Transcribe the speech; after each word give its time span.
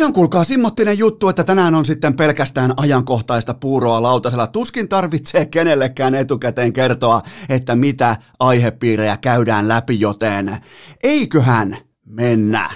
Se 0.00 0.04
on 0.04 0.12
kuulkaa 0.12 0.44
simmottinen 0.44 0.98
juttu, 0.98 1.28
että 1.28 1.44
tänään 1.44 1.74
on 1.74 1.84
sitten 1.84 2.16
pelkästään 2.16 2.74
ajankohtaista 2.76 3.54
puuroa 3.54 4.02
lautasella. 4.02 4.46
Tuskin 4.46 4.88
tarvitsee 4.88 5.46
kenellekään 5.46 6.14
etukäteen 6.14 6.72
kertoa, 6.72 7.22
että 7.48 7.76
mitä 7.76 8.16
aihepiirejä 8.38 9.16
käydään 9.16 9.68
läpi, 9.68 10.00
joten 10.00 10.58
eiköhän 11.02 11.76
mennä. 12.06 12.70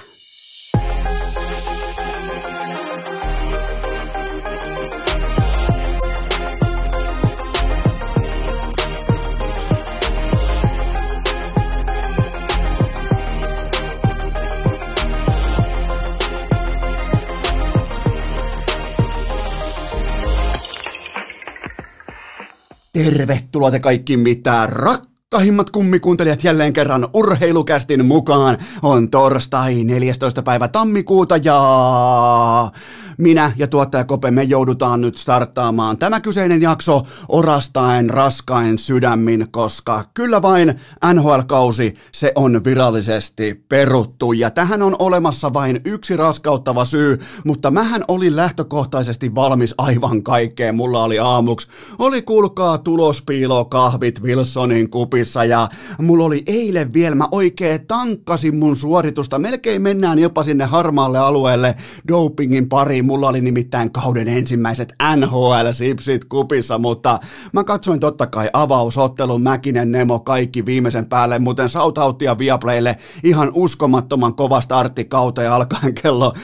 Tervetuloa 22.95 23.71
te 23.71 23.79
kaikki 23.79 24.17
mitä 24.17 24.67
rakkahimmat 24.67 25.69
kummikuuntelijat 25.69 26.43
jälleen 26.43 26.73
kerran 26.73 27.07
urheilukästin 27.13 28.05
mukaan. 28.05 28.57
On 28.81 29.09
torstai 29.09 29.83
14. 29.83 30.43
päivä 30.43 30.67
tammikuuta 30.67 31.37
ja 31.37 31.61
minä 33.17 33.51
ja 33.57 33.67
tuottaja 33.67 34.03
Kope, 34.03 34.31
me 34.31 34.43
joudutaan 34.43 35.01
nyt 35.01 35.17
starttaamaan 35.17 35.97
tämä 35.97 36.19
kyseinen 36.19 36.61
jakso 36.61 37.01
orastaen 37.29 38.09
raskain 38.09 38.79
sydämin, 38.79 39.47
koska 39.51 40.03
kyllä 40.13 40.41
vain 40.41 40.79
NHL-kausi 41.13 41.93
se 42.11 42.31
on 42.35 42.63
virallisesti 42.63 43.65
peruttu. 43.69 44.33
Ja 44.33 44.51
tähän 44.51 44.81
on 44.81 44.95
olemassa 44.99 45.53
vain 45.53 45.81
yksi 45.85 46.17
raskauttava 46.17 46.85
syy, 46.85 47.17
mutta 47.45 47.71
mähän 47.71 48.03
olin 48.07 48.35
lähtökohtaisesti 48.35 49.35
valmis 49.35 49.75
aivan 49.77 50.23
kaikkeen. 50.23 50.75
Mulla 50.75 51.03
oli 51.03 51.19
aamuksi, 51.19 51.67
oli 51.99 52.21
kuulkaa 52.21 52.77
tulospiilo 52.77 53.65
kahvit 53.65 54.23
Wilsonin 54.23 54.89
kupissa 54.89 55.45
ja 55.45 55.69
mulla 56.01 56.25
oli 56.25 56.43
eilen 56.47 56.93
vielä, 56.93 57.15
mä 57.15 57.27
oikein 57.31 57.87
tankkasin 57.87 58.55
mun 58.55 58.77
suoritusta, 58.77 59.39
melkein 59.39 59.81
mennään 59.81 60.19
jopa 60.19 60.43
sinne 60.43 60.65
harmaalle 60.65 61.19
alueelle 61.19 61.75
dopingin 62.07 62.69
pariin, 62.69 63.04
mulla 63.05 63.29
oli 63.29 63.41
nimittäin 63.41 63.91
kauden 63.91 64.27
ensimmäiset 64.27 64.95
NHL-sipsit 65.15 66.25
kupissa, 66.29 66.77
mutta 66.77 67.19
mä 67.53 67.63
katsoin 67.63 67.99
totta 67.99 68.27
kai 68.27 68.49
avausottelun 68.53 69.41
Mäkinen 69.41 69.91
Nemo 69.91 70.19
kaikki 70.19 70.65
viimeisen 70.65 71.05
päälle, 71.05 71.39
muuten 71.39 71.69
shoutouttia 71.69 72.37
Viaplaylle 72.37 72.95
ihan 73.23 73.51
uskomattoman 73.53 74.35
kova 74.35 74.61
startti 74.61 75.05
kauteen 75.05 75.51
alkaen 75.51 75.93
kello 75.93 76.33
17.30. 76.35 76.39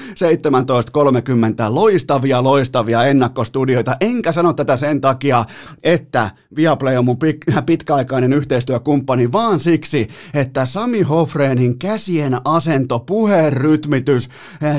Loistavia, 1.69 2.43
loistavia 2.43 3.05
ennakkostudioita, 3.05 3.97
enkä 4.01 4.31
sano 4.31 4.53
tätä 4.53 4.77
sen 4.77 5.01
takia, 5.01 5.45
että 5.83 6.29
Viaplay 6.55 6.97
on 6.97 7.05
mun 7.05 7.17
pitkäaikainen 7.65 8.33
yhteistyökumppani, 8.33 9.31
vaan 9.31 9.59
siksi, 9.59 10.07
että 10.33 10.65
Sami 10.65 11.01
Hofreenin 11.01 11.79
käsien 11.79 12.37
asento, 12.45 12.99
puheen 12.99 13.53
rytmitys, 13.53 14.29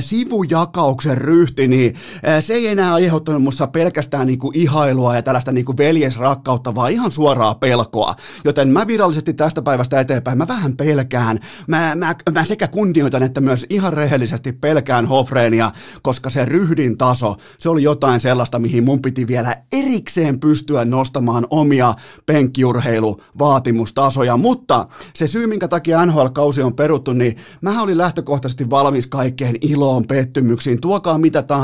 sivujakauksen 0.00 1.18
ryhti, 1.18 1.68
niin 1.72 1.94
se 2.40 2.54
ei 2.54 2.66
enää 2.66 2.94
aiheuttanut 2.94 3.42
musta 3.42 3.66
pelkästään 3.66 4.26
niinku 4.26 4.50
ihailua 4.54 5.16
ja 5.16 5.22
tällaista 5.22 5.52
niinku 5.52 5.76
veljesrakkautta, 5.76 6.74
vaan 6.74 6.92
ihan 6.92 7.10
suoraa 7.10 7.54
pelkoa. 7.54 8.14
Joten 8.44 8.68
mä 8.68 8.86
virallisesti 8.86 9.34
tästä 9.34 9.62
päivästä 9.62 10.00
eteenpäin, 10.00 10.38
mä 10.38 10.48
vähän 10.48 10.76
pelkään. 10.76 11.38
Mä, 11.66 11.94
mä, 11.94 12.14
mä 12.32 12.44
sekä 12.44 12.68
kunnioitan 12.68 13.22
että 13.22 13.40
myös 13.40 13.66
ihan 13.70 13.92
rehellisesti 13.92 14.52
pelkään 14.52 15.06
Hofreenia, 15.06 15.72
koska 16.02 16.30
se 16.30 16.44
ryhdin 16.44 16.98
taso, 16.98 17.36
se 17.58 17.68
oli 17.68 17.82
jotain 17.82 18.20
sellaista, 18.20 18.58
mihin 18.58 18.84
mun 18.84 19.02
piti 19.02 19.26
vielä 19.26 19.56
erikseen 19.72 20.40
pystyä 20.40 20.84
nostamaan 20.84 21.46
omia 21.50 21.94
penkkiurheiluvaatimustasoja. 22.26 24.36
Mutta 24.36 24.86
se 25.14 25.26
syy, 25.26 25.46
minkä 25.46 25.68
takia 25.68 26.06
NHL-kausi 26.06 26.62
on 26.62 26.74
peruttu, 26.74 27.12
niin 27.12 27.36
mä 27.60 27.82
olin 27.82 27.98
lähtökohtaisesti 27.98 28.70
valmis 28.70 29.06
kaikkeen 29.06 29.56
iloon, 29.60 30.04
pettymyksiin, 30.08 30.80
tuokaa 30.80 31.18
mitä 31.18 31.42
tahansa, 31.42 31.61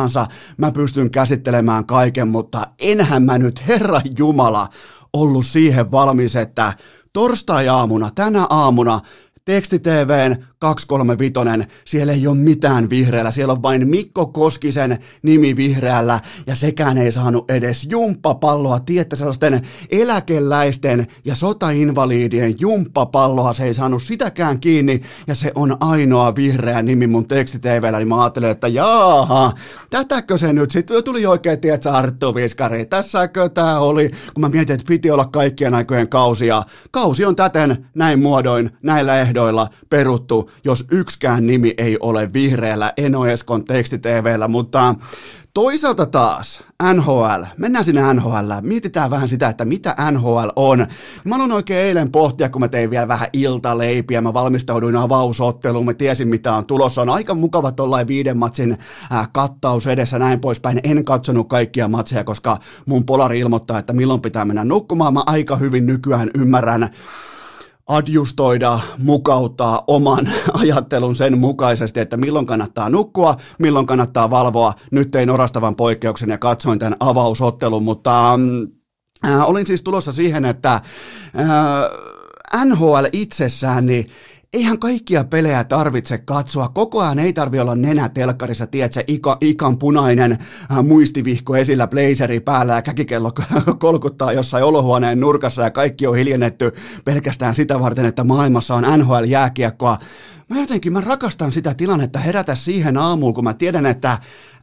mä 0.57 0.73
pystyn 0.73 1.11
käsittelemään 1.11 1.87
kaiken, 1.87 2.29
mutta 2.29 2.67
enhän 2.79 3.23
mä 3.23 3.39
nyt, 3.39 3.67
Herra 3.69 4.01
Jumala, 4.19 4.69
ollut 5.13 5.47
siihen 5.47 5.91
valmis, 5.91 6.37
että 6.37 6.73
torstai-aamuna, 7.13 8.11
tänä 8.15 8.47
aamuna, 8.51 9.01
tekstitvn 9.49 10.45
235, 10.59 11.69
siellä 11.85 12.13
ei 12.13 12.27
ole 12.27 12.37
mitään 12.37 12.91
vihreällä, 12.91 13.31
siellä 13.31 13.53
on 13.53 13.63
vain 13.63 13.89
Mikko 13.89 14.27
Koskisen 14.27 14.99
nimi 15.23 15.57
vihreällä 15.57 16.21
ja 16.47 16.55
sekään 16.55 16.99
ei 16.99 17.13
saanut 17.13 17.51
edes 17.51 17.87
jumppapalloa, 17.91 18.81
tiettä 18.81 19.17
sellaisten 19.17 19.63
eläkeläisten 19.91 21.07
ja 21.25 21.35
sotainvaliidien 21.35 22.55
jumppapalloa, 22.61 23.53
se 23.53 23.65
ei 23.65 23.75
saanut 23.75 24.03
sitäkään 24.03 24.61
kiinni 24.61 25.01
ja 25.27 25.35
se 25.35 25.53
on 25.55 25.77
ainoa 25.81 26.35
vihreä 26.35 26.83
nimi 26.83 27.07
mun 27.07 27.29
tekstitvllä, 27.29 27.99
niin 27.99 28.09
mä 28.09 28.23
ajattelin, 28.23 28.51
että 28.51 28.69
jaaha, 28.69 29.53
tätäkö 29.91 30.39
se 30.39 30.53
nyt 30.53 30.71
sitten 30.71 31.05
tuli 31.05 31.27
oikein, 31.27 31.61
tietsä 31.61 31.93
Arttu 31.93 32.35
Viskari, 32.35 32.87
tässäkö 32.87 33.49
tää 33.49 33.81
oli, 33.81 34.11
kun 34.35 34.41
mä 34.41 34.49
mietin, 34.49 34.75
että 34.75 34.89
piti 34.89 35.11
olla 35.11 35.25
kaikkien 35.25 35.75
aikojen 35.75 36.09
kausia, 36.09 36.63
kausi 36.91 37.25
on 37.25 37.37
täten 37.37 37.87
näin 37.95 38.23
muodoin, 38.23 38.71
näillä 38.83 39.21
ehdoilla 39.21 39.38
peruttu, 39.91 40.51
jos 40.65 40.85
yksikään 40.91 41.47
nimi 41.47 41.75
ei 41.79 41.97
ole 42.01 42.33
vihreällä 42.33 42.93
Enoeskon 42.97 43.65
tekstitvllä, 43.65 44.49
mutta 44.49 44.95
Toisaalta 45.59 46.07
taas 46.07 46.63
NHL, 46.95 47.43
mennään 47.57 47.85
sinne 47.85 48.15
NHL, 48.15 48.53
mietitään 48.63 49.11
vähän 49.11 49.29
sitä, 49.29 49.49
että 49.49 49.65
mitä 49.65 49.97
NHL 50.11 50.49
on. 50.57 50.87
Mä 51.25 51.35
aloin 51.35 51.53
oikein 51.53 51.81
eilen 51.81 52.13
pohtia, 52.13 52.49
kun 52.49 52.61
mä 52.61 52.69
tein 52.69 52.91
vielä 52.91 53.09
vähän 53.09 53.29
iltaleipiä, 53.33 54.21
mä 54.21 54.35
valmistauduin 54.35 54.97
avausotteluun, 54.97 55.85
mä 55.85 55.95
tiesin 55.95 56.29
mitä 56.29 56.53
on 56.53 56.67
tulossa. 56.67 57.03
On 57.03 57.11
aika 57.11 57.35
mukava 57.35 57.73
tuollain 57.73 58.07
viiden 58.07 58.39
matsin 58.39 58.79
äh, 59.13 59.29
kattaus 59.33 59.87
edessä 59.87 60.19
näin 60.19 60.41
poispäin. 60.41 60.81
En 60.83 61.05
katsonut 61.05 61.49
kaikkia 61.49 61.89
matseja, 61.89 62.25
koska 62.25 62.57
mun 62.87 63.05
polari 63.05 63.39
ilmoittaa, 63.39 63.79
että 63.79 63.93
milloin 63.93 64.21
pitää 64.21 64.45
mennä 64.45 64.65
nukkumaan. 64.65 65.15
Mä 65.15 65.23
aika 65.27 65.57
hyvin 65.57 65.87
nykyään 65.87 66.31
ymmärrän 66.35 66.91
adjustoida, 67.89 68.79
mukauttaa 68.99 69.85
oman 69.87 70.29
ajattelun 70.61 71.17
sen 71.17 71.39
mukaisesti, 71.39 72.01
että 72.01 72.17
milloin 72.17 72.47
kannattaa 72.47 72.89
nukkua, 72.89 73.37
milloin 73.59 73.87
kannattaa 73.87 74.31
valvoa. 74.31 74.73
Nyt 74.91 75.11
tein 75.11 75.31
orastavan 75.31 75.77
poikkeuksen 75.77 76.31
ja 76.31 76.39
katsoin 76.39 76.79
tämän 76.79 76.97
avausottelun, 77.01 77.83
mutta 77.83 78.35
äh, 79.25 79.49
olin 79.49 79.67
siis 79.67 79.83
tulossa 79.83 80.13
siihen, 80.13 80.45
että 80.45 80.73
äh, 80.75 80.83
NHL 82.65 83.05
itsessään, 83.13 83.87
niin 83.87 84.07
eihän 84.53 84.79
kaikkia 84.79 85.25
pelejä 85.25 85.65
tarvitse 85.65 86.19
katsoa. 86.19 86.69
Koko 86.69 87.01
ajan 87.01 87.19
ei 87.19 87.33
tarvi 87.33 87.61
olla 87.61 87.75
nenä 87.75 88.09
telkkarissa, 88.09 88.67
tiedätkö, 88.67 89.05
ika, 89.07 89.37
ikan 89.41 89.79
punainen 89.79 90.33
äh, 90.33 90.85
muistivihko 90.85 91.57
esillä, 91.57 91.87
blazeri 91.87 92.41
päällä 92.41 92.75
ja 92.75 92.83
käkikello 92.83 93.33
kolkuttaa 93.79 94.33
jossain 94.33 94.65
olohuoneen 94.65 95.21
nurkassa 95.21 95.63
ja 95.63 95.71
kaikki 95.71 96.07
on 96.07 96.17
hiljennetty 96.17 96.73
pelkästään 97.05 97.55
sitä 97.55 97.81
varten, 97.81 98.05
että 98.05 98.25
maailmassa 98.25 98.75
on 98.75 98.85
NHL-jääkiekkoa. 98.85 99.99
Mä 100.49 100.61
jotenkin, 100.61 100.93
mä 100.93 101.01
rakastan 101.01 101.53
sitä 101.53 101.75
tilannetta 101.75 102.19
herätä 102.19 102.55
siihen 102.55 102.97
aamuun, 102.97 103.35
kun 103.35 103.45
mä 103.45 103.55
tiedän, 103.55 103.87
että 103.87 104.19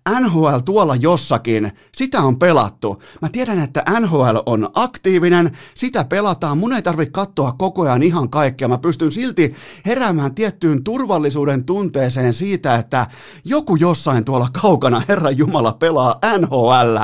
NHL 0.09 0.57
tuolla 0.65 0.95
jossakin, 0.95 1.71
sitä 1.95 2.21
on 2.21 2.39
pelattu. 2.39 3.01
Mä 3.21 3.29
tiedän, 3.29 3.59
että 3.59 3.83
NHL 3.99 4.37
on 4.45 4.69
aktiivinen, 4.73 5.51
sitä 5.73 6.03
pelataan, 6.03 6.57
mun 6.57 6.73
ei 6.73 6.81
tarvitse 6.81 7.11
katsoa 7.11 7.51
koko 7.51 7.81
ajan 7.81 8.03
ihan 8.03 8.29
kaikkea. 8.29 8.67
Mä 8.67 8.77
pystyn 8.77 9.11
silti 9.11 9.55
heräämään 9.85 10.35
tiettyyn 10.35 10.83
turvallisuuden 10.83 11.65
tunteeseen 11.65 12.33
siitä, 12.33 12.75
että 12.75 13.07
joku 13.45 13.75
jossain 13.75 14.25
tuolla 14.25 14.47
kaukana, 14.61 15.01
Herra 15.07 15.31
Jumala, 15.31 15.73
pelaa 15.73 16.19
NHL. 16.39 16.97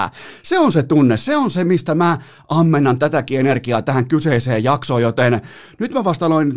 Se 0.44 0.60
on 0.60 0.72
se 0.72 0.84
tunne, 0.84 1.18
se 1.18 1.36
on 1.36 1.52
se, 1.52 1.64
mistä 1.64 1.96
mä 1.96 2.18
ammennan 2.50 3.00
tätäkin 3.00 3.40
energiaa 3.40 3.82
tähän 3.82 4.08
kyseiseen 4.08 4.64
jaksoon, 4.64 5.02
joten 5.02 5.42
nyt 5.80 5.94
mä 5.94 6.04
vasta 6.04 6.26
aloin 6.26 6.54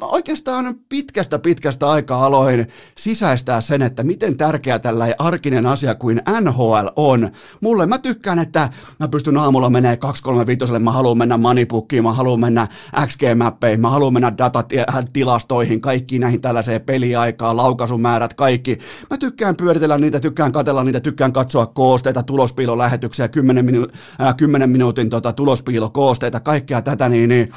oikeastaan 0.00 0.74
pitkästä 0.88 1.38
pitkästä 1.38 1.90
aikaa 1.90 2.26
aloin 2.26 2.66
sisäistää 2.96 3.60
sen, 3.60 3.82
että 3.82 4.02
miten 4.02 4.36
tärkeä 4.36 4.78
tällainen 4.78 5.16
arkinen 5.18 5.66
asia 5.66 5.94
kuin 5.94 6.22
NHL 6.40 6.86
on. 6.96 7.28
Mulle 7.60 7.86
mä 7.86 7.98
tykkään, 7.98 8.38
että 8.38 8.68
mä 9.00 9.08
pystyn 9.08 9.36
aamulla 9.36 9.70
menee 9.70 9.96
235, 9.96 10.78
mä 10.78 10.92
haluan 10.92 11.18
mennä 11.18 11.36
manipukkiin, 11.36 12.02
mä 12.02 12.12
haluan 12.12 12.40
mennä 12.40 12.66
XG-mappeihin, 13.06 13.80
mä 13.80 13.90
haluan 13.90 14.12
mennä 14.12 14.32
datatilastoihin, 14.38 15.80
kaikki 15.80 16.18
näihin 16.18 16.40
tällaiseen 16.40 16.80
peliaikaan, 16.80 17.56
laukaisumäärät, 17.56 18.34
kaikki. 18.34 18.78
Mä 19.10 19.18
tykkään 19.18 19.56
pyöritellä 19.56 19.98
niitä, 19.98 20.20
tykkään 20.20 20.52
katella 20.52 20.84
niitä, 20.84 21.00
tykkään 21.00 21.32
katsoa 21.32 21.66
koosteita, 21.66 22.22
tulospiilolähetyksiä, 22.22 23.28
10, 23.28 23.64
minu- 23.64 23.92
äh, 24.20 24.36
10 24.36 24.70
minuutin 24.70 25.10
tota, 25.10 25.32
tulospiilokoosteita, 25.32 26.40
kaikkea 26.40 26.82
tätä, 26.82 27.08
niin, 27.08 27.28
niin 27.28 27.52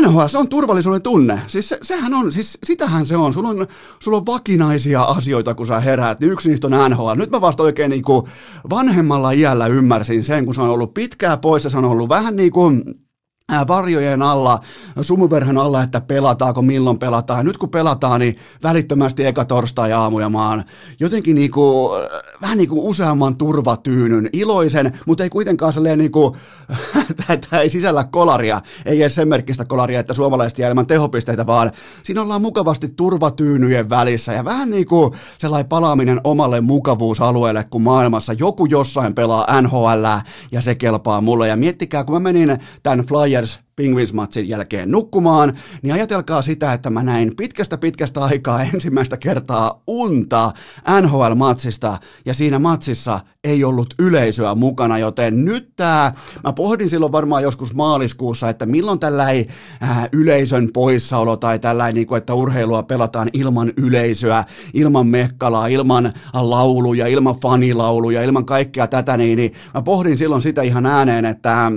NHL, 0.00 0.26
se 0.26 0.38
on 0.38 0.48
turvallisuuden 0.48 1.02
tunne. 1.02 1.40
Siis 1.46 1.68
se, 1.68 1.78
sehän 1.82 2.14
on, 2.14 2.32
siis 2.32 2.58
sitähän 2.64 3.06
se 3.06 3.16
on. 3.16 3.32
Sulla 3.32 3.48
on, 3.48 3.66
sulla 3.98 4.16
on 4.16 4.26
vakinaisia 4.26 5.02
asioita, 5.02 5.54
kun 5.54 5.66
sä 5.66 5.80
heräät, 5.80 6.20
niin 6.20 6.32
yksi 6.32 6.48
niistä 6.48 6.66
on 6.66 6.90
NHL. 6.90 7.14
Nyt 7.16 7.30
mä 7.30 7.40
vasta 7.40 7.62
oikein 7.62 7.90
niin 7.90 8.02
kuin 8.02 8.26
vanhemmalla 8.70 9.30
iällä 9.30 9.66
ymmärsin 9.66 10.24
sen, 10.24 10.44
kun 10.44 10.54
se 10.54 10.60
on 10.60 10.70
ollut 10.70 10.94
pitkää 10.94 11.36
poissa, 11.36 11.70
se 11.70 11.78
on 11.78 11.84
ollut 11.84 12.08
vähän 12.08 12.36
niin 12.36 12.52
kuin 12.52 12.82
varjojen 13.68 14.22
alla, 14.22 14.60
sumuverhon 15.00 15.58
alla, 15.58 15.82
että 15.82 16.00
pelataanko, 16.00 16.62
milloin 16.62 16.98
pelataan. 16.98 17.46
Nyt 17.46 17.58
kun 17.58 17.68
pelataan, 17.68 18.20
niin 18.20 18.36
välittömästi 18.62 19.26
eka 19.26 19.44
torstai 19.44 19.92
aamu 19.92 20.20
ja 20.20 20.28
mä 20.28 20.48
oon 20.48 20.62
jotenkin 21.00 21.34
niinku, 21.34 21.90
vähän 22.40 22.58
niin 22.58 22.68
kuin 22.68 22.82
useamman 22.82 23.36
turvatyynyn, 23.36 24.30
iloisen, 24.32 24.98
mutta 25.06 25.24
ei 25.24 25.30
kuitenkaan 25.30 25.72
sellainen 25.72 25.98
niinku, 25.98 26.36
tämä 27.50 27.62
ei 27.62 27.68
sisällä 27.68 28.04
kolaria, 28.04 28.60
ei 28.86 29.00
edes 29.02 29.14
sen 29.14 29.28
merkkistä 29.28 29.64
kolaria, 29.64 30.00
että 30.00 30.14
suomalaiset 30.14 30.58
jää 30.58 30.70
ilman 30.70 30.86
tehopisteitä, 30.86 31.46
vaan 31.46 31.72
siinä 32.02 32.22
ollaan 32.22 32.42
mukavasti 32.42 32.88
turvatyynyjen 32.88 33.90
välissä 33.90 34.32
ja 34.32 34.44
vähän 34.44 34.70
niin 34.70 34.86
kuin 34.86 35.12
sellainen 35.38 35.68
palaaminen 35.68 36.20
omalle 36.24 36.60
mukavuusalueelle, 36.60 37.64
kun 37.70 37.82
maailmassa 37.82 38.32
joku 38.32 38.66
jossain 38.66 39.14
pelaa 39.14 39.60
NHL 39.62 40.04
ja 40.52 40.60
se 40.60 40.74
kelpaa 40.74 41.20
mulle. 41.20 41.48
Ja 41.48 41.56
miettikää, 41.56 42.04
kun 42.04 42.14
mä 42.14 42.20
menin 42.20 42.58
tämän 42.82 43.06
Flyer 43.06 43.39
Flyers 43.40 43.60
Penguins-matsin 43.76 44.48
jälkeen 44.48 44.90
nukkumaan, 44.90 45.52
niin 45.82 45.94
ajatelkaa 45.94 46.42
sitä, 46.42 46.72
että 46.72 46.90
mä 46.90 47.02
näin 47.02 47.32
pitkästä 47.36 47.78
pitkästä 47.78 48.24
aikaa 48.24 48.62
ensimmäistä 48.74 49.16
kertaa 49.16 49.82
unta 49.86 50.52
NHL-matsista, 51.00 51.96
ja 52.24 52.34
siinä 52.34 52.58
matsissa 52.58 53.20
ei 53.44 53.64
ollut 53.64 53.94
yleisöä 53.98 54.54
mukana, 54.54 54.98
joten 54.98 55.44
nyt 55.44 55.72
tää, 55.76 56.14
mä 56.44 56.52
pohdin 56.52 56.90
silloin 56.90 57.12
varmaan 57.12 57.42
joskus 57.42 57.74
maaliskuussa, 57.74 58.48
että 58.48 58.66
milloin 58.66 58.98
tällainen 58.98 59.46
äh, 59.82 60.08
yleisön 60.12 60.68
poissaolo 60.72 61.36
tai 61.36 61.58
tällainen, 61.58 61.94
niin 61.94 62.06
kuin, 62.06 62.18
että 62.18 62.34
urheilua 62.34 62.82
pelataan 62.82 63.30
ilman 63.32 63.72
yleisöä, 63.76 64.44
ilman 64.74 65.06
mekkalaa, 65.06 65.66
ilman 65.66 66.12
lauluja, 66.32 67.06
ilman 67.06 67.34
fanilauluja, 67.34 68.22
ilman 68.22 68.44
kaikkea 68.44 68.86
tätä, 68.86 69.16
niin, 69.16 69.36
niin 69.36 69.52
mä 69.74 69.82
pohdin 69.82 70.18
silloin 70.18 70.42
sitä 70.42 70.62
ihan 70.62 70.86
ääneen, 70.86 71.24
että 71.24 71.72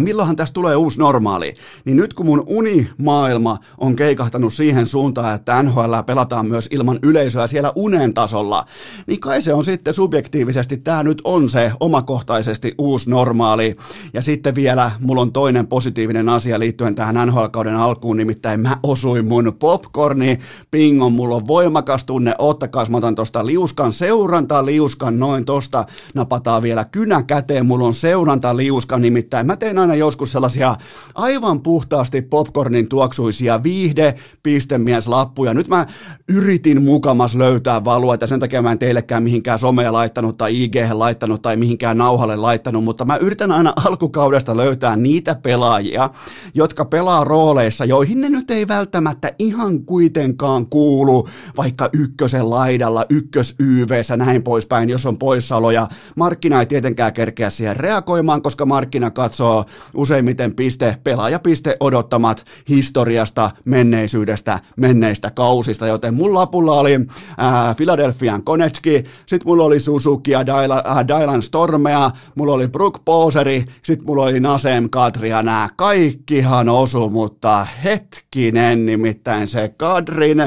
milloinhan 0.00 0.36
tästä 0.36 0.54
tulee 0.54 0.76
uusi 0.76 0.98
normaali, 0.98 1.54
niin 1.84 1.96
nyt 1.96 2.14
kun 2.14 2.26
mun 2.26 2.44
unimaailma 2.46 3.58
on 3.78 3.96
keikahtanut 3.96 4.54
siihen 4.54 4.86
suuntaan, 4.86 5.34
että 5.34 5.62
NHL 5.62 5.94
pelataan 6.06 6.46
myös 6.46 6.68
ilman 6.70 6.98
yleisöä 7.02 7.46
siellä 7.46 7.72
unen 7.74 8.14
tasolla, 8.14 8.64
niin 9.06 9.20
kai 9.20 9.42
se 9.42 9.54
on 9.54 9.64
sitten 9.64 9.94
subjektiivisesti, 9.94 10.76
tämä 10.76 11.02
nyt 11.02 11.20
on 11.24 11.48
se 11.48 11.72
omakohtaisesti 11.80 12.74
uusi 12.78 13.10
normaali. 13.10 13.76
Ja 14.14 14.22
sitten 14.22 14.54
vielä 14.54 14.90
mulla 15.00 15.20
on 15.20 15.32
toinen 15.32 15.66
positiivinen 15.66 16.28
asia 16.28 16.58
liittyen 16.58 16.94
tähän 16.94 17.28
NHL-kauden 17.28 17.76
alkuun, 17.76 18.16
nimittäin 18.16 18.60
mä 18.60 18.76
osuin 18.82 19.24
mun 19.24 19.56
popcorni, 19.58 20.38
pingon, 20.70 21.12
mulla 21.12 21.36
on 21.36 21.46
voimakas 21.46 22.04
tunne, 22.04 22.34
ottakaa, 22.38 22.86
mä 22.88 22.96
otan 22.96 23.14
tosta 23.14 23.46
liuskan 23.46 23.92
seuranta, 23.92 24.66
liuskan 24.66 25.18
noin 25.18 25.44
tosta, 25.44 25.84
napataan 26.14 26.62
vielä 26.62 26.84
kynä 26.84 27.22
käteen, 27.22 27.66
mulla 27.66 27.86
on 27.86 27.94
seuranta, 27.94 28.56
liuska, 28.56 28.98
nimittäin 28.98 29.46
mä 29.46 29.56
teen 29.56 29.75
teen 29.76 29.90
aina 29.90 29.94
joskus 29.94 30.32
sellaisia 30.32 30.76
aivan 31.14 31.62
puhtaasti 31.62 32.22
popcornin 32.22 32.88
tuoksuisia 32.88 33.62
viihde 33.62 34.14
pistemieslappuja. 34.42 35.54
Nyt 35.54 35.68
mä 35.68 35.86
yritin 36.28 36.82
mukamas 36.82 37.34
löytää 37.34 37.84
valua, 37.84 38.14
että 38.14 38.26
sen 38.26 38.40
takia 38.40 38.62
mä 38.62 38.72
en 38.72 38.78
teillekään 38.78 39.22
mihinkään 39.22 39.58
somea 39.58 39.92
laittanut 39.92 40.36
tai 40.36 40.62
IG 40.62 40.74
laittanut 40.92 41.42
tai 41.42 41.56
mihinkään 41.56 41.98
nauhalle 41.98 42.36
laittanut, 42.36 42.84
mutta 42.84 43.04
mä 43.04 43.16
yritän 43.16 43.52
aina 43.52 43.72
alkukaudesta 43.84 44.56
löytää 44.56 44.96
niitä 44.96 45.34
pelaajia, 45.34 46.10
jotka 46.54 46.84
pelaa 46.84 47.24
rooleissa, 47.24 47.84
joihin 47.84 48.20
ne 48.20 48.28
nyt 48.28 48.50
ei 48.50 48.68
välttämättä 48.68 49.32
ihan 49.38 49.84
kuitenkaan 49.84 50.66
kuulu, 50.66 51.28
vaikka 51.56 51.88
ykkösen 51.92 52.50
laidalla, 52.50 53.04
ykkös 53.08 53.54
YVssä, 53.58 54.16
näin 54.16 54.42
poispäin, 54.42 54.90
jos 54.90 55.06
on 55.06 55.18
poissaoloja. 55.18 55.88
Markkina 56.16 56.60
ei 56.60 56.66
tietenkään 56.66 57.12
kerkeä 57.12 57.50
siihen 57.50 57.76
reagoimaan, 57.76 58.42
koska 58.42 58.66
markkina 58.66 59.10
katsoo 59.10 59.64
useimmiten 59.94 60.54
piste, 60.54 60.96
pelaajapiste 61.04 61.76
odottamat 61.80 62.44
historiasta, 62.68 63.50
menneisyydestä, 63.64 64.58
menneistä 64.76 65.30
kausista, 65.30 65.86
joten 65.86 66.14
mun 66.14 66.34
lapulla 66.34 66.72
oli 66.72 66.94
äh, 66.94 67.76
Philadelphian 67.76 68.44
Konechki, 68.44 69.04
sit 69.26 69.44
mulla 69.44 69.64
oli 69.64 69.80
Suzuki 69.80 70.30
ja 70.30 70.46
Dylan, 70.46 71.34
äh, 71.34 71.40
Stormea, 71.40 72.10
mulla 72.34 72.52
oli 72.52 72.68
Brook 72.68 73.04
Poseri, 73.04 73.64
sit 73.82 74.02
mulla 74.02 74.22
oli 74.22 74.40
Nasem 74.40 74.90
Kadria, 74.90 75.42
nää 75.42 75.68
kaikkihan 75.76 76.68
osu, 76.68 77.10
mutta 77.10 77.66
hetkinen, 77.84 78.86
nimittäin 78.86 79.48
se 79.48 79.68
Kadrin 79.76 80.38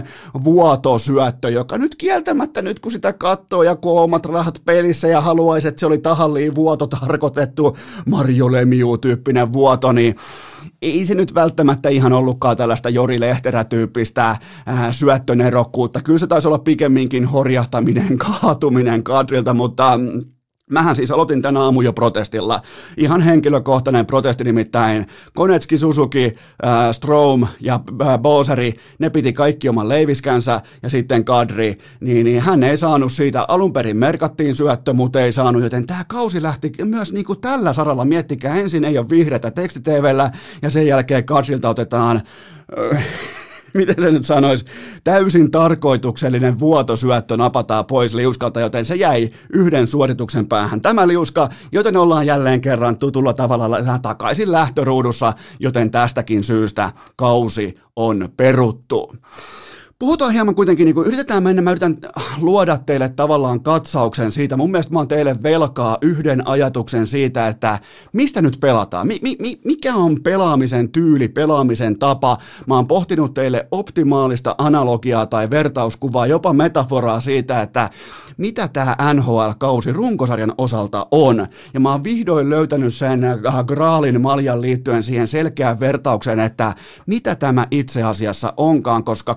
vuotosyöttö, 0.44 1.50
joka 1.50 1.78
nyt 1.78 1.96
kieltämättä 1.96 2.62
nyt 2.62 2.80
kun 2.80 2.92
sitä 2.92 3.14
katsoo 3.14 3.64
ja 3.64 3.76
kun 3.76 4.02
omat 4.02 4.26
rahat 4.26 4.62
pelissä 4.66 5.08
ja 5.08 5.22
haluaisi, 5.22 5.68
että 5.68 5.80
se 5.80 5.86
oli 5.86 5.98
tahalliin 5.98 6.56
vuoto 6.56 6.88
tarkoitettu 6.88 7.78
Mario 8.06 8.52
Lemieux 8.52 9.00
tyyppinen 9.10 9.54
vuoto, 9.54 9.92
niin 9.92 10.16
ei 10.82 11.06
se 11.06 11.16
nyt 11.16 11.36
välttämättä 11.36 11.90
ihan 11.90 12.14
ollutkaan 12.14 12.58
tällaista 12.58 12.90
Jori 12.90 13.20
Lehterä-tyyppistä 13.20 14.30
äh, 14.30 14.40
syöttönerokkuutta. 14.92 16.02
Kyllä 16.02 16.20
se 16.20 16.28
taisi 16.28 16.48
olla 16.48 16.60
pikemminkin 16.60 17.26
horjahtaminen, 17.26 18.18
kaatuminen 18.42 19.04
kadrilta, 19.04 19.54
mutta 19.54 19.98
mm, 19.98 20.26
Mähän 20.70 20.96
siis 20.96 21.12
aloitin 21.12 21.42
tänä 21.42 21.60
aamu 21.60 21.82
jo 21.82 21.94
protestilla. 21.94 22.62
Ihan 22.98 23.22
henkilökohtainen 23.22 24.06
protesti 24.06 24.44
nimittäin. 24.44 25.08
Konetski, 25.36 25.78
Suzuki, 25.78 26.32
äh, 26.66 26.92
Strom 26.92 27.48
ja 27.60 27.80
äh, 28.02 28.20
Boseri, 28.20 28.74
ne 29.00 29.10
piti 29.10 29.34
kaikki 29.34 29.70
oman 29.70 29.90
leiviskänsä 29.90 30.62
ja 30.84 30.90
sitten 30.90 31.26
Kadri, 31.26 31.78
niin, 32.00 32.26
niin 32.26 32.42
hän 32.42 32.64
ei 32.64 32.78
saanut 32.78 33.12
siitä. 33.12 33.46
Alun 33.48 33.74
perin 33.74 33.98
merkattiin 33.98 34.56
syöttö, 34.56 34.94
mutta 34.94 35.22
ei 35.22 35.32
saanut, 35.32 35.64
joten 35.64 35.88
tämä 35.88 36.04
kausi 36.08 36.42
lähti 36.42 36.72
myös 36.84 37.14
niin 37.14 37.26
kuin 37.26 37.42
tällä 37.42 37.74
saralla. 37.74 38.06
Miettikää, 38.06 38.56
ensin 38.56 38.86
ei 38.86 38.98
ole 38.98 39.10
vihreätä 39.10 39.52
tekstitvllä 39.52 40.32
ja 40.62 40.70
sen 40.70 40.88
jälkeen 40.88 41.26
Kadrilta 41.26 41.70
otetaan... 41.70 42.22
Äh, 42.96 43.06
miten 43.74 43.96
se 44.02 44.12
nyt 44.12 44.26
sanoisi, 44.26 44.66
täysin 45.04 45.52
tarkoituksellinen 45.52 46.60
vuotosyöttö 46.60 47.38
napataan 47.38 47.86
pois 47.86 48.14
liuskalta, 48.14 48.60
joten 48.60 48.86
se 48.86 48.96
jäi 48.96 49.30
yhden 49.54 49.88
suorituksen 49.88 50.48
päähän. 50.48 50.82
Tämä 50.82 51.08
liuska, 51.08 51.50
joten 51.72 51.98
ollaan 51.98 52.26
jälleen 52.26 52.62
kerran 52.62 52.98
tutulla 52.98 53.34
tavalla 53.34 54.00
takaisin 54.02 54.52
lähtöruudussa, 54.52 55.34
joten 55.60 55.92
tästäkin 55.92 56.44
syystä 56.44 56.92
kausi 57.16 57.78
on 57.96 58.30
peruttu. 58.38 59.16
Puhutaan 60.00 60.34
hieman 60.34 60.56
kuitenkin, 60.56 60.86
niin 60.86 60.96
kuin 60.96 61.08
yritetään 61.08 61.44
mennä, 61.44 61.62
mä 61.62 61.72
yritän 61.72 61.98
luoda 62.42 62.78
teille 62.78 63.10
tavallaan 63.10 63.62
katsauksen 63.62 64.32
siitä. 64.32 64.58
Mun 64.58 64.72
mielestä 64.72 64.94
mä 64.94 65.00
oon 65.00 65.08
teille 65.08 65.36
velkaa 65.44 65.98
yhden 66.02 66.48
ajatuksen 66.48 67.08
siitä, 67.08 67.48
että 67.48 67.80
mistä 68.14 68.42
nyt 68.42 68.58
pelataan. 68.62 69.08
Mi, 69.08 69.20
mi, 69.22 69.62
mikä 69.66 69.96
on 69.96 70.24
pelaamisen 70.24 70.92
tyyli, 70.92 71.28
pelaamisen 71.28 72.00
tapa. 72.00 72.38
Mä 72.68 72.76
oon 72.76 72.88
pohtinut 72.88 73.34
teille 73.34 73.68
optimaalista 73.72 74.56
analogiaa 74.58 75.26
tai 75.26 75.50
vertauskuvaa, 75.50 76.28
jopa 76.28 76.54
metaforaa 76.54 77.22
siitä, 77.22 77.62
että 77.62 77.90
mitä 78.38 78.68
tämä 78.68 78.96
NHL-kausi 79.14 79.92
runkosarjan 79.94 80.54
osalta 80.58 81.08
on. 81.12 81.48
Ja 81.74 81.80
mä 81.80 81.92
oon 81.92 82.04
vihdoin 82.04 82.50
löytänyt 82.50 82.94
sen 82.94 83.24
äh, 83.24 83.66
Graalin 83.66 84.22
maljan 84.22 84.62
liittyen 84.62 85.04
siihen 85.04 85.28
selkeään 85.28 85.80
vertaukseen, 85.80 86.40
että 86.40 86.76
mitä 87.06 87.36
tämä 87.36 87.68
itse 87.72 88.04
asiassa 88.04 88.54
onkaan, 88.58 89.04
koska 89.04 89.36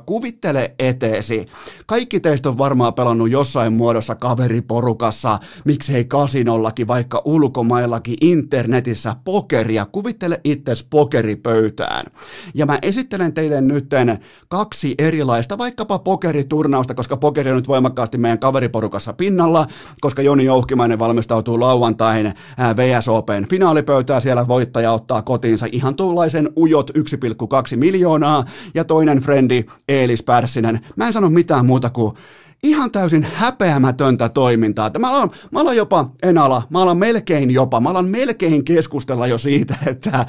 kuvittele 0.53 0.75
eteesi. 0.79 1.47
Kaikki 1.87 2.21
teistä 2.21 2.49
on 2.49 2.59
varmaan 2.59 2.95
pelannut 2.95 3.31
jossain 3.31 3.73
muodossa 3.73 4.15
kaveriporukassa, 4.15 5.39
miksei 5.65 6.05
kasinollakin, 6.05 6.89
vaikka 6.89 7.23
ulkomaillakin, 7.25 8.17
internetissä 8.21 9.17
pokeria. 9.25 9.87
Kuvittele 9.93 10.41
itses 10.45 10.85
pokeripöytään. 10.91 12.07
Ja 12.55 12.67
mä 12.67 12.79
esittelen 12.83 13.35
teille 13.35 13.61
nytten 13.61 14.19
kaksi 14.49 14.95
erilaista, 14.99 15.59
vaikkapa 15.59 15.99
pokeriturnausta, 15.99 16.95
koska 16.95 17.17
pokeri 17.17 17.51
on 17.51 17.57
nyt 17.57 17.69
voimakkaasti 17.69 18.19
meidän 18.19 18.39
kaveriporukassa 18.39 18.73
porukassa 18.73 19.13
pinnalla, 19.13 19.67
koska 20.01 20.23
Joni 20.23 20.45
Jouhkimainen 20.45 20.99
valmistautuu 20.99 21.61
lauantain 21.61 22.33
VSOPn 22.77 23.47
finaalipöytää. 23.51 24.21
Siellä 24.21 24.49
voittaja 24.49 24.93
ottaa 24.93 25.23
kotiinsa 25.23 25.67
ihan 25.73 25.95
tuollaisen 25.95 26.49
ujot 26.57 26.91
1,2 26.91 27.77
miljoonaa 27.77 28.45
ja 28.75 28.85
toinen 28.85 29.19
frendi 29.19 29.65
Eelis 29.89 30.23
Pärssinen. 30.43 30.81
Mä 30.97 31.07
en 31.07 31.13
sano 31.13 31.31
mitään 31.31 31.67
muuta 31.67 31.91
kuin 31.91 32.15
ihan 32.63 32.91
täysin 32.91 33.27
häpeämätöntä 33.35 34.29
toimintaa. 34.29 34.91
Mä 34.99 35.11
alan, 35.11 35.31
mä 35.51 35.61
alan 35.61 35.77
jopa, 35.77 36.11
en 36.23 36.39
ala, 36.39 36.63
mä 36.71 36.83
alan 36.83 36.97
melkein 36.97 37.51
jopa, 37.51 37.81
mä 37.81 37.91
alan 37.91 38.09
melkein 38.09 38.65
keskustella 38.65 39.27
jo 39.27 39.39
siitä, 39.39 39.75
että 39.87 40.27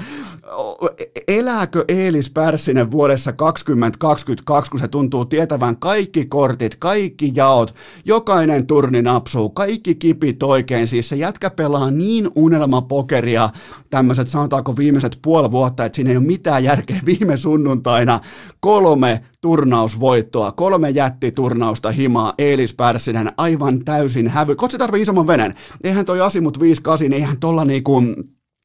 elääkö 1.27 1.85
Eelis 1.87 2.29
Pärssinen 2.29 2.91
vuodessa 2.91 3.33
2022, 3.33 4.71
kun 4.71 4.79
se 4.79 4.87
tuntuu 4.87 5.25
tietävän 5.25 5.77
kaikki 5.77 6.25
kortit, 6.25 6.75
kaikki 6.75 7.31
jaot, 7.35 7.75
jokainen 8.05 8.67
turni 8.67 9.01
napsuu, 9.01 9.49
kaikki 9.49 9.95
kipit 9.95 10.43
oikein, 10.43 10.87
siis 10.87 11.09
se 11.09 11.15
jätkä 11.15 11.49
pelaa 11.49 11.91
niin 11.91 12.29
unelmapokeria 12.35 13.49
tämmöiset 13.89 14.27
sanotaanko 14.27 14.77
viimeiset 14.77 15.19
puoli 15.21 15.51
vuotta, 15.51 15.85
että 15.85 15.95
siinä 15.95 16.09
ei 16.11 16.17
ole 16.17 16.25
mitään 16.25 16.63
järkeä 16.63 16.99
viime 17.05 17.37
sunnuntaina 17.37 18.19
kolme 18.59 19.23
turnausvoittoa, 19.43 20.51
kolme 20.51 20.89
jättiturnausta 20.89 21.91
himaa, 21.91 22.33
Eelis 22.37 22.73
Pärssinen 22.73 23.31
aivan 23.37 23.85
täysin 23.85 24.27
hävy. 24.27 24.55
Kotsi 24.55 24.77
tarvii 24.77 25.01
isomman 25.01 25.27
venen. 25.27 25.53
Eihän 25.83 26.05
toi 26.05 26.21
Asimut 26.21 26.59
58, 26.59 27.09
niin 27.09 27.13
eihän 27.13 27.39
tolla 27.39 27.65
niinku 27.65 28.01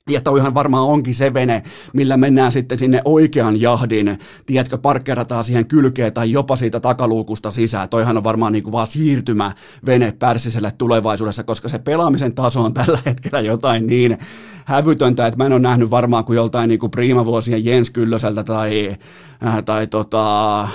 ja 0.08 0.20
toihan 0.20 0.54
varmaan 0.54 0.84
onkin 0.84 1.14
se 1.14 1.34
vene, 1.34 1.62
millä 1.92 2.16
mennään 2.16 2.52
sitten 2.52 2.78
sinne 2.78 3.02
oikean 3.04 3.60
jahdin, 3.60 4.18
tiedätkö, 4.46 4.78
parkkerataan 4.78 5.44
siihen 5.44 5.66
kylkeen 5.66 6.12
tai 6.12 6.32
jopa 6.32 6.56
siitä 6.56 6.80
takaluukusta 6.80 7.50
sisään. 7.50 7.88
Toihan 7.88 8.16
on 8.16 8.24
varmaan 8.24 8.52
niin 8.52 8.62
kuin 8.64 8.72
vaan 8.72 8.86
siirtymä 8.86 9.52
vene 9.86 10.12
Pärssiselle 10.18 10.72
tulevaisuudessa, 10.78 11.44
koska 11.44 11.68
se 11.68 11.78
pelaamisen 11.78 12.34
taso 12.34 12.62
on 12.62 12.74
tällä 12.74 12.98
hetkellä 13.06 13.40
jotain 13.40 13.86
niin 13.86 14.18
hävytöntä, 14.64 15.26
että 15.26 15.38
mä 15.38 15.46
en 15.46 15.52
ole 15.52 15.60
nähnyt 15.60 15.90
varmaan 15.90 16.24
kuin 16.24 16.36
joltain 16.36 16.68
niin 16.68 16.78
kuin 16.80 16.90
priimavuosien 16.90 17.64
Jens 17.64 17.90
Kyllöseltä 17.90 18.44
tai, 18.44 18.96
äh, 19.46 19.64
tai 19.64 19.86
tota, 19.86 20.68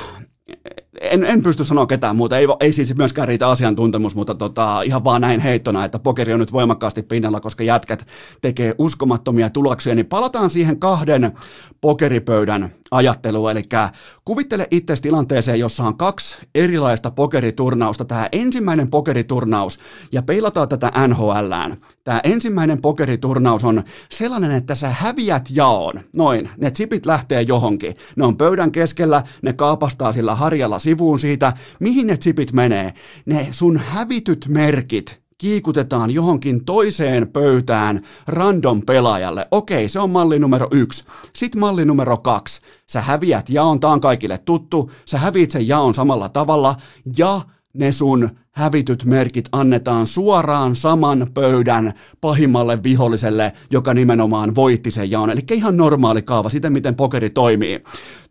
en, 1.02 1.24
en 1.24 1.42
pysty 1.42 1.64
sanoa 1.64 1.86
ketään 1.86 2.16
muuta, 2.16 2.38
ei, 2.38 2.48
ei 2.60 2.74
siis 2.74 2.96
myöskään 2.96 3.28
riitä 3.28 3.48
asiantuntemus, 3.48 4.16
mutta 4.16 4.36
tota, 4.36 4.82
ihan 4.82 5.04
vaan 5.04 5.22
näin 5.22 5.40
heittona, 5.40 5.86
että 5.86 6.00
pokeri 6.00 6.34
on 6.34 6.40
nyt 6.40 6.54
voimakkaasti 6.54 7.04
pinnalla, 7.04 7.40
koska 7.40 7.64
jätkät 7.64 8.08
tekee 8.42 8.76
uskomattomia 8.78 9.50
tuloksia, 9.50 9.96
niin 9.96 10.06
palataan 10.06 10.50
siihen 10.50 10.80
kahden 10.80 11.32
pokeripöydän 11.82 12.70
ajatteluun, 12.92 13.52
eli 13.52 13.64
kuvittele 14.26 14.68
itse 14.72 14.96
tilanteeseen, 15.02 15.60
jossa 15.60 15.84
on 15.84 15.98
kaksi 15.98 16.38
erilaista 16.56 17.12
pokeriturnausta, 17.12 18.06
tämä 18.06 18.30
ensimmäinen 18.32 18.90
pokeriturnaus, 18.90 19.80
ja 20.12 20.22
peilataan 20.22 20.70
tätä 20.70 20.92
NHLään. 21.08 21.78
Tämä 22.04 22.22
ensimmäinen 22.24 22.82
pokeriturnaus 22.82 23.64
on 23.64 23.84
sellainen, 24.12 24.52
että 24.52 24.76
sä 24.76 24.90
häviät 24.90 25.50
jaon, 25.50 25.94
noin, 26.16 26.50
ne 26.58 26.72
chipit 26.72 27.06
lähtee 27.06 27.42
johonkin, 27.42 27.96
ne 28.16 28.26
on 28.26 28.38
pöydän 28.38 28.72
keskellä, 28.72 29.24
ne 29.42 29.54
kaapastaa 29.54 30.12
sillä 30.12 30.36
harjalla 30.36 30.80
sivuun 30.84 31.20
siitä, 31.20 31.54
mihin 31.80 32.08
ne 32.08 32.18
chipit 32.18 32.54
menee. 32.54 32.94
Ne 33.26 33.48
sun 33.52 33.78
hävityt 33.78 34.48
merkit, 34.48 35.24
kiikutetaan 35.38 36.12
johonkin 36.12 36.66
toiseen 36.66 37.30
pöytään 37.30 38.02
random 38.28 38.82
pelaajalle. 38.82 39.48
Okei, 39.52 39.90
se 39.90 40.00
on 40.00 40.10
malli 40.10 40.40
numero 40.40 40.68
yksi. 40.72 41.04
Sitten 41.34 41.60
malli 41.60 41.86
numero 41.86 42.18
kaksi. 42.18 42.62
Sä 42.90 43.02
häviät 43.02 43.50
jaon, 43.50 43.80
tää 43.80 43.90
on 43.90 44.02
kaikille 44.02 44.38
tuttu. 44.38 44.92
Sä 45.06 45.18
häviit 45.18 45.52
sen 45.52 45.68
jaon 45.68 45.94
samalla 45.94 46.30
tavalla 46.30 46.76
ja 47.18 47.42
ne 47.74 47.92
sun 47.92 48.30
hävityt 48.54 49.06
merkit 49.06 49.50
annetaan 49.52 50.08
suoraan 50.08 50.76
saman 50.76 51.28
pöydän 51.34 51.94
pahimmalle 52.22 52.84
viholliselle, 52.84 53.54
joka 53.72 53.94
nimenomaan 53.94 54.56
voitti 54.56 54.92
sen 54.92 55.12
jaon. 55.12 55.30
Eli 55.30 55.42
ihan 55.52 55.78
normaali 55.78 56.22
kaava, 56.22 56.50
siten 56.50 56.74
miten 56.74 56.96
pokeri 56.96 57.30
toimii. 57.30 57.84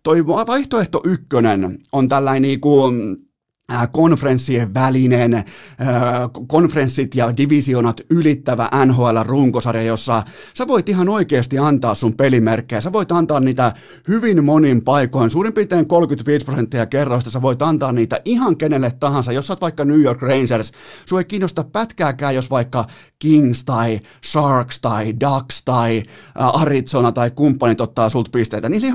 Toi 0.03 0.27
vaihtoehto 0.27 1.01
ykkönen 1.05 1.79
on 1.93 2.09
tällainen 2.09 2.43
niin 2.43 2.61
kuin 2.61 3.17
Äh, 3.17 3.32
konferenssien 3.93 4.75
välinen, 4.75 5.35
äh, 5.35 5.45
konferenssit 6.47 7.15
ja 7.15 7.37
divisionat 7.37 8.01
ylittävä 8.11 8.71
NHL-runkosarja, 8.87 9.83
jossa 9.83 10.23
sä 10.55 10.67
voit 10.67 10.89
ihan 10.89 11.09
oikeasti 11.09 11.59
antaa 11.59 11.95
sun 11.95 12.15
pelimerkkejä. 12.15 12.81
Sä 12.81 12.93
voit 12.93 13.13
antaa 13.13 13.41
niitä 13.41 13.73
hyvin 14.09 14.45
monin 14.45 14.83
paikoin, 14.83 15.31
suurin 15.31 15.53
piirtein 15.53 15.87
35 15.87 16.45
prosenttia 16.45 16.87
kerroista, 16.87 17.31
sä 17.31 17.43
voit 17.43 17.63
antaa 17.63 17.93
niitä 17.93 18.21
ihan 18.25 18.57
kenelle 18.57 18.91
tahansa. 18.91 19.33
Jos 19.33 19.47
sä 19.47 19.53
oot 19.53 19.61
vaikka 19.61 19.85
New 19.85 20.01
York 20.01 20.23
Rangers, 20.23 20.73
sua 21.07 21.21
ei 21.21 21.25
kiinnosta 21.25 21.65
pätkääkään, 21.65 22.35
jos 22.35 22.51
vaikka 22.51 22.85
Kings 23.19 23.65
tai 23.65 24.01
Sharks 24.25 24.81
tai 24.81 25.15
Ducks 25.21 25.63
tai 25.65 26.03
äh, 26.41 26.63
Arizona 26.63 27.13
tai 27.13 27.31
kumppanit 27.31 27.81
ottaa 27.81 28.09
sulta 28.09 28.31
pisteitä. 28.33 28.69
Niillä 28.69 28.87
ei 28.87 28.93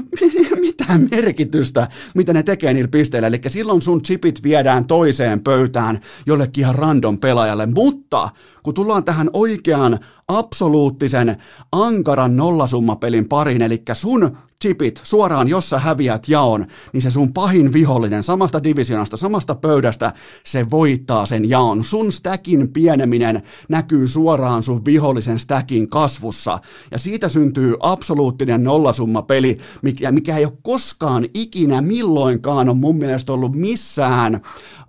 ole 0.51 0.59
mitään 0.67 1.07
merkitystä, 1.11 1.87
mitä 2.15 2.33
ne 2.33 2.43
tekee 2.43 2.73
niillä 2.73 2.87
pisteillä. 2.87 3.27
Eli 3.27 3.41
silloin 3.47 3.81
sun 3.81 4.01
chipit 4.01 4.43
viedään 4.43 4.66
toiseen 4.85 5.39
pöytään 5.39 5.99
jollekin 6.25 6.61
ihan 6.61 6.75
random 6.75 7.17
pelaajalle. 7.17 7.65
Mutta 7.65 8.29
kun 8.67 8.73
tullaan 8.73 9.03
tähän 9.03 9.29
oikeaan 9.33 9.99
absoluuttisen 10.27 11.37
ankaran 11.71 12.37
nollasummapelin 12.37 13.27
pariin, 13.29 13.61
eli 13.61 13.83
sun 13.93 14.37
chipit 14.61 15.01
suoraan, 15.03 15.47
jos 15.47 15.69
sä 15.69 15.79
häviät 15.79 16.29
jaon, 16.29 16.65
niin 16.93 17.01
se 17.01 17.11
sun 17.11 17.33
pahin 17.33 17.73
vihollinen 17.73 18.23
samasta 18.23 18.63
divisionasta, 18.63 19.17
samasta 19.17 19.55
pöydästä, 19.55 20.13
se 20.45 20.69
voittaa 20.69 21.25
sen 21.25 21.49
jaon. 21.49 21.83
Sun 21.83 22.11
stackin 22.11 22.73
pieneminen 22.73 23.41
näkyy 23.69 24.07
suoraan 24.07 24.63
sun 24.63 24.85
vihollisen 24.85 25.39
stackin 25.39 25.89
kasvussa, 25.89 26.59
ja 26.91 26.97
siitä 26.97 27.29
syntyy 27.29 27.75
absoluuttinen 27.79 28.63
nollasummapeli, 28.63 29.57
mikä, 29.81 30.11
mikä 30.11 30.37
ei 30.37 30.45
ole 30.45 30.57
koskaan 30.61 31.25
ikinä 31.33 31.81
milloinkaan 31.81 32.69
on 32.69 32.77
mun 32.77 32.97
mielestä 32.97 33.33
ollut 33.33 33.55
missään 33.55 34.41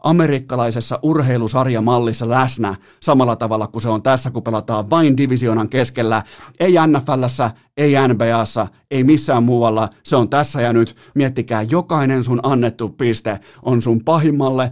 amerikkalaisessa 0.02 0.98
urheilusarjamallissa 1.02 2.28
läsnä 2.28 2.76
samalla 3.00 3.36
tavalla 3.36 3.66
kuin 3.68 3.82
se 3.82 3.88
on 3.88 4.02
tässä, 4.02 4.30
kun 4.30 4.42
pelataan 4.42 4.90
vain 4.90 5.16
divisionan 5.16 5.68
keskellä, 5.68 6.22
ei 6.60 6.74
NFLssä, 6.86 7.50
ei 7.76 7.94
NBAssa, 8.08 8.66
ei 8.90 9.04
missään 9.04 9.42
muualla, 9.42 9.88
se 10.02 10.16
on 10.16 10.30
tässä 10.30 10.60
ja 10.60 10.72
nyt. 10.72 10.96
Miettikää, 11.14 11.62
jokainen 11.62 12.24
sun 12.24 12.40
annettu 12.42 12.88
piste 12.88 13.40
on 13.62 13.82
sun 13.82 14.04
pahimmalle 14.04 14.70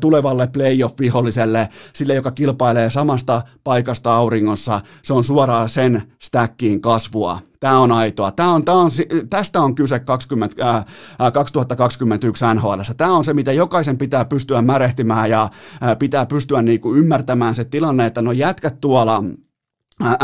tulevalle 0.00 0.46
playoff-viholliselle, 0.46 1.68
sille, 1.92 2.14
joka 2.14 2.30
kilpailee 2.30 2.90
samasta 2.90 3.42
paikasta 3.64 4.14
auringossa, 4.14 4.80
se 5.02 5.12
on 5.12 5.24
suoraan 5.24 5.68
sen 5.68 6.02
stackiin 6.18 6.80
kasvua. 6.80 7.51
Tämä 7.62 7.78
on 7.78 7.92
aitoa. 7.92 8.30
Tämä 8.30 8.52
on, 8.52 8.64
tämä 8.64 8.78
on, 8.78 8.90
tästä 9.30 9.60
on 9.60 9.74
kyse 9.74 9.98
20, 9.98 10.76
äh, 10.76 10.84
2021 11.32 12.44
NHL. 12.54 12.80
Tämä 12.96 13.12
on 13.12 13.24
se, 13.24 13.34
mitä 13.34 13.52
jokaisen 13.52 13.98
pitää 13.98 14.24
pystyä 14.24 14.62
märehtimään 14.62 15.30
ja 15.30 15.42
äh, 15.42 15.98
pitää 15.98 16.26
pystyä 16.26 16.62
niin 16.62 16.80
kuin 16.80 16.98
ymmärtämään 16.98 17.54
se 17.54 17.64
tilanne, 17.64 18.06
että 18.06 18.22
no 18.22 18.32
jätkät 18.32 18.80
tuolla 18.80 19.24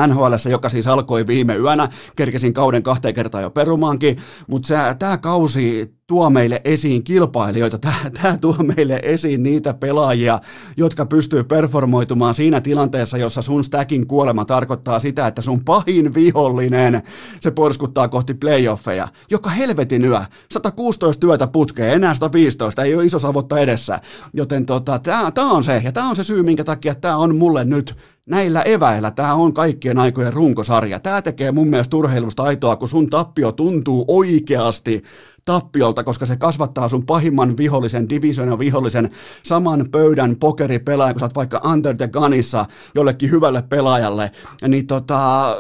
NHL, 0.07 0.51
joka 0.51 0.69
siis 0.69 0.87
alkoi 0.87 1.27
viime 1.27 1.57
yönä, 1.57 1.89
kerkesin 2.17 2.55
kauden 2.55 2.83
kahteen 2.83 3.15
kertaan 3.15 3.43
jo 3.43 3.51
perumaankin, 3.51 4.17
mutta 4.47 4.95
tämä 4.99 5.19
kausi 5.19 5.95
tuo 6.07 6.31
meille 6.31 6.61
esiin 6.65 7.05
kilpailijoita, 7.05 7.79
tämä 8.23 8.37
tuo 8.37 8.57
meille 8.77 9.01
esiin 9.03 9.43
niitä 9.43 9.75
pelaajia, 9.75 10.41
jotka 10.77 11.07
pystyy 11.07 11.45
performoitumaan 11.45 12.35
siinä 12.35 12.61
tilanteessa, 12.61 13.19
jossa 13.19 13.43
sun 13.43 13.65
stackin 13.65 14.07
kuolema 14.07 14.45
tarkoittaa 14.45 14.99
sitä, 14.99 15.27
että 15.27 15.43
sun 15.43 15.65
pahin 15.65 16.15
vihollinen, 16.15 17.03
se 17.41 17.51
porskuttaa 17.51 18.09
kohti 18.09 18.35
playoffeja. 18.35 19.09
Joka 19.31 19.51
helvetin 19.51 20.05
yö, 20.05 20.21
116 20.51 21.21
työtä 21.21 21.47
putkeen, 21.47 21.95
enää 21.95 22.15
115, 22.15 22.83
ei 22.83 22.95
ole 22.95 23.05
iso 23.05 23.19
savotta 23.19 23.59
edessä. 23.59 24.01
Joten 24.33 24.67
tota, 24.67 24.99
tämä 25.35 25.51
on 25.51 25.65
se, 25.65 25.81
ja 25.85 25.93
tämä 25.93 26.09
on 26.09 26.17
se 26.17 26.25
syy, 26.25 26.43
minkä 26.43 26.65
takia 26.65 26.95
tämä 26.95 27.17
on 27.17 27.37
mulle 27.37 27.65
nyt 27.65 27.97
näillä 28.29 28.63
eväillä. 28.63 29.11
Tämä 29.11 29.35
on 29.35 29.55
kaikkien 29.55 29.99
aikojen 29.99 30.33
runkosarja. 30.33 30.99
Tämä 31.01 31.23
tekee 31.23 31.53
mun 31.53 31.69
mielestä 31.69 31.97
urheilusta 31.97 32.43
aitoa, 32.43 32.77
kun 32.77 32.89
sun 32.89 33.11
tappio 33.11 33.53
tuntuu 33.53 34.05
oikeasti 34.09 35.03
tappiolta, 35.49 36.05
koska 36.05 36.27
se 36.27 36.37
kasvattaa 36.37 36.89
sun 36.89 37.07
pahimman 37.07 37.57
vihollisen, 37.57 38.09
divisionan 38.09 38.59
vihollisen, 38.59 39.11
saman 39.43 39.87
pöydän 39.91 40.37
pokeripelaajan, 40.37 41.15
kun 41.15 41.21
sä 41.21 41.25
oot 41.25 41.35
vaikka 41.35 41.61
under 41.73 41.97
the 41.97 42.09
gunissa 42.09 42.65
jollekin 42.95 43.31
hyvälle 43.31 43.63
pelaajalle, 43.63 44.31
niin 44.69 44.87
tota, 44.87 45.55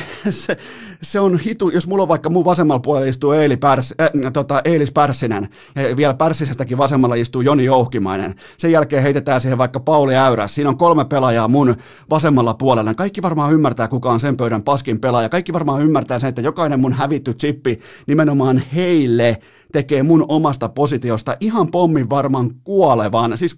se, 0.30 0.56
se 1.02 1.20
on 1.20 1.38
hitu, 1.38 1.70
jos 1.70 1.86
mulla 1.86 2.02
on 2.02 2.08
vaikka 2.08 2.30
mun 2.30 2.44
vasemmalla 2.44 2.80
puolella 2.80 3.06
istuu 3.06 3.32
Eeli 3.32 3.56
Pärs, 3.56 3.94
äh, 4.00 4.32
tota, 4.32 4.60
Eelis 4.64 4.92
Pärssinen, 4.92 5.48
ja 5.76 5.96
vielä 5.96 6.14
Pärssisestäkin 6.14 6.78
vasemmalla 6.78 7.14
istuu 7.14 7.42
Joni 7.42 7.64
Jouhkimainen. 7.64 8.34
Sen 8.56 8.72
jälkeen 8.72 9.02
heitetään 9.02 9.40
siihen 9.40 9.58
vaikka 9.58 9.80
Pauli 9.80 10.16
Äyräs. 10.16 10.54
Siinä 10.54 10.70
on 10.70 10.78
kolme 10.78 11.04
pelaajaa 11.04 11.48
mun 11.48 11.76
vasemmalla 12.10 12.54
puolella. 12.54 12.94
Kaikki 12.94 13.22
varmaan 13.22 13.52
ymmärtää, 13.52 13.88
kuka 13.88 14.10
on 14.10 14.20
sen 14.20 14.36
pöydän 14.36 14.62
paskin 14.62 15.00
pelaaja. 15.00 15.28
Kaikki 15.28 15.52
varmaan 15.52 15.82
ymmärtää 15.82 16.18
sen, 16.18 16.28
että 16.28 16.42
jokainen 16.42 16.80
mun 16.80 16.92
hävitty 16.92 17.34
chippi 17.34 17.80
nimenomaan 18.06 18.62
heille 18.74 19.21
Chile 19.22 19.38
tekee 19.72 20.02
mun 20.02 20.24
omasta 20.28 20.68
positiosta 20.68 21.36
ihan 21.40 21.70
pommin 21.70 22.10
varman 22.10 22.50
kuolevan. 22.64 23.38
Siis 23.38 23.56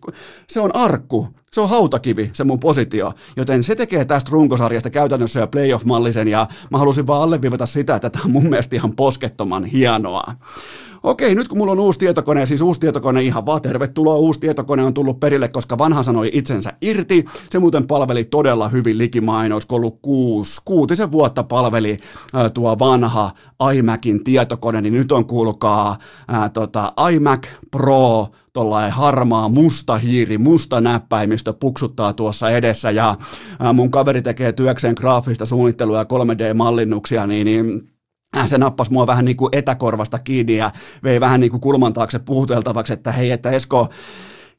se 0.49 0.61
on 0.61 0.75
arkku. 0.75 1.29
se 1.53 1.61
on 1.61 1.69
hautakivi, 1.69 2.31
se 2.33 2.45
mun 2.45 2.59
positio, 2.61 3.13
joten 3.37 3.63
se 3.63 3.75
tekee 3.75 4.05
tästä 4.05 4.31
runkosarjasta 4.33 4.91
käytännössä 4.91 5.41
jo 5.41 5.47
playoff-mallisen, 5.47 6.29
ja 6.29 6.47
mä 6.71 6.79
halusin 6.79 7.07
vaan 7.07 7.23
alleviivata 7.23 7.67
sitä, 7.67 7.97
että 7.97 8.11
tämä 8.11 8.25
on 8.25 8.31
mun 8.31 8.47
mielestä 8.47 8.77
ihan 8.77 8.97
poskettoman 8.97 9.65
hienoa. 9.65 10.25
Okei, 11.05 11.35
nyt 11.35 11.49
kun 11.49 11.59
mulla 11.59 11.73
on 11.73 11.81
uusi 11.81 11.99
tietokone, 11.99 12.47
siis 12.47 12.61
uusi 12.61 12.81
tietokone 12.81 13.23
ihan 13.23 13.47
vaan 13.47 13.63
tervetuloa, 13.63 14.17
uusi 14.17 14.41
tietokone 14.41 14.85
on 14.85 14.95
tullut 14.95 15.21
perille, 15.21 15.49
koska 15.49 15.79
vanha 15.79 16.03
sanoi 16.03 16.31
itsensä 16.33 16.73
irti. 16.81 17.25
Se 17.51 17.59
muuten 17.59 17.87
palveli 17.87 18.25
todella 18.25 18.69
hyvin 18.69 18.99
likimain, 18.99 19.53
olisiko 19.53 19.75
ollut 19.75 19.99
kuusi, 20.03 20.61
kuutisen 20.65 21.13
vuotta 21.13 21.43
palveli 21.43 21.99
ää, 22.35 22.51
tuo 22.51 22.79
vanha 22.79 23.31
iMacin 23.75 24.25
tietokone, 24.25 24.81
niin 24.81 24.95
nyt 24.95 25.13
on 25.13 25.27
kuulkaa 25.27 25.97
ää, 26.29 26.49
tota, 26.49 26.93
iMac 27.13 27.47
Pro, 27.71 28.27
tuollainen 28.53 28.93
harmaa 28.93 29.49
musta 29.49 29.99
hiiri, 29.99 30.39
musta 30.39 30.81
näppäimistö 30.81 31.53
puksuttaa 31.53 32.13
tuossa 32.13 32.51
edessä 32.51 32.91
ja 32.91 33.17
ää, 33.61 33.73
mun 33.73 33.91
kaveri 33.91 34.23
tekee 34.23 34.53
työkseen 34.53 34.95
graafista 34.99 35.47
suunnittelua 35.47 35.99
ja 35.99 36.05
3D-mallinnuksia, 36.05 37.27
niin, 37.27 37.45
niin 37.45 37.89
se 38.47 38.59
nappasi 38.59 38.93
mua 38.93 39.07
vähän 39.07 39.25
niin 39.25 39.37
kuin 39.37 39.49
etäkorvasta 39.53 40.19
kiinni 40.19 40.57
ja 40.57 40.71
vei 41.05 41.21
vähän 41.21 41.41
niin 41.41 41.51
kuin 41.51 41.61
kulman 41.61 41.93
taakse 41.93 42.19
puhuteltavaksi, 42.19 42.93
että 42.93 43.13
hei, 43.13 43.31
että 43.31 43.51
Esko, 43.51 43.89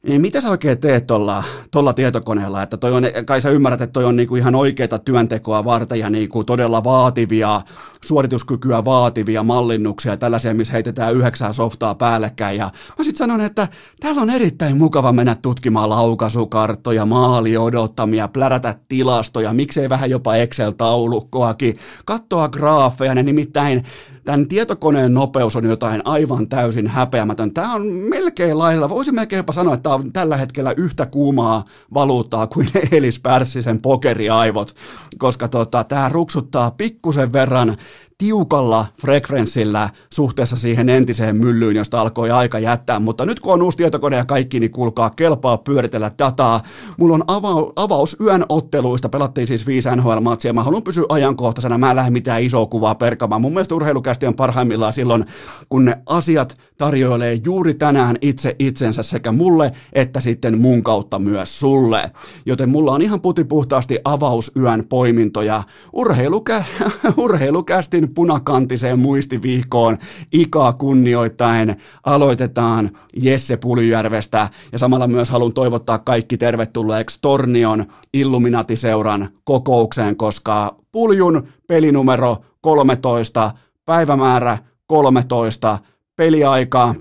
niin 0.02 0.20
mitä 0.20 0.40
sä 0.40 0.50
oikein 0.50 0.78
teet 0.78 1.06
tuolla 1.06 1.44
tolla 1.70 1.92
tietokoneella, 1.92 2.62
että 2.62 2.76
toi 2.76 2.92
on, 2.92 3.04
kai 3.24 3.40
sä 3.40 3.50
ymmärrät, 3.50 3.80
että 3.80 3.92
toi 3.92 4.04
on 4.04 4.16
niinku 4.16 4.36
ihan 4.36 4.54
oikeita 4.54 4.98
työntekoa 4.98 5.64
varten 5.64 5.98
ja 5.98 6.10
niinku 6.10 6.44
todella 6.44 6.84
vaativia, 6.84 7.60
suorituskykyä 8.04 8.84
vaativia 8.84 9.42
mallinnuksia, 9.42 10.16
tällaisia, 10.16 10.54
missä 10.54 10.72
heitetään 10.72 11.14
yhdeksää 11.14 11.52
softaa 11.52 11.94
päällekkäin. 11.94 12.58
Ja 12.58 12.70
mä 12.98 13.04
sitten 13.04 13.18
sanon, 13.18 13.40
että 13.40 13.68
täällä 14.00 14.22
on 14.22 14.30
erittäin 14.30 14.76
mukava 14.76 15.12
mennä 15.12 15.34
tutkimaan 15.34 15.90
laukaisukarttoja, 15.90 17.06
maali 17.06 17.56
odottamia, 17.56 18.28
plärätä 18.28 18.74
tilastoja, 18.88 19.52
miksei 19.52 19.88
vähän 19.88 20.10
jopa 20.10 20.34
Excel-taulukkoakin, 20.34 21.78
katsoa 22.04 22.48
graafeja, 22.48 23.14
ne 23.14 23.22
nimittäin 23.22 23.84
tämän 24.26 24.48
tietokoneen 24.48 25.14
nopeus 25.14 25.56
on 25.56 25.64
jotain 25.64 26.02
aivan 26.04 26.48
täysin 26.48 26.86
häpeämätön. 26.86 27.54
Tämä 27.54 27.74
on 27.74 27.86
melkein 27.86 28.58
lailla, 28.58 28.88
voisin 28.88 29.14
melkein 29.14 29.38
jopa 29.38 29.52
sanoa, 29.52 29.74
että 29.74 29.82
tämä 29.82 29.94
on 29.94 30.12
tällä 30.12 30.36
hetkellä 30.36 30.74
yhtä 30.76 31.06
kuumaa 31.06 31.64
valuuttaa 31.94 32.46
kuin 32.46 32.68
Elis 32.92 33.20
Pärssisen 33.20 33.78
pokeriaivot, 33.78 34.74
koska 35.18 35.48
tota, 35.48 35.84
tämä 35.84 36.08
ruksuttaa 36.08 36.70
pikkusen 36.70 37.32
verran 37.32 37.76
tiukalla 38.18 38.86
frekvenssillä 39.00 39.90
suhteessa 40.14 40.56
siihen 40.56 40.88
entiseen 40.88 41.36
myllyyn, 41.36 41.76
josta 41.76 42.00
alkoi 42.00 42.30
aika 42.30 42.58
jättää, 42.58 42.98
mutta 42.98 43.26
nyt 43.26 43.40
kun 43.40 43.52
on 43.52 43.62
uusi 43.62 43.76
tietokone 43.76 44.16
ja 44.16 44.24
kaikki, 44.24 44.60
niin 44.60 44.70
kuulkaa 44.70 45.10
kelpaa 45.10 45.58
pyöritellä 45.58 46.10
dataa. 46.18 46.60
Mulla 46.98 47.14
on 47.14 47.22
ava- 47.22 47.72
avaus 47.76 48.16
yön 48.20 48.44
otteluista, 48.48 49.08
pelattiin 49.08 49.46
siis 49.46 49.66
viisi 49.66 49.88
NHL-matsia, 49.96 50.52
mä 50.52 50.62
haluan 50.62 50.82
pysyä 50.82 51.04
ajankohtaisena, 51.08 51.78
mä 51.78 51.90
en 51.90 51.96
lähde 51.96 52.10
mitään 52.10 52.42
isoa 52.42 52.66
kuvaa 52.66 52.94
perkamaan. 52.94 53.40
Mun 53.40 53.52
mielestä 53.52 53.74
urheilukästi 53.74 54.26
on 54.26 54.34
parhaimmillaan 54.34 54.92
silloin, 54.92 55.24
kun 55.68 55.84
ne 55.84 55.98
asiat 56.06 56.56
tarjoilee 56.78 57.38
juuri 57.44 57.74
tänään 57.74 58.16
itse 58.20 58.56
itsensä 58.58 59.02
sekä 59.02 59.32
mulle 59.32 59.72
että 59.92 60.20
sitten 60.20 60.58
mun 60.58 60.82
kautta 60.82 61.18
myös 61.18 61.60
sulle. 61.60 62.10
Joten 62.46 62.68
mulla 62.68 62.92
on 62.92 63.02
ihan 63.02 63.20
putipuhtaasti 63.20 63.98
avausyön 64.04 64.84
poimintoja 64.88 65.62
urheilukä- 65.92 66.64
urheilukästin 67.16 68.05
punakantiseen 68.14 68.98
muistivihkoon 68.98 69.98
ikaa 70.32 70.72
kunnioittain 70.72 71.76
aloitetaan 72.04 72.90
Jesse 73.16 73.56
Puljärvestä 73.56 74.48
ja 74.72 74.78
samalla 74.78 75.06
myös 75.06 75.30
haluan 75.30 75.52
toivottaa 75.52 75.98
kaikki 75.98 76.36
tervetulleeksi 76.36 77.18
Tornion 77.22 77.86
Illuminatiseuran 78.14 79.28
kokoukseen, 79.44 80.16
koska 80.16 80.76
Puljun 80.92 81.48
pelinumero 81.68 82.36
13, 82.60 83.50
päivämäärä 83.84 84.58
13, 84.86 85.78
peliaika 86.16 86.94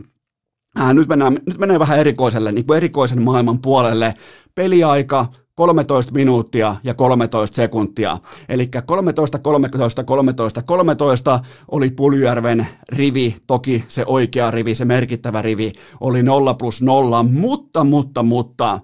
Äh, 0.80 0.94
nyt, 0.94 1.08
mennään, 1.08 1.34
nyt 1.34 1.58
menee 1.58 1.80
vähän 1.80 2.00
erikoiselle, 2.00 2.52
niin 2.52 2.66
kuin 2.66 2.78
erikoisen 2.78 3.22
maailman 3.22 3.60
puolelle. 3.62 4.14
Peliaika 4.56 5.26
13 5.56 6.14
minuuttia 6.14 6.76
ja 6.84 6.94
13 6.94 7.56
sekuntia. 7.56 8.18
Eli 8.50 8.70
13, 8.86 9.40
13, 9.40 10.04
13, 10.04 10.62
13 10.62 11.40
oli 11.72 11.92
Puljärven 11.92 12.68
rivi, 12.90 13.36
toki 13.48 13.84
se 13.88 14.04
oikea 14.08 14.52
rivi, 14.52 14.76
se 14.76 14.86
merkittävä 14.86 15.42
rivi 15.42 15.72
oli 16.00 16.24
0 16.24 16.54
plus 16.54 16.82
0, 16.82 17.24
mutta, 17.24 17.84
mutta, 17.84 18.24
mutta 18.24 18.80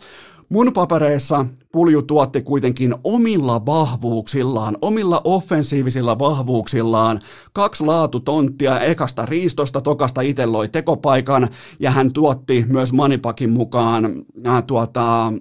mun 0.49 0.73
papereissa 0.73 1.45
Pulju 1.71 2.01
tuotti 2.01 2.41
kuitenkin 2.41 2.95
omilla 3.03 3.65
vahvuuksillaan, 3.65 4.77
omilla 4.81 5.21
offensiivisilla 5.23 6.19
vahvuuksillaan 6.19 7.19
kaksi 7.53 7.83
laatutonttia 7.83 8.79
ekasta 8.79 9.25
riistosta, 9.25 9.81
tokasta 9.81 10.21
itse 10.21 10.45
loi 10.45 10.69
tekopaikan 10.69 11.47
ja 11.79 11.91
hän 11.91 12.13
tuotti 12.13 12.65
myös 12.67 12.93
Manipakin 12.93 13.49
mukaan 13.49 14.05
äh, 14.47 14.63
tuota, 14.67 15.33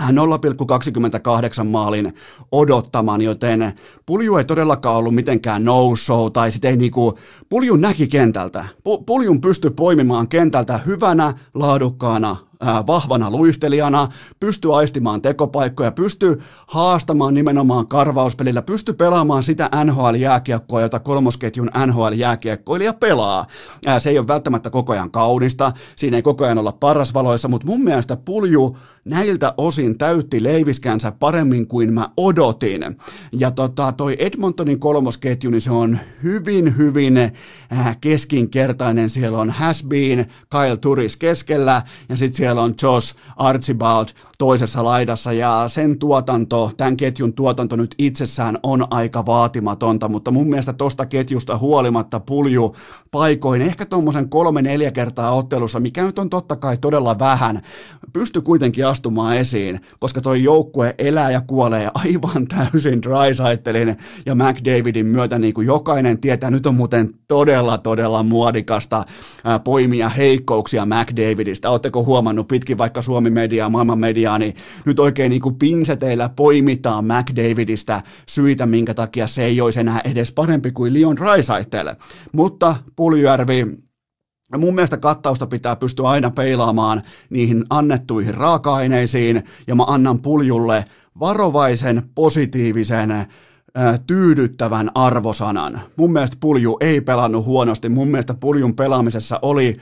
0,28 0.00 1.64
maalin 1.64 2.14
odottaman, 2.52 3.22
joten 3.22 3.72
Pulju 4.06 4.36
ei 4.36 4.44
todellakaan 4.44 4.96
ollut 4.96 5.14
mitenkään 5.14 5.64
no-show, 5.64 6.32
tai 6.32 6.52
sitten 6.52 6.70
ei 6.70 6.76
niinku, 6.76 7.18
Puljun 7.48 7.80
näki 7.80 8.08
kentältä. 8.08 8.64
Puljun 9.06 9.40
pystyi 9.40 9.70
poimimaan 9.70 10.28
kentältä 10.28 10.78
hyvänä, 10.86 11.34
laadukkaana 11.54 12.36
vahvana 12.86 13.30
luistelijana, 13.30 14.08
pystyy 14.40 14.78
aistimaan 14.78 15.22
tekopaikkoja, 15.22 15.92
pystyy 15.92 16.42
haastamaan 16.66 17.34
nimenomaan 17.34 17.88
karvauspelillä, 17.88 18.62
pystyy 18.62 18.94
pelaamaan 18.94 19.42
sitä 19.42 19.70
NHL-jääkiekkoa, 19.84 20.80
jota 20.80 21.00
kolmosketjun 21.00 21.70
NHL-jääkiekkoilija 21.86 22.92
pelaa. 22.92 23.46
Se 23.98 24.10
ei 24.10 24.18
ole 24.18 24.28
välttämättä 24.28 24.70
koko 24.70 24.92
ajan 24.92 25.10
kaunista, 25.10 25.72
siinä 25.96 26.16
ei 26.16 26.22
koko 26.22 26.44
ajan 26.44 26.58
olla 26.58 26.72
parasvaloissa, 26.72 27.48
mutta 27.48 27.66
mun 27.66 27.84
mielestä 27.84 28.16
Pulju 28.16 28.76
näiltä 29.04 29.54
osin 29.56 29.98
täytti 29.98 30.42
leiviskänsä 30.42 31.12
paremmin 31.12 31.68
kuin 31.68 31.92
mä 31.92 32.08
odotin. 32.16 32.82
Ja 33.32 33.50
tota, 33.50 33.92
toi 33.92 34.16
Edmontonin 34.18 34.80
kolmosketju, 34.80 35.50
niin 35.50 35.60
se 35.60 35.70
on 35.70 35.98
hyvin, 36.22 36.76
hyvin 36.76 37.14
keskinkertainen. 38.00 39.10
Siellä 39.10 39.38
on 39.38 39.50
Hasbeen, 39.50 40.26
Kyle 40.50 40.76
Turis 40.76 41.16
keskellä 41.16 41.82
ja 42.08 42.16
sitten 42.16 42.36
siellä 42.46 42.62
on 42.62 42.74
Josh 42.82 43.16
Archibald 43.36 44.08
toisessa 44.38 44.84
laidassa 44.84 45.32
ja 45.32 45.64
sen 45.68 45.98
tuotanto, 45.98 46.70
tämän 46.76 46.96
ketjun 46.96 47.32
tuotanto 47.32 47.76
nyt 47.76 47.94
itsessään 47.98 48.58
on 48.62 48.86
aika 48.90 49.26
vaatimatonta, 49.26 50.08
mutta 50.08 50.30
mun 50.30 50.48
mielestä 50.48 50.72
tosta 50.72 51.06
ketjusta 51.06 51.58
huolimatta 51.58 52.20
pulju 52.20 52.76
paikoin 53.10 53.62
ehkä 53.62 53.86
tuommoisen 53.86 54.28
kolme-neljä 54.28 54.90
kertaa 54.90 55.32
ottelussa, 55.34 55.80
mikä 55.80 56.02
nyt 56.02 56.18
on 56.18 56.30
totta 56.30 56.56
kai 56.56 56.76
todella 56.76 57.18
vähän, 57.18 57.62
pysty 58.12 58.40
kuitenkin 58.40 58.86
astumaan 58.86 59.36
esiin, 59.36 59.80
koska 59.98 60.20
toi 60.20 60.42
joukkue 60.42 60.94
elää 60.98 61.30
ja 61.30 61.40
kuolee 61.40 61.90
aivan 61.94 62.46
täysin 62.56 63.02
Drysaitelin 63.02 63.96
ja 64.26 64.34
McDavidin 64.34 65.06
myötä, 65.06 65.38
niin 65.38 65.54
kuin 65.54 65.66
jokainen 65.66 66.18
tietää, 66.18 66.50
nyt 66.50 66.66
on 66.66 66.74
muuten 66.74 67.14
todella, 67.28 67.78
todella 67.78 68.22
muodikasta 68.22 69.04
poimia 69.64 70.08
heikkouksia 70.08 70.86
McDavidista. 70.86 71.70
Oletteko 71.70 72.04
huomannut 72.04 72.35
pitkin 72.44 72.78
vaikka 72.78 73.02
Suomi 73.02 73.30
mediaa, 73.30 73.70
maailman 73.70 73.98
mediaa, 73.98 74.38
niin 74.38 74.54
nyt 74.84 74.98
oikein 74.98 75.30
niin 75.30 75.42
kuin 75.42 75.54
pinseteillä 75.54 76.28
poimitaan 76.28 77.04
McDavidistä 77.04 78.02
syitä, 78.28 78.66
minkä 78.66 78.94
takia 78.94 79.26
se 79.26 79.44
ei 79.44 79.60
olisi 79.60 79.80
enää 79.80 80.00
edes 80.04 80.32
parempi 80.32 80.70
kuin 80.70 80.94
Leon 80.94 81.16
Drysaitel. 81.16 81.94
Mutta 82.32 82.76
Puljärvi 82.96 83.66
mun 84.58 84.74
mielestä 84.74 84.96
kattausta 84.96 85.46
pitää 85.46 85.76
pystyä 85.76 86.08
aina 86.08 86.30
peilaamaan 86.30 87.02
niihin 87.30 87.64
annettuihin 87.70 88.34
raaka-aineisiin, 88.34 89.42
ja 89.66 89.74
mä 89.74 89.84
annan 89.86 90.22
puljulle 90.22 90.84
varovaisen, 91.20 92.02
positiivisen, 92.14 93.26
tyydyttävän 94.06 94.90
arvosanan. 94.94 95.80
Mun 95.96 96.12
mielestä 96.12 96.36
pulju 96.40 96.76
ei 96.80 97.00
pelannut 97.00 97.44
huonosti, 97.44 97.88
mun 97.88 98.08
mielestä 98.08 98.34
puljun 98.34 98.76
pelaamisessa 98.76 99.38
oli 99.42 99.76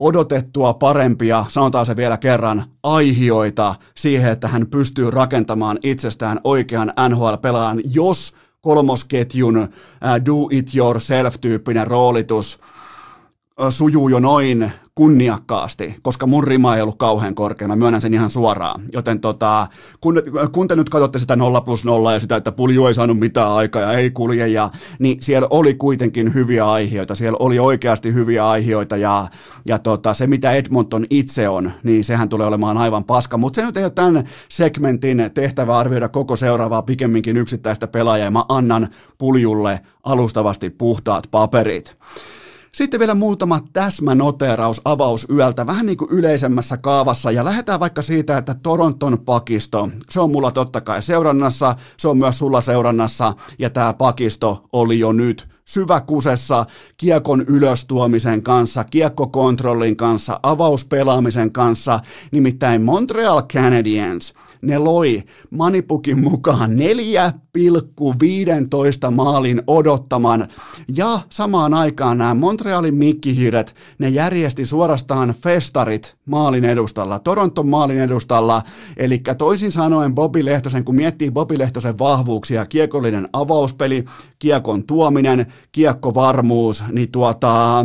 odotettua 0.00 0.74
parempia, 0.74 1.44
sanotaan 1.48 1.86
se 1.86 1.96
vielä 1.96 2.16
kerran, 2.16 2.64
aihioita 2.82 3.74
siihen, 3.96 4.32
että 4.32 4.48
hän 4.48 4.66
pystyy 4.66 5.10
rakentamaan 5.10 5.78
itsestään 5.82 6.40
oikean 6.44 6.92
NHL-pelaan, 7.08 7.80
jos 7.94 8.32
kolmosketjun 8.60 9.68
do-it-yourself-tyyppinen 10.26 11.86
roolitus– 11.86 12.58
sujuu 13.70 14.08
jo 14.08 14.20
noin 14.20 14.72
kunniakkaasti, 14.94 15.96
koska 16.02 16.26
mun 16.26 16.44
rima 16.44 16.76
ei 16.76 16.82
ollut 16.82 16.98
kauhean 16.98 17.34
korkea, 17.34 17.68
mä 17.68 17.76
myönnän 17.76 18.00
sen 18.00 18.14
ihan 18.14 18.30
suoraan. 18.30 18.82
Joten 18.92 19.20
tota, 19.20 19.66
kun, 20.00 20.22
kun 20.52 20.68
te 20.68 20.76
nyt 20.76 20.90
katsotte 20.90 21.18
sitä 21.18 21.36
0 21.36 21.60
plus 21.60 21.84
0 21.84 22.12
ja 22.12 22.20
sitä, 22.20 22.36
että 22.36 22.52
pulju 22.52 22.86
ei 22.86 22.94
saanut 22.94 23.18
mitään 23.18 23.52
aikaa 23.52 23.82
ja 23.82 23.92
ei 23.92 24.10
kulje, 24.10 24.48
ja, 24.48 24.70
niin 24.98 25.22
siellä 25.22 25.48
oli 25.50 25.74
kuitenkin 25.74 26.34
hyviä 26.34 26.70
aiheita, 26.70 27.14
siellä 27.14 27.36
oli 27.40 27.58
oikeasti 27.58 28.14
hyviä 28.14 28.48
aiheita 28.48 28.96
ja, 28.96 29.26
ja 29.66 29.78
tota, 29.78 30.14
se 30.14 30.26
mitä 30.26 30.52
Edmonton 30.52 31.06
itse 31.10 31.48
on, 31.48 31.72
niin 31.82 32.04
sehän 32.04 32.28
tulee 32.28 32.46
olemaan 32.46 32.78
aivan 32.78 33.04
paska, 33.04 33.38
mutta 33.38 33.60
se 33.60 33.66
nyt 33.66 33.76
ei 33.76 33.84
ole 33.84 33.90
tämän 33.90 34.24
segmentin 34.48 35.30
tehtävä 35.34 35.78
arvioida 35.78 36.08
koko 36.08 36.36
seuraavaa 36.36 36.82
pikemminkin 36.82 37.36
yksittäistä 37.36 37.86
pelaajaa 37.86 38.24
ja 38.24 38.30
mä 38.30 38.44
annan 38.48 38.88
puljulle 39.18 39.80
alustavasti 40.02 40.70
puhtaat 40.70 41.24
paperit. 41.30 41.96
Sitten 42.74 43.00
vielä 43.00 43.14
muutama 43.14 43.60
täsmänoteraus 43.72 44.80
avausyöltä, 44.84 45.66
vähän 45.66 45.86
niin 45.86 45.98
kuin 45.98 46.10
yleisemmässä 46.10 46.76
kaavassa, 46.76 47.30
ja 47.30 47.44
lähdetään 47.44 47.80
vaikka 47.80 48.02
siitä, 48.02 48.38
että 48.38 48.54
Toronton 48.54 49.18
pakisto, 49.24 49.88
se 50.10 50.20
on 50.20 50.30
mulla 50.30 50.50
totta 50.50 50.80
kai 50.80 51.02
seurannassa, 51.02 51.74
se 51.96 52.08
on 52.08 52.18
myös 52.18 52.38
sulla 52.38 52.60
seurannassa, 52.60 53.32
ja 53.58 53.70
tämä 53.70 53.92
pakisto 53.92 54.64
oli 54.72 54.98
jo 54.98 55.12
nyt 55.12 55.48
syväkusessa 55.64 56.66
kiekon 56.96 57.44
ylöstuomisen 57.48 58.42
kanssa, 58.42 58.84
kiekkokontrollin 58.84 59.96
kanssa, 59.96 60.40
avauspelaamisen 60.42 61.52
kanssa, 61.52 62.00
nimittäin 62.32 62.82
Montreal 62.82 63.42
Canadiens, 63.42 64.34
ne 64.66 64.78
loi 64.78 65.22
Manipukin 65.50 66.22
mukaan 66.22 66.70
4,15 66.70 66.76
maalin 69.10 69.62
odottaman. 69.66 70.48
Ja 70.96 71.20
samaan 71.30 71.74
aikaan 71.74 72.18
nämä 72.18 72.34
Montrealin 72.34 72.94
mikkihiiret, 72.94 73.74
ne 73.98 74.08
järjesti 74.08 74.66
suorastaan 74.66 75.34
festarit 75.42 76.16
maalin 76.26 76.64
edustalla, 76.64 77.18
Toronton 77.18 77.68
maalin 77.68 78.00
edustalla, 78.00 78.62
eli 78.96 79.22
toisin 79.38 79.72
sanoen 79.72 80.14
Bobby 80.14 80.44
Lehtosen, 80.44 80.84
kun 80.84 80.94
miettii 80.94 81.30
Bobby 81.30 81.58
Lehtosen 81.58 81.98
vahvuuksia, 81.98 82.66
kiekollinen 82.66 83.28
avauspeli, 83.32 84.04
kiekon 84.38 84.86
tuominen, 84.86 85.46
kiekkovarmuus, 85.72 86.84
niin 86.92 87.12
tuota, 87.12 87.84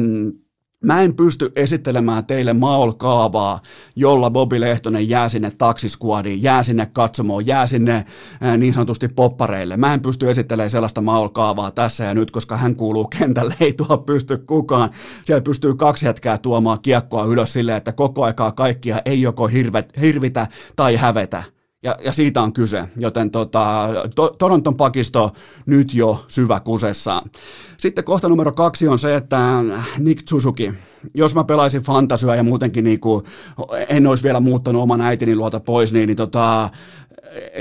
Mä 0.83 1.01
en 1.01 1.15
pysty 1.15 1.51
esittelemään 1.55 2.25
teille 2.25 2.53
maolkaavaa, 2.53 3.59
jolla 3.95 4.29
Bobi 4.29 4.59
Lehtonen 4.59 5.09
jää 5.09 5.29
sinne 5.29 5.51
taksiskuadiin, 5.57 6.43
jää 6.43 6.63
sinne 6.63 6.85
katsomoon, 6.85 7.47
jää 7.47 7.67
sinne 7.67 8.05
niin 8.57 8.73
sanotusti 8.73 9.07
poppareille. 9.07 9.77
Mä 9.77 9.93
en 9.93 10.01
pysty 10.01 10.29
esittelemään 10.31 10.69
sellaista 10.69 11.01
maolkaavaa 11.01 11.71
tässä 11.71 12.03
ja 12.03 12.13
nyt, 12.13 12.31
koska 12.31 12.57
hän 12.57 12.75
kuuluu 12.75 13.07
kentälle, 13.19 13.55
ei 13.59 13.73
tuo 13.73 13.97
pysty 13.97 14.37
kukaan. 14.37 14.89
Siellä 15.25 15.41
pystyy 15.41 15.75
kaksi 15.75 16.05
hetkeä 16.05 16.37
tuomaan 16.37 16.81
kiekkoa 16.81 17.25
ylös 17.25 17.53
silleen, 17.53 17.77
että 17.77 17.91
koko 17.91 18.23
aikaa 18.23 18.51
kaikkia 18.51 19.01
ei 19.05 19.21
joko 19.21 19.47
hirvet, 19.47 19.93
hirvitä 20.01 20.47
tai 20.75 20.95
hävetä. 20.95 21.58
Ja, 21.83 21.95
ja 22.05 22.11
siitä 22.11 22.41
on 22.41 22.53
kyse, 22.53 22.87
joten 22.97 23.31
tota, 23.31 23.89
to, 24.15 24.29
Toronton 24.29 24.75
pakisto 24.75 25.31
nyt 25.65 25.93
jo 25.93 26.25
syvä 26.27 26.59
kusessa. 26.59 27.23
Sitten 27.77 28.03
kohta 28.03 28.29
numero 28.29 28.51
kaksi 28.51 28.87
on 28.87 28.99
se, 28.99 29.15
että 29.15 29.39
Nick 29.97 30.29
Suzuki, 30.29 30.73
jos 31.13 31.35
mä 31.35 31.43
pelaisin 31.43 31.81
fantasyä 31.81 32.35
ja 32.35 32.43
muutenkin 32.43 32.83
niin 32.83 32.99
kuin, 32.99 33.25
en 33.89 34.07
olisi 34.07 34.23
vielä 34.23 34.39
muuttanut 34.39 34.81
oman 34.81 35.01
äitini 35.01 35.35
luota 35.35 35.59
pois, 35.59 35.93
niin, 35.93 36.07
niin 36.07 36.17
tota, 36.17 36.69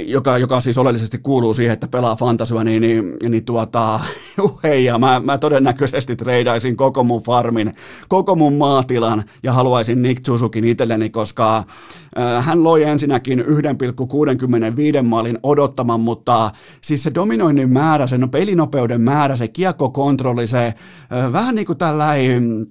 joka, 0.07 0.38
joka 0.38 0.61
siis 0.61 0.78
oleellisesti 0.78 1.18
kuuluu 1.18 1.54
siihen, 1.54 1.72
että 1.72 1.88
pelaa 1.88 2.16
fantasyä, 2.16 2.64
niin, 2.64 2.83
niin, 2.83 3.16
niin 3.28 3.44
tuota, 3.44 4.00
hei, 4.62 4.85
ja 4.85 4.98
mä, 4.98 5.20
mä 5.24 5.38
todennäköisesti 5.38 6.16
treidaisin 6.16 6.76
koko 6.76 7.04
mun 7.04 7.22
farmin, 7.22 7.74
koko 8.09 8.35
mun 8.35 8.54
maatilan 8.54 9.24
ja 9.42 9.52
haluaisin 9.52 10.02
Nick 10.02 10.26
Suzukin 10.26 10.64
itselleni, 10.64 11.11
koska 11.11 11.57
äh, 11.57 12.44
hän 12.46 12.64
loi 12.64 12.83
ensinnäkin 12.83 13.40
1,65 13.40 15.02
maalin 15.02 15.38
odottaman, 15.42 16.00
mutta 16.00 16.50
siis 16.81 17.02
se 17.02 17.11
dominoinnin 17.14 17.72
määrä, 17.72 18.07
se 18.07 18.18
no, 18.18 18.28
pelinopeuden 18.28 19.00
määrä, 19.00 19.37
se 19.37 19.48
kiekkokontrolli, 19.48 20.46
se 20.46 20.66
äh, 20.66 21.33
vähän 21.33 21.54
niin 21.54 21.66
kuin 21.66 21.78
tällainen 21.78 22.66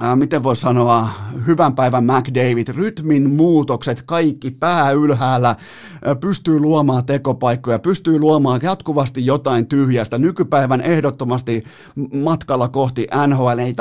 Ää, 0.00 0.16
miten 0.16 0.42
voi 0.42 0.56
sanoa, 0.56 1.08
hyvän 1.46 1.74
päivän 1.74 2.04
McDavid, 2.04 2.68
rytmin 2.68 3.30
muutokset, 3.30 4.02
kaikki 4.02 4.50
pää 4.50 4.90
ylhäällä, 4.90 5.56
ää, 6.04 6.14
pystyy 6.14 6.60
luomaan 6.60 7.06
tekopaikkoja, 7.06 7.78
pystyy 7.78 8.18
luomaan 8.18 8.60
jatkuvasti 8.62 9.26
jotain 9.26 9.66
tyhjästä. 9.66 10.18
Nykypäivän 10.18 10.80
ehdottomasti 10.80 11.64
matkalla 12.22 12.68
kohti 12.68 13.06
NHL, 13.26 13.58
ei 13.58 13.74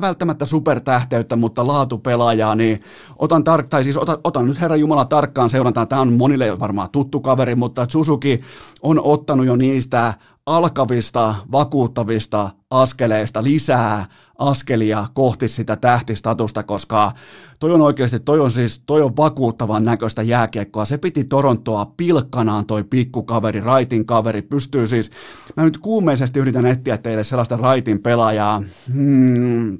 välttämättä 0.00 0.44
supertähteyttä, 0.44 1.36
mutta 1.36 1.66
laatupelaajaa, 1.66 2.54
niin 2.54 2.80
otan, 3.18 3.42
tar- 3.42 3.68
tai 3.70 3.84
siis 3.84 3.96
otan, 3.96 4.18
otan 4.24 4.46
nyt 4.46 4.60
Herra 4.60 4.76
Jumala 4.76 5.04
tarkkaan 5.04 5.50
seurantaan, 5.50 5.88
tämä 5.88 6.02
on 6.02 6.12
monille 6.12 6.58
varmaan 6.58 6.90
tuttu 6.92 7.20
kaveri, 7.20 7.54
mutta 7.54 7.86
Suzuki 7.88 8.40
on 8.82 9.00
ottanut 9.00 9.46
jo 9.46 9.56
niistä 9.56 10.14
alkavista, 10.48 11.34
vakuuttavista 11.52 12.50
askeleista 12.70 13.42
lisää 13.42 14.04
askelia 14.38 15.06
kohti 15.14 15.48
sitä 15.48 15.76
tähtistatusta, 15.76 16.62
koska 16.62 17.12
toi 17.58 17.72
on 17.72 17.80
oikeasti, 17.80 18.20
toi 18.20 18.40
on 18.40 18.50
siis, 18.50 18.82
toi 18.86 19.02
on 19.02 19.16
vakuuttavan 19.16 19.84
näköistä 19.84 20.22
jääkiekkoa. 20.22 20.84
Se 20.84 20.98
piti 20.98 21.24
Torontoa 21.24 21.86
pilkkanaan 21.96 22.66
toi 22.66 22.84
pikkukaveri, 22.84 23.60
raitin 23.60 24.06
kaveri, 24.06 24.42
pystyy 24.42 24.86
siis, 24.86 25.10
mä 25.56 25.62
nyt 25.64 25.78
kuumeisesti 25.78 26.40
yritän 26.40 26.66
etsiä 26.66 26.98
teille 26.98 27.24
sellaista 27.24 27.56
raitin 27.56 28.02
pelaajaa, 28.02 28.62
hmm, 28.94 29.78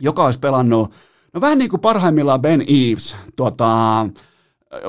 joka 0.00 0.24
olisi 0.24 0.38
pelannut, 0.38 0.92
no 1.34 1.40
vähän 1.40 1.58
niin 1.58 1.70
kuin 1.70 1.80
parhaimmillaan 1.80 2.42
Ben 2.42 2.64
Eves, 2.68 3.16
tuota, 3.36 4.06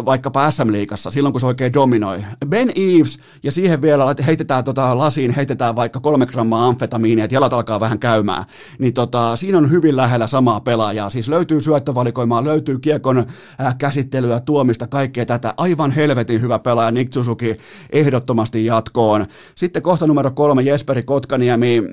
vaikkapa 0.05 0.51
SM-liigassa, 0.51 1.11
silloin 1.11 1.33
kun 1.33 1.41
se 1.41 1.47
oikein 1.47 1.73
dominoi. 1.73 2.25
Ben 2.47 2.71
Eves, 2.75 3.19
ja 3.43 3.51
siihen 3.51 3.81
vielä 3.81 4.15
heitetään 4.25 4.63
tota 4.63 4.97
lasiin, 4.97 5.31
heitetään 5.31 5.75
vaikka 5.75 5.99
kolme 5.99 6.25
grammaa 6.25 6.67
amfetamiinia, 6.67 7.25
että 7.25 7.35
jalat 7.35 7.53
alkaa 7.53 7.79
vähän 7.79 7.99
käymään, 7.99 8.43
niin 8.79 8.93
tota, 8.93 9.35
siinä 9.35 9.57
on 9.57 9.71
hyvin 9.71 9.97
lähellä 9.97 10.27
samaa 10.27 10.59
pelaajaa. 10.59 11.09
Siis 11.09 11.27
löytyy 11.27 11.61
syöttövalikoimaa, 11.61 12.43
löytyy 12.43 12.79
kiekon 12.79 13.17
äh, 13.17 13.77
käsittelyä, 13.77 14.39
tuomista, 14.39 14.87
kaikkea 14.87 15.25
tätä. 15.25 15.53
Aivan 15.57 15.91
helvetin 15.91 16.41
hyvä 16.41 16.59
pelaaja 16.59 16.91
Nick 16.91 17.13
Suzuki 17.13 17.57
ehdottomasti 17.91 18.65
jatkoon. 18.65 19.25
Sitten 19.55 19.81
kohta 19.81 20.07
numero 20.07 20.31
kolme, 20.31 20.61
Jesperi 20.61 21.03
Kotkaniemi. 21.03 21.83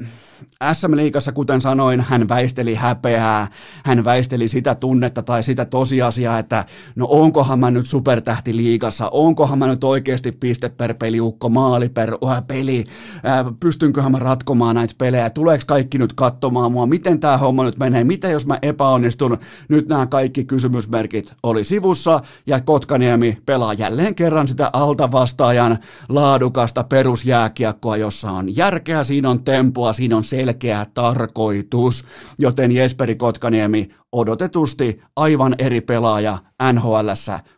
SM-liigassa, 0.72 1.32
kuten 1.32 1.60
sanoin, 1.60 2.00
hän 2.00 2.28
väisteli 2.28 2.74
häpeää, 2.74 3.46
hän 3.84 4.04
väisteli 4.04 4.48
sitä 4.48 4.74
tunnetta 4.74 5.22
tai 5.22 5.42
sitä 5.42 5.64
tosiasiaa, 5.64 6.38
että 6.38 6.64
no 6.96 7.06
onkohan 7.10 7.58
mä 7.58 7.70
nyt 7.76 7.86
supertähti 7.86 8.56
liigassa, 8.56 9.08
onkohan 9.08 9.58
mä 9.58 9.66
nyt 9.66 9.84
oikeasti 9.84 10.32
piste 10.32 10.68
per 10.68 10.94
peliukko, 10.94 11.48
maali 11.48 11.88
per 11.88 12.14
uh, 12.14 12.30
peli, 12.46 12.84
äh, 13.26 13.46
pystynköhän 13.60 14.12
mä 14.12 14.18
ratkomaan 14.18 14.74
näitä 14.74 14.94
pelejä, 14.98 15.30
tuleeko 15.30 15.64
kaikki 15.66 15.98
nyt 15.98 16.12
katsomaan 16.12 16.72
mua, 16.72 16.86
miten 16.86 17.20
tämä 17.20 17.36
homma 17.36 17.64
nyt 17.64 17.78
menee, 17.78 18.04
mitä 18.04 18.28
jos 18.28 18.46
mä 18.46 18.58
epäonnistun, 18.62 19.38
nyt 19.68 19.88
nämä 19.88 20.06
kaikki 20.06 20.44
kysymysmerkit 20.44 21.32
oli 21.42 21.64
sivussa 21.64 22.20
ja 22.46 22.60
Kotkaniemi 22.60 23.38
pelaa 23.46 23.74
jälleen 23.74 24.14
kerran 24.14 24.48
sitä 24.48 24.70
altavastaajan 24.72 25.78
laadukasta 26.08 26.84
perusjääkiekkoa, 26.84 27.96
jossa 27.96 28.30
on 28.30 28.56
järkeä, 28.56 29.04
siinä 29.04 29.30
on 29.30 29.44
tempoa, 29.44 29.92
siinä 29.92 30.16
on 30.16 30.24
selkeä 30.24 30.86
tarkoitus, 30.94 32.04
joten 32.38 32.72
Jesperi 32.72 33.14
Kotkaniemi 33.14 33.88
odotetusti 34.12 35.02
aivan 35.16 35.54
eri 35.58 35.80
pelaaja 35.80 36.38
nhl 36.72 37.08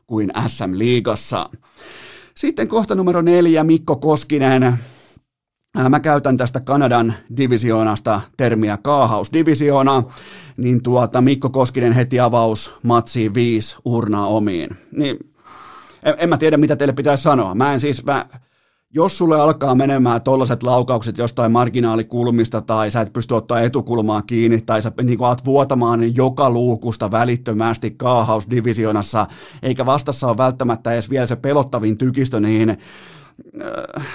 kuin 0.09 0.31
SM-liigassa. 0.47 1.51
Sitten 2.35 2.68
kohta 2.68 2.94
numero 2.94 3.23
neljä, 3.23 3.64
Mikko 3.64 3.97
Koskinen. 3.97 4.79
Mä 5.88 6.01
käytän 6.01 6.37
tästä 6.37 6.61
Kanadan 6.61 7.14
divisioonasta 7.37 8.21
termiä 8.37 8.77
kaahausdivisioona, 8.77 10.03
niin 10.57 10.83
tuota 10.83 11.21
Mikko 11.21 11.51
Koskinen 11.51 11.92
heti 11.92 12.21
avaus 12.21 12.75
matsiin 12.83 13.35
viisi 13.35 13.77
urnaa 13.85 14.27
omiin. 14.27 14.71
Niin, 14.92 15.18
en, 16.03 16.14
en 16.18 16.29
mä 16.29 16.37
tiedä, 16.38 16.57
mitä 16.57 16.77
teille 16.77 16.92
pitäisi 16.92 17.23
sanoa. 17.23 17.55
Mä 17.55 17.73
en 17.73 17.81
siis, 17.81 18.05
mä, 18.05 18.27
jos 18.94 19.18
sulle 19.18 19.40
alkaa 19.40 19.74
menemään 19.74 20.22
tollaiset 20.22 20.62
laukaukset 20.62 21.18
jostain 21.18 21.53
marginaalikulmista 21.53 22.61
tai 22.61 22.90
sä 22.90 23.01
et 23.01 23.12
pysty 23.12 23.35
ottaa 23.35 23.61
etukulmaa 23.61 24.22
kiinni 24.22 24.61
tai 24.61 24.83
sä 24.83 24.92
niin 25.03 25.20
alat 25.20 25.44
vuotamaan 25.44 26.16
joka 26.16 26.51
luukusta 26.51 27.11
välittömästi 27.11 27.90
kaahausdivisionassa, 27.90 29.27
eikä 29.62 29.87
vastassa 29.87 30.27
ole 30.27 30.37
välttämättä 30.37 30.92
edes 30.92 31.11
vielä 31.11 31.27
se 31.27 31.37
pelottavin 31.37 31.98
tykistö, 31.98 32.40
niin 32.40 32.70
äh, 32.70 34.07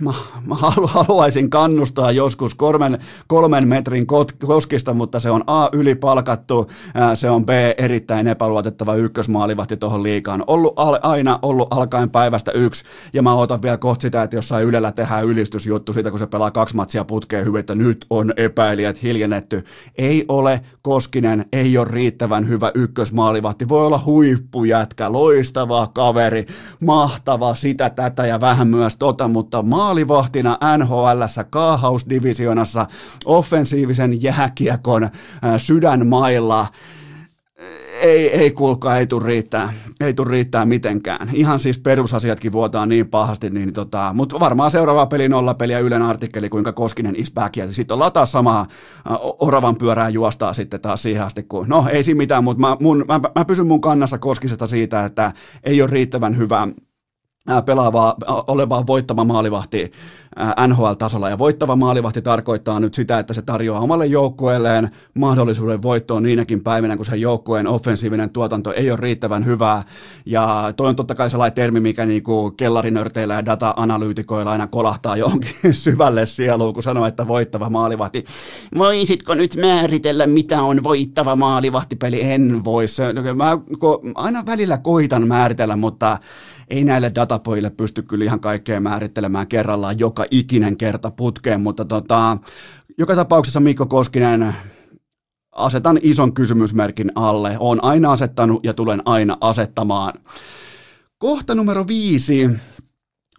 mä, 0.00 0.12
mä 0.46 0.54
haluaisin 0.86 1.50
kannustaa 1.50 2.12
joskus 2.12 2.54
kolmen, 2.54 2.98
kolmen 3.26 3.68
metrin 3.68 4.06
koskista, 4.46 4.94
mutta 4.94 5.20
se 5.20 5.30
on 5.30 5.44
A 5.46 5.68
ylipalkattu, 5.72 6.70
se 7.14 7.30
on 7.30 7.46
B 7.46 7.50
erittäin 7.78 8.28
epäluotettava 8.28 8.94
ykkösmaalivahti 8.94 9.76
tuohon 9.76 10.02
liikaan. 10.02 10.44
Ollut 10.46 10.74
aina 11.02 11.38
ollut 11.42 11.68
alkaen 11.70 12.10
päivästä 12.10 12.50
yksi, 12.52 12.84
ja 13.12 13.22
mä 13.22 13.34
otan 13.34 13.62
vielä 13.62 13.76
kohta 13.76 14.02
sitä, 14.02 14.22
että 14.22 14.36
jossain 14.36 14.66
Ylellä 14.66 14.92
tehdään 14.92 15.24
ylistysjuttu 15.24 15.92
siitä, 15.92 16.10
kun 16.10 16.18
se 16.18 16.26
pelaa 16.26 16.50
kaksi 16.50 16.76
matsia 16.76 17.04
putkeen 17.04 17.44
hyvin, 17.44 17.60
että 17.60 17.74
nyt 17.74 18.06
on 18.10 18.32
epäilijät 18.36 19.02
hiljennetty. 19.02 19.64
Ei 19.98 20.24
ole 20.28 20.60
Koskinen, 20.82 21.44
ei 21.52 21.78
ole 21.78 21.88
riittävän 21.90 22.48
hyvä 22.48 22.70
ykkösmaalivahti. 22.74 23.68
Voi 23.68 23.86
olla 23.86 24.02
huippujätkä, 24.06 25.12
loistava 25.12 25.86
kaveri, 25.86 26.46
mahtava 26.84 27.54
sitä, 27.54 27.90
tätä 27.90 28.26
ja 28.26 28.40
vähän 28.40 28.68
myös 28.68 28.96
tota, 28.96 29.28
mutta 29.30 29.62
maalivahtina 29.62 30.58
NHLssä 30.78 31.44
kaahausdivisionassa 31.44 32.86
offensiivisen 33.24 34.22
jääkiekon 34.22 35.08
sydänmailla 35.58 36.66
ei, 38.00 38.36
ei 38.36 38.50
kuulkaa, 38.50 38.96
ei 38.98 39.06
tule 39.06 39.26
riittää, 39.26 39.72
ei 40.00 40.14
tule 40.14 40.30
riittää 40.30 40.64
mitenkään. 40.64 41.30
Ihan 41.32 41.60
siis 41.60 41.78
perusasiatkin 41.78 42.52
vuotaa 42.52 42.86
niin 42.86 43.08
pahasti, 43.08 43.50
niin 43.50 43.72
tota, 43.72 44.10
mutta 44.14 44.40
varmaan 44.40 44.70
seuraava 44.70 45.06
peli 45.06 45.28
nolla 45.28 45.54
peliä 45.54 45.78
Ylen 45.78 46.02
artikkeli, 46.02 46.48
kuinka 46.48 46.72
Koskinen 46.72 47.16
is 47.16 47.32
back, 47.32 47.56
ja 47.56 47.72
sitten 47.72 47.94
ollaan 47.94 48.12
taas 48.12 48.32
samaa 48.32 48.66
oravan 49.38 49.76
pyörää 49.76 50.08
juostaa 50.08 50.52
sitten 50.52 50.80
taas 50.80 51.02
siihen 51.02 51.24
asti, 51.24 51.42
kun, 51.42 51.68
no 51.68 51.86
ei 51.90 52.04
siinä 52.04 52.18
mitään, 52.18 52.44
mutta 52.44 52.60
mä, 52.60 52.76
mä, 53.08 53.20
mä 53.34 53.44
pysyn 53.44 53.66
mun 53.66 53.80
kannassa 53.80 54.18
Koskisesta 54.18 54.66
siitä, 54.66 55.04
että 55.04 55.32
ei 55.64 55.82
ole 55.82 55.90
riittävän 55.90 56.36
hyvä 56.36 56.68
pelaavaa, 57.66 58.14
olevaa 58.46 58.86
voittava 58.86 59.24
maalivahti 59.24 59.92
NHL-tasolla. 60.66 61.28
Ja 61.28 61.38
voittava 61.38 61.76
maalivahti 61.76 62.22
tarkoittaa 62.22 62.80
nyt 62.80 62.94
sitä, 62.94 63.18
että 63.18 63.34
se 63.34 63.42
tarjoaa 63.42 63.80
omalle 63.80 64.06
joukkueelleen 64.06 64.90
mahdollisuuden 65.14 65.82
voittoon 65.82 66.22
niinäkin 66.22 66.62
päivinä, 66.62 66.96
kun 66.96 67.04
sen 67.04 67.20
joukkueen 67.20 67.66
offensiivinen 67.66 68.30
tuotanto 68.30 68.72
ei 68.72 68.90
ole 68.90 69.00
riittävän 69.00 69.44
hyvää. 69.44 69.82
Ja 70.26 70.72
toi 70.76 70.88
on 70.88 70.96
totta 70.96 71.14
kai 71.14 71.30
sellainen 71.30 71.54
termi, 71.54 71.80
mikä 71.80 72.06
niinku 72.06 72.50
kellarinörteillä 72.50 73.34
ja 73.34 73.44
data-analyytikoilla 73.44 74.52
aina 74.52 74.66
kolahtaa 74.66 75.16
johonkin 75.16 75.54
syvälle 75.72 76.26
sieluun, 76.26 76.74
kun 76.74 76.82
sanoo, 76.82 77.06
että 77.06 77.28
voittava 77.28 77.70
maalivahti. 77.70 78.24
Voisitko 78.78 79.34
nyt 79.34 79.56
määritellä, 79.56 80.26
mitä 80.26 80.62
on 80.62 80.82
voittava 80.82 81.36
maalivahtipeli? 81.36 82.22
En 82.22 82.64
voi. 82.64 82.86
Mä 83.34 83.58
aina 84.14 84.46
välillä 84.46 84.78
koitan 84.78 85.28
määritellä, 85.28 85.76
mutta 85.76 86.18
ei 86.70 86.84
näille 86.84 87.10
datapojille 87.40 87.70
pysty 87.70 88.02
kyllä 88.02 88.24
ihan 88.24 88.40
kaikkea 88.40 88.80
määrittelemään 88.80 89.46
kerrallaan 89.46 89.98
joka 89.98 90.24
ikinen 90.30 90.76
kerta 90.76 91.10
putkeen, 91.10 91.60
mutta 91.60 91.84
tota, 91.84 92.38
joka 92.98 93.14
tapauksessa 93.14 93.60
Mikko 93.60 93.86
Koskinen 93.86 94.54
asetan 95.52 95.98
ison 96.02 96.34
kysymysmerkin 96.34 97.12
alle. 97.14 97.56
Olen 97.58 97.84
aina 97.84 98.12
asettanut 98.12 98.64
ja 98.64 98.74
tulen 98.74 99.02
aina 99.04 99.36
asettamaan. 99.40 100.12
Kohta 101.18 101.54
numero 101.54 101.86
viisi. 101.86 102.50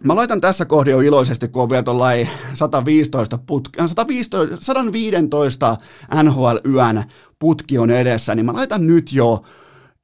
Mä 0.04 0.16
laitan 0.16 0.40
tässä 0.40 0.64
kohdin 0.64 0.92
jo 0.92 1.00
iloisesti, 1.00 1.48
kun 1.48 1.62
on 1.62 1.70
vielä 1.70 2.26
115 2.54 3.38
putki, 3.46 3.78
115, 3.86 4.56
115 4.60 5.76
NHL-yön 6.22 7.04
putki 7.38 7.78
on 7.78 7.90
edessä, 7.90 8.34
niin 8.34 8.46
mä 8.46 8.52
laitan 8.52 8.86
nyt 8.86 9.12
jo 9.12 9.42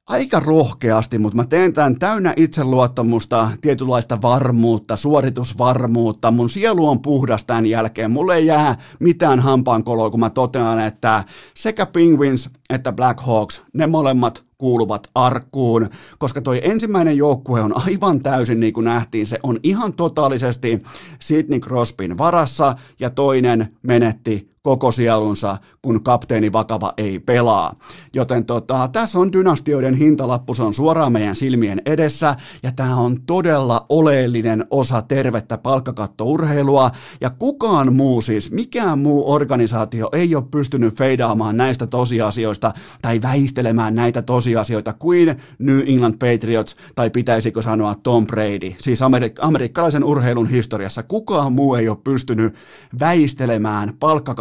aika 0.09 0.39
rohkeasti, 0.39 1.19
mutta 1.19 1.35
mä 1.35 1.45
teen 1.45 1.73
tämän 1.73 1.99
täynnä 1.99 2.33
itseluottamusta, 2.37 3.49
tietynlaista 3.61 4.21
varmuutta, 4.21 4.97
suoritusvarmuutta. 4.97 6.31
Mun 6.31 6.49
sielu 6.49 6.89
on 6.89 7.01
puhdas 7.01 7.43
tämän 7.43 7.65
jälkeen. 7.65 8.11
Mulle 8.11 8.35
ei 8.35 8.45
jää 8.45 8.75
mitään 8.99 9.39
hampaankoloa, 9.39 10.09
kun 10.09 10.19
mä 10.19 10.29
totean, 10.29 10.79
että 10.79 11.23
sekä 11.53 11.85
Penguins 11.85 12.49
että 12.69 12.91
Black 12.91 13.19
Hawks, 13.19 13.61
ne 13.73 13.87
molemmat 13.87 14.43
kuuluvat 14.57 15.07
arkkuun, 15.15 15.89
koska 16.17 16.41
toi 16.41 16.61
ensimmäinen 16.63 17.17
joukkue 17.17 17.61
on 17.61 17.87
aivan 17.87 18.23
täysin, 18.23 18.59
niin 18.59 18.73
kuin 18.73 18.85
nähtiin, 18.85 19.27
se 19.27 19.39
on 19.43 19.59
ihan 19.63 19.93
totaalisesti 19.93 20.83
Sidney 21.19 21.59
Crosbyn 21.59 22.17
varassa, 22.17 22.75
ja 22.99 23.09
toinen 23.09 23.77
menetti 23.83 24.51
koko 24.63 24.91
sielunsa, 24.91 25.57
kun 25.81 26.03
kapteeni 26.03 26.51
Vakava 26.51 26.93
ei 26.97 27.19
pelaa. 27.19 27.73
Joten 28.13 28.45
tota, 28.45 28.89
tässä 28.91 29.19
on 29.19 29.33
dynastioiden 29.33 29.93
hintalappu, 29.95 30.53
se 30.53 30.63
on 30.63 30.73
suoraan 30.73 31.11
meidän 31.11 31.35
silmien 31.35 31.81
edessä, 31.85 32.35
ja 32.63 32.71
tämä 32.71 32.95
on 32.95 33.21
todella 33.25 33.85
oleellinen 33.89 34.65
osa 34.69 35.01
tervettä 35.01 35.57
palkkakattourheilua, 35.57 36.91
ja 37.21 37.29
kukaan 37.29 37.95
muu 37.95 38.21
siis, 38.21 38.51
mikään 38.51 38.99
muu 38.99 39.31
organisaatio 39.31 40.09
ei 40.13 40.35
ole 40.35 40.43
pystynyt 40.51 40.97
feidaamaan 40.97 41.57
näistä 41.57 41.87
tosiasioista 41.87 42.73
tai 43.01 43.21
väistelemään 43.21 43.95
näitä 43.95 44.21
tosiasioita 44.21 44.93
kuin 44.93 45.35
New 45.59 45.79
England 45.87 46.13
Patriots, 46.13 46.75
tai 46.95 47.09
pitäisikö 47.09 47.61
sanoa 47.61 47.95
Tom 47.95 48.27
Brady, 48.27 48.73
siis 48.77 49.01
amerik- 49.01 49.39
amerikkalaisen 49.41 50.03
urheilun 50.03 50.49
historiassa. 50.49 51.03
Kukaan 51.03 51.53
muu 51.53 51.75
ei 51.75 51.89
ole 51.89 51.97
pystynyt 52.03 52.55
väistelemään 52.99 53.93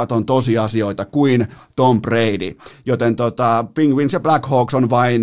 palkkakaton 0.08 0.16
on 0.16 0.26
tosiasioita 0.26 1.04
kuin 1.04 1.46
Tom 1.76 2.02
Brady. 2.02 2.56
Joten 2.86 3.16
tota, 3.16 3.64
Penguins 3.74 4.12
ja 4.12 4.20
Black 4.20 4.46
Hawks 4.46 4.74
on 4.74 4.90
vain 4.90 5.22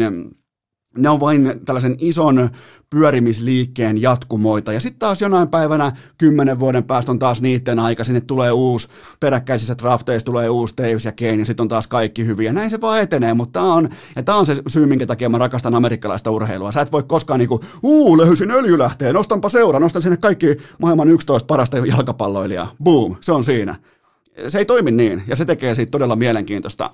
ne 0.98 1.10
on 1.10 1.20
vain 1.20 1.62
tällaisen 1.66 1.96
ison 2.00 2.50
pyörimisliikkeen 2.90 4.02
jatkumoita. 4.02 4.74
Ja 4.74 4.80
sitten 4.80 5.00
taas 5.00 5.22
jonain 5.22 5.48
päivänä, 5.48 5.92
kymmenen 6.18 6.60
vuoden 6.60 6.84
päästä 6.84 7.12
on 7.12 7.20
taas 7.20 7.42
niiden 7.42 7.80
aika, 7.80 8.04
sinne 8.04 8.22
tulee 8.22 8.52
uusi, 8.52 8.88
peräkkäisissä 9.20 9.76
drafteissa 9.78 10.26
tulee 10.26 10.50
uusi 10.50 10.74
Davis 10.78 11.06
ja 11.06 11.12
Kane, 11.12 11.36
ja 11.36 11.46
sitten 11.46 11.64
on 11.64 11.68
taas 11.68 11.88
kaikki 11.88 12.26
hyviä. 12.26 12.54
Näin 12.54 12.70
se 12.70 12.82
vaan 12.82 13.02
etenee, 13.02 13.34
mutta 13.34 13.60
tämä 13.60 13.74
on, 13.74 13.90
ja 14.16 14.24
tämä 14.24 14.38
on 14.38 14.46
se 14.46 14.62
syy, 14.68 14.86
minkä 14.86 15.06
takia 15.06 15.30
mä 15.30 15.38
rakastan 15.38 15.76
amerikkalaista 15.76 16.32
urheilua. 16.32 16.72
Sä 16.72 16.82
et 16.82 16.92
voi 16.92 17.04
koskaan 17.04 17.40
niinku, 17.40 17.60
uu, 17.84 18.18
löysin 18.18 18.52
öljylähteen, 18.52 19.16
nostanpa 19.16 19.50
seura, 19.50 19.80
nostan 19.80 20.02
sinne 20.02 20.18
kaikki 20.18 20.48
maailman 20.82 21.10
11 21.10 21.48
parasta 21.48 21.78
jalkapalloilijaa. 21.78 22.72
Boom, 22.84 23.16
se 23.22 23.32
on 23.32 23.44
siinä 23.44 23.76
se 24.48 24.58
ei 24.58 24.66
toimi 24.66 24.92
niin, 24.92 25.24
ja 25.28 25.36
se 25.36 25.46
tekee 25.46 25.76
siitä 25.76 25.92
todella 25.92 26.16
mielenkiintoista. 26.16 26.92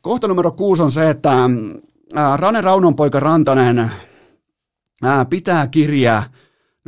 Kohta 0.00 0.28
numero 0.28 0.50
kuusi 0.50 0.82
on 0.82 0.92
se, 0.92 1.10
että 1.10 1.32
Rane 2.36 2.60
Raunon 2.60 2.96
poika 2.96 3.20
Rantanen 3.20 3.90
pitää 5.30 5.66
kirjaa 5.66 6.22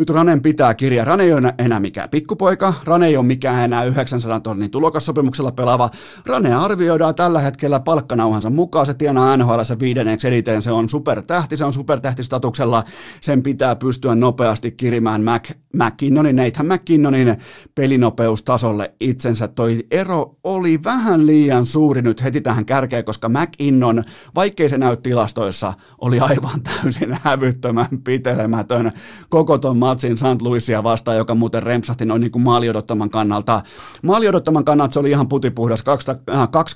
nyt 0.00 0.10
Ranen 0.10 0.42
pitää 0.42 0.74
kirja. 0.74 1.04
Rane 1.04 1.24
ei 1.24 1.32
ole 1.32 1.54
enää 1.58 1.80
mikään 1.80 2.10
pikkupoika. 2.10 2.74
Rane 2.84 3.06
ei 3.06 3.16
ole 3.16 3.26
mikään 3.26 3.64
enää 3.64 3.84
900 3.84 4.40
tonnin 4.40 4.70
tulokassopimuksella 4.70 5.52
pelaava. 5.52 5.90
Rane 6.26 6.54
arvioidaan 6.54 7.14
tällä 7.14 7.40
hetkellä 7.40 7.80
palkkanauhansa 7.80 8.50
mukaan. 8.50 8.86
Se 8.86 8.94
tienaa 8.94 9.36
NHL 9.36 9.60
viidenneksi 9.80 10.28
eniten. 10.28 10.62
Se 10.62 10.72
on 10.72 10.88
supertähti. 10.88 11.56
Se 11.56 11.64
on 11.64 11.72
supertähtistatuksella. 11.72 12.84
Sen 13.20 13.42
pitää 13.42 13.76
pystyä 13.76 14.14
nopeasti 14.14 14.72
kirimään 14.72 15.24
Mac, 15.24 15.50
McKinnonin, 15.76 16.36
Nathan 16.36 16.66
McKinnonin 16.66 17.36
pelinopeustasolle 17.74 18.94
itsensä. 19.00 19.48
Toi 19.48 19.86
ero 19.90 20.36
oli 20.44 20.84
vähän 20.84 21.26
liian 21.26 21.66
suuri 21.66 22.02
nyt 22.02 22.22
heti 22.22 22.40
tähän 22.40 22.66
kärkeen, 22.66 23.04
koska 23.04 23.28
McKinnon, 23.28 24.04
vaikkei 24.34 24.68
se 24.68 24.78
näy 24.78 24.96
tilastoissa, 24.96 25.72
oli 26.00 26.20
aivan 26.20 26.62
täysin 26.62 27.18
hävyttömän 27.24 28.02
pitelemätön 28.04 28.92
koko 29.28 29.58
ton 29.58 29.76
matsin 29.90 30.18
St. 30.18 30.42
Louisia 30.42 30.83
vastaan, 30.83 31.16
joka 31.16 31.35
muuten 31.35 31.62
rempsahti 31.62 32.05
noin 32.05 32.20
niin 32.20 32.31
kuin 32.33 33.11
kannalta. 33.11 33.62
Maaliodottaman 34.03 34.64
kannalta 34.64 34.92
se 34.92 35.00
oli 35.00 35.11
ihan 35.11 35.29
putipuhdas 35.29 35.81
2-2 35.81 35.83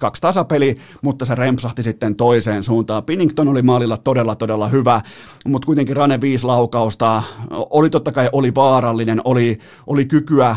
äh, 0.05 0.13
tasapeli, 0.21 0.75
mutta 1.03 1.25
se 1.25 1.35
rempsahti 1.35 1.83
sitten 1.83 2.17
toiseen 2.17 2.63
suuntaan. 2.63 3.05
Pinnington 3.05 3.49
oli 3.49 3.63
maalilla 3.63 3.97
todella, 3.97 4.35
todella 4.35 4.69
hyvä, 4.69 5.01
mutta 5.47 5.67
kuitenkin 5.67 5.97
Rane 5.97 6.21
viisi 6.21 6.47
laukausta, 6.47 7.23
oli 7.51 7.91
totta 7.91 8.13
kai 8.13 8.29
oli 8.33 8.55
vaarallinen, 8.55 9.21
oli, 9.25 9.59
oli 9.87 10.05
kykyä 10.05 10.57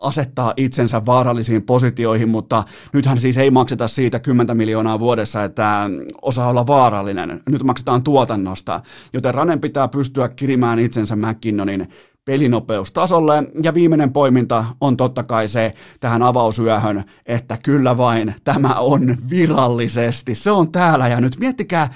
asettaa 0.00 0.54
itsensä 0.56 1.06
vaarallisiin 1.06 1.62
positioihin, 1.62 2.28
mutta 2.28 2.62
nythän 2.92 3.20
siis 3.20 3.36
ei 3.36 3.50
makseta 3.50 3.88
siitä 3.88 4.18
10 4.18 4.56
miljoonaa 4.56 5.00
vuodessa, 5.00 5.44
että 5.44 5.90
osaa 6.22 6.48
olla 6.48 6.66
vaarallinen. 6.66 7.40
Nyt 7.48 7.62
maksetaan 7.62 8.02
tuotannosta, 8.02 8.80
joten 9.12 9.34
Ranen 9.34 9.60
pitää 9.60 9.88
pystyä 9.88 10.28
kirimään 10.28 10.78
itsensä 10.78 11.16
McKinnonin 11.16 11.88
pelinopeustasolle. 12.24 13.44
Ja 13.62 13.74
viimeinen 13.74 14.12
poiminta 14.12 14.64
on 14.80 14.96
totta 14.96 15.22
kai 15.22 15.48
se 15.48 15.74
tähän 16.00 16.22
avausyöhön, 16.22 17.04
että 17.26 17.58
kyllä 17.62 17.96
vain 17.96 18.34
tämä 18.44 18.74
on 18.74 19.16
virallisesti. 19.30 20.34
Se 20.34 20.50
on 20.50 20.72
täällä 20.72 21.08
ja 21.08 21.20
nyt 21.20 21.36
miettikää, 21.38 21.90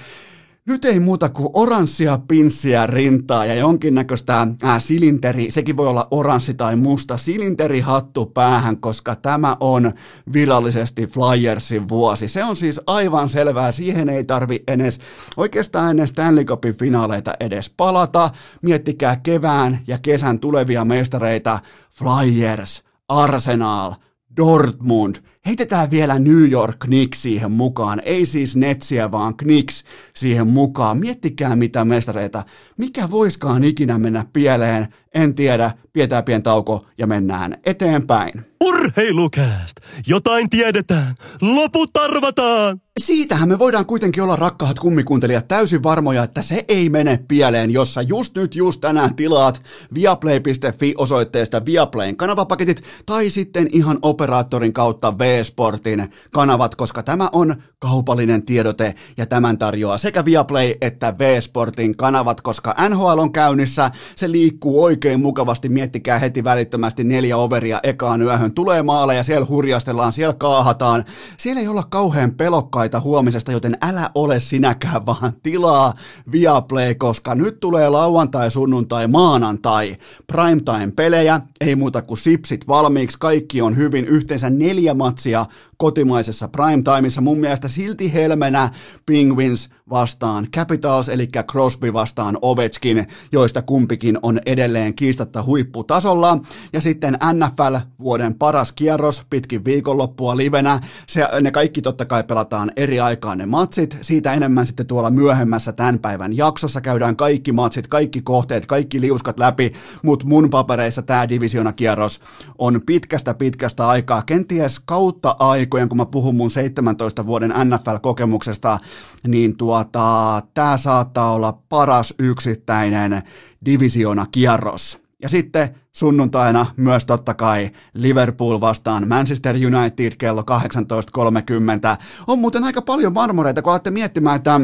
Nyt 0.67 0.85
ei 0.85 1.01
muuta 1.01 1.29
kuin 1.29 1.49
oranssia 1.53 2.19
pinssiä 2.29 2.87
rintaa 2.87 3.45
ja 3.47 3.55
jonkinnäköistä 3.55 4.47
ää, 4.63 4.81
silinteri, 4.81 5.51
sekin 5.51 5.77
voi 5.77 5.87
olla 5.87 6.09
oranssi 6.11 6.55
tai 6.55 6.77
musta, 6.77 7.17
silinterihattu 7.17 8.27
päähän, 8.27 8.77
koska 8.77 9.17
tämä 9.17 9.57
on 9.61 9.93
virallisesti 10.33 11.07
Flyersin 11.07 11.89
vuosi. 11.89 12.29
Se 12.29 12.45
on 12.45 12.57
siis 12.57 12.81
aivan 12.87 13.29
selvää, 13.29 13.73
siihen 13.73 14.09
ei 14.09 14.25
tarvi 14.25 14.63
edes, 14.69 15.01
oikeastaan 15.37 15.91
ennen 15.91 16.09
Stanley 16.09 16.45
Cupin 16.45 16.75
finaaleita 16.75 17.35
edes 17.41 17.71
palata. 17.77 18.31
Miettikää 18.63 19.17
kevään 19.17 19.79
ja 19.87 19.99
kesän 19.99 20.39
tulevia 20.41 20.85
mestareita, 20.85 21.59
Flyers, 21.91 22.83
Arsenal, 23.09 23.95
Dortmund, 24.37 25.17
heitetään 25.47 25.91
vielä 25.91 26.19
New 26.19 26.51
York 26.51 26.77
Knicks 26.79 27.23
siihen 27.23 27.51
mukaan, 27.51 28.03
ei 28.05 28.27
siis 28.27 28.57
Netsiä, 28.57 29.11
vaan 29.11 29.37
Knicks 29.37 29.85
siihen 30.15 30.47
mukaan. 30.47 30.99
Miettikää 30.99 31.57
mitä 31.57 31.85
mestareita, 31.85 32.43
mikä 32.77 33.11
voiskaan 33.11 33.65
ikinä 33.65 33.99
mennä 33.99 34.27
pieleen, 34.33 34.89
en 35.15 35.35
tiedä, 35.35 35.71
pidetään 35.93 36.25
pien 36.25 36.43
tauko 36.43 36.87
ja 36.99 37.07
mennään 37.07 37.57
eteenpäin. 37.65 38.45
Urheilukääst! 38.65 39.77
Jotain 40.07 40.51
tiedetään, 40.51 41.15
loput 41.41 41.97
arvataan! 41.97 42.81
Siitähän 42.99 43.49
me 43.49 43.59
voidaan 43.59 43.87
kuitenkin 43.87 44.23
olla 44.23 44.37
rakkaat 44.37 44.79
kummikuuntelijat 44.79 45.49
täysin 45.49 45.83
varmoja, 45.83 46.23
että 46.23 46.43
se 46.43 46.65
ei 46.69 46.89
mene 46.89 47.21
pieleen, 47.29 47.71
jossa 47.71 48.03
just 48.03 48.37
nyt 48.37 48.55
just 48.55 48.81
tänään 48.81 49.15
tilaat 49.17 49.63
viaplay.fi 49.95 50.95
osoitteesta 50.99 51.65
Viaplayn 51.65 52.17
kanavapaketit 52.17 52.83
tai 53.07 53.31
sitten 53.31 53.69
ihan 53.73 53.99
operaattorin 54.03 54.73
kautta 54.73 55.19
V-Sportin 55.19 56.11
kanavat, 56.33 56.75
koska 56.75 57.03
tämä 57.03 57.29
on 57.33 57.55
kaupallinen 57.79 58.47
tiedote 58.47 58.95
ja 59.17 59.27
tämän 59.27 59.59
tarjoaa 59.59 59.99
sekä 59.99 60.25
Viaplay 60.25 60.75
että 60.81 61.19
V-Sportin 61.19 61.97
kanavat, 61.97 62.41
koska 62.41 62.75
NHL 62.89 63.19
on 63.19 63.33
käynnissä, 63.33 63.91
se 64.17 64.31
liikkuu 64.31 64.85
oikein 64.85 65.04
mukavasti, 65.21 65.69
miettikää 65.69 66.19
heti 66.19 66.45
välittömästi 66.45 67.05
neljä 67.05 67.37
overia 67.37 67.81
ekaan 67.83 68.23
yöhön, 68.23 68.53
tulee 68.55 68.83
maaleja, 68.83 69.23
siellä 69.23 69.47
hurjastellaan, 69.47 70.13
siellä 70.13 70.35
kaahataan, 70.35 71.05
siellä 71.39 71.61
ei 71.61 71.69
olla 71.69 71.83
kauhean 71.83 72.35
pelokkaita 72.35 73.01
huomisesta, 73.01 73.53
joten 73.53 73.79
älä 73.83 74.11
ole 74.15 74.41
sinäkään, 74.41 75.07
vaan 75.07 75.33
tilaa 75.43 75.95
Viaplay, 76.33 76.95
koska 76.95 77.35
nyt 77.35 77.61
tulee 77.61 77.89
lauantai, 77.89 78.51
sunnuntai, 78.51 79.09
maanantai, 79.09 79.97
primetime-pelejä, 80.27 81.41
ei 81.61 81.77
muuta 81.77 82.03
kuin 82.03 82.19
sipsit 82.19 82.69
valmiiksi, 82.69 83.19
kaikki 83.19 83.63
on 83.63 83.77
hyvin, 83.77 84.05
yhteensä 84.05 84.51
neljä 84.51 84.95
matsia 84.95 85.47
kotimaisessa 85.77 86.49
primetimeissa. 86.49 87.21
Mun 87.21 87.39
mielestä 87.39 87.69
silti 87.69 88.13
helmenä 88.13 88.71
Penguins 89.07 89.69
vastaan 89.91 90.47
Capitals, 90.57 91.09
eli 91.09 91.29
Crosby 91.51 91.93
vastaan 91.93 92.39
Ovechkin, 92.43 93.07
joista 93.33 93.63
kumpikin 93.63 94.19
on 94.23 94.41
edelleen 94.47 94.94
kiistatta 94.95 95.43
huipputasolla. 95.43 96.39
Ja 96.73 96.81
sitten 96.81 97.19
NFL 97.33 97.77
vuoden 97.99 98.35
paras 98.35 98.73
kierros 98.73 99.27
pitkin 99.31 99.65
viikonloppua 99.65 100.37
livenä. 100.37 100.81
Se, 101.07 101.29
ne 101.41 101.51
kaikki 101.51 101.83
totta 101.83 102.05
kai 102.05 102.25
pelataan 102.25 102.73
eri 102.77 103.01
aikaan 103.01 103.39
ne 103.39 103.47
matsit. 103.47 103.99
Siitä 104.01 104.33
enemmän 104.33 104.67
sitten 104.67 104.87
tuolla 104.87 105.11
myöhemmässä 105.11 105.73
tämän 105.73 105.99
päivän 105.99 106.37
jaksossa 106.37 106.81
käydään 106.81 107.17
kaikki 107.17 107.53
matsit, 107.53 107.89
kaikki 107.89 108.23
kohteet, 108.23 108.67
kaikki 108.67 109.01
liuskat 109.01 109.39
läpi, 109.39 109.73
mutta 110.03 110.27
mun 110.27 110.51
papereissa 110.51 111.03
tämä 111.03 111.29
divisionakierros 111.29 112.21
on 112.59 112.81
pitkästä 112.87 113.35
pitkästä 113.35 113.89
aikaa, 113.89 114.23
kenties 114.23 114.81
kautta 114.81 115.37
aikojen, 115.39 115.89
kun 115.89 115.99
mä 115.99 116.07
puhun 116.07 116.35
mun 116.35 116.51
17 116.51 117.27
vuoden 117.27 117.51
NFL-kokemuksesta, 117.51 118.79
niin 119.27 119.57
tuota, 119.57 120.43
tämä 120.55 120.77
saattaa 120.77 121.33
olla 121.33 121.59
paras 121.69 122.15
yksittäinen 122.19 123.23
divisionakierros. 123.65 125.05
Ja 125.23 125.29
sitten 125.29 125.69
sunnuntaina 125.93 126.67
myös 126.77 127.07
totta 127.07 127.35
kai 127.35 127.71
Liverpool 127.95 128.61
vastaan 128.61 129.09
Manchester 129.09 129.57
United 129.57 130.13
kello 130.19 130.43
18.30. 130.43 132.03
On 132.27 132.39
muuten 132.39 132.65
aika 132.65 132.83
paljon 132.83 133.13
marmoreita, 133.13 133.63
kun 133.63 133.73
olette 133.73 133.91
miettimään, 133.91 134.37
että 134.37 134.61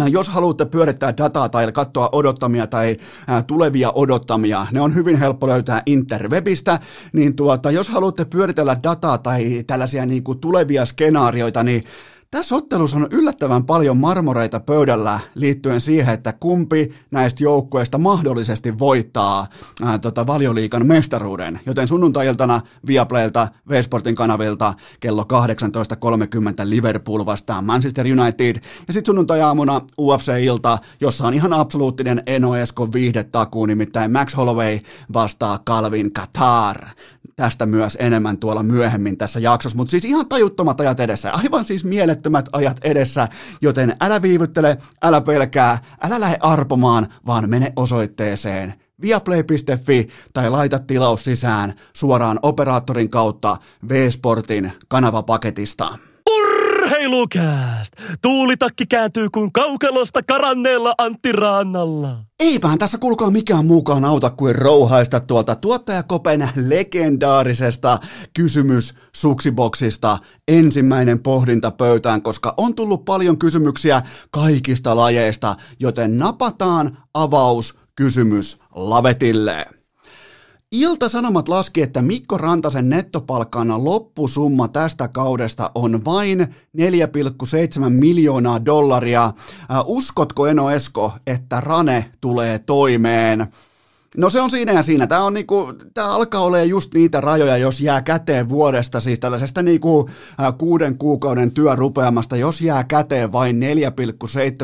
äh, 0.00 0.06
jos 0.06 0.28
haluatte 0.28 0.64
pyörittää 0.64 1.16
dataa 1.16 1.48
tai 1.48 1.72
katsoa 1.72 2.08
odottamia 2.12 2.66
tai 2.66 2.96
äh, 3.30 3.44
tulevia 3.44 3.92
odottamia, 3.94 4.66
ne 4.72 4.80
on 4.80 4.94
hyvin 4.94 5.16
helppo 5.16 5.46
löytää 5.48 5.82
interwebistä, 5.86 6.78
niin 7.12 7.36
tuota, 7.36 7.70
jos 7.70 7.88
haluatte 7.88 8.24
pyöritellä 8.24 8.76
dataa 8.82 9.18
tai 9.18 9.64
tällaisia 9.66 10.06
niin 10.06 10.24
kuin 10.24 10.38
tulevia 10.38 10.86
skenaarioita, 10.86 11.62
niin 11.62 11.84
tässä 12.34 12.54
ottelussa 12.56 12.96
on 12.96 13.08
yllättävän 13.10 13.64
paljon 13.64 13.96
marmoreita 13.96 14.60
pöydällä 14.60 15.20
liittyen 15.34 15.80
siihen, 15.80 16.14
että 16.14 16.32
kumpi 16.32 16.94
näistä 17.10 17.42
joukkueista 17.42 17.98
mahdollisesti 17.98 18.78
voittaa 18.78 19.46
ää, 19.82 19.98
tota, 19.98 20.26
valioliikan 20.26 20.86
mestaruuden. 20.86 21.60
Joten 21.66 21.88
sunnuntai-iltana 21.88 22.60
Viaplaylta, 22.86 23.48
V-Sportin 23.68 24.14
kanavilta 24.14 24.74
kello 25.00 25.22
18.30 25.22 25.28
Liverpool 26.64 27.26
vastaan 27.26 27.64
Manchester 27.64 28.06
United. 28.06 28.56
Ja 28.86 28.92
sitten 28.92 29.06
sunnuntai-aamuna 29.06 29.80
UFC-ilta, 29.98 30.78
jossa 31.00 31.26
on 31.26 31.34
ihan 31.34 31.52
absoluuttinen 31.52 32.22
Eno 32.26 32.56
Eskon 32.56 32.92
viihdetakuu, 32.92 33.66
nimittäin 33.66 34.12
Max 34.12 34.36
Holloway 34.36 34.78
vastaa 35.12 35.58
Calvin 35.66 36.10
Qatar 36.12 36.86
tästä 37.36 37.66
myös 37.66 37.96
enemmän 38.00 38.38
tuolla 38.38 38.62
myöhemmin 38.62 39.16
tässä 39.16 39.40
jaksossa, 39.40 39.76
mutta 39.76 39.90
siis 39.90 40.04
ihan 40.04 40.28
tajuttomat 40.28 40.80
ajat 40.80 41.00
edessä, 41.00 41.32
aivan 41.32 41.64
siis 41.64 41.84
mielettömät 41.84 42.48
ajat 42.52 42.76
edessä, 42.82 43.28
joten 43.60 43.96
älä 44.00 44.22
viivyttele, 44.22 44.78
älä 45.02 45.20
pelkää, 45.20 45.78
älä 46.02 46.20
lähde 46.20 46.36
arpomaan, 46.40 47.06
vaan 47.26 47.50
mene 47.50 47.72
osoitteeseen 47.76 48.74
viaplay.fi 49.00 50.08
tai 50.32 50.50
laita 50.50 50.78
tilaus 50.78 51.24
sisään 51.24 51.74
suoraan 51.92 52.38
operaattorin 52.42 53.10
kautta 53.10 53.56
V-Sportin 53.88 54.72
kanavapaketista. 54.88 55.98
Urheilukääst! 56.84 57.92
Tuulitakki 58.22 58.86
kääntyy 58.86 59.30
kuin 59.30 59.52
kaukalosta 59.52 60.22
karanneella 60.22 60.94
Antti 60.98 61.32
Raannalla. 61.32 62.18
Eipähän 62.40 62.78
tässä 62.78 62.98
kulkaa 62.98 63.30
mikään 63.30 63.66
muukaan 63.66 64.04
auta 64.04 64.30
kuin 64.30 64.54
rouhaista 64.54 65.20
tuolta 65.20 65.54
tuottajakopen 65.54 66.50
legendaarisesta 66.68 67.98
kysymys 68.34 68.94
suksiboksista 69.16 70.18
ensimmäinen 70.48 71.22
pohdinta 71.22 71.70
pöytään, 71.70 72.22
koska 72.22 72.54
on 72.56 72.74
tullut 72.74 73.04
paljon 73.04 73.38
kysymyksiä 73.38 74.02
kaikista 74.30 74.96
lajeista, 74.96 75.56
joten 75.80 76.18
napataan 76.18 76.98
avaus 77.14 77.74
kysymys 77.96 78.58
lavetille. 78.74 79.66
Ilta-Sanomat 80.74 81.48
laski, 81.48 81.82
että 81.82 82.02
Mikko 82.02 82.38
Rantasen 82.38 82.88
nettopalkan 82.88 83.84
loppusumma 83.84 84.68
tästä 84.68 85.08
kaudesta 85.08 85.70
on 85.74 86.04
vain 86.04 86.40
4,7 86.40 87.90
miljoonaa 87.90 88.64
dollaria. 88.64 89.32
Uskotko 89.84 90.46
Eno 90.46 90.70
Esko, 90.70 91.12
että 91.26 91.60
Rane 91.60 92.10
tulee 92.20 92.58
toimeen? 92.58 93.46
No 94.16 94.30
se 94.30 94.40
on 94.40 94.50
siinä 94.50 94.72
ja 94.72 94.82
siinä. 94.82 95.06
Tämä, 95.06 95.22
on 95.22 95.34
niinku, 95.34 95.72
tämä 95.94 96.08
alkaa 96.08 96.40
olemaan 96.40 96.68
just 96.68 96.94
niitä 96.94 97.20
rajoja, 97.20 97.56
jos 97.56 97.80
jää 97.80 98.02
käteen 98.02 98.48
vuodesta, 98.48 99.00
siis 99.00 99.20
tällaisesta 99.20 99.62
niinku, 99.62 100.08
kuuden 100.58 100.98
kuukauden 100.98 101.50
työrupeamasta, 101.50 102.36
jos 102.36 102.60
jää 102.60 102.84
käteen 102.84 103.32
vain 103.32 103.60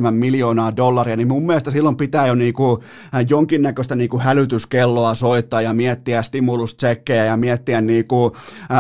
4,7 0.05 0.11
miljoonaa 0.11 0.77
dollaria, 0.77 1.17
niin 1.17 1.29
mun 1.29 1.47
mielestä 1.47 1.71
silloin 1.71 1.97
pitää 1.97 2.27
jo 2.27 2.35
niinku, 2.35 2.79
äh, 3.15 3.27
jonkinnäköistä 3.29 3.95
niinku 3.95 4.19
hälytyskelloa 4.19 5.15
soittaa 5.15 5.61
ja 5.61 5.73
miettiä 5.73 6.23
stimulustsekkejä 6.23 7.25
ja 7.25 7.37
miettiä 7.37 7.81
niinku, 7.81 8.37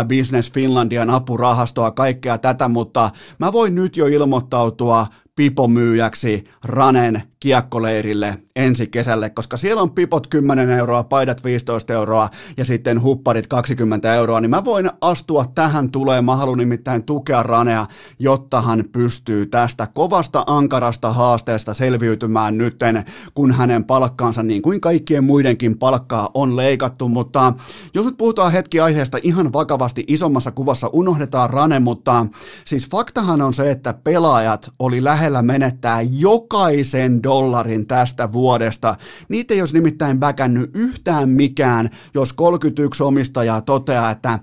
Business 0.08 0.52
Finlandian 0.52 1.10
apurahastoa, 1.10 1.90
kaikkea 1.90 2.38
tätä, 2.38 2.68
mutta 2.68 3.10
mä 3.38 3.52
voin 3.52 3.74
nyt 3.74 3.96
jo 3.96 4.06
ilmoittautua 4.06 5.06
pipomyyjäksi 5.36 6.44
Ranen 6.64 7.29
kiekkoleirille 7.40 8.38
ensi 8.56 8.86
kesälle, 8.86 9.30
koska 9.30 9.56
siellä 9.56 9.82
on 9.82 9.90
pipot 9.90 10.26
10 10.26 10.70
euroa, 10.70 11.02
paidat 11.04 11.44
15 11.44 11.92
euroa 11.92 12.28
ja 12.56 12.64
sitten 12.64 13.02
hupparit 13.02 13.46
20 13.46 14.14
euroa, 14.14 14.40
niin 14.40 14.50
mä 14.50 14.64
voin 14.64 14.90
astua 15.00 15.44
tähän 15.54 15.90
tulee. 15.90 16.22
Mä 16.22 16.36
haluan 16.36 16.58
nimittäin 16.58 17.02
tukea 17.02 17.42
Ranea, 17.42 17.86
jotta 18.18 18.62
hän 18.62 18.84
pystyy 18.92 19.46
tästä 19.46 19.86
kovasta 19.94 20.44
ankarasta 20.46 21.12
haasteesta 21.12 21.74
selviytymään 21.74 22.58
nytten, 22.58 23.04
kun 23.34 23.52
hänen 23.52 23.84
palkkaansa 23.84 24.42
niin 24.42 24.62
kuin 24.62 24.80
kaikkien 24.80 25.24
muidenkin 25.24 25.78
palkkaa 25.78 26.30
on 26.34 26.56
leikattu, 26.56 27.08
mutta 27.08 27.52
jos 27.94 28.04
nyt 28.06 28.16
puhutaan 28.16 28.52
hetki 28.52 28.80
aiheesta 28.80 29.18
ihan 29.22 29.52
vakavasti 29.52 30.04
isommassa 30.08 30.50
kuvassa, 30.50 30.90
unohdetaan 30.92 31.50
Rane, 31.50 31.78
mutta 31.78 32.26
siis 32.64 32.88
faktahan 32.88 33.42
on 33.42 33.54
se, 33.54 33.70
että 33.70 33.94
pelaajat 34.04 34.70
oli 34.78 35.04
lähellä 35.04 35.42
menettää 35.42 36.02
jokaisen 36.02 37.22
dollarin 37.30 37.86
tästä 37.86 38.32
vuodesta. 38.32 38.96
Niitä 39.28 39.54
ei 39.54 39.60
olisi 39.60 39.74
nimittäin 39.74 40.20
väkännyt 40.20 40.70
yhtään 40.74 41.28
mikään, 41.28 41.90
jos 42.14 42.32
31 42.32 43.02
omistajaa 43.02 43.60
toteaa, 43.60 44.10
että 44.10 44.38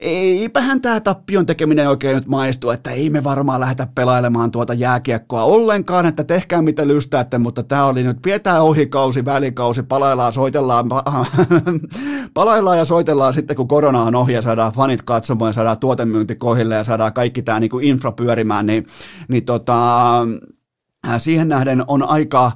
eipähän 0.00 0.82
tämä 0.82 1.00
tappion 1.00 1.46
tekeminen 1.46 1.88
oikein 1.88 2.14
nyt 2.14 2.26
maistu, 2.26 2.70
että 2.70 2.90
ei 2.90 3.10
me 3.10 3.24
varmaan 3.24 3.60
lähdetä 3.60 3.88
pelailemaan 3.94 4.50
tuota 4.50 4.74
jääkiekkoa 4.74 5.42
ollenkaan, 5.42 6.06
että 6.06 6.24
tehkää 6.24 6.62
mitä 6.62 6.86
lystäätte, 6.86 7.38
mutta 7.38 7.62
tämä 7.62 7.86
oli 7.86 8.02
nyt 8.02 8.18
pietää 8.22 8.62
ohikausi, 8.62 9.24
välikausi, 9.24 9.82
palaillaan, 9.82 10.32
soitellaan, 10.32 10.88
palaillaan 12.34 12.78
ja 12.78 12.84
soitellaan 12.84 13.34
sitten, 13.34 13.56
kun 13.56 13.68
korona 13.68 14.02
on 14.02 14.14
ohi 14.14 14.32
ja 14.32 14.42
saadaan 14.42 14.72
fanit 14.72 15.02
katsomaan, 15.02 15.54
saadaan 15.54 15.78
tuotemyynti 15.78 16.34
kohille 16.34 16.74
ja 16.74 16.84
saadaan 16.84 17.12
kaikki 17.12 17.42
tämä 17.42 17.60
niin 17.60 17.82
infra 17.82 18.12
pyörimään, 18.12 18.66
niin, 18.66 18.86
niin 19.28 19.44
tota, 19.44 20.12
siihen 21.18 21.48
nähden 21.48 21.84
on 21.86 22.02
aika 22.08 22.52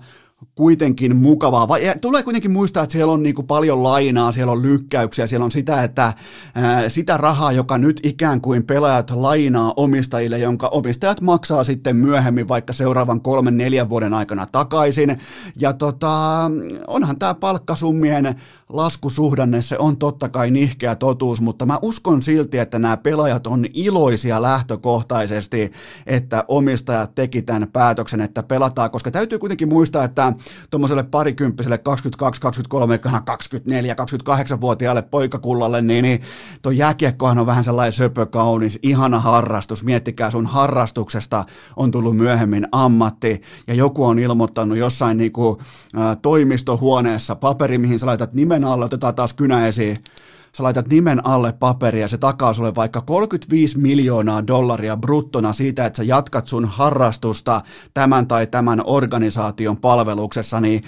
kuitenkin 0.61 1.17
mukavaa. 1.17 1.69
Vai, 1.69 1.81
tulee 2.01 2.23
kuitenkin 2.23 2.51
muistaa, 2.51 2.83
että 2.83 2.93
siellä 2.93 3.13
on 3.13 3.23
niin 3.23 3.35
kuin 3.35 3.47
paljon 3.47 3.83
lainaa, 3.83 4.33
siellä 4.33 4.53
on 4.53 4.63
lykkäyksiä, 4.63 5.27
siellä 5.27 5.45
on 5.45 5.51
sitä, 5.51 5.85
että 5.85 6.13
ää, 6.55 6.89
sitä 6.89 7.17
rahaa, 7.17 7.53
joka 7.53 7.79
nyt 7.79 8.01
ikään 8.03 8.41
kuin 8.41 8.67
pelaajat 8.67 9.11
lainaa 9.11 9.73
omistajille, 9.77 10.39
jonka 10.39 10.69
omistajat 10.69 11.21
maksaa 11.21 11.65
sitten 11.65 11.97
myöhemmin 11.97 12.49
vaikka 12.49 12.73
seuraavan 12.73 13.21
kolmen, 13.21 13.57
neljän 13.57 13.89
vuoden 13.89 14.15
aikana 14.15 14.47
takaisin. 14.47 15.19
Ja 15.57 15.73
tota, 15.73 16.51
onhan 16.87 17.19
tämä 17.19 17.35
palkkasummien 17.35 18.35
laskusuhdanne, 18.69 19.63
se 19.63 19.79
on 19.79 19.97
totta 19.97 20.29
kai 20.29 20.51
nihkeä 20.51 20.95
totuus, 20.95 21.41
mutta 21.41 21.67
mä 21.67 21.79
uskon 21.83 22.23
silti, 22.23 22.59
että 22.59 22.79
nämä 22.79 22.97
pelaajat 22.97 23.47
on 23.47 23.67
iloisia 23.73 24.43
lähtökohtaisesti, 24.43 25.73
että 26.07 26.45
omistajat 26.49 27.15
teki 27.15 27.43
tämän 27.43 27.69
päätöksen, 27.73 28.21
että 28.21 28.43
pelataan, 28.43 28.91
koska 28.91 29.11
täytyy 29.11 29.39
kuitenkin 29.39 29.69
muistaa, 29.69 30.05
että 30.05 30.33
tuommoiselle 30.71 31.03
parikymppiselle 31.03 31.79
22, 31.79 32.41
23, 32.41 32.99
24, 32.99 33.95
28-vuotiaalle 33.95 35.03
poikakullalle, 35.03 35.83
niin, 35.83 36.03
niin 36.03 36.21
tuo 36.63 36.73
jääkiekkohan 36.73 37.39
on 37.39 37.47
vähän 37.47 37.65
sellainen 37.65 37.93
söpökaunis, 37.93 38.79
ihana 38.83 39.19
harrastus. 39.19 39.85
Miettikää, 39.85 40.31
sun 40.31 40.47
harrastuksesta 40.47 41.45
on 41.77 41.91
tullut 41.91 42.17
myöhemmin 42.17 42.67
ammatti, 42.73 43.43
ja 43.67 43.75
joku 43.75 44.05
on 44.05 44.19
ilmoittanut 44.19 44.79
jossain 44.79 45.19
niin 45.19 45.33
kuin, 45.33 45.59
ä, 45.97 46.17
toimistohuoneessa 46.17 47.35
paperi, 47.37 47.79
mihin 47.79 47.99
sä 47.99 48.07
laitat 48.07 48.33
nimen 48.35 48.65
alle, 48.65 48.85
otetaan 48.85 49.15
taas 49.15 49.33
kynä 49.33 49.67
esiin, 49.67 49.97
sä 50.57 50.63
laitat 50.63 50.89
nimen 50.89 51.27
alle 51.27 51.53
paperia, 51.53 52.09
se 52.09 52.19
takaa 52.19 52.55
sulle 52.55 52.75
vaikka 52.75 53.01
35 53.01 53.79
miljoonaa 53.79 54.47
dollaria 54.47 54.97
bruttona 54.97 55.53
siitä, 55.53 55.87
että 55.87 55.97
sä 55.97 56.03
jatkat 56.03 56.47
sun 56.47 56.65
harrastusta 56.65 57.61
tämän 57.95 58.27
tai 58.27 58.47
tämän 58.47 58.83
organisaation 58.85 59.77
palveluksessa, 59.77 60.61
niin 60.61 60.85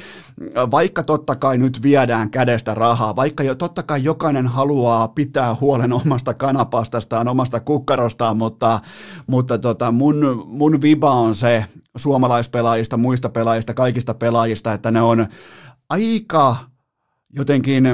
vaikka 0.71 1.03
totta 1.03 1.37
kai 1.37 1.59
nyt 1.59 1.83
viedään 1.83 2.31
kädestä 2.31 2.75
rahaa, 2.75 3.17
vaikka 3.17 3.43
jo 3.43 3.55
totta 3.55 3.83
kai 3.83 4.05
jokainen 4.05 4.47
haluaa 4.47 5.09
pitää 5.09 5.57
huolen 5.61 5.93
omasta 5.93 6.35
kanapastastaan, 6.35 7.29
omasta 7.29 7.61
kukkarostaan, 7.61 8.37
mutta, 8.37 8.81
mutta 9.27 9.59
tota 9.59 9.93
mun, 9.93 10.45
mun 10.47 10.83
viba 10.83 11.11
on 11.11 11.35
se 11.35 11.65
suomalaispelaajista, 11.97 12.97
muista 12.97 13.29
pelaajista, 13.29 13.75
kaikista 13.75 14.15
pelaajista, 14.15 14.73
että 14.73 14.91
ne 14.91 15.03
on 15.03 15.27
aika 15.89 16.57
jotenkin 17.37 17.85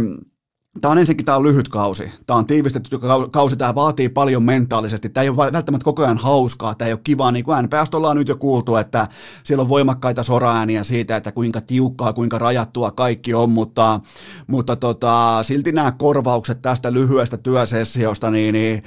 Tämä 0.80 0.92
on 0.92 0.98
ensinnäkin 0.98 1.26
tämä 1.26 1.36
on 1.36 1.42
lyhyt 1.42 1.68
kausi. 1.68 2.12
Tämä 2.26 2.38
on 2.38 2.46
tiivistetty 2.46 2.98
kausi, 3.30 3.56
tämä 3.56 3.74
vaatii 3.74 4.08
paljon 4.08 4.42
mentaalisesti. 4.42 5.08
Tämä 5.08 5.22
ei 5.22 5.28
ole 5.28 5.52
välttämättä 5.52 5.84
koko 5.84 6.02
ajan 6.02 6.18
hauskaa, 6.18 6.74
tämä 6.74 6.86
ei 6.86 6.92
ole 6.92 7.00
kivaa. 7.04 7.32
Niin 7.32 7.44
kuin 7.44 7.64
NPS 7.64 7.94
ollaan 7.94 8.16
nyt 8.16 8.28
jo 8.28 8.36
kuultu, 8.36 8.76
että 8.76 9.08
siellä 9.42 9.62
on 9.62 9.68
voimakkaita 9.68 10.22
soraääniä 10.22 10.84
siitä, 10.84 11.16
että 11.16 11.32
kuinka 11.32 11.60
tiukkaa, 11.60 12.12
kuinka 12.12 12.38
rajattua 12.38 12.90
kaikki 12.90 13.34
on, 13.34 13.50
mutta, 13.50 14.00
mutta 14.46 14.76
tota, 14.76 15.38
silti 15.42 15.72
nämä 15.72 15.92
korvaukset 15.92 16.62
tästä 16.62 16.92
lyhyestä 16.92 17.36
työsessiosta, 17.36 18.30
niin, 18.30 18.52
niin 18.52 18.82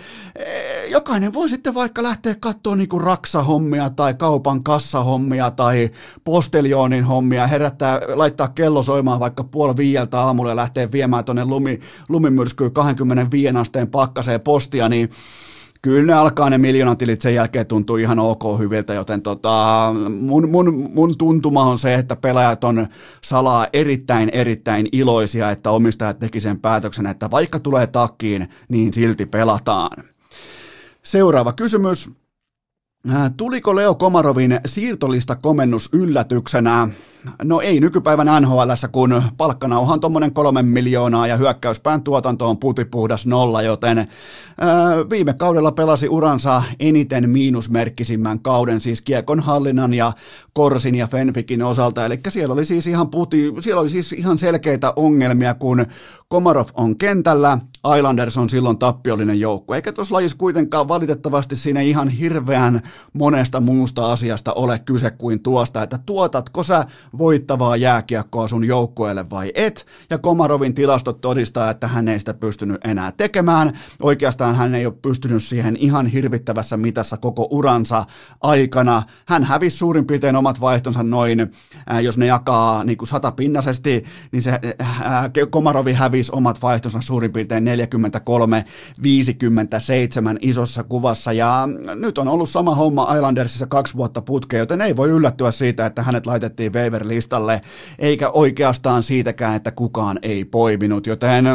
jokainen 0.92 1.34
voi 1.34 1.50
sitten 1.50 1.74
vaikka 1.74 2.04
lähteä 2.04 2.36
katsoa 2.40 2.76
niin 2.76 2.90
kuin 2.90 3.02
raksahommia 3.04 3.90
tai 3.90 4.14
kaupan 4.14 4.64
kassahommia 4.64 5.52
tai 5.52 5.90
posteljoonin 6.24 7.04
hommia, 7.04 7.48
herättää, 7.48 8.02
laittaa 8.14 8.48
kello 8.48 8.84
soimaan 8.84 9.20
vaikka 9.20 9.44
puoli 9.44 9.78
viieltä 9.78 10.20
aamulla 10.20 10.52
ja 10.52 10.56
lähteä 10.56 10.92
viemään 10.92 11.26
tuonne 11.26 11.46
lumi, 11.46 11.80
lumimyrskyy 12.10 12.70
25 12.70 13.58
asteen 13.58 13.88
pakkaseen 13.88 14.42
postia, 14.42 14.90
niin 14.90 15.10
kyllä 15.82 16.06
ne 16.06 16.14
alkaa 16.14 16.50
ne 16.50 16.58
miljoonatilit 16.58 17.22
sen 17.22 17.36
jälkeen 17.36 17.66
tuntuu 17.66 17.98
ihan 17.98 18.20
ok 18.20 18.60
hyviltä, 18.60 18.94
joten 18.94 19.22
tota, 19.22 19.94
mun, 20.20 20.50
mun, 20.50 20.90
mun 20.94 21.18
tuntuma 21.18 21.64
on 21.64 21.78
se, 21.78 21.94
että 21.94 22.16
pelaajat 22.16 22.64
on 22.64 22.88
salaa 23.22 23.68
erittäin 23.74 24.30
erittäin 24.30 24.88
iloisia, 24.92 25.52
että 25.52 25.72
omistajat 25.72 26.20
teki 26.20 26.40
sen 26.40 26.60
päätöksen, 26.60 27.08
että 27.08 27.32
vaikka 27.32 27.60
tulee 27.60 27.88
takkiin, 27.88 28.50
niin 28.70 28.94
silti 28.94 29.26
pelataan. 29.26 30.04
Seuraava 31.04 31.54
kysymys. 31.54 32.10
Äh, 33.10 33.32
tuliko 33.38 33.76
Leo 33.76 33.96
Komarovin 33.96 34.60
siirtolista 34.66 35.36
komennus 35.36 35.90
yllätyksenä? 35.94 36.88
No 37.44 37.62
ei 37.62 37.80
nykypäivän 37.80 38.42
nhl 38.42 38.60
kun 38.92 39.24
palkkanauha 39.38 39.94
on 39.94 40.00
tuommoinen 40.00 40.34
kolmen 40.34 40.66
miljoonaa 40.66 41.28
ja 41.28 41.38
hyökkäyspään 41.38 42.04
tuotanto 42.04 42.50
on 42.50 42.58
putipuhdas 42.58 43.28
nolla, 43.28 43.62
joten 43.62 43.98
ää, 43.98 44.08
viime 45.10 45.34
kaudella 45.34 45.72
pelasi 45.72 46.10
uransa 46.10 46.64
eniten 46.80 47.30
miinusmerkkisimmän 47.30 48.40
kauden, 48.40 48.82
siis 48.82 49.02
Kiekon 49.02 49.40
hallinnan 49.40 49.94
ja 49.94 50.12
Korsin 50.54 50.96
ja 50.96 51.08
Fenfikin 51.08 51.64
osalta, 51.64 52.06
eli 52.06 52.20
siellä 52.30 52.54
oli 52.54 52.66
siis 52.66 52.88
ihan, 52.88 53.10
puti, 53.10 53.54
siellä 53.60 53.82
oli 53.82 53.90
siis 53.90 54.14
ihan 54.14 54.38
selkeitä 54.38 54.94
ongelmia, 54.96 55.54
kun 55.54 55.86
Komarov 56.28 56.68
on 56.74 56.98
kentällä, 56.98 57.58
Islanders 57.98 58.38
on 58.38 58.50
silloin 58.50 58.78
tappiollinen 58.78 59.40
joukko, 59.40 59.76
eikä 59.76 59.92
tuossa 59.92 60.16
lajissa 60.16 60.38
kuitenkaan 60.38 60.88
valitettavasti 60.88 61.56
siinä 61.56 61.82
ihan 61.82 62.10
hirveän 62.10 62.82
monesta 63.14 63.60
muusta 63.60 64.12
asiasta 64.12 64.54
ole 64.54 64.80
kyse 64.80 65.12
kuin 65.12 65.44
tuosta, 65.44 65.84
että 65.84 66.00
tuotatko 66.06 66.64
sä 66.64 66.86
voittavaa 67.18 67.76
jääkiekkoa 67.76 68.48
sun 68.48 68.66
joukkueelle 68.66 69.30
vai 69.30 69.52
et, 69.56 69.86
ja 70.10 70.18
Komarovin 70.18 70.74
tilastot 70.74 71.22
todistaa, 71.22 71.70
että 71.70 71.88
hän 71.88 72.08
ei 72.08 72.20
sitä 72.20 72.34
pystynyt 72.34 72.78
enää 72.84 73.12
tekemään. 73.12 73.72
Oikeastaan 74.02 74.56
hän 74.56 74.76
ei 74.76 74.86
ole 74.86 74.94
pystynyt 75.02 75.44
siihen 75.44 75.78
ihan 75.80 76.08
hirvittävässä 76.08 76.78
mitassa 76.78 77.18
koko 77.18 77.48
uransa 77.52 78.06
aikana. 78.42 79.04
Hän 79.28 79.44
hävisi 79.44 79.78
suurin 79.78 80.08
piirtein 80.08 80.36
omat 80.36 80.62
vaihtonsa 80.62 81.04
noin, 81.04 81.40
äh, 81.92 82.04
jos 82.04 82.18
ne 82.18 82.26
jakaa 82.26 82.84
niin 82.84 82.98
kuin 82.98 83.08
satapinnaisesti, 83.08 84.04
niin 84.32 84.42
se 84.42 84.52
äh, 84.52 84.60
Komarovi 85.50 85.94
hävisi 85.94 86.32
omat 86.36 86.62
vaihtonsa 86.62 87.02
suurin 87.02 87.34
piirtein 87.34 87.66
43-57 87.66 87.68
isossa 90.42 90.84
kuvassa, 90.84 91.34
ja 91.34 91.68
nyt 91.96 92.18
on 92.18 92.28
ollut 92.28 92.50
sama 92.50 92.76
homma 92.76 93.16
Islandersissa 93.16 93.68
kaksi 93.68 93.96
vuotta 93.96 94.22
putkeen, 94.22 94.60
joten 94.60 94.82
ei 94.82 94.96
voi 94.96 95.10
yllättyä 95.10 95.52
siitä, 95.52 95.86
että 95.86 96.04
hänet 96.04 96.26
laitettiin 96.26 96.74
waiver 96.74 97.01
listalle, 97.08 97.62
eikä 98.00 98.30
oikeastaan 98.30 99.04
siitäkään, 99.04 99.56
että 99.56 99.72
kukaan 99.72 100.20
ei 100.22 100.46
poiminut, 100.46 101.08
joten 101.08 101.46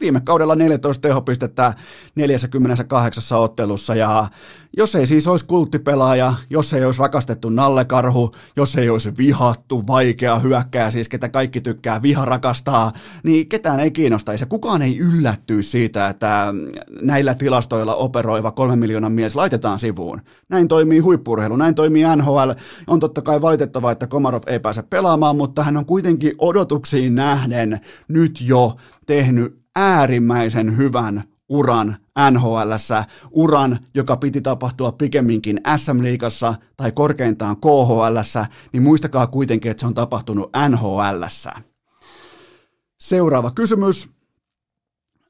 viime 0.00 0.20
kaudella 0.20 0.56
14 0.56 1.02
tehopistettä 1.02 1.74
48 2.14 3.38
ottelussa 3.38 3.94
ja 3.94 4.28
jos 4.76 4.94
ei 4.94 5.06
siis 5.06 5.26
olisi 5.26 5.46
kulttipelaaja, 5.46 6.34
jos 6.50 6.72
ei 6.72 6.84
olisi 6.84 7.00
rakastettu 7.00 7.48
nallekarhu, 7.48 8.30
jos 8.56 8.76
ei 8.76 8.90
olisi 8.90 9.12
vihattu, 9.18 9.82
vaikea 9.86 10.38
hyökkää, 10.38 10.90
siis 10.90 11.08
ketä 11.08 11.28
kaikki 11.28 11.60
tykkää 11.60 12.02
viha 12.02 12.24
rakastaa, 12.24 12.92
niin 13.22 13.48
ketään 13.48 13.80
ei 13.80 13.90
kiinnostaisi 13.90 14.46
kukaan 14.46 14.82
ei 14.82 14.98
yllättyisi 14.98 15.70
siitä, 15.70 16.08
että 16.08 16.54
näillä 17.02 17.34
tilastoilla 17.34 17.94
operoiva 17.94 18.50
kolmen 18.50 18.78
miljoonan 18.78 19.12
mies 19.12 19.36
laitetaan 19.36 19.78
sivuun. 19.78 20.20
Näin 20.48 20.68
toimii 20.68 20.98
huippurheilu, 20.98 21.56
näin 21.56 21.74
toimii 21.74 22.04
NHL. 22.16 22.50
On 22.86 23.00
totta 23.00 23.22
kai 23.22 23.40
valitettavaa, 23.40 23.92
että 23.92 24.06
Komarov 24.06 24.42
ei 24.46 24.60
pääse 24.60 24.82
pelaamaan, 24.82 25.36
mutta 25.36 25.62
hän 25.62 25.76
on 25.76 25.86
kuitenkin 25.86 26.32
odotuksiin 26.38 27.14
nähden 27.14 27.80
nyt 28.08 28.40
jo 28.40 28.76
tehnyt 29.06 29.58
äärimmäisen 29.76 30.76
hyvän 30.76 31.24
uran 31.48 31.96
nhl 32.30 32.70
uran, 33.30 33.78
joka 33.94 34.16
piti 34.16 34.40
tapahtua 34.40 34.92
pikemminkin 34.92 35.60
SM-liigassa 35.76 36.54
tai 36.76 36.92
korkeintaan 36.92 37.56
KHL, 37.56 38.18
niin 38.72 38.82
muistakaa 38.82 39.26
kuitenkin, 39.26 39.70
että 39.70 39.80
se 39.80 39.86
on 39.86 39.94
tapahtunut 39.94 40.50
nhl 40.68 41.24
Seuraava 42.98 43.50
kysymys. 43.50 44.08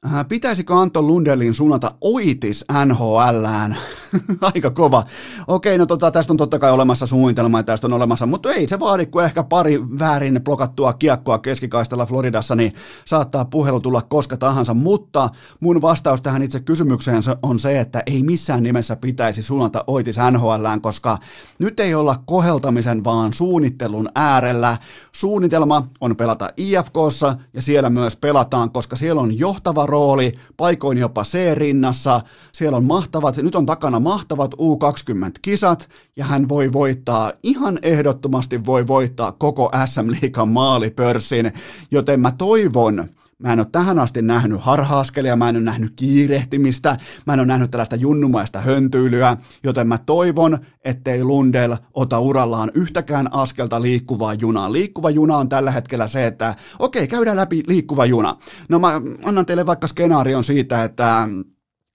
Äh, 0.05 0.27
pitäisikö 0.27 0.75
Anton 0.75 1.07
Lundelin 1.07 1.53
suunnata 1.53 1.95
oitis 2.01 2.65
NHLään? 2.85 3.77
Aika 4.53 4.69
kova. 4.69 5.03
Okei, 5.47 5.77
no 5.77 5.85
tota, 5.85 6.11
tästä 6.11 6.33
on 6.33 6.37
totta 6.37 6.59
kai 6.59 6.71
olemassa 6.71 7.05
suunnitelma 7.05 7.59
ja 7.59 7.63
tästä 7.63 7.87
on 7.87 7.93
olemassa, 7.93 8.25
mutta 8.25 8.51
ei 8.51 8.67
se 8.67 8.79
vaadi, 8.79 9.05
kun 9.05 9.23
ehkä 9.23 9.43
pari 9.43 9.81
väärin 9.99 10.41
blokattua 10.43 10.93
kiekkoa 10.93 11.37
keskikaistella 11.37 12.05
Floridassa, 12.05 12.55
niin 12.55 12.71
saattaa 13.05 13.45
puhelu 13.45 13.79
tulla 13.79 14.01
koska 14.01 14.37
tahansa, 14.37 14.73
mutta 14.73 15.29
mun 15.59 15.81
vastaus 15.81 16.21
tähän 16.21 16.43
itse 16.43 16.59
kysymykseen 16.59 17.21
on 17.43 17.59
se, 17.59 17.79
että 17.79 18.03
ei 18.05 18.23
missään 18.23 18.63
nimessä 18.63 18.95
pitäisi 18.95 19.41
suunnata 19.41 19.83
Oitis 19.87 20.17
NHLään, 20.31 20.81
koska 20.81 21.17
nyt 21.59 21.79
ei 21.79 21.95
olla 21.95 22.15
koheltamisen, 22.25 23.03
vaan 23.03 23.33
suunnittelun 23.33 24.09
äärellä. 24.15 24.77
Suunnitelma 25.11 25.87
on 26.01 26.15
pelata 26.15 26.49
IFKssa 26.57 27.35
ja 27.53 27.61
siellä 27.61 27.89
myös 27.89 28.15
pelataan, 28.15 28.71
koska 28.71 28.95
siellä 28.95 29.21
on 29.21 29.39
johtava 29.39 29.85
rooli, 29.85 30.33
paikoin 30.57 30.97
jopa 30.97 31.23
C-rinnassa, 31.23 32.21
siellä 32.51 32.77
on 32.77 32.83
mahtavat, 32.85 33.37
nyt 33.37 33.55
on 33.55 33.65
takana 33.65 33.98
mahtavat 33.99 34.53
U20-kisat, 34.53 35.89
ja 36.15 36.25
hän 36.25 36.49
voi 36.49 36.73
voittaa, 36.73 37.31
ihan 37.43 37.79
ehdottomasti 37.81 38.65
voi 38.65 38.87
voittaa 38.87 39.31
koko 39.31 39.71
SM-liikan 39.85 40.49
maalipörssin, 40.49 41.53
joten 41.91 42.19
mä 42.19 42.31
toivon, 42.31 43.09
Mä 43.43 43.53
en 43.53 43.59
ole 43.59 43.67
tähän 43.71 43.99
asti 43.99 44.21
nähnyt 44.21 44.61
harhaaskelia, 44.61 45.35
mä 45.35 45.49
en 45.49 45.55
ole 45.55 45.63
nähnyt 45.63 45.93
kiirehtimistä, 45.95 46.97
mä 47.25 47.33
en 47.33 47.39
ole 47.39 47.47
nähnyt 47.47 47.71
tällaista 47.71 47.95
junnumaista 47.95 48.59
höntyilyä, 48.59 49.37
joten 49.63 49.87
mä 49.87 49.97
toivon, 49.97 50.57
ettei 50.85 51.23
Lundell 51.23 51.75
ota 51.93 52.19
urallaan 52.19 52.71
yhtäkään 52.73 53.33
askelta 53.33 53.81
liikkuvaa 53.81 54.33
junaa. 54.33 54.71
Liikkuva 54.71 55.09
juna 55.09 55.37
on 55.37 55.49
tällä 55.49 55.71
hetkellä 55.71 56.07
se, 56.07 56.27
että 56.27 56.55
okei, 56.79 57.07
käydään 57.07 57.37
läpi 57.37 57.63
liikkuva 57.67 58.05
juna. 58.05 58.35
No 58.69 58.79
mä 58.79 59.01
annan 59.23 59.45
teille 59.45 59.65
vaikka 59.65 59.87
skenaarion 59.87 60.43
siitä, 60.43 60.83
että 60.83 61.27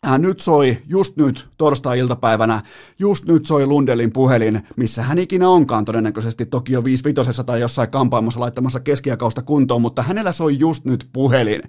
Äh, 0.06 0.18
nyt 0.18 0.40
soi, 0.40 0.78
just 0.88 1.16
nyt, 1.16 1.48
torstai-iltapäivänä, 1.56 2.62
just 2.98 3.24
nyt 3.24 3.46
soi 3.46 3.66
Lundelin 3.66 4.12
puhelin, 4.12 4.62
missä 4.76 5.02
hän 5.02 5.18
ikinä 5.18 5.48
onkaan 5.48 5.84
todennäköisesti, 5.84 6.46
toki 6.46 6.72
jo 6.72 6.84
55 6.84 7.44
tai 7.44 7.60
jossain 7.60 7.90
kampaamossa 7.90 8.40
laittamassa 8.40 8.80
keskiakausta 8.80 9.42
kuntoon, 9.42 9.82
mutta 9.82 10.02
hänellä 10.02 10.32
soi 10.32 10.58
just 10.58 10.84
nyt 10.84 11.08
puhelin. 11.12 11.62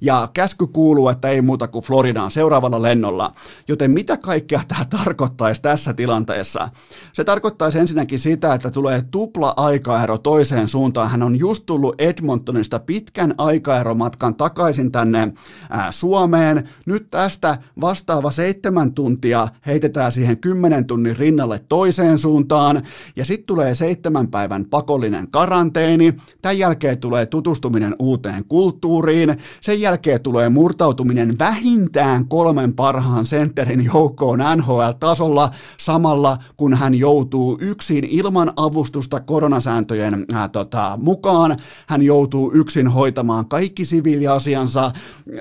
Ja 0.00 0.28
käsky 0.34 0.66
kuuluu, 0.66 1.08
että 1.08 1.28
ei 1.28 1.42
muuta 1.42 1.68
kuin 1.68 1.84
Floridaan 1.84 2.30
seuraavalla 2.30 2.82
lennolla. 2.82 3.32
Joten 3.68 3.90
mitä 3.90 4.16
kaikkea 4.16 4.62
tämä 4.68 4.84
tarkoittaisi 4.84 5.62
tässä 5.62 5.94
tilanteessa? 5.94 6.68
Se 7.12 7.24
tarkoittaisi 7.24 7.78
ensinnäkin 7.78 8.18
sitä, 8.18 8.54
että 8.54 8.70
tulee 8.70 9.02
tupla 9.10 9.54
aikaero 9.56 10.18
toiseen 10.18 10.68
suuntaan. 10.68 11.10
Hän 11.10 11.22
on 11.22 11.36
just 11.36 11.66
tullut 11.66 12.00
Edmontonista 12.00 12.78
pitkän 12.78 13.34
aikaeromatkan 13.38 14.34
takaisin 14.34 14.92
tänne 14.92 15.32
ää, 15.70 15.92
Suomeen. 15.92 16.68
Nyt 16.86 17.10
tästä 17.10 17.58
vastaava 17.82 18.30
seitsemän 18.30 18.94
tuntia 18.94 19.48
heitetään 19.66 20.12
siihen 20.12 20.38
kymmenen 20.38 20.86
tunnin 20.86 21.16
rinnalle 21.16 21.58
toiseen 21.68 22.18
suuntaan, 22.18 22.82
ja 23.16 23.24
sitten 23.24 23.46
tulee 23.46 23.74
seitsemän 23.74 24.28
päivän 24.28 24.64
pakollinen 24.64 25.30
karanteeni, 25.30 26.14
tämän 26.42 26.58
jälkeen 26.58 26.98
tulee 26.98 27.26
tutustuminen 27.26 27.96
uuteen 27.98 28.44
kulttuuriin, 28.44 29.36
sen 29.60 29.80
jälkeen 29.80 30.20
tulee 30.20 30.48
murtautuminen 30.48 31.38
vähintään 31.38 32.28
kolmen 32.28 32.72
parhaan 32.72 33.26
sentterin 33.26 33.84
joukkoon 33.84 34.38
NHL-tasolla 34.56 35.50
samalla, 35.78 36.38
kun 36.56 36.74
hän 36.74 36.94
joutuu 36.94 37.58
yksin 37.60 38.04
ilman 38.04 38.52
avustusta 38.56 39.20
koronasääntöjen 39.20 40.24
ää, 40.32 40.48
tota, 40.48 40.98
mukaan, 41.02 41.56
hän 41.86 42.02
joutuu 42.02 42.52
yksin 42.54 42.88
hoitamaan 42.88 43.48
kaikki 43.48 43.84
siviiliasiansa, 43.84 44.90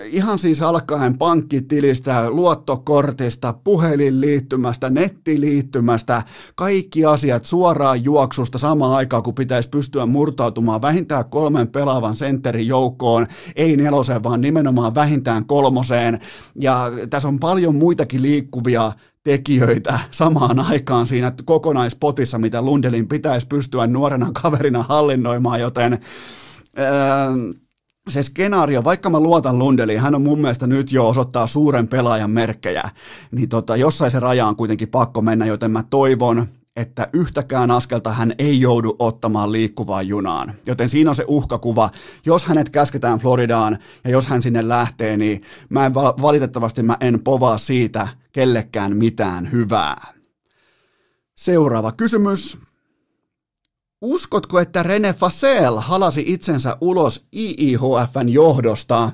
ihan 0.05 0.39
siis 0.39 0.61
alkaen 0.61 1.17
pankkitilistä, 1.17 2.30
luottokortista, 2.31 3.53
puhelinliittymästä, 3.63 4.89
nettiliittymästä, 4.89 6.23
kaikki 6.55 7.05
asiat 7.05 7.45
suoraan 7.45 8.03
juoksusta 8.03 8.57
samaan 8.57 8.93
aikaan, 8.93 9.23
kun 9.23 9.35
pitäisi 9.35 9.69
pystyä 9.69 10.05
murtautumaan 10.05 10.81
vähintään 10.81 11.25
kolmen 11.25 11.67
pelaavan 11.67 12.15
sentterin 12.15 12.67
joukkoon, 12.67 13.27
ei 13.55 13.77
neloseen, 13.77 14.23
vaan 14.23 14.41
nimenomaan 14.41 14.95
vähintään 14.95 15.45
kolmoseen. 15.45 16.19
Ja 16.55 16.91
tässä 17.09 17.27
on 17.27 17.39
paljon 17.39 17.75
muitakin 17.75 18.21
liikkuvia 18.21 18.91
tekijöitä 19.23 19.99
samaan 20.11 20.59
aikaan 20.59 21.07
siinä 21.07 21.33
kokonaispotissa, 21.45 22.37
mitä 22.37 22.61
Lundelin 22.61 23.07
pitäisi 23.07 23.47
pystyä 23.47 23.87
nuorena 23.87 24.31
kaverina 24.41 24.83
hallinnoimaan, 24.83 25.59
joten... 25.59 25.99
Öö, 26.79 27.61
se 28.09 28.23
skenaario, 28.23 28.83
vaikka 28.83 29.09
mä 29.09 29.19
luotan 29.19 29.59
Lundeliin, 29.59 29.99
hän 29.99 30.15
on 30.15 30.21
mun 30.21 30.41
mielestä 30.41 30.67
nyt 30.67 30.91
jo 30.91 31.09
osoittaa 31.09 31.47
suuren 31.47 31.87
pelaajan 31.87 32.31
merkkejä, 32.31 32.89
niin 33.31 33.49
tota, 33.49 33.75
jossain 33.75 34.11
se 34.11 34.19
raja 34.19 34.47
on 34.47 34.55
kuitenkin 34.55 34.89
pakko 34.89 35.21
mennä, 35.21 35.45
joten 35.45 35.71
mä 35.71 35.83
toivon, 35.83 36.47
että 36.75 37.07
yhtäkään 37.13 37.71
askelta 37.71 38.11
hän 38.11 38.33
ei 38.39 38.61
joudu 38.61 38.95
ottamaan 38.99 39.51
liikkuvaan 39.51 40.07
junaan. 40.07 40.53
Joten 40.65 40.89
siinä 40.89 41.09
on 41.09 41.15
se 41.15 41.25
uhkakuva. 41.27 41.89
Jos 42.25 42.45
hänet 42.45 42.69
käsketään 42.69 43.19
Floridaan 43.19 43.77
ja 44.03 44.09
jos 44.09 44.27
hän 44.27 44.41
sinne 44.41 44.67
lähtee, 44.67 45.17
niin 45.17 45.41
mä 45.69 45.85
en 45.85 45.93
valitettavasti 45.93 46.83
mä 46.83 46.97
en 46.99 47.19
povaa 47.23 47.57
siitä 47.57 48.07
kellekään 48.31 48.97
mitään 48.97 49.51
hyvää. 49.51 50.13
Seuraava 51.35 51.91
kysymys. 51.91 52.57
Uskotko, 54.03 54.59
että 54.59 54.83
Rene 54.83 55.13
Fasel 55.13 55.77
halasi 55.77 56.23
itsensä 56.27 56.77
ulos 56.81 57.25
IIHFn 57.33 58.29
johdosta? 58.29 59.11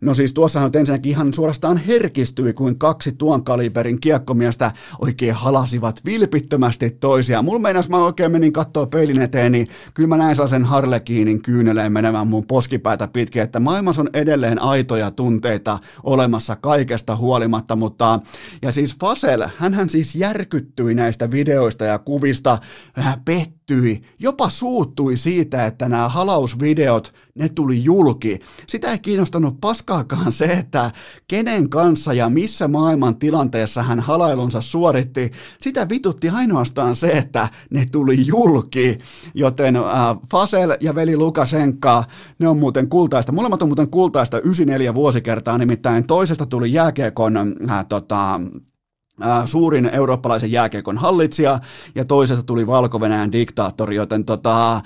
No 0.00 0.14
siis 0.14 0.34
tuossahan 0.34 0.70
ensinnäkin 0.74 1.10
ihan 1.10 1.34
suorastaan 1.34 1.76
herkistyi, 1.76 2.52
kuin 2.52 2.78
kaksi 2.78 3.12
tuon 3.12 3.44
kaliberin 3.44 4.00
kiekkomiestä 4.00 4.72
oikein 5.00 5.34
halasivat 5.34 6.00
vilpittömästi 6.04 6.90
toisiaan. 6.90 7.44
Mulla 7.44 7.58
meinas 7.58 7.88
mä 7.88 8.04
oikein 8.04 8.32
menin 8.32 8.52
kattoo 8.52 8.86
peilin 8.86 9.22
eteen, 9.22 9.52
niin 9.52 9.68
kyllä 9.94 10.08
mä 10.08 10.16
näin 10.16 10.36
sen 10.48 10.64
Harlekiinin 10.64 11.42
kyyneleen 11.42 11.92
menevän 11.92 12.28
mun 12.28 12.46
poskipäätä 12.46 13.08
pitkin, 13.08 13.42
että 13.42 13.60
maailmassa 13.60 14.02
on 14.02 14.10
edelleen 14.12 14.62
aitoja 14.62 15.10
tunteita 15.10 15.78
olemassa 16.02 16.56
kaikesta 16.56 17.16
huolimatta, 17.16 17.76
mutta 17.76 18.20
ja 18.62 18.72
siis 18.72 18.96
Fasel, 19.00 19.48
hän 19.56 19.90
siis 19.90 20.14
järkyttyi 20.14 20.94
näistä 20.94 21.30
videoista 21.30 21.84
ja 21.84 21.98
kuvista, 21.98 22.58
hän 22.92 23.20
pettyi, 23.66 24.00
jopa 24.18 24.50
suuttui 24.50 25.16
siitä, 25.16 25.66
että 25.66 25.88
nämä 25.88 26.08
halausvideot, 26.08 27.14
ne 27.34 27.48
tuli 27.48 27.84
julki. 27.84 28.40
Sitä 28.66 28.90
ei 28.90 28.98
kiinnostanut 28.98 29.60
paskaakaan 29.60 30.32
se, 30.32 30.44
että 30.44 30.90
kenen 31.28 31.70
kanssa 31.70 32.12
ja 32.12 32.28
missä 32.28 32.68
maailman 32.68 33.16
tilanteessa 33.16 33.82
hän 33.82 34.00
halailunsa 34.00 34.60
suoritti. 34.60 35.30
Sitä 35.60 35.88
vitutti 35.88 36.28
ainoastaan 36.28 36.96
se, 36.96 37.06
että 37.06 37.48
ne 37.70 37.86
tuli 37.92 38.26
julki. 38.26 38.98
Joten 39.34 39.76
äh, 39.76 39.82
Fasel 40.30 40.76
ja 40.80 40.94
veli 40.94 41.16
Lukasenka, 41.16 42.04
ne 42.38 42.48
on 42.48 42.58
muuten 42.58 42.88
kultaista. 42.88 43.32
Molemmat 43.32 43.62
on 43.62 43.68
muuten 43.68 43.90
kultaista 43.90 44.40
94 44.40 44.94
vuosikertaa, 44.94 45.58
nimittäin 45.58 46.06
toisesta 46.06 46.46
tuli 46.46 46.72
jääkiekon 46.72 47.36
äh, 47.70 47.86
tota, 47.88 48.40
suurin 49.44 49.90
eurooppalaisen 49.92 50.52
jääkiekon 50.52 50.98
hallitsija 50.98 51.58
ja 51.94 52.04
toisesta 52.04 52.44
tuli 52.44 52.66
valko 52.66 52.98
diktaattori, 53.32 53.96
joten 53.96 54.24
tota, 54.24 54.82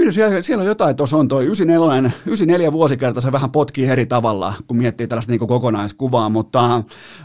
Kyllä 0.00 0.12
siellä, 0.12 0.42
siellä 0.42 0.62
on 0.62 0.66
jotain, 0.68 0.96
tuossa 0.96 1.16
on 1.16 1.28
toi 1.28 1.44
94, 1.44 2.10
94 2.26 2.72
vuosikerta, 2.72 3.20
se 3.20 3.32
vähän 3.32 3.50
potkii 3.50 3.86
eri 3.86 4.06
tavalla, 4.06 4.54
kun 4.66 4.76
miettii 4.76 5.06
tällaista 5.06 5.32
niin 5.32 5.48
kokonaiskuvaa, 5.48 6.28
mutta 6.28 6.82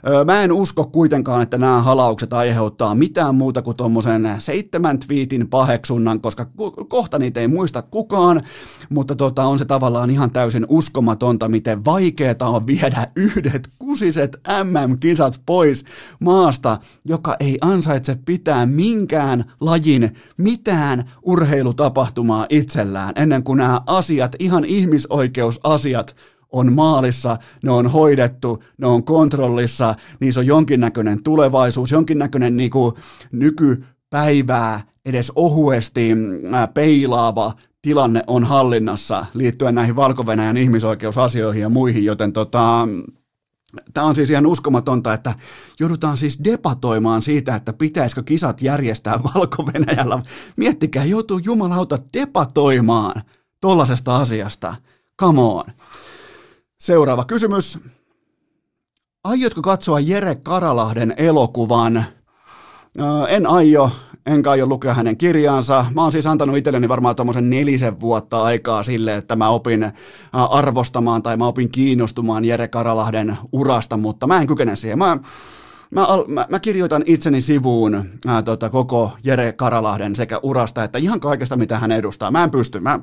ö, 0.07 0.25
mä 0.25 0.41
en 0.41 0.51
usko 0.51 0.85
kuitenkaan, 0.85 1.41
että 1.41 1.57
nämä 1.57 1.81
halaukset 1.81 2.33
aiheuttaa 2.33 2.95
mitään 2.95 3.35
muuta 3.35 3.61
kuin 3.61 3.77
tuommoisen 3.77 4.35
seitsemän 4.39 4.99
twiitin 4.99 5.49
paheksunnan, 5.49 6.21
koska 6.21 6.47
kohta 6.87 7.19
niitä 7.19 7.39
ei 7.39 7.47
muista 7.47 7.81
kukaan, 7.81 8.41
mutta 8.89 9.15
tota, 9.15 9.43
on 9.43 9.59
se 9.59 9.65
tavallaan 9.65 10.09
ihan 10.09 10.31
täysin 10.31 10.65
uskomatonta, 10.69 11.49
miten 11.49 11.85
vaikeaa 11.85 12.35
on 12.41 12.67
viedä 12.67 13.07
yhdet 13.15 13.69
kusiset 13.79 14.37
MM-kisat 14.63 15.41
pois 15.45 15.85
maasta, 16.19 16.77
joka 17.05 17.35
ei 17.39 17.57
ansaitse 17.61 18.17
pitää 18.25 18.65
minkään 18.65 19.51
lajin 19.59 20.17
mitään 20.37 21.11
urheilutapahtumaa 21.25 22.45
itsellään, 22.65 23.13
ennen 23.15 23.43
kuin 23.43 23.57
nämä 23.57 23.81
asiat, 23.85 24.35
ihan 24.39 24.65
ihmisoikeusasiat, 24.65 26.15
on 26.51 26.73
maalissa, 26.73 27.37
ne 27.63 27.71
on 27.71 27.87
hoidettu, 27.87 28.63
ne 28.77 28.87
on 28.87 29.03
kontrollissa, 29.03 29.95
niissä 30.19 30.39
on 30.39 30.45
jonkinnäköinen 30.45 31.23
tulevaisuus, 31.23 31.91
jonkinnäköinen 31.91 32.57
niin 32.57 32.71
kuin 32.71 32.95
nykypäivää 33.31 34.81
edes 35.05 35.31
ohuesti 35.35 36.09
peilaava 36.73 37.53
tilanne 37.81 38.23
on 38.27 38.43
hallinnassa 38.43 39.25
liittyen 39.33 39.75
näihin 39.75 39.95
valko 39.95 40.25
ihmisoikeusasioihin 40.57 41.61
ja 41.61 41.69
muihin, 41.69 42.05
joten 42.05 42.33
tota, 42.33 42.87
Tämä 43.93 44.07
on 44.07 44.15
siis 44.15 44.29
ihan 44.29 44.45
uskomatonta, 44.45 45.13
että 45.13 45.33
joudutaan 45.79 46.17
siis 46.17 46.43
debatoimaan 46.43 47.21
siitä, 47.21 47.55
että 47.55 47.73
pitäisikö 47.73 48.23
kisat 48.23 48.61
järjestää 48.61 49.19
Valko-Venäjällä. 49.23 50.19
Miettikää, 50.55 51.05
joutuu 51.05 51.37
jumalauta 51.37 51.99
debatoimaan 52.13 53.21
tollasesta 53.61 54.17
asiasta. 54.17 54.75
Come 55.21 55.41
on. 55.41 55.63
Seuraava 56.79 57.25
kysymys. 57.25 57.79
aiotko 59.23 59.61
katsoa 59.61 59.99
Jere 59.99 60.35
Karalahden 60.35 61.13
elokuvan? 61.17 62.05
En 63.27 63.47
aio, 63.47 63.91
enkä 64.25 64.51
aio 64.51 64.65
lukea 64.65 64.93
hänen 64.93 65.17
kirjaansa. 65.17 65.85
Mä 65.95 66.01
oon 66.01 66.11
siis 66.11 66.27
antanut 66.27 66.57
itselleni 66.57 66.89
varmaan 66.89 67.15
tuommoisen 67.15 67.49
nelisen 67.49 67.99
vuotta 67.99 68.43
aikaa 68.43 68.83
sille, 68.83 69.15
että 69.15 69.35
mä 69.35 69.49
opin 69.49 69.91
arvostamaan 70.31 71.23
tai 71.23 71.37
mä 71.37 71.47
opin 71.47 71.71
kiinnostumaan 71.71 72.45
Jere 72.45 72.67
Karalahden 72.67 73.37
urasta, 73.51 73.97
mutta 73.97 74.27
mä 74.27 74.41
en 74.41 74.47
kykene 74.47 74.75
siihen. 74.75 74.97
Mä, 74.97 75.17
mä, 75.91 76.07
mä, 76.27 76.45
mä 76.49 76.59
kirjoitan 76.59 77.03
itseni 77.05 77.41
sivuun 77.41 78.03
ää, 78.27 78.41
tota, 78.41 78.69
koko 78.69 79.11
Jere 79.23 79.53
Karalahden 79.53 80.15
sekä 80.15 80.39
urasta 80.43 80.83
että 80.83 80.97
ihan 80.97 81.19
kaikesta, 81.19 81.57
mitä 81.57 81.79
hän 81.79 81.91
edustaa. 81.91 82.31
Mä 82.31 82.43
en 82.43 82.51
pysty. 82.51 82.79
Mä, 82.79 82.99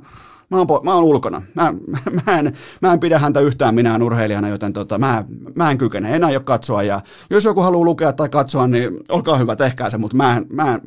Mä 0.50 0.58
oon, 0.58 0.66
mä 0.82 0.94
oon 0.94 1.04
ulkona. 1.04 1.42
Mä, 1.54 1.72
mä, 2.26 2.38
en, 2.38 2.52
mä 2.82 2.92
en 2.92 3.00
pidä 3.00 3.18
häntä 3.18 3.40
yhtään 3.40 3.74
minään 3.74 4.02
urheilijana, 4.02 4.48
joten 4.48 4.72
tota, 4.72 4.98
mä, 4.98 5.24
mä 5.54 5.70
en 5.70 5.78
kykene. 5.78 6.16
En 6.16 6.24
aio 6.24 6.40
katsoa. 6.40 6.82
Ja 6.82 7.00
jos 7.30 7.44
joku 7.44 7.60
haluaa 7.60 7.84
lukea 7.84 8.12
tai 8.12 8.28
katsoa, 8.28 8.66
niin 8.66 8.96
olkaa 9.08 9.36
hyvä, 9.38 9.56
tehkää 9.56 9.90
se, 9.90 9.98
mutta 9.98 10.16
mä 10.16 10.42
mä, 10.52 10.78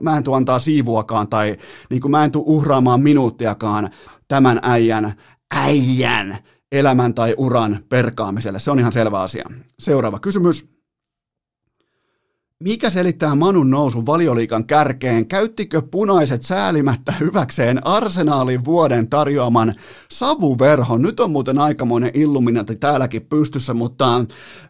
mä 0.00 0.16
en 0.16 0.24
tule 0.24 0.36
antaa 0.36 0.58
siivuakaan 0.58 1.28
tai 1.28 1.56
niin 1.90 2.00
kuin 2.00 2.10
mä 2.10 2.24
en 2.24 2.32
tule 2.32 2.44
uhraamaan 2.46 3.00
minuuttiakaan 3.00 3.90
tämän 4.28 4.60
äijän, 4.62 5.12
äijän 5.54 6.38
elämän 6.72 7.14
tai 7.14 7.34
uran 7.38 7.78
perkaamiselle. 7.88 8.58
Se 8.58 8.70
on 8.70 8.78
ihan 8.78 8.92
selvä 8.92 9.20
asia. 9.20 9.44
Seuraava 9.78 10.18
kysymys. 10.18 10.73
Mikä 12.62 12.90
selittää 12.90 13.34
Manun 13.34 13.70
nousun 13.70 14.06
valioliikan 14.06 14.66
kärkeen? 14.66 15.26
Käyttikö 15.26 15.82
punaiset 15.82 16.42
säälimättä 16.42 17.14
hyväkseen 17.20 17.86
arsenaalin 17.86 18.64
vuoden 18.64 19.08
tarjoaman 19.08 19.74
savuverhon? 20.10 21.02
Nyt 21.02 21.20
on 21.20 21.30
muuten 21.30 21.58
aikamoinen 21.58 22.10
illuminati 22.14 22.76
täälläkin 22.76 23.22
pystyssä, 23.22 23.74
mutta 23.74 24.24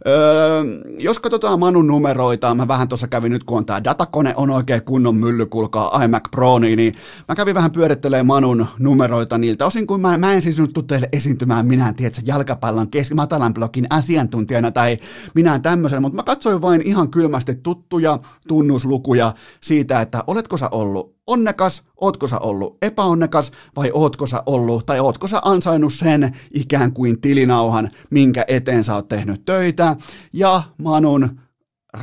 öö, 0.07 0.65
jos 0.99 1.19
katsotaan 1.19 1.61
Manun 1.61 1.87
numeroita, 1.87 2.55
mä 2.55 2.69
vähän 2.69 2.89
tuossa 2.89 3.09
kävin 3.09 3.33
nyt, 3.33 3.45
kun 3.45 3.59
on 3.59 3.67
tämä 3.67 3.85
datakone 3.85 4.35
on 4.37 4.51
oikein 4.51 4.85
kunnon 4.85 5.17
mylly, 5.17 5.47
kuulkaa 5.47 6.03
iMac 6.05 6.31
Pro, 6.31 6.59
niin, 6.59 6.77
niin 6.77 6.95
mä 7.29 7.35
kävin 7.35 7.55
vähän 7.55 7.73
pyörittelemään 7.73 8.27
Manun 8.27 8.67
numeroita 8.79 9.39
niiltä 9.39 9.67
osin, 9.67 9.87
kun 9.87 10.01
mä, 10.01 10.19
mä 10.19 10.33
en 10.33 10.43
siis 10.43 10.59
nyt 10.59 10.73
tule 10.73 10.85
teille 10.89 11.09
esiintymään 11.13 11.67
minä, 11.67 11.93
tiedätkö, 11.93 12.21
jalkapallon 12.25 12.91
keski 12.91 13.15
matalan 13.15 13.55
blokin 13.55 13.87
asiantuntijana 13.91 14.71
tai 14.71 14.99
minä 15.35 15.59
tämmöisen, 15.59 16.03
mutta 16.03 16.17
mä 16.17 16.23
katsoin 16.23 16.63
vain 16.63 16.83
ihan 16.85 17.11
kylmästi 17.11 17.55
tuttuja 17.75 18.19
tunnuslukuja 18.49 19.33
siitä, 19.61 20.01
että 20.01 20.25
oletko 20.27 20.57
sä 20.57 20.69
ollut 20.71 21.15
onnekas, 21.27 21.83
ootko 22.01 22.29
sä 22.29 22.39
ollut 22.39 22.79
epäonnekas 22.83 23.53
vai 23.77 23.91
ootko 23.95 24.27
sä 24.27 24.43
ollut 24.47 24.87
tai 24.87 25.01
ootko 25.01 25.27
sä 25.27 25.41
ansainnut 25.45 25.93
sen 25.93 26.37
ikään 26.55 26.93
kuin 26.93 27.21
tilinauhan, 27.21 27.89
minkä 28.11 28.45
eteen 28.49 28.85
sä 28.85 28.95
oot 28.95 29.09
tehnyt 29.09 29.45
töitä. 29.45 29.97
Ja 30.33 30.63
Manun 30.83 31.41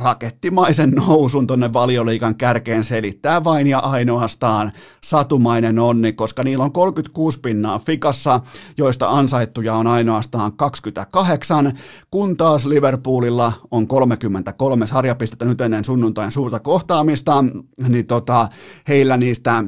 rakettimaisen 0.00 0.90
nousun 0.90 1.46
tonne 1.46 1.72
valioliikan 1.72 2.34
kärkeen 2.34 2.84
selittää 2.84 3.44
vain 3.44 3.66
ja 3.66 3.78
ainoastaan 3.78 4.72
satumainen 5.04 5.78
onni, 5.78 6.12
koska 6.12 6.42
niillä 6.42 6.64
on 6.64 6.72
36 6.72 7.40
pinnaa 7.40 7.78
fikassa, 7.78 8.40
joista 8.78 9.10
ansaittuja 9.10 9.74
on 9.74 9.86
ainoastaan 9.86 10.52
28, 10.56 11.72
kun 12.10 12.36
taas 12.36 12.66
Liverpoolilla 12.66 13.52
on 13.70 13.88
33 13.88 14.86
sarjapistettä 14.86 15.44
nyt 15.44 15.60
ennen 15.60 15.84
sunnuntain 15.84 16.30
suurta 16.30 16.60
kohtaamista, 16.60 17.44
niin 17.88 18.06
tota, 18.06 18.48
heillä 18.88 19.16
niistä 19.16 19.64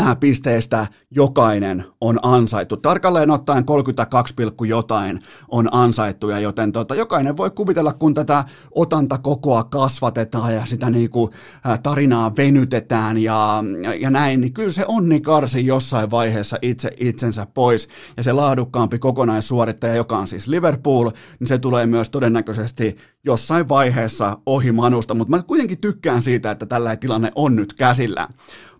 Äh, 0.00 0.20
pisteestä 0.20 0.86
jokainen 1.10 1.84
on 2.00 2.18
ansaittu. 2.22 2.76
Tarkalleen 2.76 3.30
ottaen 3.30 3.64
32, 3.64 4.34
jotain 4.68 5.18
on 5.48 5.68
ansaittuja, 5.72 6.38
joten 6.38 6.72
tota, 6.72 6.94
jokainen 6.94 7.36
voi 7.36 7.50
kuvitella, 7.50 7.92
kun 7.92 8.14
tätä 8.14 8.44
otantakokoa 8.74 9.64
kasvatetaan 9.64 10.54
ja 10.54 10.66
sitä 10.66 10.90
niinku, 10.90 11.30
äh, 11.66 11.80
tarinaa 11.80 12.36
venytetään 12.36 13.18
ja, 13.18 13.64
ja 14.00 14.10
näin, 14.10 14.40
niin 14.40 14.52
kyllä 14.52 14.72
se 14.72 14.84
onni 14.88 15.20
karsi 15.20 15.66
jossain 15.66 16.10
vaiheessa 16.10 16.58
itse 16.62 16.90
itsensä 17.00 17.46
pois 17.54 17.88
ja 18.16 18.22
se 18.22 18.32
laadukkaampi 18.32 18.98
kokonaissuorittaja, 18.98 19.94
joka 19.94 20.18
on 20.18 20.28
siis 20.28 20.48
Liverpool, 20.48 21.10
niin 21.40 21.48
se 21.48 21.58
tulee 21.58 21.86
myös 21.86 22.10
todennäköisesti 22.10 22.96
jossain 23.24 23.68
vaiheessa 23.68 24.38
ohi 24.46 24.72
Manusta, 24.72 25.14
mutta 25.14 25.36
mä 25.36 25.42
kuitenkin 25.42 25.80
tykkään 25.80 26.22
siitä, 26.22 26.50
että 26.50 26.66
tällä 26.66 26.96
tilanne 26.96 27.32
on 27.34 27.56
nyt 27.56 27.72
käsillä. 27.72 28.28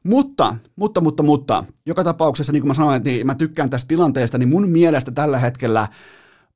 Mutta, 0.05 0.57
mutta, 0.77 1.01
mutta, 1.01 1.23
mutta, 1.23 1.65
joka 1.87 2.05
tapauksessa, 2.05 2.53
niin 2.53 2.63
kuin 2.63 2.69
mä 2.69 2.75
sanoin, 2.75 3.03
niin 3.05 3.27
mä 3.27 3.35
tykkään 3.35 3.71
tästä 3.71 3.89
tilanteesta, 3.89 4.39
niin 4.39 4.49
mun 4.49 4.69
mielestä 4.69 5.11
tällä 5.11 5.39
hetkellä 5.39 5.89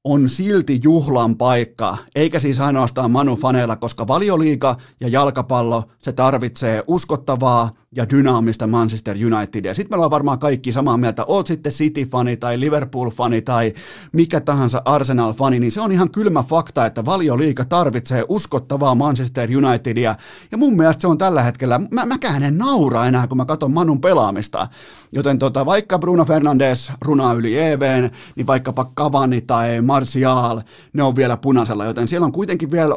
on 0.07 0.29
silti 0.29 0.81
juhlan 0.83 1.37
paikka, 1.37 1.97
eikä 2.15 2.39
siis 2.39 2.61
ainoastaan 2.61 3.11
Manu 3.11 3.37
faneilla, 3.37 3.77
koska 3.77 4.07
valioliika 4.07 4.77
ja 5.01 5.09
jalkapallo, 5.09 5.83
se 5.99 6.13
tarvitsee 6.13 6.83
uskottavaa, 6.87 7.71
ja 7.97 8.11
dynaamista 8.11 8.67
Manchester 8.67 9.17
Unitedia. 9.27 9.75
Sitten 9.75 9.93
me 9.93 9.95
ollaan 9.97 10.11
varmaan 10.11 10.39
kaikki 10.39 10.73
samaa 10.73 10.97
mieltä, 10.97 11.25
oot 11.25 11.47
sitten 11.47 11.73
City-fani 11.73 12.37
tai 12.37 12.61
Liverpool-fani 12.61 13.43
tai 13.43 13.73
mikä 14.13 14.41
tahansa 14.41 14.83
Arsenal-fani, 14.85 15.59
niin 15.59 15.71
se 15.71 15.81
on 15.81 15.93
ihan 15.93 16.11
kylmä 16.11 16.43
fakta, 16.43 16.87
että 16.87 17.05
valioliika 17.05 17.65
tarvitsee 17.65 18.25
uskottavaa 18.29 18.95
Manchester 18.95 19.49
Unitedia. 19.57 20.15
Ja 20.53 20.59
mun 20.59 20.77
mielestä 20.77 21.01
se 21.01 21.09
on 21.09 21.19
tällä 21.19 21.43
hetkellä, 21.43 21.81
mä, 21.91 22.07
mäkään 22.07 22.43
en 22.43 22.59
naura 22.59 23.07
enää, 23.07 23.27
kun 23.27 23.37
mä 23.37 23.45
katson 23.45 23.73
Manun 23.73 24.01
pelaamista. 24.01 24.69
Joten 25.13 25.39
tota, 25.39 25.67
vaikka 25.67 25.99
Bruno 25.99 26.25
Fernandes 26.25 26.93
runaa 27.01 27.33
yli 27.33 27.59
EVn, 27.59 28.11
niin 28.37 28.47
vaikkapa 28.47 28.91
Cavani 28.97 29.41
tai 29.41 29.81
Martial, 29.97 30.61
ne 30.93 31.03
on 31.03 31.17
vielä 31.17 31.37
punaisella, 31.37 31.85
joten 31.85 32.09
siellä 32.09 32.25
on 32.25 32.33
kuitenkin 32.33 32.71
vielä 32.71 32.95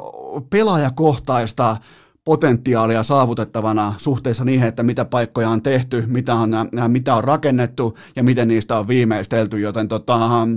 pelaajakohtaista 0.49 1.77
potentiaalia 2.23 3.03
saavutettavana 3.03 3.93
suhteessa 3.97 4.45
niihin, 4.45 4.67
että 4.67 4.83
mitä 4.83 5.05
paikkoja 5.05 5.49
on 5.49 5.61
tehty, 5.61 6.03
mitä 6.07 6.35
on, 6.35 6.51
mitä 6.87 7.15
on 7.15 7.23
rakennettu 7.23 7.97
ja 8.15 8.23
miten 8.23 8.47
niistä 8.47 8.77
on 8.77 8.87
viimeistelty, 8.87 9.59
joten 9.59 9.87
tota, 9.87 10.47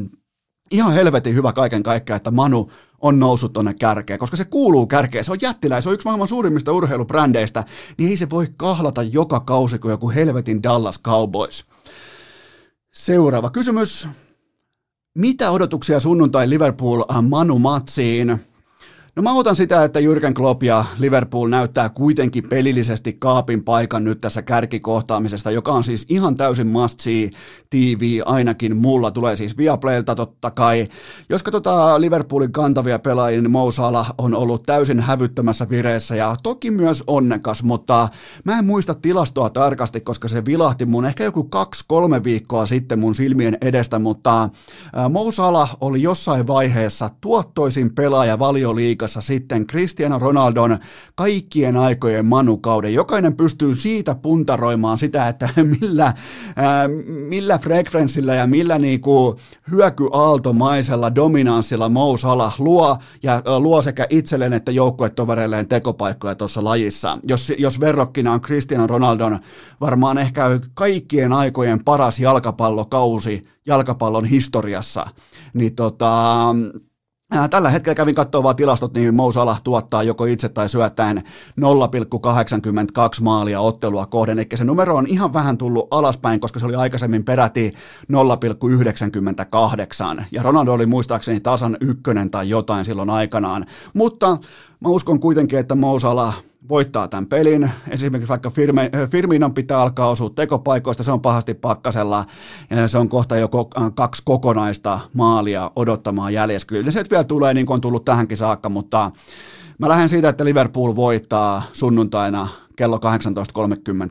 ihan 0.71 0.93
helvetin 0.93 1.35
hyvä 1.35 1.53
kaiken 1.53 1.83
kaikkiaan, 1.83 2.17
että 2.17 2.31
Manu 2.31 2.71
on 3.01 3.19
noussut 3.19 3.53
tuonne 3.53 3.75
kärkeen, 3.75 4.19
koska 4.19 4.37
se 4.37 4.45
kuuluu 4.45 4.87
kärkeen, 4.87 5.25
se 5.25 5.33
on 5.33 5.39
jättilä, 5.43 5.81
se 5.81 5.89
on 5.89 5.95
yksi 5.95 6.05
maailman 6.05 6.29
suurimmista 6.29 6.73
urheilubrändeistä, 6.73 7.65
niin 7.99 8.11
ei 8.11 8.17
se 8.17 8.31
voi 8.31 8.47
kahlata 8.57 9.03
joka 9.03 9.41
kausi 9.41 9.79
kuin 9.79 9.91
joku 9.91 10.11
helvetin 10.11 10.63
Dallas 10.63 11.01
Cowboys. 11.03 11.65
Seuraava 12.93 13.51
kysymys. 13.51 14.09
Mitä 15.19 15.51
odotuksia 15.51 16.01
sunnuntai 16.01 16.51
Liverpool 16.51 17.05
Manu 17.29 17.59
Matsiin? 17.59 18.41
No 19.17 19.23
mä 19.23 19.33
otan 19.33 19.57
sitä, 19.57 19.85
että 19.85 20.01
Jürgen 20.01 20.35
Klopp 20.35 20.63
ja 20.63 20.85
Liverpool 20.99 21.49
näyttää 21.49 21.89
kuitenkin 21.89 22.49
pelillisesti 22.49 23.13
kaapin 23.13 23.65
paikan 23.65 24.05
nyt 24.05 24.21
tässä 24.21 24.43
kärkikohtaamisesta, 24.43 25.51
joka 25.51 25.73
on 25.73 25.85
siis 25.85 26.07
ihan 26.09 26.35
täysin 26.35 26.67
must 26.67 27.01
see 27.01 27.31
TV, 27.71 28.21
ainakin 28.25 28.77
mulla 28.77 29.11
tulee 29.11 29.37
siis 29.37 29.57
Viaplaylta 29.57 30.15
totta 30.15 30.51
kai. 30.51 30.89
Jos 31.29 31.43
katsotaan 31.43 32.01
Liverpoolin 32.01 32.53
kantavia 32.53 32.99
pelaajia, 32.99 33.43
niin 33.43 33.51
Mo 33.51 33.71
Salah 33.71 34.15
on 34.19 34.35
ollut 34.35 34.63
täysin 34.63 35.01
hävyttömässä 35.01 35.69
vireessä 35.69 36.17
ja 36.17 36.37
toki 36.43 36.71
myös 36.71 37.05
onnekas, 37.07 37.63
mutta 37.63 38.09
mä 38.45 38.59
en 38.59 38.65
muista 38.65 38.95
tilastoa 38.95 39.51
tarkasti, 39.51 40.01
koska 40.01 40.29
se 40.29 40.45
vilahti 40.45 40.87
mun 40.87 41.05
ehkä 41.05 41.25
joku 41.25 41.45
kaksi-kolme 41.45 42.25
viikkoa 42.25 42.67
sitten 42.67 42.99
mun 42.99 43.15
silmien 43.15 43.59
edestä, 43.61 43.99
mutta 43.99 44.49
Mo 45.11 45.33
Salah 45.33 45.77
oli 45.81 46.03
jossain 46.03 46.47
vaiheessa 46.47 47.11
tuottoisin 47.21 47.95
pelaaja 47.95 48.39
valioliikassa 48.39 49.02
liigassa 49.03 49.21
sitten 49.21 49.67
Cristiano 49.67 50.19
Ronaldon 50.19 50.79
kaikkien 51.15 51.77
aikojen 51.77 52.27
manukauden. 52.27 52.95
Jokainen 52.95 53.37
pystyy 53.37 53.75
siitä 53.75 54.15
puntaroimaan 54.15 54.99
sitä, 54.99 55.29
että 55.29 55.49
millä, 55.81 56.15
ää, 56.57 56.89
millä 57.29 57.59
frekvenssillä 57.59 58.35
ja 58.35 58.47
millä 58.47 58.79
niinku 58.79 59.37
hyökyaaltomaisella 59.71 61.15
dominanssilla 61.15 61.89
Mo 61.89 62.17
Salah 62.17 62.55
luo 62.59 62.97
ja 63.23 63.43
luo 63.59 63.83
sekä 63.83 64.07
itselleen 64.11 64.53
että 64.53 64.71
joukkuetovereilleen 64.71 65.69
tekopaikkoja 65.69 66.35
tuossa 66.35 66.65
lajissa. 66.65 67.19
Jos, 67.29 67.53
jos 67.59 67.81
verrokkina 67.81 68.33
on 68.33 68.41
Cristiano 68.41 68.87
Ronaldon 68.87 69.39
varmaan 69.81 70.19
ehkä 70.19 70.61
kaikkien 70.75 71.33
aikojen 71.33 71.85
paras 71.85 72.19
jalkapallokausi 72.19 73.45
jalkapallon 73.67 74.25
historiassa, 74.25 75.07
niin 75.55 75.75
tota, 75.75 76.47
Tällä 77.51 77.71
hetkellä 77.71 77.95
kävin 77.95 78.15
katsoa 78.15 78.43
vaan 78.43 78.57
tilastot, 78.57 78.95
niin 78.95 79.15
Mo 79.15 79.33
Salah 79.33 79.63
tuottaa 79.63 80.03
joko 80.03 80.25
itse 80.25 80.49
tai 80.49 80.69
syöttäen 80.69 81.23
0,82 81.61 83.23
maalia 83.23 83.61
ottelua 83.61 84.07
kohden, 84.07 84.39
eli 84.39 84.47
se 84.55 84.65
numero 84.65 84.97
on 84.97 85.07
ihan 85.07 85.33
vähän 85.33 85.59
tullut 85.59 85.89
alaspäin, 85.91 86.41
koska 86.41 86.59
se 86.59 86.67
oli 86.67 86.75
aikaisemmin 86.75 87.25
peräti 87.25 87.73
0,98, 90.19 90.25
ja 90.33 90.43
Ronaldo 90.43 90.73
oli 90.73 90.87
muistaakseni 90.87 91.41
tasan 91.41 91.77
ykkönen 91.81 92.31
tai 92.31 92.49
jotain 92.49 92.85
silloin 92.85 93.11
aikanaan, 93.11 93.67
mutta 93.95 94.39
mä 94.81 94.89
uskon 94.89 95.21
kuitenkin, 95.21 95.59
että 95.59 95.75
Mo 95.75 96.01
Salah 96.01 96.43
voittaa 96.69 97.09
tämän 97.09 97.27
pelin. 97.27 97.71
Esimerkiksi 97.89 98.29
vaikka 98.29 98.51
Firme, 98.51 98.91
Firminon 99.11 99.55
pitää 99.55 99.81
alkaa 99.81 100.09
osua 100.09 100.31
tekopaikoista, 100.31 101.03
se 101.03 101.13
on 101.13 101.21
pahasti 101.21 101.55
pakkasella 101.55 102.25
ja 102.71 102.89
se 102.89 102.99
on 102.99 103.09
kohta 103.09 103.37
jo 103.37 103.49
kaksi 103.95 104.23
kokonaista 104.25 105.01
maalia 105.15 105.71
odottamaan 105.77 106.35
jäljessä. 106.35 106.67
Kyllä 106.67 106.91
se 106.91 107.05
vielä 107.11 107.25
tulee 107.25 107.55
niin 107.55 107.67
kuin 107.67 107.75
on 107.75 107.81
tullut 107.81 108.05
tähänkin 108.05 108.37
saakka, 108.37 108.69
mutta 108.69 109.11
mä 109.79 109.89
lähden 109.89 110.09
siitä, 110.09 110.29
että 110.29 110.45
Liverpool 110.45 110.97
voittaa 110.97 111.63
sunnuntaina 111.73 112.49
kello 112.77 112.97
18.30 112.97 113.03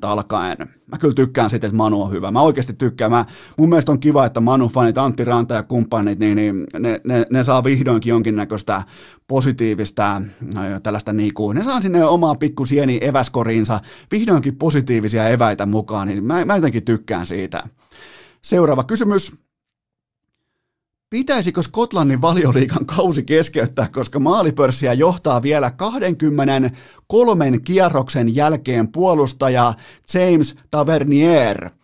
alkaen. 0.02 0.58
Mä 0.88 0.98
kyllä 0.98 1.14
tykkään 1.14 1.50
siitä, 1.50 1.68
että 1.68 1.78
Manu 1.78 2.02
on 2.02 2.12
hyvä. 2.12 2.32
Mä 2.32 2.42
oikeasti 2.42 2.74
tykkään. 2.74 3.12
Mä, 3.12 3.26
mun 3.58 3.70
mielestä 3.70 3.92
on 3.92 4.00
kiva, 4.00 4.26
että 4.26 4.40
Manu-fanit, 4.40 4.98
Antti 4.98 5.26
Ranta 5.26 5.54
ja 5.54 5.64
kumppanit, 5.64 6.20
niin, 6.20 6.36
niin 6.36 6.68
ne, 6.80 7.02
ne, 7.04 7.26
ne, 7.30 7.44
saa 7.44 7.64
vihdoinkin 7.64 8.10
jonkinnäköistä 8.10 8.84
positiivista 9.28 10.22
tällaista 10.84 11.14
niinku, 11.14 11.52
ne 11.52 11.64
saa 11.64 11.82
sinne 11.82 12.06
omaa 12.06 12.36
pikku 12.36 12.66
sieni 12.66 13.00
eväskoriinsa 13.02 13.80
vihdoinkin 14.12 14.56
positiivisia 14.56 15.30
eväitä 15.30 15.66
mukaan, 15.66 16.08
niin 16.08 16.24
mä, 16.24 16.46
mä 16.46 16.56
jotenkin 16.56 16.86
tykkään 16.86 17.26
siitä. 17.26 17.64
Seuraava 18.42 18.84
kysymys. 18.84 19.51
Pitäisikö 21.16 21.62
Skotlannin 21.62 22.22
valioliikan 22.22 22.86
kausi 22.86 23.24
keskeyttää, 23.24 23.88
koska 23.88 24.20
maalipörssiä 24.20 24.94
johtaa 24.94 25.42
vielä 25.42 25.72
23 25.72 27.60
kierroksen 27.64 28.36
jälkeen 28.36 28.92
puolustaja 28.92 29.74
James 30.14 30.56
Tavernier– 30.72 31.70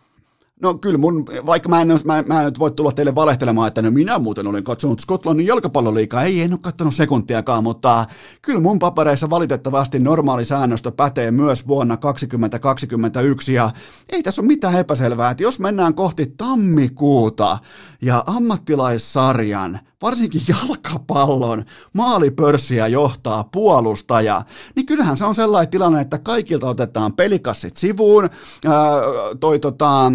No 0.62 0.74
kyllä 0.74 0.98
mun, 0.98 1.26
vaikka 1.46 1.68
mä 1.68 1.80
en, 1.80 1.88
mä, 2.04 2.24
mä 2.26 2.40
en 2.40 2.44
nyt 2.44 2.58
voi 2.58 2.70
tulla 2.70 2.92
teille 2.92 3.14
valehtelemaan, 3.14 3.68
että 3.68 3.82
no 3.82 3.90
minä 3.90 4.18
muuten 4.18 4.46
olin 4.46 4.64
katsonut 4.64 5.00
Skotlannin 5.00 5.46
jalkapalloliikaa, 5.46 6.22
ei 6.22 6.42
en 6.42 6.52
ole 6.52 6.58
katsonut 6.62 6.94
sekuntiakaan, 6.94 7.62
mutta 7.64 8.06
kyllä 8.42 8.60
mun 8.60 8.78
papereissa 8.78 9.30
valitettavasti 9.30 9.98
normaali 9.98 10.44
säännöstö 10.44 10.92
pätee 10.92 11.30
myös 11.30 11.68
vuonna 11.68 11.96
2021 11.96 13.54
ja 13.54 13.70
ei 14.08 14.22
tässä 14.22 14.42
ole 14.42 14.46
mitään 14.46 14.78
epäselvää, 14.78 15.30
että 15.30 15.42
jos 15.42 15.60
mennään 15.60 15.94
kohti 15.94 16.34
tammikuuta 16.36 17.58
ja 18.02 18.24
ammattilaissarjan, 18.26 19.78
varsinkin 20.02 20.42
jalkapallon 20.48 21.64
maalipörssiä 21.92 22.86
johtaa 22.86 23.44
puolustaja, 23.44 24.42
niin 24.76 24.86
kyllähän 24.86 25.16
se 25.16 25.24
on 25.24 25.34
sellainen 25.34 25.70
tilanne, 25.70 26.00
että 26.00 26.18
kaikilta 26.18 26.68
otetaan 26.68 27.12
pelikassit 27.12 27.76
sivuun, 27.76 28.24
ää, 28.24 29.00
toi 29.40 29.58
tota, 29.58 30.12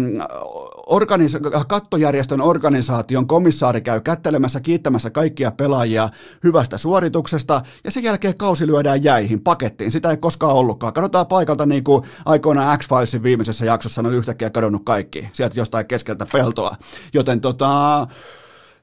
organisa- 0.86 1.64
kattojärjestön 1.68 2.40
organisaation 2.40 3.26
komissaari 3.26 3.80
käy 3.80 4.00
kättelemässä, 4.00 4.60
kiittämässä 4.60 5.10
kaikkia 5.10 5.50
pelaajia 5.50 6.08
hyvästä 6.44 6.78
suorituksesta, 6.78 7.62
ja 7.84 7.90
sen 7.90 8.02
jälkeen 8.02 8.38
kausi 8.38 8.66
lyödään 8.66 9.04
jäihin, 9.04 9.40
pakettiin. 9.40 9.92
Sitä 9.92 10.10
ei 10.10 10.16
koskaan 10.16 10.54
ollutkaan. 10.54 10.92
Katsotaan 10.92 11.26
paikalta 11.26 11.66
niin 11.66 11.84
kuin 11.84 12.02
aikoinaan 12.24 12.78
X-Filesin 12.78 13.22
viimeisessä 13.22 13.64
jaksossa 13.64 14.00
on 14.00 14.14
yhtäkkiä 14.14 14.50
kadonnut 14.50 14.82
kaikki, 14.84 15.28
sieltä 15.32 15.60
jostain 15.60 15.86
keskeltä 15.86 16.26
peltoa. 16.32 16.76
Joten 17.14 17.40
tota, 17.40 18.06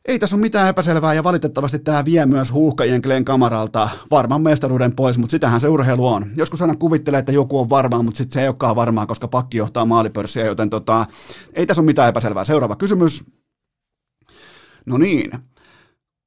ei 0.06 0.20
tässä 0.20 0.36
ole 0.36 0.42
mitään 0.42 0.70
epäselvää 0.70 1.14
ja 1.14 1.24
valitettavasti 1.24 1.80
tämä 1.80 2.06
vie 2.06 2.26
myös 2.26 2.54
huuhkajien 2.54 3.02
Glenn 3.04 3.26
Kamaralta 3.26 3.90
varman 4.12 4.42
mestaruuden 4.42 4.96
pois, 4.96 5.18
mutta 5.18 5.32
sitähän 5.32 5.62
se 5.62 5.68
urheilu 5.68 6.08
on. 6.08 6.26
Joskus 6.36 6.62
aina 6.62 6.76
kuvittelee, 6.76 7.20
että 7.20 7.32
joku 7.32 7.60
on 7.60 7.70
varmaa, 7.70 8.04
mutta 8.04 8.18
sitten 8.18 8.34
se 8.34 8.42
ei 8.42 8.48
olekaan 8.48 8.76
varmaa, 8.76 9.06
koska 9.06 9.28
pakki 9.28 9.58
johtaa 9.58 9.86
maalipörssiä, 9.86 10.46
joten 10.46 10.70
tota, 10.70 11.06
ei 11.54 11.66
tässä 11.66 11.82
ole 11.82 11.86
mitään 11.86 12.10
epäselvää. 12.10 12.46
Seuraava 12.46 12.76
kysymys. 12.76 13.24
No 14.86 14.98
niin, 14.98 15.32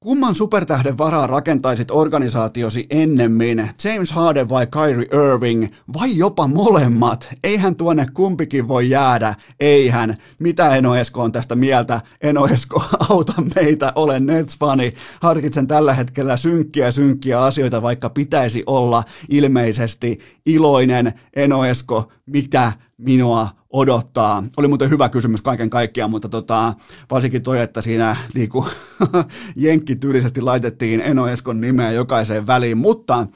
Kumman 0.04 0.34
supertähden 0.34 0.98
varaa 0.98 1.26
rakentaisit 1.26 1.90
organisaatiosi 1.90 2.86
ennemmin, 2.90 3.70
James 3.84 4.12
Harden 4.12 4.48
vai 4.48 4.66
Kyrie 4.66 5.08
Irving, 5.12 5.66
vai 5.92 6.16
jopa 6.16 6.48
molemmat? 6.48 7.34
Eihän 7.44 7.76
tuonne 7.76 8.06
kumpikin 8.14 8.68
voi 8.68 8.90
jäädä, 8.90 9.34
eihän. 9.60 10.16
Mitä 10.38 10.76
Eno 10.76 10.96
Esko 10.96 11.22
on 11.22 11.32
tästä 11.32 11.56
mieltä? 11.56 12.00
Eno 12.20 12.46
Esko, 12.46 12.82
auta 13.10 13.32
meitä, 13.54 13.92
olen 13.94 14.26
Nets-fani. 14.26 14.94
Harkitsen 15.20 15.66
tällä 15.66 15.94
hetkellä 15.94 16.36
synkkiä 16.36 16.90
synkkiä 16.90 17.42
asioita, 17.42 17.82
vaikka 17.82 18.10
pitäisi 18.10 18.62
olla 18.66 19.02
ilmeisesti 19.28 20.18
iloinen. 20.46 21.12
Eno 21.36 21.64
Esko, 21.64 22.12
mitä 22.26 22.72
minua 22.98 23.48
odottaa? 23.74 24.44
Oli 24.56 24.68
muuten 24.68 24.90
hyvä 24.90 25.08
kysymys 25.08 25.42
kaiken 25.42 25.70
kaikkiaan, 25.70 26.10
mutta 26.10 26.28
tota, 26.28 26.74
varsinkin 27.10 27.42
toi, 27.42 27.60
että 27.60 27.80
siinä 27.80 28.16
niinku, 28.34 28.66
jenkkityylisesti 29.56 30.40
laitettiin 30.40 31.00
Eno 31.00 31.28
Eskon 31.28 31.60
nimeä 31.60 31.92
jokaiseen 31.92 32.46
väliin, 32.46 32.78
mutta 32.78 33.26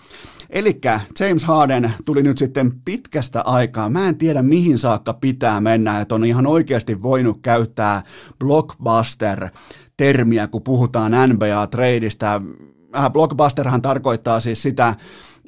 Eli 0.51 0.81
James 1.21 1.45
Harden 1.45 1.93
tuli 2.05 2.23
nyt 2.23 2.39
sitten 2.39 2.73
pitkästä 2.85 3.43
aikaa. 3.43 3.89
Mä 3.89 4.09
en 4.09 4.19
tiedä 4.19 4.43
mihin 4.43 4.79
saakka 4.79 5.15
pitää 5.15 5.61
mennä, 5.61 6.01
että 6.01 6.15
on 6.15 6.25
ihan 6.25 6.47
oikeasti 6.47 7.03
voinut 7.03 7.39
käyttää 7.43 8.03
blockbuster-termiä, 8.39 10.47
kun 10.47 10.63
puhutaan 10.63 11.13
NBA-treidistä. 11.13 12.41
Äh, 12.97 13.13
blockbusterhan 13.13 13.83
tarkoittaa 13.83 14.41
siis 14.41 14.63
sitä, 14.63 14.95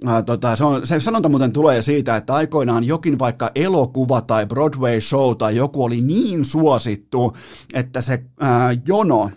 Äh, 0.08 0.24
tota, 0.24 0.56
se, 0.56 0.64
on, 0.64 0.86
se 0.86 1.00
sanonta 1.00 1.28
muuten 1.28 1.52
tulee 1.52 1.82
siitä, 1.82 2.16
että 2.16 2.34
aikoinaan 2.34 2.84
jokin 2.84 3.18
vaikka 3.18 3.50
elokuva 3.54 4.20
tai 4.20 4.46
Broadway 4.46 5.00
show 5.00 5.36
tai 5.36 5.56
joku 5.56 5.84
oli 5.84 6.00
niin 6.00 6.44
suosittu, 6.44 7.36
että 7.74 8.00
se 8.00 8.24
ää, 8.40 8.70
jono 8.86 9.30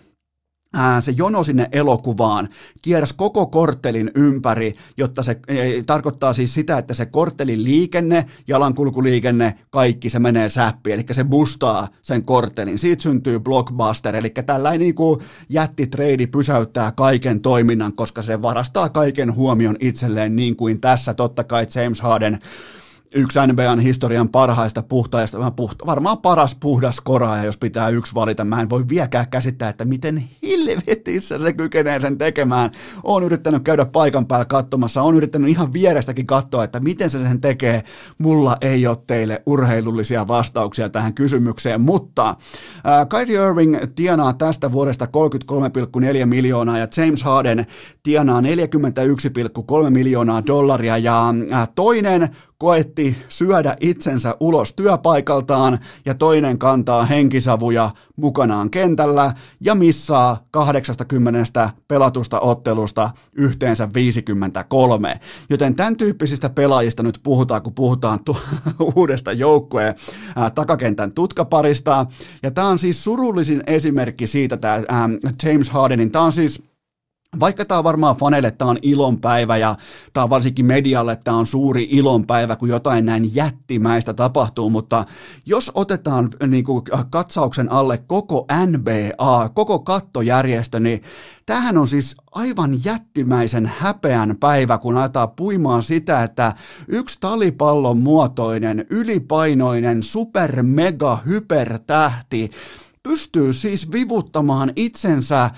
se 0.99 1.13
jono 1.17 1.43
sinne 1.43 1.69
elokuvaan 1.71 2.47
kiersi 2.82 3.13
koko 3.17 3.45
korttelin 3.45 4.11
ympäri, 4.15 4.74
jotta 4.97 5.24
se 5.24 5.39
e, 5.47 5.84
tarkoittaa 5.86 6.34
siis 6.34 6.53
sitä, 6.53 6.78
että 6.78 6.93
se 6.93 7.05
korttelin 7.05 7.63
liikenne, 7.63 8.26
jalankulkuliikenne, 8.47 9.53
kaikki 9.69 10.09
se 10.09 10.19
menee 10.19 10.49
säppiin, 10.49 10.93
eli 10.93 11.05
se 11.11 11.24
bustaa 11.24 11.88
sen 12.01 12.24
korttelin. 12.24 12.78
Siitä 12.78 13.03
syntyy 13.03 13.39
blockbuster, 13.39 14.15
eli 14.15 14.30
tällainen 14.30 14.80
niin 14.80 14.95
kuin 14.95 15.19
jättitreidi 15.49 16.28
pysäyttää 16.28 16.91
kaiken 16.91 17.41
toiminnan, 17.41 17.93
koska 17.93 18.21
se 18.21 18.41
varastaa 18.41 18.89
kaiken 18.89 19.36
huomion 19.36 19.76
itselleen, 19.80 20.36
niin 20.36 20.55
kuin 20.55 20.82
tässä. 20.82 21.13
Totta 21.13 21.43
kai 21.43 21.67
James 21.76 22.01
Harden 22.01 22.39
yksi 23.16 23.39
NBAn 23.47 23.80
historian 23.80 24.30
parhaista 24.30 24.84
puhtaista, 24.84 25.51
puhta, 25.51 25.86
varmaan 25.86 26.18
paras 26.18 26.55
puhdas 26.55 27.01
koraaja, 27.01 27.43
jos 27.43 27.57
pitää 27.57 27.89
yksi 27.89 28.16
valita. 28.16 28.43
Mä 28.43 28.61
en 28.61 28.70
voi 28.70 28.86
vieläkään 28.89 29.30
käsittää, 29.30 29.70
että 29.70 29.86
miten 29.86 30.24
helvetissä 30.43 31.39
se 31.39 31.53
kykenee 31.53 31.99
sen 31.99 32.18
tekemään. 32.18 32.72
Oon 33.03 33.24
yrittänyt 33.24 33.64
käydä 33.64 33.86
paikan 33.86 34.26
päällä 34.26 34.45
katsomassa, 34.45 35.01
on 35.01 35.16
yrittänyt 35.16 35.49
ihan 35.49 35.74
vierestäkin 35.74 36.28
katsoa, 36.28 36.64
että 36.64 36.80
miten 36.80 37.09
se 37.09 37.20
sen 37.20 37.41
tekee. 37.41 37.84
Mulla 38.18 38.57
ei 38.61 38.88
ole 38.88 38.97
teille 39.07 39.43
urheilullisia 39.45 40.28
vastauksia 40.28 40.89
tähän 40.89 41.14
kysymykseen, 41.14 41.82
mutta 41.82 42.30
äh, 42.30 42.38
Kyrie 43.09 43.47
Irving 43.47 43.78
tienaa 43.95 44.34
tästä 44.34 44.72
vuodesta 44.72 45.05
33,4 45.05 46.26
miljoonaa 46.26 46.78
ja 46.78 46.88
James 46.97 47.24
Harden 47.24 47.66
tienaa 48.03 48.41
41,3 48.41 49.89
miljoonaa 49.89 50.45
dollaria 50.45 50.97
ja 50.97 51.34
äh, 51.53 51.70
toinen 51.76 52.30
koetti 52.64 53.18
syödä 53.30 53.78
itsensä 53.80 54.38
ulos 54.39 54.74
työpaikaltaan 54.74 55.80
ja 56.05 56.14
toinen 56.14 56.57
kantaa 56.57 57.05
henkisavuja 57.05 57.89
mukanaan 58.16 58.70
kentällä 58.70 59.34
ja 59.61 59.76
missaa 59.76 60.45
80 60.51 61.70
pelatusta 61.88 62.39
ottelusta 62.39 63.09
yhteensä 63.34 63.89
53. 63.93 65.20
Joten 65.49 65.76
tämän 65.76 65.95
tyyppisistä 65.95 66.49
pelaajista 66.49 67.03
nyt 67.03 67.20
puhutaan, 67.24 67.61
kun 67.61 67.74
puhutaan 67.74 68.24
tu- 68.24 68.38
uudesta 68.95 69.32
joukkueen 69.32 69.95
takakentän 70.55 71.11
tutkaparista. 71.11 72.05
Ja 72.43 72.51
tämä 72.51 72.68
on 72.68 72.80
siis 72.80 73.03
surullisin 73.03 73.64
esimerkki 73.68 74.28
siitä, 74.28 74.57
tämä 74.57 74.80
James 75.43 75.70
Hardenin, 75.70 76.11
tämä 76.11 76.26
on 76.26 76.34
siis 76.34 76.64
vaikka 77.40 77.66
tämä 77.66 77.78
on 77.78 77.84
varmaan 77.84 78.16
faneille, 78.16 78.52
tämä 78.52 78.72
on 78.72 78.78
ilonpäivä 78.82 79.58
ja 79.58 79.76
tämä 80.14 80.24
on 80.24 80.30
varsinkin 80.30 80.66
medialle, 80.66 81.16
tämä 81.16 81.38
on 81.38 81.48
suuri 81.48 81.88
ilonpäivä, 81.92 82.56
kun 82.56 82.70
jotain 82.70 83.06
näin 83.06 83.36
jättimäistä 83.36 84.14
tapahtuu, 84.14 84.70
mutta 84.70 85.06
jos 85.46 85.72
otetaan 85.76 86.30
niin 86.48 86.64
kuin, 86.64 86.84
katsauksen 87.10 87.72
alle 87.72 87.98
koko 87.98 88.48
NBA, 88.68 89.50
koko 89.50 89.80
kattojärjestö, 89.80 90.80
niin 90.80 91.02
tämähän 91.46 91.78
on 91.78 91.88
siis 91.88 92.16
aivan 92.32 92.86
jättimäisen 92.86 93.72
häpeän 93.78 94.38
päivä, 94.40 94.78
kun 94.78 94.98
aletaan 94.98 95.32
puimaan 95.32 95.84
sitä, 95.84 96.24
että 96.24 96.54
yksi 96.88 97.18
talipallon 97.20 97.98
muotoinen, 97.98 98.86
ylipainoinen, 98.90 100.04
super 100.04 100.64
mega 100.64 101.18
hypertähti 101.26 102.52
pystyy 103.04 103.54
siis 103.54 103.92
vivuttamaan 103.92 104.74
itsensä 104.76 105.50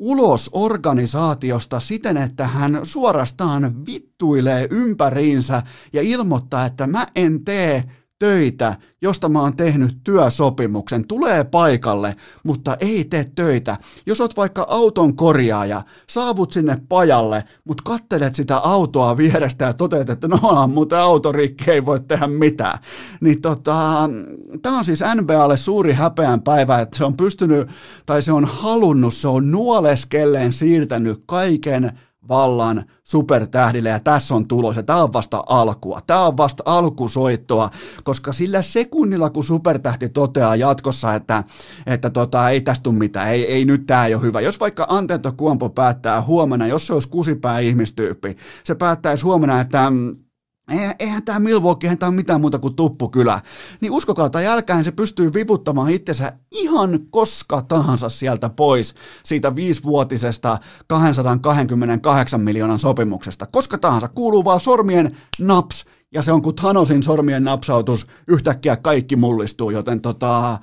ulos 0.00 0.50
organisaatiosta 0.52 1.80
siten, 1.80 2.16
että 2.16 2.46
hän 2.46 2.80
suorastaan 2.82 3.86
vittuilee 3.86 4.68
ympäriinsä 4.70 5.62
ja 5.92 6.02
ilmoittaa, 6.02 6.66
että 6.66 6.86
mä 6.86 7.06
en 7.14 7.44
tee 7.44 7.84
töitä, 8.18 8.76
josta 9.02 9.28
mä 9.28 9.40
oon 9.40 9.56
tehnyt 9.56 9.96
työsopimuksen, 10.04 11.08
tulee 11.08 11.44
paikalle, 11.44 12.16
mutta 12.44 12.76
ei 12.80 13.04
tee 13.04 13.24
töitä. 13.34 13.76
Jos 14.06 14.20
oot 14.20 14.36
vaikka 14.36 14.66
auton 14.68 15.16
korjaaja, 15.16 15.82
saavut 16.08 16.52
sinne 16.52 16.78
pajalle, 16.88 17.44
mutta 17.64 17.82
kattelet 17.86 18.34
sitä 18.34 18.56
autoa 18.56 19.16
vierestä 19.16 19.64
ja 19.64 19.72
toteat, 19.72 20.10
että 20.10 20.28
no 20.28 20.38
on 20.42 20.70
muuten 20.70 20.98
autorikki, 20.98 21.70
ei 21.70 21.86
voi 21.86 22.00
tehdä 22.00 22.26
mitään. 22.26 22.78
Niin 23.20 23.40
tota, 23.40 24.10
tää 24.62 24.72
on 24.72 24.84
siis 24.84 25.00
NBAlle 25.14 25.56
suuri 25.56 25.92
häpeän 25.92 26.42
päivä, 26.42 26.80
että 26.80 26.98
se 26.98 27.04
on 27.04 27.16
pystynyt, 27.16 27.68
tai 28.06 28.22
se 28.22 28.32
on 28.32 28.44
halunnut, 28.44 29.14
se 29.14 29.28
on 29.28 29.50
nuoleskelleen 29.50 30.52
siirtänyt 30.52 31.22
kaiken 31.26 31.98
vallan 32.28 32.84
supertähdille 33.04 33.88
ja 33.88 34.00
tässä 34.00 34.34
on 34.34 34.48
tulos 34.48 34.76
ja 34.76 34.82
tämä 34.82 35.02
on 35.02 35.12
vasta 35.12 35.44
alkua. 35.46 36.00
Tämä 36.06 36.26
on 36.26 36.36
vasta 36.36 36.62
alkusoittoa, 36.66 37.70
koska 38.04 38.32
sillä 38.32 38.62
sekunnilla 38.62 39.30
kun 39.30 39.44
supertähti 39.44 40.08
toteaa 40.08 40.56
jatkossa, 40.56 41.14
että, 41.14 41.44
että 41.86 42.10
tota, 42.10 42.50
ei 42.50 42.60
tästä 42.60 42.82
tule 42.82 42.94
mitään, 42.94 43.28
ei, 43.28 43.52
ei 43.52 43.64
nyt 43.64 43.86
tämä 43.86 44.06
ei 44.06 44.14
ole 44.14 44.22
hyvä. 44.22 44.40
Jos 44.40 44.60
vaikka 44.60 44.86
Antento 44.88 45.32
Kuompo 45.32 45.70
päättää 45.70 46.22
huomenna, 46.22 46.66
jos 46.66 46.86
se 46.86 46.92
olisi 46.92 47.08
kusipää 47.08 47.58
ihmistyyppi, 47.58 48.36
se 48.64 48.74
päättäisi 48.74 49.24
huomenna, 49.24 49.60
että 49.60 49.92
Eihän 50.98 51.22
tämä 51.24 51.38
Milwaukee, 51.38 51.88
eihän 51.88 51.98
tämä 51.98 52.08
ole 52.08 52.16
mitään 52.16 52.40
muuta 52.40 52.58
kuin 52.58 52.76
tuppukylä. 52.76 53.40
Niin 53.80 53.92
uskokaa 53.92 54.30
tai 54.30 54.44
jälkeen 54.44 54.84
se 54.84 54.92
pystyy 54.92 55.32
vivuttamaan 55.32 55.90
itsensä 55.90 56.32
ihan 56.50 57.00
koska 57.10 57.62
tahansa 57.62 58.08
sieltä 58.08 58.50
pois 58.50 58.94
siitä 59.24 59.56
viisivuotisesta 59.56 60.58
228 60.86 62.40
miljoonan 62.40 62.78
sopimuksesta. 62.78 63.46
Koska 63.46 63.78
tahansa 63.78 64.08
kuuluu 64.08 64.44
vaan 64.44 64.60
sormien 64.60 65.16
naps 65.40 65.84
ja 66.14 66.22
se 66.22 66.32
on 66.32 66.42
kuin 66.42 66.56
Thanosin 66.56 67.02
sormien 67.02 67.44
napsautus, 67.44 68.06
yhtäkkiä 68.28 68.76
kaikki 68.76 69.16
mullistuu, 69.16 69.70
joten 69.70 70.00
tota... 70.00 70.58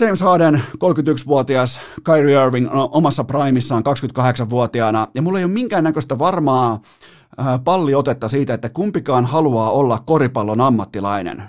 James 0.00 0.20
Harden, 0.20 0.62
31-vuotias, 0.84 1.80
Kyrie 2.04 2.44
Irving 2.44 2.68
omassa 2.72 3.24
primissaan 3.24 3.82
28-vuotiaana, 3.86 5.08
ja 5.14 5.22
mulla 5.22 5.38
ei 5.38 5.44
ole 5.44 5.52
minkäännäköistä 5.52 6.18
varmaa 6.18 6.80
palliotetta 7.64 8.28
siitä, 8.28 8.54
että 8.54 8.68
kumpikaan 8.68 9.26
haluaa 9.26 9.70
olla 9.70 9.98
koripallon 10.06 10.60
ammattilainen. 10.60 11.42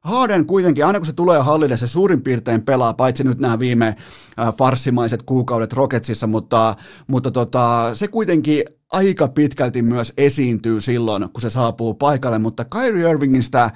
Harden 0.00 0.46
kuitenkin, 0.46 0.86
aina 0.86 0.98
kun 0.98 1.06
se 1.06 1.12
tulee 1.12 1.38
hallille, 1.40 1.76
se 1.76 1.86
suurin 1.86 2.22
piirtein 2.22 2.62
pelaa, 2.62 2.94
paitsi 2.94 3.24
nyt 3.24 3.38
nämä 3.38 3.58
viime 3.58 3.86
äh, 3.86 4.54
farssimaiset 4.58 5.22
kuukaudet 5.22 5.72
Rocketsissa, 5.72 6.26
mutta, 6.26 6.74
mutta 7.06 7.30
tota, 7.30 7.90
se 7.94 8.08
kuitenkin 8.08 8.64
aika 8.92 9.28
pitkälti 9.28 9.82
myös 9.82 10.12
esiintyy 10.16 10.80
silloin, 10.80 11.28
kun 11.32 11.42
se 11.42 11.50
saapuu 11.50 11.94
paikalle, 11.94 12.38
mutta 12.38 12.64
Kyrie 12.64 13.10
Irvingistä 13.10 13.70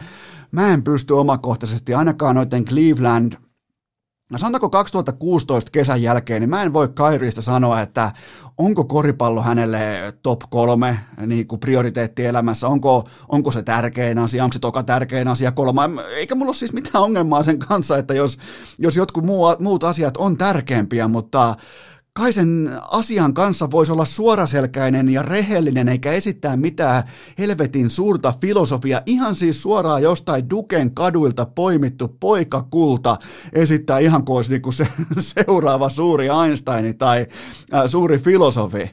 mä 0.52 0.72
en 0.72 0.84
pysty 0.84 1.12
omakohtaisesti 1.12 1.94
ainakaan 1.94 2.36
noiden 2.36 2.64
Cleveland 2.64 3.32
No 4.30 4.38
sanotaanko 4.38 4.70
2016 4.70 5.70
kesän 5.70 6.02
jälkeen, 6.02 6.40
niin 6.42 6.50
mä 6.50 6.62
en 6.62 6.72
voi 6.72 6.88
Kairiista 6.88 7.42
sanoa, 7.42 7.80
että 7.80 8.12
onko 8.58 8.84
koripallo 8.84 9.42
hänelle 9.42 10.14
top 10.22 10.40
kolme 10.50 10.98
niin 11.26 11.46
kuin 11.46 11.60
prioriteetti 11.60 12.26
elämässä, 12.26 12.68
onko, 12.68 13.04
onko 13.28 13.52
se 13.52 13.62
tärkein 13.62 14.18
asia, 14.18 14.44
onko 14.44 14.52
se 14.52 14.58
toka 14.58 14.82
tärkein 14.82 15.28
asia? 15.28 15.52
Kolme, 15.52 15.80
eikä 16.16 16.34
mulla 16.34 16.48
ole 16.48 16.54
siis 16.54 16.72
mitään 16.72 17.04
ongelmaa 17.04 17.42
sen 17.42 17.58
kanssa, 17.58 17.98
että 17.98 18.14
jos, 18.14 18.38
jos 18.78 18.96
jotkut 18.96 19.24
muut 19.58 19.84
asiat 19.84 20.16
on 20.16 20.36
tärkeämpiä, 20.36 21.08
mutta 21.08 21.54
kai 22.18 22.32
sen 22.32 22.70
asian 22.90 23.34
kanssa 23.34 23.70
voisi 23.70 23.92
olla 23.92 24.04
suoraselkäinen 24.04 25.08
ja 25.08 25.22
rehellinen 25.22 25.88
eikä 25.88 26.12
esittää 26.12 26.56
mitään 26.56 27.02
helvetin 27.38 27.90
suurta 27.90 28.34
filosofia, 28.40 29.02
ihan 29.06 29.34
siis 29.34 29.62
suoraan 29.62 30.02
jostain 30.02 30.50
Duken 30.50 30.94
kaduilta 30.94 31.46
poimittu 31.46 32.16
poikakulta 32.20 33.16
esittää 33.52 33.98
ihan 33.98 34.24
kuin 34.24 34.36
olisi 34.36 34.50
niinku 34.50 34.72
se 34.72 34.88
seuraava 35.18 35.88
suuri 35.88 36.28
Einstein 36.44 36.98
tai 36.98 37.26
äh, 37.74 37.82
suuri 37.86 38.18
filosofi. 38.18 38.90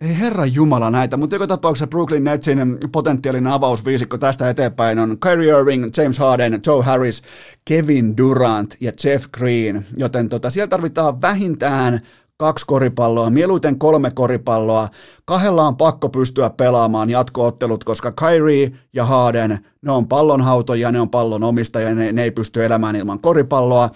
Ei 0.00 0.18
herra 0.18 0.46
Jumala 0.46 0.90
näitä, 0.90 1.16
mutta 1.16 1.36
joka 1.36 1.46
tapauksessa 1.46 1.86
Brooklyn 1.86 2.24
Netsin 2.24 2.78
potentiaalinen 2.92 3.52
avausviisikko 3.52 4.18
tästä 4.18 4.50
eteenpäin 4.50 4.98
on 4.98 5.18
Kyrie 5.18 5.58
Irving, 5.58 5.90
James 5.96 6.18
Harden, 6.18 6.60
Joe 6.66 6.82
Harris, 6.84 7.22
Kevin 7.64 8.16
Durant 8.16 8.76
ja 8.80 8.92
Jeff 9.04 9.26
Green, 9.32 9.86
joten 9.96 10.28
tota, 10.28 10.50
siellä 10.50 10.68
tarvitaan 10.68 11.20
vähintään 11.20 12.00
kaksi 12.38 12.66
koripalloa, 12.66 13.30
mieluiten 13.30 13.78
kolme 13.78 14.10
koripalloa. 14.10 14.88
Kahdella 15.24 15.66
on 15.66 15.76
pakko 15.76 16.08
pystyä 16.08 16.50
pelaamaan 16.50 17.10
jatkoottelut, 17.10 17.84
koska 17.84 18.12
Kyrie 18.12 18.72
ja 18.92 19.04
Harden, 19.04 19.58
ne 19.82 19.92
on 19.92 20.08
pallonhautoja, 20.08 20.92
ne 20.92 21.00
on 21.00 21.10
pallon 21.10 21.44
omistajia, 21.44 21.94
ne, 21.94 22.12
ne 22.12 22.22
ei 22.22 22.30
pysty 22.30 22.64
elämään 22.64 22.96
ilman 22.96 23.20
koripalloa, 23.20 23.90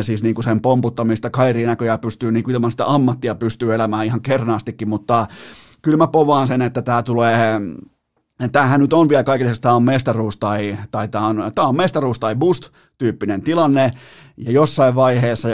siis 0.00 0.22
niin 0.22 0.34
kuin 0.34 0.44
sen 0.44 0.60
pomputtamista. 0.60 1.30
Kyrie 1.30 1.66
näköjään 1.66 2.00
pystyy 2.00 2.32
niin 2.32 2.44
kuin 2.44 2.54
ilman 2.54 2.70
sitä 2.70 2.86
ammattia 2.86 3.34
pystyy 3.34 3.74
elämään 3.74 4.06
ihan 4.06 4.22
kernaastikin, 4.22 4.88
mutta 4.88 5.26
kyllä 5.82 5.96
mä 5.96 6.06
povaan 6.06 6.48
sen, 6.48 6.62
että 6.62 6.82
tämä 6.82 7.02
tulee 7.02 7.60
Tämähän 8.52 8.80
nyt 8.80 8.92
on 8.92 9.08
vielä 9.08 9.24
kaikille, 9.24 9.52
tämä 9.60 9.74
on 9.74 9.82
mestaruus 9.82 10.36
tai, 10.36 10.78
tai 10.90 11.08
tämä, 11.08 11.26
on, 11.26 11.52
tämä 11.54 11.68
on 11.68 11.76
mestaruus 11.76 12.18
tai 12.18 12.36
boost 12.36 12.68
tyyppinen 12.98 13.42
tilanne. 13.42 13.90
Ja 14.36 14.52
jossain 14.52 14.94
vaiheessa 14.94 15.48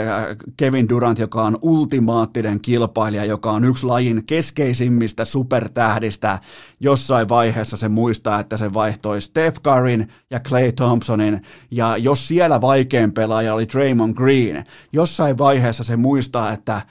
Kevin 0.57 0.89
Durant, 0.89 1.19
joka 1.19 1.43
on 1.43 1.57
ultimaattinen 1.61 2.61
kilpailija, 2.61 3.25
joka 3.25 3.51
on 3.51 3.65
yksi 3.65 3.85
lajin 3.85 4.25
keskeisimmistä 4.25 5.25
supertähdistä, 5.25 6.39
jossain 6.79 7.29
vaiheessa 7.29 7.77
se 7.77 7.89
muistaa, 7.89 8.39
että 8.39 8.57
se 8.57 8.73
vaihtoi 8.73 9.21
Steph 9.21 9.61
Curryn 9.61 10.07
ja 10.29 10.39
Clay 10.39 10.71
Thompsonin. 10.71 11.41
Ja 11.71 11.97
jos 11.97 12.27
siellä 12.27 12.61
vaikein 12.61 13.11
pelaaja 13.11 13.53
oli 13.53 13.67
Draymond 13.67 14.13
Green, 14.13 14.65
jossain 14.93 15.37
vaiheessa 15.37 15.83
se 15.83 15.95
muistaa, 15.95 16.53
että 16.53 16.81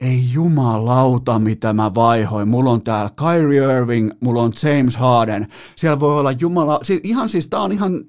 ei 0.00 0.32
jumalauta, 0.32 1.38
mitä 1.38 1.72
mä 1.72 1.94
vaihoin. 1.94 2.48
Mulla 2.48 2.70
on 2.70 2.82
täällä 2.82 3.10
Kyrie 3.16 3.78
Irving, 3.78 4.10
mulla 4.20 4.42
on 4.42 4.52
James 4.62 4.96
Harden. 4.96 5.46
Siellä 5.76 6.00
voi 6.00 6.20
olla 6.20 6.32
jumala, 6.32 6.80
ihan 7.02 7.28
siis 7.28 7.46
tää 7.46 7.60
on 7.60 7.72
ihan 7.72 8.04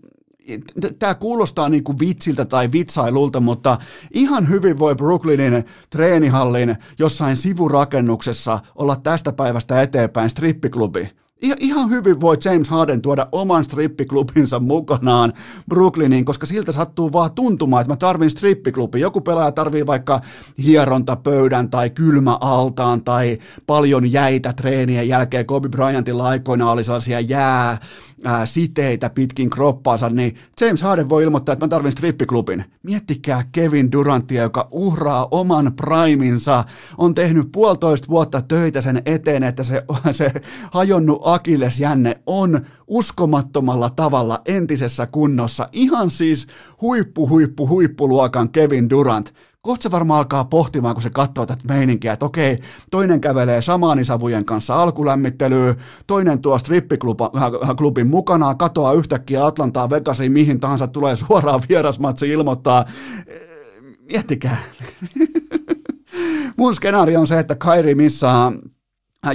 tämä 0.99 1.15
kuulostaa 1.15 1.69
niin 1.69 1.83
kuin 1.83 1.99
vitsiltä 1.99 2.45
tai 2.45 2.71
vitsailulta, 2.71 3.39
mutta 3.39 3.77
ihan 4.13 4.49
hyvin 4.49 4.79
voi 4.79 4.95
Brooklynin 4.95 5.65
treenihallin 5.89 6.75
jossain 6.99 7.37
sivurakennuksessa 7.37 8.59
olla 8.75 8.95
tästä 8.95 9.33
päivästä 9.33 9.81
eteenpäin 9.81 10.29
strippiklubi. 10.29 11.09
Ihan 11.41 11.89
hyvin 11.89 12.21
voi 12.21 12.37
James 12.45 12.69
Harden 12.69 13.01
tuoda 13.01 13.27
oman 13.31 13.63
strippiklubinsa 13.63 14.59
mukanaan 14.59 15.33
Brooklyniin, 15.69 16.25
koska 16.25 16.45
siltä 16.45 16.71
sattuu 16.71 17.13
vaan 17.13 17.31
tuntumaan, 17.31 17.81
että 17.81 17.93
mä 17.93 17.97
tarvin 17.97 18.29
strippiklubi. 18.29 18.99
Joku 18.99 19.21
pelaaja 19.21 19.51
tarvii 19.51 19.85
vaikka 19.85 20.21
hierontapöydän 20.65 21.69
tai 21.69 21.89
kylmäaltaan 21.89 23.03
tai 23.03 23.37
paljon 23.67 24.11
jäitä 24.11 24.53
treenien 24.53 25.07
jälkeen. 25.07 25.45
Kobe 25.45 25.69
Bryantilla 25.69 26.27
aikoina 26.27 26.71
oli 26.71 26.83
sellaisia 26.83 27.19
jää 27.19 27.77
ää, 28.23 28.45
siteitä 28.45 29.09
pitkin 29.09 29.49
kroppaansa, 29.49 30.09
niin 30.09 30.35
James 30.61 30.81
Harden 30.81 31.09
voi 31.09 31.23
ilmoittaa, 31.23 31.53
että 31.53 31.65
mä 31.65 31.69
tarvin 31.69 31.91
strippiklubin. 31.91 32.65
Miettikää 32.83 33.43
Kevin 33.51 33.91
Durantia, 33.91 34.43
joka 34.43 34.67
uhraa 34.71 35.27
oman 35.31 35.73
priminsa, 35.75 36.63
on 36.97 37.15
tehnyt 37.15 37.51
puolitoista 37.51 38.07
vuotta 38.07 38.41
töitä 38.41 38.81
sen 38.81 39.01
eteen, 39.05 39.43
että 39.43 39.63
se, 39.63 39.83
se 40.11 40.31
hajonnut 40.71 41.21
akillesjänne 41.33 42.21
on 42.25 42.59
uskomattomalla 42.87 43.89
tavalla 43.89 44.41
entisessä 44.45 45.07
kunnossa. 45.07 45.69
Ihan 45.71 46.09
siis 46.09 46.47
huippu, 46.81 47.29
huippu, 47.29 47.67
huippuluokan 47.67 48.49
Kevin 48.49 48.89
Durant. 48.89 49.33
Kohta 49.61 49.83
se 49.83 49.91
varmaan 49.91 50.17
alkaa 50.17 50.45
pohtimaan, 50.45 50.95
kun 50.95 51.01
se 51.01 51.09
katsoo 51.09 51.45
tätä 51.45 51.63
meininkiä, 51.67 52.13
että 52.13 52.25
okei, 52.25 52.59
toinen 52.91 53.21
kävelee 53.21 53.61
samaanisavujen 53.61 54.45
kanssa 54.45 54.83
alkulämmittelyyn, 54.83 55.75
toinen 56.07 56.41
tuo 56.41 56.57
strippiklubin 56.57 58.07
mukana, 58.07 58.55
katoaa 58.55 58.93
yhtäkkiä 58.93 59.45
Atlantaa 59.45 59.89
Vegasiin, 59.89 60.31
mihin 60.31 60.59
tahansa 60.59 60.87
tulee 60.87 61.15
suoraan 61.15 61.61
vierasmatsi 61.69 62.29
ilmoittaa. 62.29 62.85
Miettikää. 64.11 64.57
Mun 66.57 66.75
skenaario 66.75 67.19
on 67.19 67.27
se, 67.27 67.39
että 67.39 67.55
Kairi 67.55 67.95
missaa 67.95 68.47
Äh, 68.47 68.78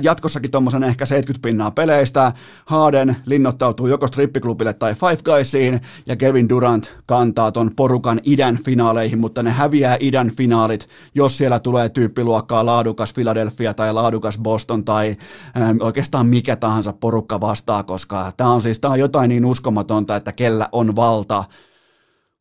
jatkossakin 0.02 0.50
tuommoisen 0.50 0.82
ehkä 0.82 1.06
70 1.06 1.48
pinnaa 1.48 1.70
peleistä. 1.70 2.32
Harden 2.66 3.16
linnoittautuu 3.26 3.86
joko 3.86 4.06
strippiklubille 4.06 4.72
tai 4.72 4.94
Five 4.94 5.16
Guysiin 5.24 5.80
ja 6.06 6.16
Kevin 6.16 6.48
Durant 6.48 6.96
kantaa 7.06 7.52
ton 7.52 7.70
porukan 7.76 8.20
idän 8.24 8.58
finaaleihin, 8.64 9.18
mutta 9.18 9.42
ne 9.42 9.50
häviää 9.50 9.96
idän 10.00 10.30
finaalit, 10.30 10.88
jos 11.14 11.38
siellä 11.38 11.58
tulee 11.58 11.88
tyyppiluokkaa 11.88 12.66
laadukas 12.66 13.14
Philadelphia 13.14 13.74
tai 13.74 13.92
laadukas 13.92 14.38
Boston 14.38 14.84
tai 14.84 15.16
äh, 15.56 15.70
oikeastaan 15.80 16.26
mikä 16.26 16.56
tahansa 16.56 16.92
porukka 16.92 17.40
vastaa, 17.40 17.82
koska 17.82 18.32
tämä 18.36 18.50
on 18.50 18.62
siis 18.62 18.80
tää 18.80 18.90
on 18.90 18.98
jotain 18.98 19.28
niin 19.28 19.44
uskomatonta, 19.44 20.16
että 20.16 20.32
kellä 20.32 20.68
on 20.72 20.96
valta 20.96 21.44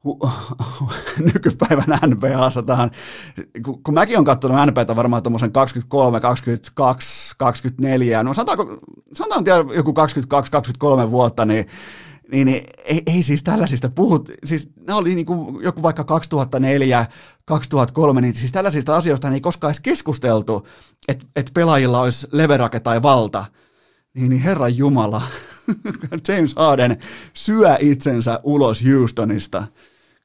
nykypäivän 1.34 2.00
NBAssa 2.08 2.64
kun, 3.66 3.84
kun 3.84 3.94
mäkin 3.94 4.18
olen 4.18 4.26
katsonut 4.26 4.68
NBAtä 4.68 4.96
varmaan 4.96 5.24
tuommoisen 5.24 5.52
23, 5.52 6.20
22, 6.20 7.36
24, 7.38 8.24
no 8.24 8.34
sanotaanko, 8.34 8.78
sanotaan 9.14 9.46
joku 9.76 9.94
22-23 11.08 11.12
vuotta, 11.12 11.46
niin 11.46 11.68
niin 12.32 12.48
ei, 12.86 13.02
ei 13.06 13.24
siis 13.24 13.44
tällaisista 13.44 13.90
puhut, 13.90 14.32
siis 14.44 14.70
nämä 14.88 14.98
oli 14.98 15.16
niin 15.16 15.26
kuin 15.26 15.64
joku 15.64 15.84
vaikka 15.84 16.04
2004, 16.04 17.06
2003, 17.46 18.22
niin 18.22 18.36
siis 18.36 18.52
tällaisista 18.52 18.98
asioista 18.98 19.32
ei 19.32 19.42
koskaan 19.42 19.70
edes 19.70 19.80
keskusteltu, 19.80 20.68
että 21.08 21.26
et 21.36 21.52
pelaajilla 21.54 22.02
olisi 22.02 22.28
leverake 22.32 22.80
tai 22.80 23.02
valta. 23.02 23.46
Niin, 24.14 24.30
niin 24.30 24.42
Herran 24.42 24.78
Jumala, 24.78 25.22
James 26.28 26.56
Harden 26.56 26.98
syö 27.34 27.78
itsensä 27.80 28.40
ulos 28.44 28.84
Houstonista. 28.86 29.64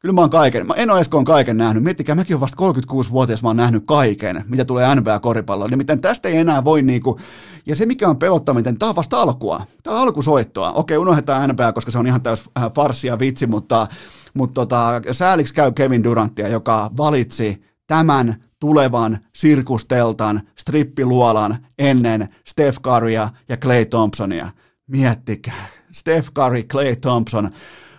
Kyllä 0.00 0.12
mä 0.12 0.20
oon 0.20 0.30
kaiken, 0.30 0.66
mä 0.66 0.74
en 0.74 0.90
ole 0.90 1.00
Eskoon 1.00 1.24
kaiken 1.24 1.56
nähnyt. 1.56 1.82
Miettikää, 1.82 2.14
mäkin 2.14 2.36
olen 2.36 2.40
vasta 2.40 2.64
36-vuotias, 2.70 3.42
mä 3.42 3.48
oon 3.48 3.56
nähnyt 3.56 3.84
kaiken, 3.86 4.44
mitä 4.48 4.64
tulee 4.64 4.94
NBA-koripalloon. 4.94 5.70
Nimittäin 5.70 6.00
tästä 6.00 6.28
ei 6.28 6.36
enää 6.36 6.64
voi 6.64 6.82
niinku, 6.82 7.18
ja 7.66 7.76
se 7.76 7.86
mikä 7.86 8.08
on 8.08 8.18
pelottaminen, 8.18 8.78
tämä 8.78 8.88
on 8.90 8.96
vasta 8.96 9.22
alkua. 9.22 9.66
Tämä 9.82 9.96
on 9.96 10.02
alkusoittoa. 10.02 10.72
Okei, 10.72 10.96
unohdetaan 10.98 11.50
NBA, 11.50 11.72
koska 11.72 11.90
se 11.90 11.98
on 11.98 12.06
ihan 12.06 12.22
täys 12.22 12.50
äh, 12.58 12.72
farssia 12.72 13.18
vitsi, 13.18 13.46
mutta, 13.46 13.86
mutta 14.34 14.54
tota, 14.54 15.02
sääliksi 15.12 15.54
käy 15.54 15.72
Kevin 15.72 16.04
Duranttia, 16.04 16.48
joka 16.48 16.90
valitsi 16.96 17.62
tämän 17.86 18.44
tulevan 18.60 19.18
sirkusteltan, 19.36 20.42
strippiluolan 20.58 21.66
ennen 21.78 22.28
Steph 22.46 22.80
Currya 22.80 23.28
ja 23.48 23.56
Clay 23.56 23.84
Thompsonia. 23.84 24.50
Miettikää, 24.86 25.66
Steph 25.92 26.32
Curry, 26.32 26.62
Clay 26.62 26.96
Thompson, 26.96 27.50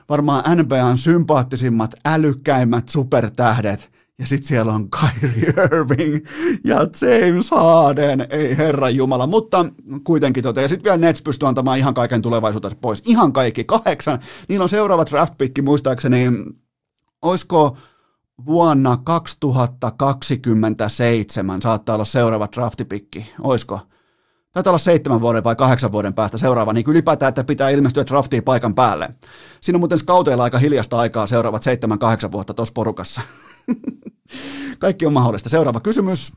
varmaan 0.09 0.57
NBAn 0.57 0.97
sympaattisimmat, 0.97 1.95
älykkäimmät 2.05 2.89
supertähdet, 2.89 3.91
ja 4.19 4.27
sitten 4.27 4.47
siellä 4.47 4.73
on 4.73 4.89
Kyrie 4.89 5.49
Irving 5.49 6.25
ja 6.63 6.77
James 6.77 7.51
Harden, 7.51 8.27
ei 8.29 8.57
herra 8.57 8.89
jumala, 8.89 9.27
mutta 9.27 9.65
kuitenkin 10.03 10.43
tota, 10.43 10.61
ja 10.61 10.67
sitten 10.67 10.83
vielä 10.83 10.97
Nets 10.97 11.21
pystyy 11.21 11.47
antamaan 11.47 11.77
ihan 11.77 11.93
kaiken 11.93 12.21
tulevaisuutta 12.21 12.71
pois, 12.81 13.03
ihan 13.05 13.33
kaikki, 13.33 13.63
kahdeksan, 13.63 14.19
niillä 14.49 14.63
on 14.63 14.69
seuraava 14.69 15.05
draft 15.05 15.33
pick 15.37 15.63
muistaakseni, 15.63 16.31
olisiko 17.21 17.77
vuonna 18.45 18.97
2027 18.97 21.61
saattaa 21.61 21.95
olla 21.95 22.05
seuraava 22.05 22.47
draftipikki, 22.55 23.33
oisko? 23.41 23.79
Taitaa 24.51 24.71
olla 24.71 24.77
seitsemän 24.77 25.21
vuoden 25.21 25.43
vai 25.43 25.55
kahdeksan 25.55 25.91
vuoden 25.91 26.13
päästä 26.13 26.37
seuraava, 26.37 26.73
niin 26.73 26.85
ylipäätään, 26.87 27.29
että 27.29 27.43
pitää 27.43 27.69
ilmestyä 27.69 28.05
draftiin 28.05 28.43
paikan 28.43 28.75
päälle. 28.75 29.09
Siinä 29.61 29.77
on 29.77 29.81
muuten 29.81 29.99
skauteilla 29.99 30.43
aika 30.43 30.57
hiljasta 30.57 30.97
aikaa 30.97 31.27
seuraavat 31.27 31.63
seitsemän, 31.63 31.99
kahdeksan 31.99 32.31
vuotta 32.31 32.53
tuossa 32.53 32.73
porukassa. 32.73 33.21
Kaikki 34.79 35.05
on 35.05 35.13
mahdollista. 35.13 35.49
Seuraava 35.49 35.79
kysymys. 35.79 36.33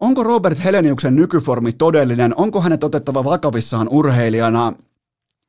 Onko 0.00 0.22
Robert 0.22 0.64
Heleniuksen 0.64 1.16
nykyformi 1.16 1.72
todellinen? 1.72 2.34
Onko 2.36 2.60
hänet 2.60 2.84
otettava 2.84 3.24
vakavissaan 3.24 3.88
urheilijana? 3.90 4.72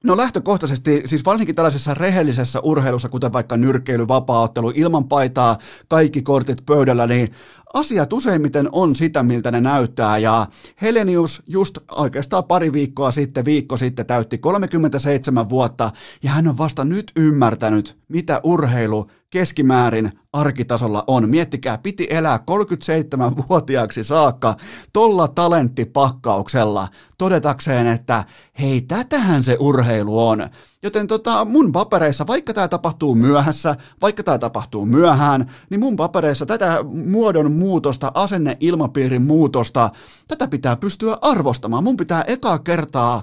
No 0.06 0.18
lähtökohtaisesti, 0.18 1.02
siis 1.06 1.26
varsinkin 1.26 1.56
tällaisessa 1.56 1.94
rehellisessä 1.94 2.60
urheilussa, 2.60 3.10
kuten 3.10 3.34
vaikka 3.34 3.58
nyrkkeily, 3.58 4.08
vapaaottelu, 4.08 4.72
ilman 4.76 5.08
paitaa, 5.08 5.58
kaikki 5.88 6.22
kortit 6.22 6.66
pöydällä, 6.66 7.08
niin 7.08 7.32
asiat 7.74 8.14
useimmiten 8.14 8.70
on 8.72 8.96
sitä, 8.96 9.24
miltä 9.24 9.52
ne 9.52 9.62
näyttää. 9.62 10.18
Ja 10.18 10.48
Helenius 10.82 11.44
just 11.48 11.78
oikeastaan 11.92 12.44
pari 12.44 12.74
viikkoa 12.74 13.12
sitten, 13.12 13.46
viikko 13.46 13.78
sitten 13.78 14.06
täytti 14.06 14.38
37 14.38 15.50
vuotta, 15.50 15.92
ja 16.24 16.30
hän 16.30 16.48
on 16.48 16.58
vasta 16.58 16.86
nyt 16.86 17.12
ymmärtänyt, 17.16 17.98
mitä 18.08 18.42
urheilu 18.44 19.08
keskimäärin 19.36 20.12
arkitasolla 20.34 21.04
on. 21.08 21.30
Miettikää, 21.30 21.78
piti 21.78 22.08
elää 22.10 22.40
37-vuotiaaksi 22.52 24.04
saakka 24.04 24.56
tolla 24.94 25.28
talenttipakkauksella 25.28 26.88
todetakseen, 27.18 27.88
että 27.88 28.24
hei, 28.60 28.82
tätähän 28.82 29.44
se 29.44 29.58
urheilu 29.60 30.28
on. 30.28 30.50
Joten 30.84 31.08
tota, 31.08 31.46
mun 31.46 31.72
papereissa, 31.72 32.28
vaikka 32.28 32.54
tämä 32.54 32.68
tapahtuu 32.68 33.16
myöhässä, 33.16 33.76
vaikka 34.02 34.24
tämä 34.24 34.38
tapahtuu 34.38 34.86
myöhään, 34.86 35.52
niin 35.70 35.80
mun 35.80 35.96
papereissa 35.96 36.46
tätä 36.46 36.80
muodon 37.06 37.52
muutosta, 37.52 38.12
asenne 38.14 38.58
ilmapiirin 38.60 39.22
muutosta, 39.22 39.90
tätä 40.28 40.48
pitää 40.48 40.76
pystyä 40.76 41.18
arvostamaan. 41.22 41.84
Mun 41.84 41.98
pitää 41.98 42.24
eka 42.28 42.60
kertaa 42.60 43.22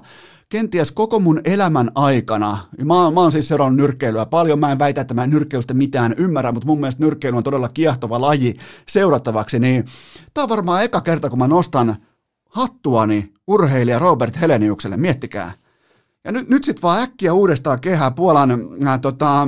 kenties 0.49 0.91
koko 0.91 1.19
mun 1.19 1.41
elämän 1.43 1.91
aikana, 1.95 2.57
mä, 2.77 2.85
mä 2.85 3.21
oon 3.21 3.31
siis 3.31 3.47
seurannut 3.47 3.77
nyrkkeilyä 3.77 4.25
paljon, 4.25 4.59
mä 4.59 4.71
en 4.71 4.79
väitä, 4.79 5.01
että 5.01 5.13
mä 5.13 5.23
en 5.23 5.29
nyrkkeilystä 5.29 5.73
mitään 5.73 6.15
ymmärrä, 6.17 6.51
mutta 6.51 6.67
mun 6.67 6.79
mielestä 6.79 7.03
nyrkkeily 7.03 7.37
on 7.37 7.43
todella 7.43 7.69
kiehtova 7.69 8.21
laji 8.21 8.55
seurattavaksi, 8.87 9.59
niin 9.59 9.85
tää 10.33 10.43
on 10.43 10.49
varmaan 10.49 10.83
eka 10.83 11.01
kerta, 11.01 11.29
kun 11.29 11.39
mä 11.39 11.47
nostan 11.47 11.95
hattuani 12.49 13.33
urheilija 13.47 13.99
Robert 13.99 14.41
Heleniukselle, 14.41 14.97
miettikää. 14.97 15.51
Ja 16.23 16.31
nyt, 16.31 16.49
nyt 16.49 16.63
sitten 16.63 16.81
vaan 16.81 17.01
äkkiä 17.01 17.33
uudestaan 17.33 17.79
kehää 17.81 18.11
Puolan 18.11 18.49
ää, 18.85 18.97
tota, 18.97 19.47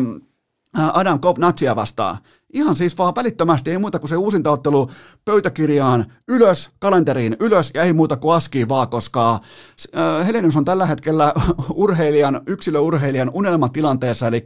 Adam 0.74 1.20
Kovnatsia 1.20 1.76
vastaan. 1.76 2.18
Ihan 2.56 2.76
siis 2.76 2.98
vaan 2.98 3.16
välittömästi, 3.16 3.72
ei 3.72 3.78
muuta 3.78 4.00
kuin 4.00 4.10
se 4.10 4.18
uusintaottelu 4.18 4.90
pöytäkirjaan 5.26 6.06
ylös, 6.28 6.70
kalenteriin 6.80 7.38
ylös 7.40 7.72
ja 7.74 7.84
ei 7.84 7.94
muuta 7.94 8.18
kuin 8.18 8.36
askiin 8.36 8.70
vaan, 8.70 8.90
koska 8.90 9.34
äh, 9.34 10.28
Helenius 10.28 10.56
on 10.56 10.66
tällä 10.66 10.86
hetkellä 10.86 11.34
urheilijan, 11.74 12.42
yksilöurheilijan 12.48 13.32
unelmatilanteessa, 13.34 14.28
eli 14.28 14.46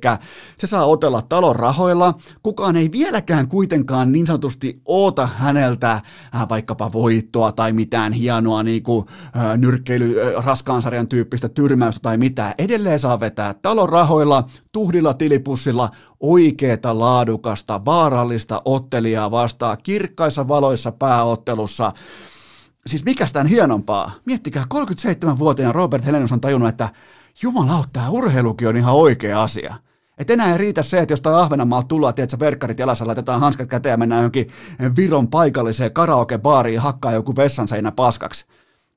se 0.57 0.67
saa 0.67 0.85
otella 0.85 1.21
talon 1.21 1.55
rahoilla. 1.55 2.13
Kukaan 2.43 2.75
ei 2.75 2.91
vieläkään 2.91 3.47
kuitenkaan 3.47 4.11
niin 4.11 4.25
sanotusti 4.25 4.81
oota 4.85 5.27
häneltä 5.27 5.91
äh, 5.91 6.01
vaikkapa 6.49 6.91
voittoa 6.91 7.51
tai 7.51 7.73
mitään 7.73 8.13
hienoa 8.13 8.63
niin 8.63 8.83
kuin, 8.83 9.05
äh, 9.37 9.57
nyrkkeily, 9.57 10.15
raskaan 10.45 10.81
sarjan 10.81 11.07
tyyppistä 11.07 11.49
tyrmäystä 11.49 11.99
tai 12.01 12.17
mitään. 12.17 12.53
Edelleen 12.57 12.99
saa 12.99 13.19
vetää 13.19 13.53
talon 13.53 13.89
rahoilla, 13.89 14.43
tuhdilla 14.71 15.13
tilipussilla 15.13 15.89
oikeeta 16.19 16.99
laadukasta, 16.99 17.85
vaarallista 17.85 18.61
ottelijaa 18.65 19.31
vastaan 19.31 19.77
kirkkaissa 19.83 20.47
valoissa 20.47 20.91
pääottelussa. 20.91 21.91
Siis 22.87 23.05
mikä 23.05 23.27
tämän 23.33 23.47
hienompaa? 23.47 24.11
Miettikää, 24.25 24.65
37-vuotiaan 24.73 25.75
Robert 25.75 26.05
Helenus 26.05 26.31
on 26.31 26.41
tajunnut, 26.41 26.69
että 26.69 26.89
jumalauta, 27.41 27.89
tämä 27.93 28.09
urheilukin 28.09 28.67
on 28.67 28.77
ihan 28.77 28.95
oikea 28.95 29.43
asia. 29.43 29.75
Et 30.17 30.29
enää 30.29 30.51
ei 30.51 30.57
riitä 30.57 30.83
se, 30.83 30.99
että 30.99 31.11
jostain 31.11 31.35
Ahvenanmaalta 31.35 31.87
tullaan, 31.87 32.13
että 32.17 32.39
verkkarit 32.39 32.79
jalassa, 32.79 33.07
laitetaan 33.07 33.39
hanskat 33.39 33.69
käteen 33.69 33.93
ja 33.93 33.97
mennään 33.97 34.19
johonkin 34.19 34.47
Viron 34.95 35.27
paikalliseen 35.27 35.91
karaoke-baariin 35.91 36.79
hakkaa 36.79 37.11
joku 37.11 37.35
vessanseinä 37.35 37.91
paskaksi 37.91 38.45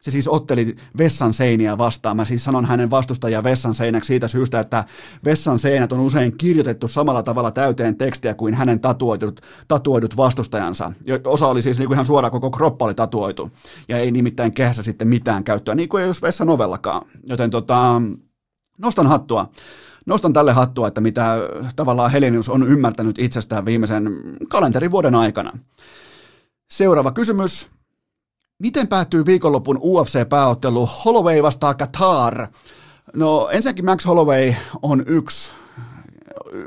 se 0.03 0.11
siis 0.11 0.29
otteli 0.29 0.77
vessan 0.99 1.35
seiniä 1.35 1.79
vastaan. 1.79 2.17
Mä 2.17 2.25
siis 2.25 2.45
sanon 2.45 2.65
hänen 2.65 2.91
vastustajia 2.91 3.45
vessan 3.45 3.75
seinäksi 3.75 4.09
siitä 4.09 4.29
syystä, 4.29 4.61
että 4.61 4.85
vessan 5.25 5.59
seinät 5.59 5.93
on 5.93 6.01
usein 6.01 6.39
kirjoitettu 6.39 6.89
samalla 6.89 7.23
tavalla 7.23 7.51
täyteen 7.51 7.97
tekstiä 7.97 8.35
kuin 8.35 8.55
hänen 8.55 8.81
tatuoidut, 8.81 9.41
tatuoidut 9.69 10.17
vastustajansa. 10.17 10.93
Osa 11.25 11.47
oli 11.47 11.63
siis 11.63 11.79
niin 11.79 11.87
kuin 11.87 11.97
ihan 11.97 12.07
suoraan 12.07 12.33
koko 12.33 12.51
kroppa 12.51 12.85
oli 12.85 12.95
tatuoitu. 12.95 13.51
Ja 13.89 13.99
ei 13.99 14.11
nimittäin 14.11 14.53
kehässä 14.53 14.83
sitten 14.83 15.09
mitään 15.09 15.45
käyttöä, 15.45 15.75
niin 15.75 15.89
kuin 15.89 16.03
ei 16.03 16.09
jos 16.09 16.23
vessan 16.23 16.49
ovellakaan. 16.49 17.07
Joten 17.27 17.51
tota, 17.51 18.03
nostan 18.79 19.07
hattua 19.07 19.51
nostan 20.07 20.33
tälle 20.33 20.53
hattua, 20.53 20.89
että 20.89 21.01
mitä 21.01 21.37
tavallaan 21.77 22.11
Helenius 22.11 22.49
on 22.49 22.69
ymmärtänyt 22.69 23.19
itsestään 23.19 23.65
viimeisen 23.65 24.11
kalenterivuoden 24.49 25.15
aikana. 25.15 25.53
Seuraava 26.71 27.13
kysymys. 27.13 27.69
Miten 28.63 28.89
päättyy 28.89 29.27
viikonlopun 29.27 29.79
UFC-pääottelu 29.79 30.89
Holloway 31.05 31.43
vastaa 31.43 31.75
Qatar? 31.75 32.47
No 33.15 33.49
ensinnäkin 33.53 33.85
Max 33.85 34.07
Holloway 34.07 34.55
on 34.83 35.05
yksi 35.07 35.53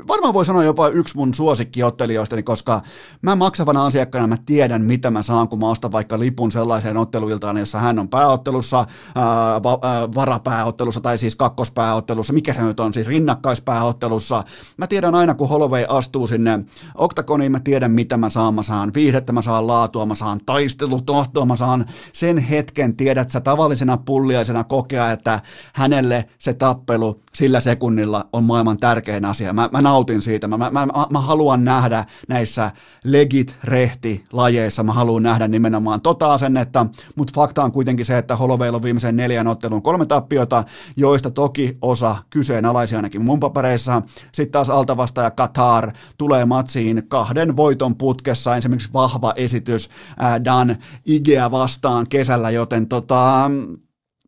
varmaan 0.08 0.34
voi 0.34 0.44
sanoa 0.44 0.64
jopa 0.64 0.88
yksi 0.88 1.16
mun 1.16 1.34
suosikkiottelijoistani, 1.34 2.42
koska 2.42 2.80
mä 3.22 3.36
maksavana 3.36 3.86
asiakkaana 3.86 4.26
mä 4.26 4.36
tiedän, 4.46 4.82
mitä 4.82 5.10
mä 5.10 5.22
saan, 5.22 5.48
kun 5.48 5.58
mä 5.58 5.68
ostan 5.68 5.92
vaikka 5.92 6.18
lipun 6.18 6.52
sellaiseen 6.52 6.96
otteluiltaan, 6.96 7.56
jossa 7.56 7.78
hän 7.78 7.98
on 7.98 8.08
pääottelussa, 8.08 8.86
ää, 9.14 9.62
va, 9.62 9.78
ää, 9.82 10.08
varapääottelussa 10.14 11.00
tai 11.00 11.18
siis 11.18 11.36
kakkospääottelussa, 11.36 12.32
mikä 12.32 12.54
se 12.54 12.62
nyt 12.62 12.80
on, 12.80 12.94
siis 12.94 13.06
rinnakkaispääottelussa. 13.06 14.44
Mä 14.76 14.86
tiedän 14.86 15.14
aina, 15.14 15.34
kun 15.34 15.48
Holloway 15.48 15.84
astuu 15.88 16.26
sinne 16.26 16.64
oktagoniin, 16.94 17.52
mä 17.52 17.60
tiedän, 17.60 17.92
mitä 17.92 18.16
mä 18.16 18.28
saan. 18.28 18.54
Mä 18.54 18.62
saan 18.62 18.94
viihdettä, 18.94 19.32
mä 19.32 19.42
saan 19.42 19.66
laatua, 19.66 20.06
mä 20.06 20.14
saan 20.14 20.40
taistelutohtoa, 20.46 21.46
mä 21.46 21.56
saan 21.56 21.84
sen 22.12 22.38
hetken, 22.38 22.96
tiedät 22.96 23.30
sä 23.30 23.40
tavallisena 23.40 23.96
pulliaisena 23.96 24.64
kokea, 24.64 25.12
että 25.12 25.40
hänelle 25.72 26.28
se 26.38 26.54
tappelu 26.54 27.20
sillä 27.34 27.60
sekunnilla 27.60 28.28
on 28.32 28.44
maailman 28.44 28.78
tärkein 28.78 29.24
asia. 29.24 29.52
Mä, 29.52 29.68
mä 29.72 29.82
nautin 29.96 30.22
siitä. 30.22 30.48
Mä, 30.48 30.56
mä, 30.56 30.70
mä, 30.70 30.86
mä 31.10 31.20
haluan 31.20 31.64
nähdä 31.64 32.04
näissä 32.28 32.70
legit-rehti-lajeissa, 33.04 34.82
mä 34.82 34.92
haluan 34.92 35.22
nähdä 35.22 35.48
nimenomaan 35.48 36.00
tota 36.00 36.32
asennetta, 36.32 36.86
mutta 37.16 37.32
fakta 37.34 37.64
on 37.64 37.72
kuitenkin 37.72 38.06
se, 38.06 38.18
että 38.18 38.36
Holloway 38.36 38.68
on 38.68 38.82
viimeisen 38.82 39.16
neljän 39.16 39.46
ottelun 39.46 39.82
kolme 39.82 40.06
tappiota, 40.06 40.64
joista 40.96 41.30
toki 41.30 41.78
osa 41.82 42.16
kyseenalaisia 42.30 42.98
ainakin 42.98 43.24
mun 43.24 43.40
papereissa. 43.40 44.02
Sitten 44.32 44.52
taas 44.52 44.70
altavastaja 44.70 45.30
Qatar 45.30 45.92
tulee 46.18 46.44
matsiin 46.44 47.02
kahden 47.08 47.56
voiton 47.56 47.96
putkessa, 47.96 48.56
esimerkiksi 48.56 48.92
vahva 48.92 49.32
esitys 49.36 49.90
ää, 50.18 50.44
Dan 50.44 50.76
Igea 51.06 51.50
vastaan 51.50 52.06
kesällä, 52.08 52.50
joten 52.50 52.88
tota, 52.88 53.50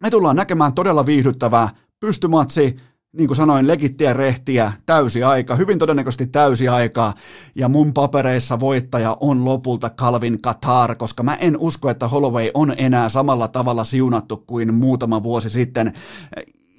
me 0.03 0.11
tullaan 0.11 0.37
näkemään 0.37 0.73
todella 0.73 1.07
viihdyttävää 1.07 1.69
pystymatsi, 2.01 2.77
niin 3.13 3.27
kuin 3.27 3.37
sanoin, 3.37 3.67
legittiä 3.67 4.13
rehtiä, 4.13 4.73
täysi 4.87 5.25
aika, 5.25 5.57
hyvin 5.57 5.79
todennäköisesti 5.79 6.27
täysi 6.27 6.69
aika, 6.69 7.13
ja 7.55 7.69
mun 7.69 7.93
papereissa 7.93 8.61
voittaja 8.61 9.17
on 9.21 9.45
lopulta 9.45 9.91
Calvin 9.91 10.39
Qatar, 10.47 10.95
koska 10.95 11.23
mä 11.23 11.35
en 11.35 11.57
usko, 11.59 11.91
että 11.91 12.09
Holloway 12.09 12.51
on 12.55 12.75
enää 12.79 13.09
samalla 13.09 13.49
tavalla 13.49 13.85
siunattu 13.85 14.37
kuin 14.37 14.75
muutama 14.75 15.23
vuosi 15.23 15.51
sitten 15.51 15.93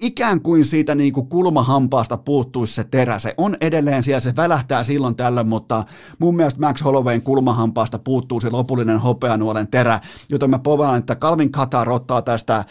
ikään 0.01 0.41
kuin 0.41 0.65
siitä 0.65 0.95
niin 0.95 1.13
kuin 1.13 1.27
kulmahampaasta 1.27 2.17
puuttuisi 2.17 2.73
se 2.73 2.83
terä. 2.83 3.19
Se 3.19 3.33
on 3.37 3.57
edelleen 3.61 4.03
siellä, 4.03 4.19
se 4.19 4.35
välähtää 4.35 4.83
silloin 4.83 5.15
tällöin, 5.15 5.49
mutta 5.49 5.83
mun 6.19 6.35
mielestä 6.35 6.61
Max 6.61 6.83
Hollowayn 6.83 7.21
kulmahampaasta 7.21 7.99
puuttuu 7.99 8.39
se 8.39 8.49
lopullinen 8.49 8.99
hopeanuolen 8.99 9.67
terä, 9.67 9.99
joten 10.29 10.49
mä 10.49 10.59
povaan, 10.59 10.97
että 10.97 11.15
Calvin 11.15 11.51
Qatar 11.51 11.89
ottaa 11.89 12.21
tästä 12.21 12.65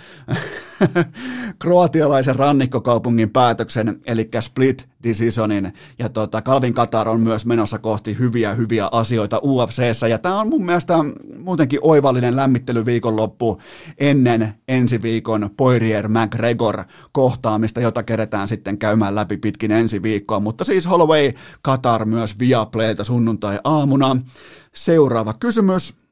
kroatialaisen 1.62 2.36
rannikkokaupungin 2.36 3.30
päätöksen, 3.30 4.00
eli 4.06 4.28
split 4.40 4.88
decisionin, 5.02 5.72
ja 5.98 6.08
tota, 6.08 6.42
Calvin 6.42 6.74
Qatar 6.74 7.08
on 7.08 7.20
myös 7.20 7.46
menossa 7.46 7.78
kohti 7.78 8.18
hyviä, 8.18 8.54
hyviä 8.54 8.88
asioita 8.92 9.40
UFCssä, 9.42 10.08
ja 10.08 10.18
tämä 10.18 10.40
on 10.40 10.48
mun 10.48 10.64
mielestä 10.64 10.94
muutenkin 11.38 11.78
oivallinen 11.82 12.36
lämmittelyviikonloppu 12.36 13.58
ennen 13.98 14.54
ensi 14.68 15.02
viikon 15.02 15.50
Poirier 15.56 16.08
McGregor 16.08 16.84
kohtaamista, 17.12 17.80
jota 17.80 18.02
keretään 18.02 18.48
sitten 18.48 18.78
käymään 18.78 19.14
läpi 19.14 19.36
pitkin 19.36 19.70
ensi 19.70 20.02
viikkoa, 20.02 20.40
mutta 20.40 20.64
siis 20.64 20.88
Holloway 20.90 21.32
Qatar 21.68 22.04
myös 22.04 22.38
Viaplaylta 22.38 23.04
sunnuntai-aamuna. 23.04 24.16
Seuraava 24.74 25.34
kysymys. 25.40 26.07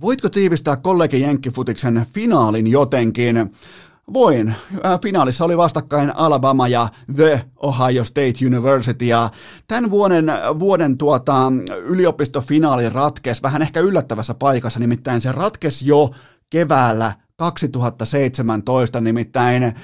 Voitko 0.00 0.28
tiivistää 0.28 0.76
kollegi 0.76 1.20
Jenkkifutiksen 1.20 2.06
finaalin 2.14 2.66
jotenkin? 2.66 3.52
Voin. 4.12 4.54
Finaalissa 5.02 5.44
oli 5.44 5.56
vastakkain 5.56 6.16
Alabama 6.16 6.68
ja 6.68 6.88
The 7.16 7.44
Ohio 7.62 8.04
State 8.04 8.46
University 8.46 9.04
ja 9.04 9.30
tämän 9.68 9.90
vuoden, 9.90 10.26
vuoden 10.58 10.98
tuota, 10.98 11.52
yliopistofinaali 11.84 12.88
ratkesi 12.88 13.42
vähän 13.42 13.62
ehkä 13.62 13.80
yllättävässä 13.80 14.34
paikassa, 14.34 14.80
nimittäin 14.80 15.20
se 15.20 15.32
ratkesi 15.32 15.86
jo 15.86 16.10
keväällä 16.50 17.12
2017, 17.36 19.00
nimittäin 19.00 19.74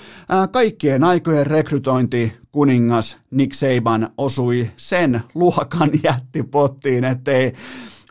kaikkien 0.50 1.04
aikojen 1.04 1.46
rekrytointi 1.46 2.36
kuningas 2.52 3.18
Nick 3.30 3.54
Saban 3.54 4.10
osui 4.18 4.70
sen 4.76 5.20
luokan 5.34 5.90
jättipottiin, 6.02 7.04
ettei 7.04 7.52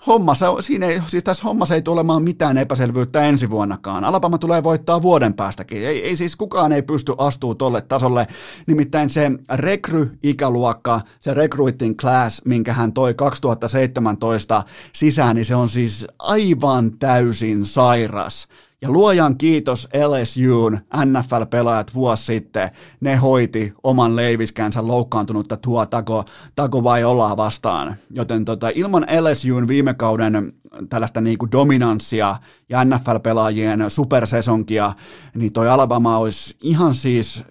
homma, 0.08 0.36
se, 0.36 0.46
siinä 0.60 0.86
ei, 0.86 1.02
siis 1.08 1.24
tässä 1.24 1.44
hommassa 1.44 1.76
ei 1.76 1.82
tule 1.82 1.94
olemaan 1.94 2.24
mitään 2.24 2.58
epäselvyyttä 2.58 3.22
ensi 3.22 3.50
vuonnakaan. 3.50 4.04
Alabama 4.04 4.38
tulee 4.38 4.64
voittaa 4.64 5.02
vuoden 5.02 5.34
päästäkin. 5.34 5.78
Ei, 5.78 6.06
ei 6.06 6.16
siis 6.16 6.36
kukaan 6.36 6.72
ei 6.72 6.82
pysty 6.82 7.14
astuu 7.18 7.56
tolle 7.56 7.82
tasolle. 7.82 8.28
Nimittäin 8.68 9.10
se 9.10 9.32
rekry-ikäluokka, 9.54 11.02
se 11.20 11.34
recruiting 11.34 11.96
class, 11.98 12.46
minkä 12.46 12.74
hän 12.74 12.94
toi 12.94 13.14
2017 13.14 14.64
sisään, 14.94 15.36
niin 15.36 15.46
se 15.46 15.56
on 15.56 15.70
siis 15.70 16.08
aivan 16.20 16.98
täysin 17.00 17.66
sairas. 17.66 18.48
Ja 18.82 18.92
luojan 18.92 19.38
kiitos 19.38 19.88
LSUn 20.08 20.80
NFL-pelaajat 21.06 21.94
vuosi 21.94 22.24
sitten, 22.24 22.70
ne 23.02 23.16
hoiti 23.16 23.74
oman 23.84 24.16
leiviskänsä 24.16 24.88
loukkaantunutta 24.88 25.58
tuo 25.58 25.86
Tago, 25.86 26.24
Tago 26.56 26.84
vai 26.84 27.04
ollaan 27.04 27.38
vastaan. 27.38 27.96
Joten 28.16 28.46
tota, 28.46 28.70
ilman 28.76 29.06
LSUn 29.22 29.68
viime 29.68 29.94
kauden 29.94 30.54
tällaista 30.90 31.22
niin 31.22 31.38
kuin 31.38 31.52
dominanssia 31.52 32.36
ja 32.70 32.84
NFL-pelaajien 32.84 33.90
supersesonkia, 33.90 34.94
niin 35.36 35.54
toi 35.54 35.70
Alabama 35.70 36.18
olisi 36.18 36.56
ihan 36.62 36.94
siis 36.94 37.44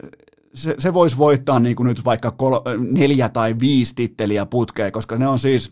se, 0.54 0.74
se 0.78 0.94
voisi 0.94 1.18
voittaa 1.18 1.60
niin 1.60 1.76
kuin 1.76 1.86
nyt 1.86 2.04
vaikka 2.04 2.30
kol, 2.30 2.56
neljä 2.90 3.28
tai 3.28 3.54
viisi 3.60 3.94
titteliä 3.94 4.46
putkeen, 4.46 4.92
koska 4.92 5.16
ne 5.16 5.28
on 5.28 5.38
siis 5.38 5.70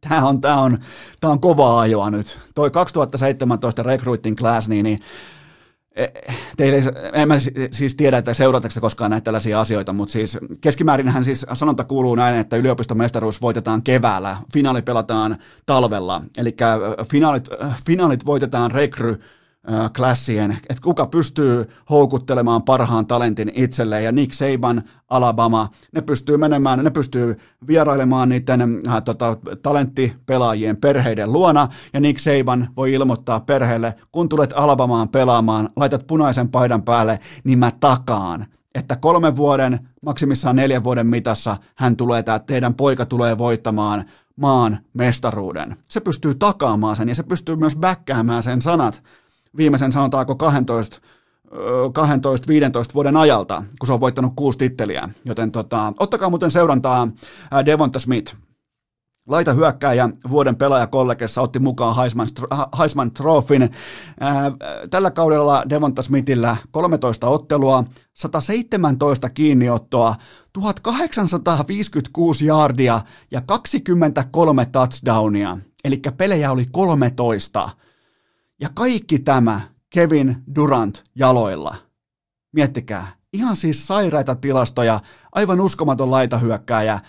tämä 0.00 0.24
on, 0.28 0.40
tämä 0.40 0.60
on, 0.60 0.78
tämä 1.20 1.32
on 1.32 1.40
kovaa 1.40 1.80
ajoa 1.80 2.10
nyt. 2.10 2.38
Toi 2.54 2.70
2017 2.70 3.82
recruiting 3.82 4.36
class, 4.36 4.68
niin, 4.68 4.84
niin 4.84 5.00
e, 5.96 6.06
Teille, 6.56 6.92
en 7.12 7.28
mä 7.28 7.34
siis 7.70 7.94
tiedä, 7.94 8.18
että 8.18 8.34
seuraatteko 8.34 8.80
koskaan 8.80 9.10
näitä 9.10 9.24
tällaisia 9.24 9.60
asioita, 9.60 9.92
mutta 9.92 10.12
siis 10.12 10.38
keskimäärinhän 10.60 11.24
siis 11.24 11.46
sanonta 11.52 11.84
kuuluu 11.84 12.14
näin, 12.14 12.36
että 12.36 12.56
yliopiston 12.56 12.98
mestaruus 12.98 13.42
voitetaan 13.42 13.82
keväällä, 13.82 14.36
finaali 14.52 14.82
pelataan 14.82 15.36
talvella, 15.66 16.22
eli 16.36 16.56
finaalit, 17.10 17.48
finaalit 17.86 18.26
voitetaan 18.26 18.70
rekry 18.70 19.20
klassien, 19.96 20.52
että 20.52 20.82
kuka 20.82 21.06
pystyy 21.06 21.70
houkuttelemaan 21.90 22.62
parhaan 22.62 23.06
talentin 23.06 23.52
itselleen, 23.54 24.04
ja 24.04 24.12
Nick 24.12 24.32
Saban, 24.32 24.82
Alabama, 25.08 25.68
ne 25.92 26.00
pystyy 26.00 26.36
menemään, 26.36 26.84
ne 26.84 26.90
pystyy 26.90 27.36
vierailemaan 27.66 28.28
niiden 28.28 28.80
äh, 28.88 29.02
tota, 29.02 29.36
talenttipelaajien 29.62 30.76
perheiden 30.76 31.32
luona, 31.32 31.68
ja 31.92 32.00
Nick 32.00 32.18
Saban 32.18 32.68
voi 32.76 32.92
ilmoittaa 32.92 33.40
perheelle, 33.40 33.94
kun 34.12 34.28
tulet 34.28 34.52
Alabamaan 34.56 35.08
pelaamaan, 35.08 35.68
laitat 35.76 36.06
punaisen 36.06 36.48
paidan 36.48 36.82
päälle, 36.82 37.18
niin 37.44 37.58
mä 37.58 37.72
takaan, 37.80 38.46
että 38.74 38.96
kolmen 38.96 39.36
vuoden, 39.36 39.88
maksimissaan 40.02 40.56
neljän 40.56 40.84
vuoden 40.84 41.06
mitassa 41.06 41.56
hän 41.74 41.96
tulee, 41.96 42.22
tämä 42.22 42.38
teidän 42.38 42.74
poika 42.74 43.06
tulee 43.06 43.38
voittamaan 43.38 44.04
maan 44.36 44.78
mestaruuden. 44.94 45.76
Se 45.88 46.00
pystyy 46.00 46.34
takaamaan 46.34 46.96
sen 46.96 47.08
ja 47.08 47.14
se 47.14 47.22
pystyy 47.22 47.56
myös 47.56 47.76
backkäämään 47.76 48.42
sen 48.42 48.62
sanat, 48.62 49.02
viimeisen 49.56 49.92
sanotaanko 49.92 50.34
12 50.34 51.00
12-15 51.46 52.94
vuoden 52.94 53.16
ajalta, 53.16 53.64
kun 53.78 53.86
se 53.86 53.92
on 53.92 54.00
voittanut 54.00 54.32
kuusi 54.36 54.58
titteliä. 54.58 55.08
Joten 55.24 55.52
tota, 55.52 55.92
ottakaa 55.98 56.30
muuten 56.30 56.50
seurantaa 56.50 57.08
Devonta 57.66 57.98
Smith. 57.98 58.34
Laita 59.28 59.52
hyökkääjä 59.52 60.08
vuoden 60.30 60.56
pelaajakollegessa 60.56 61.40
otti 61.40 61.58
mukaan 61.58 61.96
Heisman, 61.96 62.28
Heisman 62.78 63.10
Trophyn. 63.10 63.70
Tällä 64.90 65.10
kaudella 65.10 65.64
Devonta 65.70 66.02
Smithillä 66.02 66.56
13 66.70 67.26
ottelua, 67.28 67.84
117 68.14 69.30
kiinniottoa, 69.30 70.14
1856 70.52 72.46
yardia 72.46 73.00
ja 73.30 73.40
23 73.40 74.66
touchdownia. 74.66 75.58
Eli 75.84 76.00
pelejä 76.16 76.50
oli 76.50 76.66
13 76.72 77.70
ja 78.60 78.68
kaikki 78.74 79.18
tämä 79.18 79.60
Kevin 79.90 80.36
Durant 80.54 81.04
jaloilla. 81.14 81.76
Miettikää, 82.52 83.06
ihan 83.32 83.56
siis 83.56 83.86
sairaita 83.86 84.34
tilastoja, 84.34 85.00
aivan 85.32 85.60
uskomaton 85.60 86.10
laitahyökkääjä. 86.10 87.00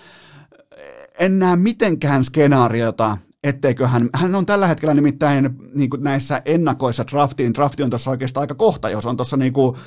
En 1.19 1.39
näe 1.39 1.55
mitenkään 1.55 2.23
skenaariota, 2.23 3.17
etteikö 3.43 3.87
hän, 3.87 4.09
hän 4.13 4.35
on 4.35 4.45
tällä 4.45 4.67
hetkellä 4.67 4.93
nimittäin 4.93 5.49
niin 5.75 5.89
kuin 5.89 6.03
näissä 6.03 6.41
ennakoissa 6.45 7.05
draftiin, 7.11 7.53
drafti 7.53 7.83
on 7.83 7.89
tuossa 7.89 8.11
oikeastaan 8.11 8.41
aika 8.41 8.55
kohta, 8.55 8.89
jos 8.89 9.05
on 9.05 9.17
tuossa 9.17 9.37
niin 9.37 9.53
kuin 9.53 9.77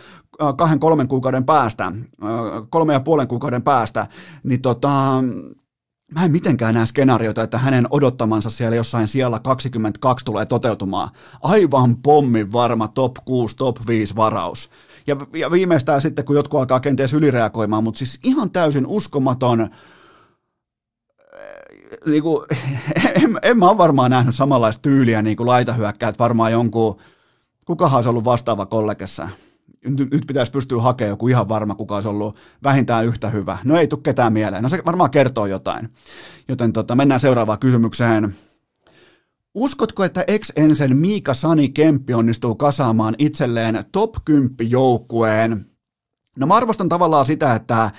kahden 0.56 0.80
kolmen 0.80 1.08
kuukauden 1.08 1.44
päästä, 1.44 1.92
kolme 2.70 2.92
ja 2.92 3.00
puolen 3.00 3.28
kuukauden 3.28 3.62
päästä, 3.62 4.06
niin 4.42 4.62
tota, 4.62 5.24
Mä 6.14 6.24
en 6.24 6.30
mitenkään 6.30 6.74
näe 6.74 6.86
skenaarioita, 6.86 7.42
että 7.42 7.58
hänen 7.58 7.86
odottamansa 7.90 8.50
siellä 8.50 8.76
jossain 8.76 9.08
siellä 9.08 9.38
22 9.38 10.24
tulee 10.24 10.46
toteutumaan. 10.46 11.08
Aivan 11.42 11.96
pommin 11.96 12.52
varma 12.52 12.88
top 12.88 13.16
6, 13.24 13.56
top 13.56 13.76
5 13.86 14.16
varaus. 14.16 14.70
Ja, 15.06 15.16
ja 15.34 15.50
viimeistään 15.50 16.00
sitten, 16.00 16.24
kun 16.24 16.36
jotkut 16.36 16.60
alkaa 16.60 16.80
kenties 16.80 17.12
ylireagoimaan, 17.14 17.84
mutta 17.84 17.98
siis 17.98 18.20
ihan 18.22 18.50
täysin 18.50 18.86
uskomaton, 18.86 19.70
niin 22.06 22.22
kuin, 22.22 22.46
en, 23.22 23.38
en 23.42 23.58
mä 23.58 23.68
ole 23.68 23.78
varmaan 23.78 24.10
nähnyt 24.10 24.34
samanlaista 24.34 24.82
tyyliä 24.82 25.22
niin 25.22 25.36
kuin 25.36 25.46
laitahyökkäät, 25.46 26.18
varmaan 26.18 26.52
jonkun, 26.52 27.00
kukahan 27.64 27.96
olisi 27.96 28.08
ollut 28.08 28.24
vastaava 28.24 28.66
kollegessa 28.66 29.28
nyt, 29.84 30.24
pitäisi 30.26 30.52
pystyä 30.52 30.82
hakemaan 30.82 31.10
joku 31.10 31.28
ihan 31.28 31.48
varma, 31.48 31.74
kuka 31.74 31.94
olisi 31.94 32.08
ollut 32.08 32.36
vähintään 32.62 33.06
yhtä 33.06 33.30
hyvä. 33.30 33.58
No 33.64 33.76
ei 33.76 33.86
tule 33.86 34.00
ketään 34.02 34.32
mieleen. 34.32 34.62
No 34.62 34.68
se 34.68 34.82
varmaan 34.86 35.10
kertoo 35.10 35.46
jotain. 35.46 35.88
Joten 36.48 36.72
tota, 36.72 36.96
mennään 36.96 37.20
seuraavaan 37.20 37.58
kysymykseen. 37.58 38.34
Uskotko, 39.54 40.04
että 40.04 40.24
ex-ensen 40.26 40.96
Miika 40.96 41.34
Sani 41.34 41.68
Kemppi 41.68 42.14
onnistuu 42.14 42.54
kasaamaan 42.54 43.14
itselleen 43.18 43.84
top 43.92 44.14
10 44.24 44.70
joukkueen 44.70 45.70
No 46.36 46.46
mä 46.46 46.54
arvostan 46.54 46.88
tavallaan 46.88 47.26
sitä, 47.26 47.54
että 47.54 47.90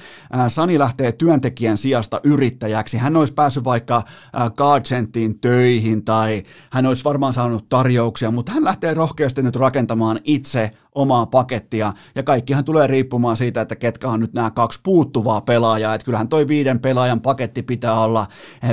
Sani 0.47 0.79
lähtee 0.79 1.11
työntekijän 1.11 1.77
sijasta 1.77 2.19
yrittäjäksi. 2.23 2.97
Hän 2.97 3.15
olisi 3.15 3.33
päässyt 3.33 3.63
vaikka 3.63 4.03
Guardcentiin 4.57 5.39
töihin 5.39 6.05
tai 6.05 6.43
hän 6.71 6.85
olisi 6.85 7.03
varmaan 7.03 7.33
saanut 7.33 7.69
tarjouksia, 7.69 8.31
mutta 8.31 8.51
hän 8.51 8.63
lähtee 8.63 8.93
rohkeasti 8.93 9.41
nyt 9.41 9.55
rakentamaan 9.55 10.19
itse 10.23 10.71
omaa 10.95 11.25
pakettia, 11.25 11.93
ja 12.15 12.23
kaikkihan 12.23 12.65
tulee 12.65 12.87
riippumaan 12.87 13.37
siitä, 13.37 13.61
että 13.61 13.75
ketkä 13.75 14.09
on 14.09 14.19
nyt 14.19 14.33
nämä 14.33 14.51
kaksi 14.51 14.79
puuttuvaa 14.83 15.41
pelaajaa, 15.41 15.95
että 15.95 16.05
kyllähän 16.05 16.27
toi 16.27 16.47
viiden 16.47 16.79
pelaajan 16.79 17.21
paketti 17.21 17.63
pitää 17.63 17.99
olla 17.99 18.27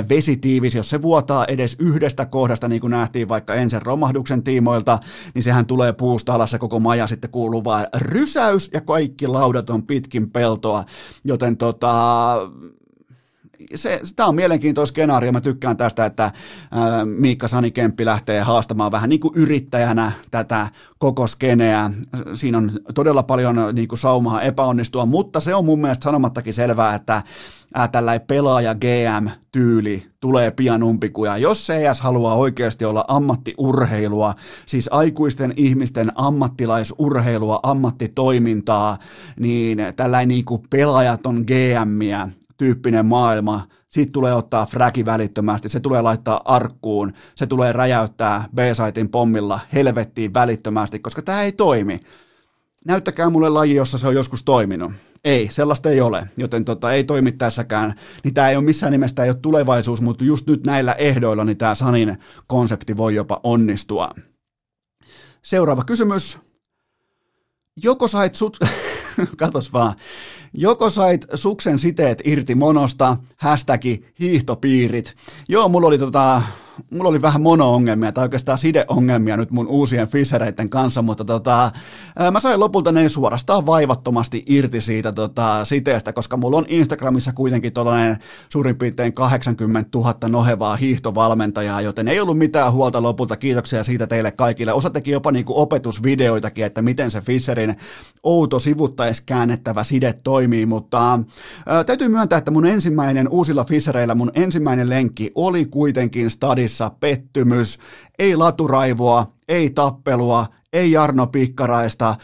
vesitiivis, 0.09 0.75
jos 0.75 0.89
se 0.89 1.01
vuotaa 1.01 1.45
edes 1.45 1.75
yhdestä 1.79 2.25
kohdasta, 2.25 2.67
niin 2.67 2.81
kuin 2.81 2.91
nähtiin 2.91 3.29
vaikka 3.29 3.53
ensin 3.53 3.81
romahduksen 3.81 4.43
tiimoilta, 4.43 4.99
niin 5.33 5.43
sehän 5.43 5.65
tulee 5.65 5.93
puusta 5.93 6.33
alas 6.33 6.53
ja 6.53 6.59
koko 6.59 6.79
maja 6.79 7.07
sitten 7.07 7.29
kuuluu 7.29 7.63
vaan 7.63 7.87
rysäys 7.97 8.69
ja 8.73 8.81
kaikki 8.81 9.27
laudat 9.27 9.69
on 9.69 9.83
pitkin 9.83 10.31
peltoa, 10.31 10.83
joten 11.23 11.57
tota, 11.57 12.35
se, 13.75 14.01
tämä 14.15 14.29
on 14.29 14.35
mielenkiintoinen 14.35 14.87
skenaario. 14.87 15.31
Mä 15.31 15.41
tykkään 15.41 15.77
tästä, 15.77 16.05
että 16.05 16.31
ää, 16.71 17.05
Miikka 17.05 17.47
Sanikemppi 17.47 18.05
lähtee 18.05 18.41
haastamaan 18.41 18.91
vähän 18.91 19.09
niin 19.09 19.19
kuin 19.19 19.33
yrittäjänä 19.35 20.11
tätä 20.31 20.67
koko 20.97 21.27
skeneä. 21.27 21.91
Siinä 22.33 22.57
on 22.57 22.71
todella 22.95 23.23
paljon 23.23 23.55
niin 23.73 23.87
kuin 23.87 23.99
saumaa 23.99 24.41
epäonnistua, 24.41 25.05
mutta 25.05 25.39
se 25.39 25.55
on 25.55 25.65
mun 25.65 25.81
mielestä 25.81 26.03
sanomattakin 26.03 26.53
selvää, 26.53 26.95
että 26.95 27.21
ää, 27.73 27.87
tällainen 27.87 28.27
pelaaja 28.27 28.75
GM-tyyli 28.75 30.05
tulee 30.19 30.51
pian 30.51 30.83
umpikuja. 30.83 31.37
Jos 31.37 31.67
CS 31.67 32.01
haluaa 32.01 32.35
oikeasti 32.35 32.85
olla 32.85 33.05
ammattiurheilua, 33.07 34.33
siis 34.65 34.89
aikuisten 34.91 35.53
ihmisten 35.55 36.11
ammattilaisurheilua, 36.15 37.59
ammattitoimintaa, 37.63 38.97
niin 39.39 39.79
tällainen 39.95 40.27
niin 40.27 40.45
kuin 40.45 40.61
pelaajaton 40.69 41.45
GMiä, 41.47 42.29
tyyppinen 42.59 43.05
maailma, 43.05 43.67
siitä 43.89 44.11
tulee 44.11 44.33
ottaa 44.33 44.65
fräki 44.65 45.05
välittömästi, 45.05 45.69
se 45.69 45.79
tulee 45.79 46.01
laittaa 46.01 46.41
arkkuun, 46.45 47.13
se 47.35 47.47
tulee 47.47 47.71
räjäyttää 47.71 48.45
B-saitin 48.55 49.09
pommilla 49.09 49.59
helvettiin 49.73 50.33
välittömästi, 50.33 50.99
koska 50.99 51.21
tämä 51.21 51.41
ei 51.41 51.51
toimi. 51.51 51.99
Näyttäkää 52.85 53.29
mulle 53.29 53.49
laji, 53.49 53.75
jossa 53.75 53.97
se 53.97 54.07
on 54.07 54.15
joskus 54.15 54.43
toiminut. 54.43 54.91
Ei, 55.23 55.47
sellaista 55.51 55.89
ei 55.89 56.01
ole, 56.01 56.27
joten 56.37 56.65
tota, 56.65 56.93
ei 56.93 57.03
toimi 57.03 57.31
tässäkään. 57.31 57.93
Niin 58.23 58.33
tämä 58.33 58.49
ei 58.49 58.55
ole 58.55 58.65
missään 58.65 58.91
nimessä 58.91 59.23
ei 59.23 59.29
ole 59.29 59.37
tulevaisuus, 59.41 60.01
mutta 60.01 60.23
just 60.23 60.47
nyt 60.47 60.65
näillä 60.65 60.93
ehdoilla 60.93 61.43
niin 61.43 61.57
tämä 61.57 61.75
Sanin 61.75 62.17
konsepti 62.47 62.97
voi 62.97 63.15
jopa 63.15 63.39
onnistua. 63.43 64.09
Seuraava 65.41 65.83
kysymys. 65.83 66.48
Joko 67.83 68.07
sait 68.07 68.35
sut... 68.35 68.57
Katos 69.37 69.73
vaan. 69.73 69.95
Joko 70.53 70.89
sait 70.89 71.25
suksen 71.35 71.79
siteet 71.79 72.21
irti 72.25 72.55
monosta, 72.55 73.17
hashtagi 73.37 74.05
hiihtopiirit. 74.19 75.15
Joo, 75.49 75.69
mulla 75.69 75.87
oli 75.87 75.97
tota, 75.97 76.41
mulla 76.89 77.09
oli 77.09 77.21
vähän 77.21 77.41
mono-ongelmia 77.41 78.11
tai 78.11 78.23
oikeastaan 78.23 78.57
sideongelmia 78.57 79.37
nyt 79.37 79.51
mun 79.51 79.67
uusien 79.67 80.07
fissereiden 80.07 80.69
kanssa, 80.69 81.01
mutta 81.01 81.25
tota, 81.25 81.71
mä 82.31 82.39
sain 82.39 82.59
lopulta 82.59 82.91
ne 82.91 83.09
suorastaan 83.09 83.65
vaivattomasti 83.65 84.43
irti 84.47 84.81
siitä 84.81 85.11
tota, 85.11 85.65
siteestä, 85.65 86.13
koska 86.13 86.37
mulla 86.37 86.57
on 86.57 86.65
Instagramissa 86.67 87.33
kuitenkin 87.33 87.73
tollainen 87.73 88.17
suurin 88.49 88.77
piirtein 88.77 89.13
80 89.13 89.89
000 89.97 90.15
nohevaa 90.27 90.75
hiihtovalmentajaa, 90.75 91.81
joten 91.81 92.07
ei 92.07 92.19
ollut 92.19 92.37
mitään 92.37 92.71
huolta 92.71 93.03
lopulta. 93.03 93.35
Kiitoksia 93.35 93.83
siitä 93.83 94.07
teille 94.07 94.31
kaikille. 94.31 94.73
Osa 94.73 94.89
teki 94.89 95.11
jopa 95.11 95.31
niinku 95.31 95.61
opetusvideoitakin, 95.61 96.65
että 96.65 96.81
miten 96.81 97.11
se 97.11 97.21
Fisserin 97.21 97.75
outo 98.23 98.59
sivuttais 98.59 99.21
käännettävä 99.21 99.83
side 99.83 100.13
toimii, 100.13 100.65
mutta 100.65 101.19
ää, 101.65 101.83
täytyy 101.83 102.09
myöntää, 102.09 102.37
että 102.37 102.51
mun 102.51 102.65
ensimmäinen 102.65 103.29
uusilla 103.29 103.63
Fissereillä, 103.63 104.15
mun 104.15 104.31
ensimmäinen 104.33 104.89
lenkki 104.89 105.31
oli 105.35 105.65
kuitenkin 105.65 106.29
stadis 106.29 106.68
salissa 106.69 106.89
pettymys, 106.99 107.79
ei 108.19 108.35
laturaivoa, 108.35 109.31
ei 109.47 109.69
tappelua, 109.69 110.45
ei 110.73 110.91
Jarno 110.91 111.27
Pikkaraista. 111.27 112.15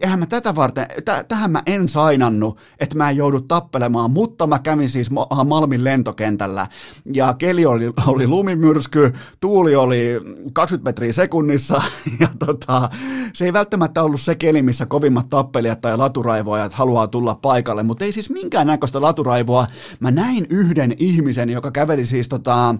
Eihän 0.00 0.18
mä 0.18 0.26
tätä 0.26 0.54
varten, 0.54 0.86
t- 1.04 1.28
tähän 1.28 1.50
mä 1.50 1.62
en 1.66 1.88
sainannut, 1.88 2.58
että 2.78 2.96
mä 2.96 3.10
en 3.10 3.16
joudu 3.16 3.40
tappelemaan, 3.40 4.10
mutta 4.10 4.46
mä 4.46 4.58
kävin 4.58 4.88
siis 4.88 5.10
Malmin 5.44 5.84
lentokentällä 5.84 6.66
ja 7.14 7.34
keli 7.34 7.66
oli, 7.66 7.92
oli 8.06 8.26
lumimyrsky, 8.26 9.12
tuuli 9.40 9.76
oli 9.76 10.20
20 10.52 10.88
metriä 10.88 11.12
sekunnissa 11.12 11.82
ja 12.20 12.28
tota, 12.46 12.90
se 13.32 13.44
ei 13.44 13.52
välttämättä 13.52 14.02
ollut 14.02 14.20
se 14.20 14.34
keli, 14.34 14.62
missä 14.62 14.86
kovimmat 14.86 15.28
tappelijat 15.28 15.80
tai 15.80 15.96
laturaivoajat 15.96 16.72
haluaa 16.72 17.06
tulla 17.06 17.34
paikalle, 17.34 17.82
mutta 17.82 18.04
ei 18.04 18.12
siis 18.12 18.30
minkään 18.30 18.66
näköistä 18.66 19.00
laturaivoa. 19.00 19.66
Mä 20.00 20.10
näin 20.10 20.46
yhden 20.50 20.94
ihmisen, 20.98 21.50
joka 21.50 21.70
käveli 21.70 22.06
siis 22.06 22.28
tota, 22.28 22.74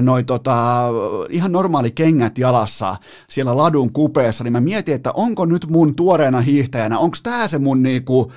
noi, 0.00 0.24
tota, 0.24 0.88
ihan 1.30 1.52
normaali 1.52 1.90
kengät 1.90 2.38
jalassa 2.38 2.96
siellä 3.40 3.56
ladun 3.56 3.92
kupeessa, 3.92 4.44
niin 4.44 4.52
mä 4.52 4.60
mietin, 4.60 4.94
että 4.94 5.12
onko 5.12 5.46
nyt 5.46 5.66
mun 5.68 5.94
tuoreena 5.94 6.40
hiihtäjänä, 6.40 6.98
onko 6.98 7.16
tämä 7.22 7.48
se 7.48 7.58
mun 7.58 7.82
niinku, 7.82 8.32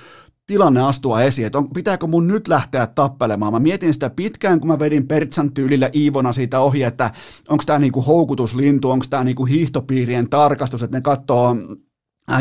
tilanne 0.48 0.82
astua 0.82 1.22
esiin, 1.22 1.46
että 1.46 1.58
on, 1.58 1.70
pitääkö 1.70 2.08
mun 2.08 2.28
nyt 2.28 2.48
lähteä 2.48 2.88
tappelemaan. 2.88 3.54
Mä 3.54 3.60
mietin 3.60 3.94
sitä 3.94 4.10
pitkään, 4.10 4.60
kun 4.60 4.68
mä 4.68 4.80
vedin 4.80 5.08
Pertsan 5.08 5.54
tyylillä 5.54 5.90
Iivona 5.96 6.34
siitä 6.34 6.60
ohi, 6.60 6.84
että 6.84 7.12
onko 7.50 7.64
tämä 7.66 7.80
niinku 7.80 8.02
houkutuslintu, 8.02 8.92
onko 8.92 9.06
tämä 9.10 9.24
niinku 9.24 9.46
hiihtopiirien 9.46 10.30
tarkastus, 10.30 10.84
että 10.84 10.98
ne 10.98 11.02
katsoo 11.02 11.56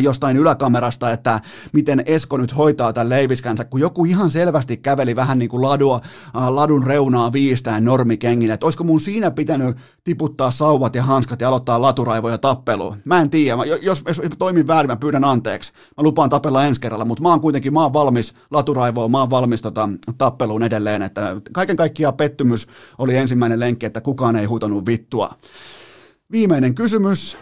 jostain 0.02 0.36
yläkamerasta, 0.36 1.10
että 1.10 1.40
miten 1.72 2.02
Esko 2.06 2.36
nyt 2.36 2.56
hoitaa 2.56 2.92
tämän 2.92 3.08
leiviskänsä, 3.08 3.64
kun 3.64 3.80
joku 3.80 4.04
ihan 4.04 4.30
selvästi 4.30 4.76
käveli 4.76 5.16
vähän 5.16 5.38
niin 5.38 5.48
kuin 5.48 5.62
ladua, 5.62 6.00
äh, 6.36 6.48
ladun 6.48 6.86
reunaa 6.86 7.32
viistään 7.32 7.84
normikengin, 7.84 8.50
että 8.50 8.66
olisiko 8.66 8.84
mun 8.84 9.00
siinä 9.00 9.30
pitänyt 9.30 9.76
tiputtaa 10.04 10.50
sauvat 10.50 10.94
ja 10.94 11.02
hanskat 11.02 11.40
ja 11.40 11.48
aloittaa 11.48 11.82
laturaivoja 11.82 12.38
tappelu. 12.38 12.96
Mä 13.04 13.20
en 13.20 13.30
tiedä, 13.30 13.64
jos, 13.82 14.02
jos 14.06 14.22
toimin 14.38 14.66
väärin, 14.66 14.90
mä 14.90 14.96
pyydän 14.96 15.24
anteeksi. 15.24 15.72
Mä 15.96 16.02
lupaan 16.02 16.30
tapella 16.30 16.64
ensi 16.64 16.80
kerralla, 16.80 17.04
mutta 17.04 17.22
mä 17.22 17.28
oon 17.28 17.40
kuitenkin, 17.40 17.72
mä 17.72 17.82
oon 17.82 17.92
valmis 17.92 18.34
laturaivoon, 18.50 19.10
mä 19.10 19.18
oon 19.18 19.30
valmis 19.30 19.62
tota, 19.62 19.88
tappeluun 20.18 20.62
edelleen, 20.62 21.02
että 21.02 21.36
kaiken 21.52 21.76
kaikkiaan 21.76 22.14
pettymys 22.14 22.66
oli 22.98 23.16
ensimmäinen 23.16 23.60
lenkki, 23.60 23.86
että 23.86 24.00
kukaan 24.00 24.36
ei 24.36 24.46
huutanut 24.46 24.86
vittua. 24.86 25.30
Viimeinen 26.32 26.74
kysymys. 26.74 27.38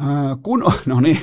Äh, 0.00 0.38
kun, 0.42 0.64
no 0.86 1.00
niin, 1.00 1.18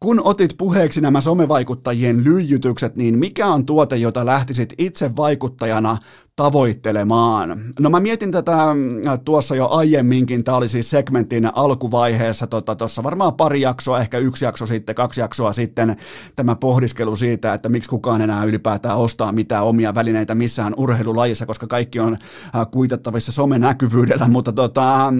kun 0.00 0.20
otit 0.24 0.54
puheeksi 0.58 1.00
nämä 1.00 1.20
somevaikuttajien 1.20 2.24
lyijytykset, 2.24 2.96
niin 2.96 3.18
mikä 3.18 3.46
on 3.46 3.66
tuote, 3.66 3.96
jota 3.96 4.26
lähtisit 4.26 4.74
itse 4.78 5.16
vaikuttajana 5.16 5.96
tavoittelemaan? 6.36 7.60
No 7.80 7.90
mä 7.90 8.00
mietin 8.00 8.30
tätä 8.30 8.70
äh, 8.70 9.18
tuossa 9.24 9.56
jo 9.56 9.68
aiemminkin, 9.68 10.44
tämä 10.44 10.56
oli 10.56 10.68
siis 10.68 10.90
segmentin 10.90 11.50
alkuvaiheessa, 11.54 12.46
tuossa 12.46 12.74
tota, 12.76 13.02
varmaan 13.02 13.34
pari 13.34 13.60
jaksoa, 13.60 14.00
ehkä 14.00 14.18
yksi 14.18 14.44
jakso 14.44 14.66
sitten, 14.66 14.94
kaksi 14.94 15.20
jaksoa 15.20 15.52
sitten, 15.52 15.96
tämä 16.36 16.56
pohdiskelu 16.56 17.16
siitä, 17.16 17.54
että 17.54 17.68
miksi 17.68 17.90
kukaan 17.90 18.20
enää 18.20 18.44
ylipäätään 18.44 18.96
ostaa 18.96 19.32
mitään 19.32 19.64
omia 19.64 19.94
välineitä 19.94 20.34
missään 20.34 20.74
urheilulajissa, 20.76 21.46
koska 21.46 21.66
kaikki 21.66 22.00
on 22.00 22.12
äh, 22.56 22.66
kuitattavissa 22.70 23.32
somenäkyvyydellä, 23.32 24.28
mutta 24.28 24.52
tota, 24.52 25.12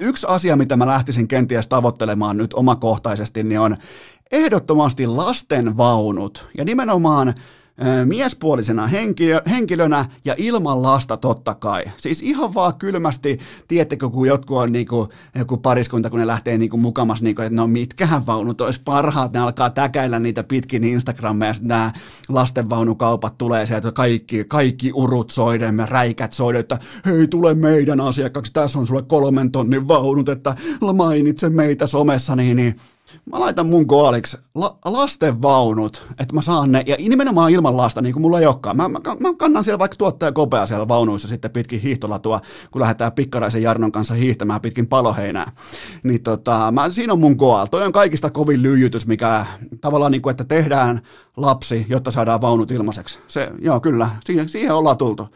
Yksi 0.00 0.26
asia, 0.28 0.56
mitä 0.56 0.76
mä 0.76 0.86
lähtisin 0.86 1.28
kenties 1.28 1.68
tavoittelemaan 1.68 2.36
nyt 2.36 2.54
omakohtaisesti, 2.54 3.42
niin 3.42 3.60
on 3.60 3.76
ehdottomasti 4.32 5.06
lastenvaunut. 5.06 6.48
Ja 6.58 6.64
nimenomaan 6.64 7.34
miespuolisena 8.04 8.88
henkilönä 9.50 10.04
ja 10.24 10.34
ilman 10.38 10.82
lasta 10.82 11.16
totta 11.16 11.54
kai. 11.54 11.84
Siis 11.96 12.22
ihan 12.22 12.54
vaan 12.54 12.74
kylmästi, 12.74 13.38
tiedättekö, 13.68 14.10
kun 14.10 14.26
jotkut 14.26 14.58
on 14.58 14.72
niinku, 14.72 15.08
joku 15.34 15.56
pariskunta, 15.56 16.10
kun 16.10 16.18
ne 16.18 16.26
lähtee 16.26 16.58
niinku 16.58 16.76
mukamas, 16.76 17.22
niinku, 17.22 17.42
että 17.42 17.56
no 17.56 17.66
mitkähän 17.66 18.26
vaunut 18.26 18.60
olisi 18.60 18.80
parhaat, 18.84 19.32
ne 19.32 19.38
alkaa 19.38 19.70
täkäillä 19.70 20.18
niitä 20.18 20.42
pitkin 20.42 20.84
Instagramia, 20.84 21.48
ja 21.48 21.54
nämä 21.60 21.92
lastenvaunukaupat 22.28 23.38
tulee 23.38 23.66
sieltä, 23.66 23.92
kaikki, 23.92 24.44
kaikki 24.48 24.92
urut 24.94 25.30
soiden, 25.30 25.88
räikät 25.88 26.32
soiden, 26.32 26.60
että 26.60 26.78
hei, 27.06 27.28
tule 27.28 27.54
meidän 27.54 28.00
asiakkaaksi, 28.00 28.52
tässä 28.52 28.78
on 28.78 28.86
sulle 28.86 29.02
kolmen 29.02 29.52
tonnin 29.52 29.88
vaunut, 29.88 30.28
että 30.28 30.54
mainitse 30.94 31.50
meitä 31.50 31.86
somessa, 31.86 32.36
niin, 32.36 32.56
niin 32.56 32.76
Mä 33.32 33.40
laitan 33.40 33.66
mun 33.66 33.86
koaliksi 33.86 34.38
la, 34.54 34.78
lastenvaunut, 34.84 36.06
että 36.10 36.34
mä 36.34 36.42
saan 36.42 36.72
ne, 36.72 36.84
ja 36.86 36.96
nimenomaan 37.08 37.50
ilman 37.50 37.76
lasta, 37.76 38.02
niin 38.02 38.12
kuin 38.12 38.22
mulla 38.22 38.40
ei 38.40 38.46
olekaan. 38.46 38.76
Mä, 38.76 38.88
mä, 38.88 38.98
mä 39.20 39.34
kannan 39.36 39.64
siellä 39.64 39.78
vaikka 39.78 39.96
tuottaja 39.96 40.32
kopea 40.32 40.66
siellä 40.66 40.88
vaunuissa 40.88 41.28
sitten 41.28 41.50
pitkin 41.50 41.80
hiihtolatua, 41.80 42.40
kun 42.70 42.80
lähdetään 42.80 43.12
Pikkaraisen 43.12 43.62
Jarnon 43.62 43.92
kanssa 43.92 44.14
hiihtämään 44.14 44.60
pitkin 44.60 44.86
paloheinää. 44.86 45.52
Niin 46.02 46.22
tota, 46.22 46.72
mä, 46.72 46.90
siinä 46.90 47.12
on 47.12 47.20
mun 47.20 47.36
koal. 47.36 47.66
Toi 47.66 47.86
on 47.86 47.92
kaikista 47.92 48.30
kovin 48.30 48.62
lyijytys, 48.62 49.06
mikä 49.06 49.46
tavallaan 49.80 50.12
niin 50.12 50.22
kuin, 50.22 50.30
että 50.30 50.44
tehdään 50.44 51.02
lapsi, 51.36 51.86
jotta 51.88 52.10
saadaan 52.10 52.40
vaunut 52.40 52.70
ilmaiseksi. 52.70 53.18
Se, 53.28 53.50
joo, 53.60 53.80
kyllä, 53.80 54.10
siihen, 54.24 54.48
siihen 54.48 54.74
ollaan 54.74 54.98
tultu. 54.98 55.28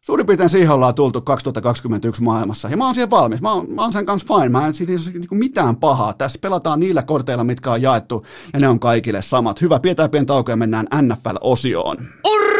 Suurin 0.00 0.26
piirtein 0.26 0.50
siihen 0.50 0.70
ollaan 0.70 0.94
tultu 0.94 1.20
2021 1.20 2.22
maailmassa, 2.22 2.68
ja 2.68 2.76
mä 2.76 2.84
oon 2.84 2.94
siihen 2.94 3.10
valmis. 3.10 3.42
Mä 3.42 3.52
oon, 3.52 3.66
mä 3.74 3.82
oon 3.82 3.92
sen 3.92 4.06
kanssa 4.06 4.34
fine, 4.34 4.48
mä 4.48 4.66
en 4.66 4.74
siitä 4.74 4.92
niinku 5.12 5.34
mitään 5.34 5.76
pahaa. 5.76 6.12
Tässä 6.12 6.38
pelataan 6.42 6.80
niillä 6.80 7.02
korteilla, 7.02 7.44
mitkä 7.44 7.72
on 7.72 7.82
jaettu, 7.82 8.26
ja 8.52 8.60
ne 8.60 8.68
on 8.68 8.80
kaikille 8.80 9.22
samat. 9.22 9.60
Hyvä, 9.60 9.80
pidetään 9.80 10.10
pieni 10.10 10.26
tauko 10.26 10.50
ja 10.52 10.56
mennään 10.56 10.86
NFL-osioon. 11.02 11.96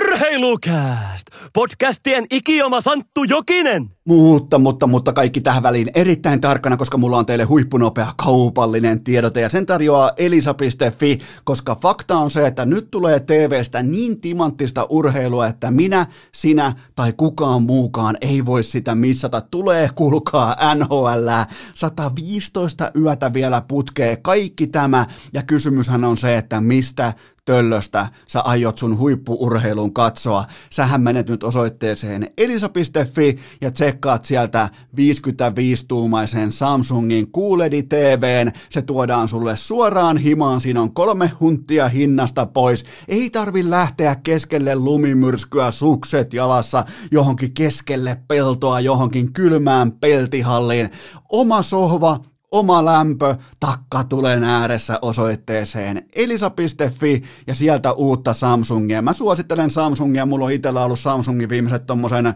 Urheilukääst! 0.09 1.27
Podcastien 1.53 2.27
ikioma 2.31 2.81
Santtu 2.81 3.25
Jokinen! 3.25 3.91
Mutta, 4.07 4.59
mutta, 4.59 4.87
mutta 4.87 5.13
kaikki 5.13 5.41
tähän 5.41 5.63
väliin 5.63 5.91
erittäin 5.95 6.41
tarkkana, 6.41 6.77
koska 6.77 6.99
mulla 6.99 7.19
on 7.19 7.27
teille 7.27 7.45
huippunopea 7.45 8.07
kaupallinen 8.17 9.05
tiedote 9.05 9.41
ja 9.41 9.49
sen 9.49 9.67
tarjoaa 9.67 10.13
elisa.fi, 10.17 11.19
koska 11.45 11.75
fakta 11.75 12.19
on 12.19 12.31
se, 12.31 12.47
että 12.47 12.65
nyt 12.65 12.91
tulee 12.91 13.21
TVstä 13.21 13.83
niin 13.83 14.21
timanttista 14.21 14.87
urheilua, 14.89 15.47
että 15.47 15.71
minä, 15.71 16.07
sinä 16.33 16.73
tai 16.95 17.13
kukaan 17.13 17.63
muukaan 17.63 18.17
ei 18.21 18.47
voi 18.47 18.63
sitä 18.63 18.95
missata. 18.95 19.41
Tulee, 19.41 19.91
kuulkaa, 19.95 20.57
NHL, 20.75 21.29
115 21.75 22.91
yötä 22.97 23.33
vielä 23.33 23.63
putkee, 23.69 24.17
kaikki 24.17 24.67
tämä 24.67 25.07
ja 25.33 25.43
kysymyshän 25.43 26.05
on 26.05 26.17
se, 26.17 26.37
että 26.37 26.61
mistä 26.61 27.13
töllöstä 27.49 28.09
sä 28.29 28.41
aiot 28.41 28.79
sun 28.79 28.99
huippuurheilun 28.99 29.95
katsoa. 29.95 30.45
Sähän 30.71 31.01
menet 31.01 31.29
nyt 31.29 31.43
osoitteeseen 31.43 32.31
elisa.fi 32.39 33.39
ja 33.61 33.71
tsekkaat 33.71 34.25
sieltä 34.25 34.69
55-tuumaisen 34.97 36.53
Samsungin 36.53 37.27
QLED 37.33 37.83
TVn. 37.83 38.53
Se 38.71 38.83
tuodaan 38.83 39.29
sulle 39.29 39.57
suoraan 39.57 40.17
himaan. 40.17 40.61
Siinä 40.61 40.83
on 40.83 40.95
kolme 40.95 41.33
hunttia 41.41 41.89
hinnasta 41.89 42.47
pois. 42.47 42.85
Ei 43.09 43.31
tarvi 43.31 43.71
lähteä 43.71 44.17
keskelle 44.17 44.77
lumimyrskyä 44.77 45.71
sukset 45.71 46.35
jalassa 46.35 46.85
johonkin 47.11 47.55
keskelle 47.55 48.17
peltoa, 48.29 48.81
johonkin 48.81 49.33
kylmään 49.33 49.93
peltihalliin. 49.93 50.91
Oma 51.29 51.63
sohva, 51.63 52.21
oma 52.51 52.85
lämpö 52.85 53.37
takkatulen 53.61 54.45
ääressä 54.45 54.99
osoitteeseen 55.03 56.07
elisa.fi 56.15 57.23
ja 57.47 57.55
sieltä 57.55 57.93
uutta 57.93 58.33
Samsungia. 58.33 59.03
Mä 59.03 59.13
suosittelen 59.13 59.71
Samsungia, 59.71 60.27
mulla 60.27 60.45
on 60.45 60.53
itsellä 60.53 60.85
ollut 60.85 60.99
Samsungin 60.99 61.49
viimeiset 61.49 61.87
tommosen, 61.87 62.35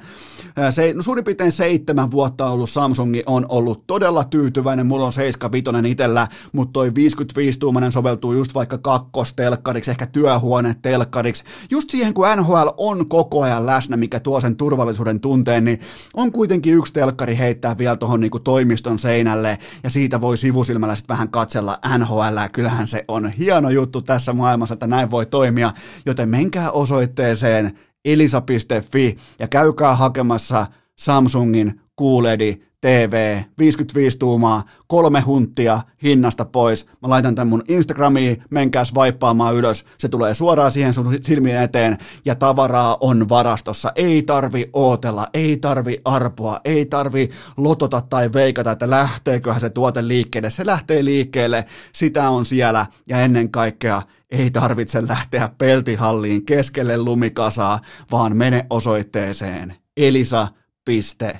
se, 0.70 0.94
no 0.94 1.02
suurin 1.02 1.24
piirtein 1.24 1.52
seitsemän 1.52 2.10
vuotta 2.10 2.50
ollut 2.50 2.70
Samsungi, 2.70 3.22
on 3.26 3.46
ollut 3.48 3.86
todella 3.86 4.24
tyytyväinen, 4.24 4.86
mulla 4.86 5.06
on 5.06 5.12
75 5.12 5.90
itsellä, 5.90 6.28
mutta 6.52 6.72
toi 6.72 6.90
55-tuumainen 6.90 7.92
soveltuu 7.92 8.32
just 8.32 8.54
vaikka 8.54 8.78
kakkostelkkariksi, 8.78 9.90
ehkä 9.90 10.06
työhuonetelkkariksi, 10.06 11.44
just 11.70 11.90
siihen 11.90 12.14
kun 12.14 12.26
NHL 12.36 12.68
on 12.76 13.08
koko 13.08 13.42
ajan 13.42 13.66
läsnä, 13.66 13.96
mikä 13.96 14.20
tuo 14.20 14.40
sen 14.40 14.56
turvallisuuden 14.56 15.20
tunteen, 15.20 15.64
niin 15.64 15.80
on 16.14 16.32
kuitenkin 16.32 16.74
yksi 16.74 16.92
telkkari 16.92 17.38
heittää 17.38 17.78
vielä 17.78 17.96
tuohon 17.96 18.20
niinku 18.20 18.38
toimiston 18.38 18.98
seinälle. 18.98 19.58
Ja 19.82 19.90
siitä 19.90 20.01
voi 20.20 20.36
sivusilmällä 20.36 20.94
sitten 20.94 21.14
vähän 21.14 21.30
katsella 21.30 21.78
NHL. 21.98 22.38
Kyllähän 22.52 22.88
se 22.88 23.04
on 23.08 23.28
hieno 23.28 23.70
juttu 23.70 24.02
tässä 24.02 24.32
maailmassa, 24.32 24.72
että 24.72 24.86
näin 24.86 25.10
voi 25.10 25.26
toimia, 25.26 25.72
joten 26.06 26.28
menkää 26.28 26.70
osoitteeseen 26.70 27.78
elisa.fi 28.04 29.16
ja 29.38 29.48
käykää 29.48 29.94
hakemassa 29.94 30.66
Samsungin 30.98 31.80
QLED 32.00 32.71
TV, 32.82 33.42
55 33.58 34.18
tuumaa, 34.18 34.64
kolme 34.86 35.20
hunttia 35.20 35.80
hinnasta 36.02 36.44
pois. 36.44 36.86
Mä 36.86 37.08
laitan 37.08 37.34
tämän 37.34 37.48
mun 37.48 37.62
Instagramiin, 37.68 38.42
menkääs 38.50 38.94
vaippaamaan 38.94 39.54
ylös. 39.54 39.84
Se 39.98 40.08
tulee 40.08 40.34
suoraan 40.34 40.72
siihen 40.72 40.92
sun 40.92 41.14
silmien 41.22 41.62
eteen 41.62 41.98
ja 42.24 42.34
tavaraa 42.34 42.96
on 43.00 43.28
varastossa. 43.28 43.92
Ei 43.94 44.22
tarvi 44.22 44.70
ootella, 44.72 45.26
ei 45.34 45.56
tarvi 45.56 46.00
arpoa, 46.04 46.60
ei 46.64 46.86
tarvi 46.86 47.30
lotota 47.56 48.00
tai 48.00 48.32
veikata, 48.32 48.70
että 48.70 48.90
lähteeköhän 48.90 49.60
se 49.60 49.70
tuote 49.70 50.08
liikkeelle. 50.08 50.50
Se 50.50 50.66
lähtee 50.66 51.04
liikkeelle, 51.04 51.64
sitä 51.92 52.30
on 52.30 52.44
siellä 52.46 52.86
ja 53.08 53.20
ennen 53.20 53.50
kaikkea 53.50 54.02
ei 54.30 54.50
tarvitse 54.50 55.08
lähteä 55.08 55.48
peltihalliin 55.58 56.44
keskelle 56.44 56.98
lumikasaa, 56.98 57.80
vaan 58.10 58.36
mene 58.36 58.66
osoitteeseen 58.70 59.74
elisa.fi. 59.96 61.32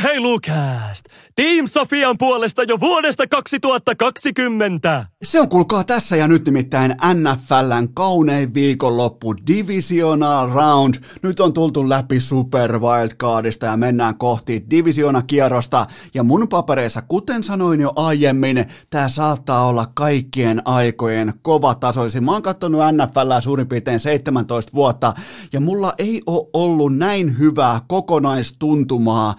Urheilukääst! 0.00 1.04
Team 1.36 1.66
Sofian 1.66 2.18
puolesta 2.18 2.62
jo 2.62 2.80
vuodesta 2.80 3.26
2020! 3.26 5.06
Se 5.22 5.40
on 5.40 5.48
kuulkaa 5.48 5.84
tässä 5.84 6.16
ja 6.16 6.28
nyt 6.28 6.44
nimittäin 6.44 6.94
NFLn 7.14 7.88
kaunein 7.94 8.54
viikonloppu 8.54 9.34
Divisional 9.46 10.50
Round. 10.50 10.94
Nyt 11.22 11.40
on 11.40 11.52
tultu 11.52 11.88
läpi 11.88 12.20
Super 12.20 12.78
Wildcardista 12.78 13.66
ja 13.66 13.76
mennään 13.76 14.18
kohti 14.18 14.64
Divisiona-kierrosta. 14.70 15.86
Ja 16.14 16.22
mun 16.22 16.48
papereissa, 16.48 17.02
kuten 17.02 17.44
sanoin 17.44 17.80
jo 17.80 17.92
aiemmin, 17.96 18.66
tää 18.90 19.08
saattaa 19.08 19.66
olla 19.66 19.86
kaikkien 19.94 20.62
aikojen 20.64 21.32
kova 21.42 21.74
tasoisin. 21.74 22.24
Mä 22.24 22.32
oon 22.32 22.42
kattonut 22.42 22.80
NFLää 22.92 23.40
suurin 23.40 23.68
piirtein 23.68 24.00
17 24.00 24.72
vuotta 24.74 25.14
ja 25.52 25.60
mulla 25.60 25.92
ei 25.98 26.22
ole 26.26 26.48
ollut 26.52 26.96
näin 26.96 27.38
hyvää 27.38 27.80
kokonaistuntumaa 27.88 29.34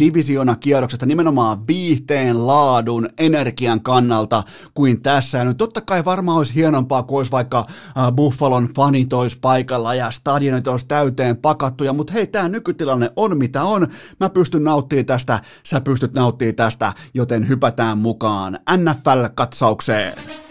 Divisiona-kierroksesta 0.00 1.06
nimenomaan 1.06 1.66
viihteen, 1.66 2.46
laadun, 2.46 3.08
energian 3.18 3.80
kannalta 3.80 4.42
kuin 4.74 5.02
tässä. 5.02 5.38
Ja 5.38 5.44
nyt 5.44 5.56
totta 5.56 5.80
kai 5.80 6.04
varmaan 6.04 6.38
olisi 6.38 6.54
hienompaa, 6.54 7.02
kun 7.02 7.18
olisi 7.18 7.32
vaikka 7.32 7.58
äh, 7.58 8.12
Buffalon 8.12 8.68
fanit 8.76 9.12
olisi 9.12 9.38
paikalla 9.40 9.94
ja 9.94 10.10
stadionit 10.10 10.68
olisi 10.68 10.86
täyteen 10.86 11.36
pakattuja, 11.36 11.92
mutta 11.92 12.12
hei, 12.12 12.26
tämä 12.26 12.48
nykytilanne 12.48 13.10
on 13.16 13.38
mitä 13.38 13.62
on. 13.62 13.86
Mä 14.20 14.28
pystyn 14.28 14.64
nauttimaan 14.64 15.06
tästä, 15.06 15.40
sä 15.64 15.80
pystyt 15.80 16.14
nauttimaan 16.14 16.54
tästä, 16.54 16.92
joten 17.14 17.48
hypätään 17.48 17.98
mukaan 17.98 18.58
NFL-katsaukseen. 18.76 20.49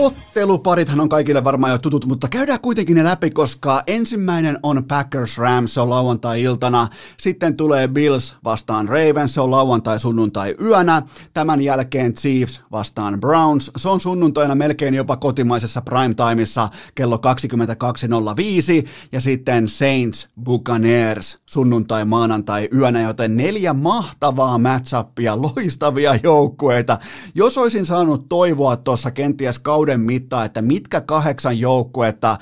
Otteluparithan 0.00 1.00
on 1.00 1.08
kaikille 1.08 1.44
varmaan 1.44 1.72
jo 1.72 1.78
tutut, 1.78 2.06
mutta 2.06 2.28
käydään 2.28 2.60
kuitenkin 2.60 2.96
ne 2.96 3.04
läpi, 3.04 3.30
koska 3.30 3.82
ensimmäinen 3.86 4.58
on 4.62 4.84
Packers 4.84 5.38
Rams, 5.38 5.74
se 5.74 5.80
on 5.80 5.90
lauantai-iltana. 5.90 6.88
Sitten 7.20 7.56
tulee 7.56 7.88
Bills 7.88 8.36
vastaan 8.44 8.88
Ravens, 8.88 9.34
se 9.34 9.40
on 9.40 9.50
lauantai-sunnuntai-yönä. 9.50 11.02
Tämän 11.34 11.60
jälkeen 11.60 12.14
Chiefs 12.14 12.60
vastaan 12.70 13.20
Browns, 13.20 13.70
se 13.76 13.88
on 13.88 14.00
sunnuntaina 14.00 14.54
melkein 14.54 14.94
jopa 14.94 15.16
kotimaisessa 15.16 15.80
primetimeissa 15.82 16.68
kello 16.94 17.16
22.05. 17.16 18.88
Ja 19.12 19.20
sitten 19.20 19.68
Saints 19.68 20.28
Buccaneers 20.44 21.38
sunnuntai-maanantai-yönä, 21.46 23.02
joten 23.02 23.36
neljä 23.36 23.72
mahtavaa 23.72 24.58
matchappia, 24.58 25.42
loistavia 25.42 26.18
joukkueita. 26.22 26.98
Jos 27.34 27.58
olisin 27.58 27.86
saanut 27.86 28.28
toivoa 28.28 28.76
tuossa 28.76 29.10
kenties 29.10 29.58
kautta 29.58 29.81
kauden 29.82 30.00
mittaan, 30.00 30.46
että 30.46 30.62
mitkä 30.62 31.00
kahdeksan 31.00 31.58
joukkuetta 31.58 32.38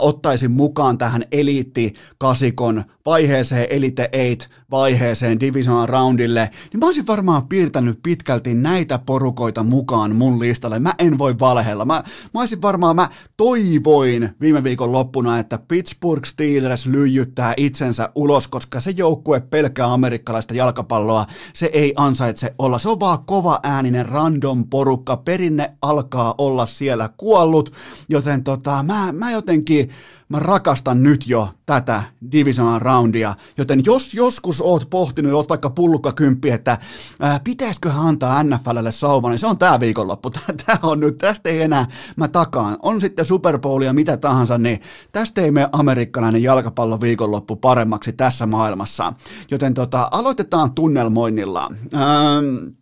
ottaisin 0.00 0.50
mukaan 0.50 0.98
tähän 0.98 1.24
eliittikasikon 1.32 2.84
vaiheeseen, 3.06 3.66
Elite 3.70 4.08
8 4.12 4.64
vaiheeseen, 4.70 5.40
Division 5.40 5.88
Roundille, 5.88 6.50
niin 6.72 6.80
mä 6.80 6.86
olisin 6.86 7.06
varmaan 7.06 7.48
piirtänyt 7.48 8.00
pitkälti 8.02 8.54
näitä 8.54 8.98
porukoita 8.98 9.62
mukaan 9.62 10.16
mun 10.16 10.40
listalle. 10.40 10.78
Mä 10.78 10.94
en 10.98 11.18
voi 11.18 11.34
valheella. 11.40 11.84
Mä, 11.84 12.02
mä 12.34 12.40
olisin 12.40 12.62
varmaan, 12.62 12.96
mä 12.96 13.08
toivoin 13.36 14.30
viime 14.40 14.64
viikon 14.64 14.92
loppuna, 14.92 15.38
että 15.38 15.58
Pittsburgh 15.68 16.26
Steelers 16.26 16.86
lyijyttää 16.86 17.54
itsensä 17.56 18.08
ulos, 18.14 18.48
koska 18.48 18.80
se 18.80 18.90
joukkue 18.90 19.40
pelkää 19.40 19.92
amerikkalaista 19.92 20.54
jalkapalloa. 20.54 21.26
Se 21.52 21.70
ei 21.72 21.92
ansaitse 21.96 22.54
olla. 22.58 22.78
Se 22.78 22.88
on 22.88 23.00
vaan 23.00 23.24
kova 23.24 23.60
ääninen 23.62 24.06
random 24.06 24.64
porukka. 24.70 25.16
Perinne 25.16 25.72
alkaa 25.82 26.34
olla 26.38 26.66
siellä 26.78 27.10
kuollut, 27.16 27.72
joten 28.08 28.44
tota, 28.44 28.82
mä, 28.82 29.12
mä 29.12 29.30
jotenkin 29.30 29.90
mä 30.28 30.38
rakastan 30.38 31.02
nyt 31.02 31.26
jo 31.26 31.48
tätä 31.66 32.02
divisional 32.32 32.78
roundia, 32.78 33.34
joten 33.58 33.82
jos 33.84 34.14
joskus 34.14 34.62
oot 34.62 34.90
pohtinut, 34.90 35.32
oot 35.32 35.48
vaikka 35.48 35.70
pullukkakymppi, 35.70 36.50
että 36.50 36.78
ää, 37.20 37.40
pitäisiköhän 37.44 38.06
antaa 38.06 38.42
NFLlle 38.42 38.92
sauma, 38.92 39.30
niin 39.30 39.38
se 39.38 39.46
on 39.46 39.58
tää 39.58 39.80
viikonloppu. 39.80 40.30
Tää 40.66 40.78
on 40.82 41.00
nyt, 41.00 41.18
tästä 41.18 41.48
ei 41.48 41.62
enää, 41.62 41.86
mä 42.16 42.28
takaan. 42.28 42.76
On 42.82 43.00
sitten 43.00 43.24
Super 43.24 43.58
Bowlia 43.58 43.92
mitä 43.92 44.16
tahansa, 44.16 44.58
niin 44.58 44.80
tästä 45.12 45.40
ei 45.40 45.50
mene 45.50 45.68
amerikkalainen 45.72 46.42
jalkapallon 46.42 47.00
viikonloppu 47.00 47.56
paremmaksi 47.56 48.12
tässä 48.12 48.46
maailmassa. 48.46 49.12
Joten 49.50 49.74
tota, 49.74 50.08
aloitetaan 50.10 50.74
tunnelmoinnilla. 50.74 51.70
Ähm, 51.94 52.74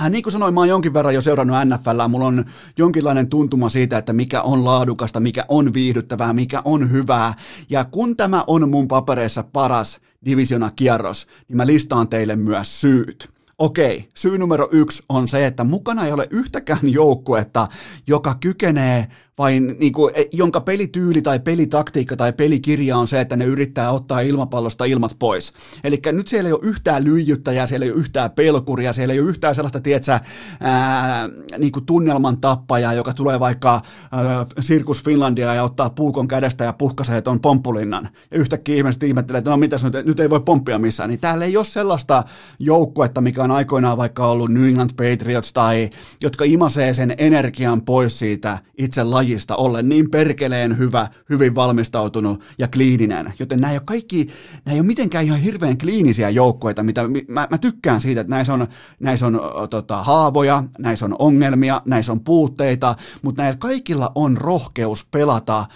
Äh, 0.00 0.10
niin 0.10 0.22
kuin 0.22 0.32
sanoin, 0.32 0.54
mä 0.54 0.60
oon 0.60 0.68
jonkin 0.68 0.94
verran 0.94 1.14
jo 1.14 1.22
seurannut 1.22 1.56
NFL, 1.64 2.08
mulla 2.08 2.26
on 2.26 2.44
jonkinlainen 2.78 3.28
tuntuma 3.28 3.68
siitä, 3.68 3.98
että 3.98 4.12
mikä 4.12 4.42
on 4.42 4.64
laadukasta, 4.64 5.20
mikä 5.20 5.44
on 5.48 5.74
viihdyttävää, 5.74 6.32
mikä 6.32 6.62
on 6.64 6.90
hyvää. 6.90 7.34
Ja 7.70 7.84
kun 7.84 8.16
tämä 8.16 8.44
on 8.46 8.68
mun 8.68 8.88
papereissa 8.88 9.42
paras 9.42 10.00
divisiona 10.24 10.70
kierros, 10.76 11.26
niin 11.48 11.56
mä 11.56 11.66
listaan 11.66 12.08
teille 12.08 12.36
myös 12.36 12.80
syyt. 12.80 13.30
Okei, 13.58 14.08
syy 14.14 14.38
numero 14.38 14.68
yksi 14.72 15.02
on 15.08 15.28
se, 15.28 15.46
että 15.46 15.64
mukana 15.64 16.06
ei 16.06 16.12
ole 16.12 16.28
yhtäkään 16.30 16.92
joukkuetta, 16.92 17.68
joka 18.06 18.34
kykenee 18.40 19.08
vai 19.40 19.60
niin 19.60 19.92
kuin, 19.92 20.12
e, 20.16 20.24
jonka 20.32 20.60
pelityyli 20.60 21.22
tai 21.22 21.40
pelitaktiikka 21.40 22.16
tai 22.16 22.32
pelikirja 22.32 22.96
on 22.96 23.08
se, 23.08 23.20
että 23.20 23.36
ne 23.36 23.44
yrittää 23.44 23.90
ottaa 23.90 24.20
ilmapallosta 24.20 24.84
ilmat 24.84 25.16
pois. 25.18 25.52
Eli 25.84 26.00
nyt 26.12 26.28
siellä 26.28 26.48
ei 26.48 26.52
ole 26.52 26.60
yhtään 26.62 27.04
lyijyttäjää, 27.04 27.66
siellä 27.66 27.84
ei 27.84 27.92
ole 27.92 28.00
yhtään 28.00 28.30
pelkuria, 28.30 28.92
siellä 28.92 29.14
ei 29.14 29.20
ole 29.20 29.28
yhtään 29.28 29.54
sellaista, 29.54 29.80
tietsä, 29.80 30.20
ää, 30.60 31.28
niin 31.58 31.72
kuin 31.72 31.86
tunnelman 31.86 32.40
tappajaa, 32.40 32.92
joka 32.92 33.14
tulee 33.14 33.40
vaikka 33.40 33.80
ää, 34.12 34.46
Sirkus 34.60 35.04
Finlandia 35.04 35.54
ja 35.54 35.62
ottaa 35.62 35.90
puukon 35.90 36.28
kädestä 36.28 36.64
ja 36.64 36.72
puhkaisee 36.72 37.22
tuon 37.22 37.40
pomppulinnan. 37.40 38.08
Ja 38.30 38.38
yhtäkkiä 38.38 38.76
ihmiset 38.76 39.02
ihmettelee, 39.02 39.38
että 39.38 39.50
no 39.50 39.56
mitäs 39.56 39.84
nyt, 39.84 40.06
nyt 40.06 40.20
ei 40.20 40.30
voi 40.30 40.40
pomppia 40.40 40.78
missään. 40.78 41.10
Niin 41.10 41.20
täällä 41.20 41.44
ei 41.44 41.56
ole 41.56 41.64
sellaista 41.64 42.24
joukkuetta, 42.58 43.20
mikä 43.20 43.42
on 43.42 43.50
aikoinaan 43.50 43.98
vaikka 43.98 44.26
ollut 44.26 44.50
New 44.50 44.68
England 44.68 44.90
Patriots 44.90 45.52
tai 45.52 45.90
jotka 46.22 46.44
imasee 46.44 46.94
sen 46.94 47.14
energian 47.18 47.82
pois 47.82 48.18
siitä 48.18 48.58
itse 48.78 49.04
lajista 49.30 49.56
ollen 49.56 49.88
niin 49.88 50.10
perkeleen 50.10 50.78
hyvä, 50.78 51.08
hyvin 51.30 51.54
valmistautunut 51.54 52.44
ja 52.58 52.68
kliininen. 52.68 53.32
Joten 53.38 53.60
nämä 53.60 53.70
ei 53.70 53.76
ole 53.76 53.82
kaikki, 53.84 54.28
nämä 54.64 54.74
ei 54.74 54.80
ole 54.80 54.86
mitenkään 54.86 55.24
ihan 55.24 55.40
hirveän 55.40 55.78
kliinisiä 55.78 56.30
joukkueita, 56.30 56.82
mitä 56.82 57.02
mä, 57.28 57.48
mä 57.50 57.58
tykkään 57.58 58.00
siitä, 58.00 58.20
että 58.20 58.30
näissä 58.30 58.54
on, 58.54 58.66
näissä 59.00 59.26
on 59.26 59.40
tota, 59.70 60.02
haavoja, 60.02 60.64
näissä 60.78 61.06
on 61.06 61.16
ongelmia, 61.18 61.82
näissä 61.84 62.12
on 62.12 62.20
puutteita, 62.20 62.94
mutta 63.22 63.42
näillä 63.42 63.58
kaikilla 63.58 64.12
on 64.14 64.36
rohkeus 64.36 65.06
pelata 65.10 65.66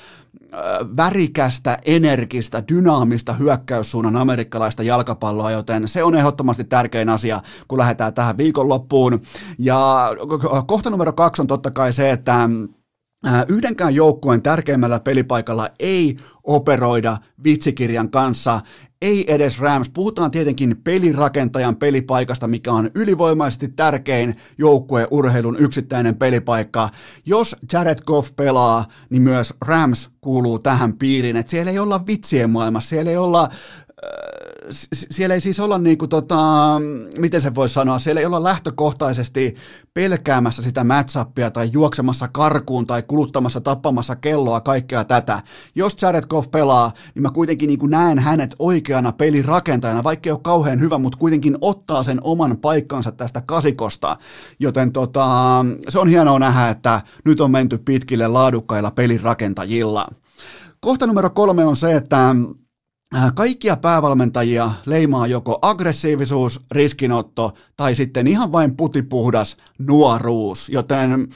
värikästä, 0.96 1.78
energistä, 1.84 2.62
dynaamista 2.72 3.32
hyökkäyssuunnan 3.32 4.16
amerikkalaista 4.16 4.82
jalkapalloa, 4.82 5.50
joten 5.50 5.88
se 5.88 6.04
on 6.04 6.14
ehdottomasti 6.14 6.64
tärkein 6.64 7.08
asia, 7.08 7.40
kun 7.68 7.78
lähdetään 7.78 8.14
tähän 8.14 8.36
viikonloppuun. 8.36 9.20
Ja 9.58 10.08
kohta 10.66 10.90
numero 10.90 11.12
kaksi 11.12 11.42
on 11.42 11.46
totta 11.46 11.70
kai 11.70 11.92
se, 11.92 12.10
että 12.10 12.48
Yhdenkään 13.48 13.94
joukkueen 13.94 14.42
tärkeimmällä 14.42 15.00
pelipaikalla 15.00 15.68
ei 15.78 16.16
operoida 16.42 17.16
vitsikirjan 17.44 18.10
kanssa, 18.10 18.60
ei 19.02 19.34
edes 19.34 19.60
Rams. 19.60 19.90
Puhutaan 19.90 20.30
tietenkin 20.30 20.76
pelirakentajan 20.84 21.76
pelipaikasta, 21.76 22.48
mikä 22.48 22.72
on 22.72 22.90
ylivoimaisesti 22.94 23.68
tärkein 23.68 24.36
joukkue 24.58 25.08
urheilun 25.10 25.56
yksittäinen 25.58 26.16
pelipaikka. 26.16 26.88
Jos 27.26 27.56
Jared 27.72 27.98
Goff 28.06 28.36
pelaa, 28.36 28.84
niin 29.10 29.22
myös 29.22 29.54
Rams 29.66 30.10
kuuluu 30.20 30.58
tähän 30.58 30.98
piiriin. 30.98 31.36
Et 31.36 31.48
siellä 31.48 31.70
ei 31.72 31.78
olla 31.78 32.06
vitsien 32.06 32.50
maailmassa, 32.50 32.88
siellä 32.88 33.10
ei 33.10 33.16
olla 33.16 33.48
siellä 34.70 35.34
ei 35.34 35.40
siis 35.40 35.60
olla 35.60 35.78
niin 35.78 35.98
kuin 35.98 36.08
tota, 36.08 36.36
miten 37.18 37.40
se 37.40 37.54
voisi 37.54 37.74
sanoa, 37.74 37.98
siellä 37.98 38.20
ei 38.20 38.26
olla 38.26 38.42
lähtökohtaisesti 38.42 39.54
pelkäämässä 39.94 40.62
sitä 40.62 40.84
matchappia 40.84 41.50
tai 41.50 41.70
juoksemassa 41.72 42.28
karkuun 42.28 42.86
tai 42.86 43.02
kuluttamassa, 43.02 43.60
tappamassa 43.60 44.16
kelloa, 44.16 44.60
kaikkea 44.60 45.04
tätä. 45.04 45.40
Jos 45.74 46.02
Jared 46.02 46.24
Goff 46.26 46.50
pelaa, 46.50 46.92
niin 47.14 47.22
mä 47.22 47.30
kuitenkin 47.30 47.66
niin 47.66 47.78
kuin 47.78 47.90
näen 47.90 48.18
hänet 48.18 48.54
oikeana 48.58 49.12
pelirakentajana, 49.12 50.04
vaikka 50.04 50.28
ei 50.28 50.32
ole 50.32 50.40
kauhean 50.42 50.80
hyvä, 50.80 50.98
mutta 50.98 51.18
kuitenkin 51.18 51.58
ottaa 51.60 52.02
sen 52.02 52.20
oman 52.22 52.58
paikkansa 52.58 53.12
tästä 53.12 53.42
kasikosta. 53.46 54.16
Joten 54.60 54.92
tota, 54.92 55.26
se 55.88 55.98
on 55.98 56.08
hienoa 56.08 56.38
nähdä, 56.38 56.68
että 56.68 57.00
nyt 57.24 57.40
on 57.40 57.50
menty 57.50 57.78
pitkille 57.78 58.28
laadukkailla 58.28 58.90
pelirakentajilla. 58.90 60.06
Kohta 60.80 61.06
numero 61.06 61.30
kolme 61.30 61.64
on 61.64 61.76
se, 61.76 61.96
että 61.96 62.36
kaikkia 63.34 63.76
päävalmentajia 63.76 64.70
leimaa 64.86 65.26
joko 65.26 65.58
aggressiivisuus, 65.62 66.60
riskinotto 66.70 67.52
tai 67.76 67.94
sitten 67.94 68.26
ihan 68.26 68.52
vain 68.52 68.76
putipuhdas 68.76 69.56
nuoruus, 69.78 70.68
joten 70.68 71.28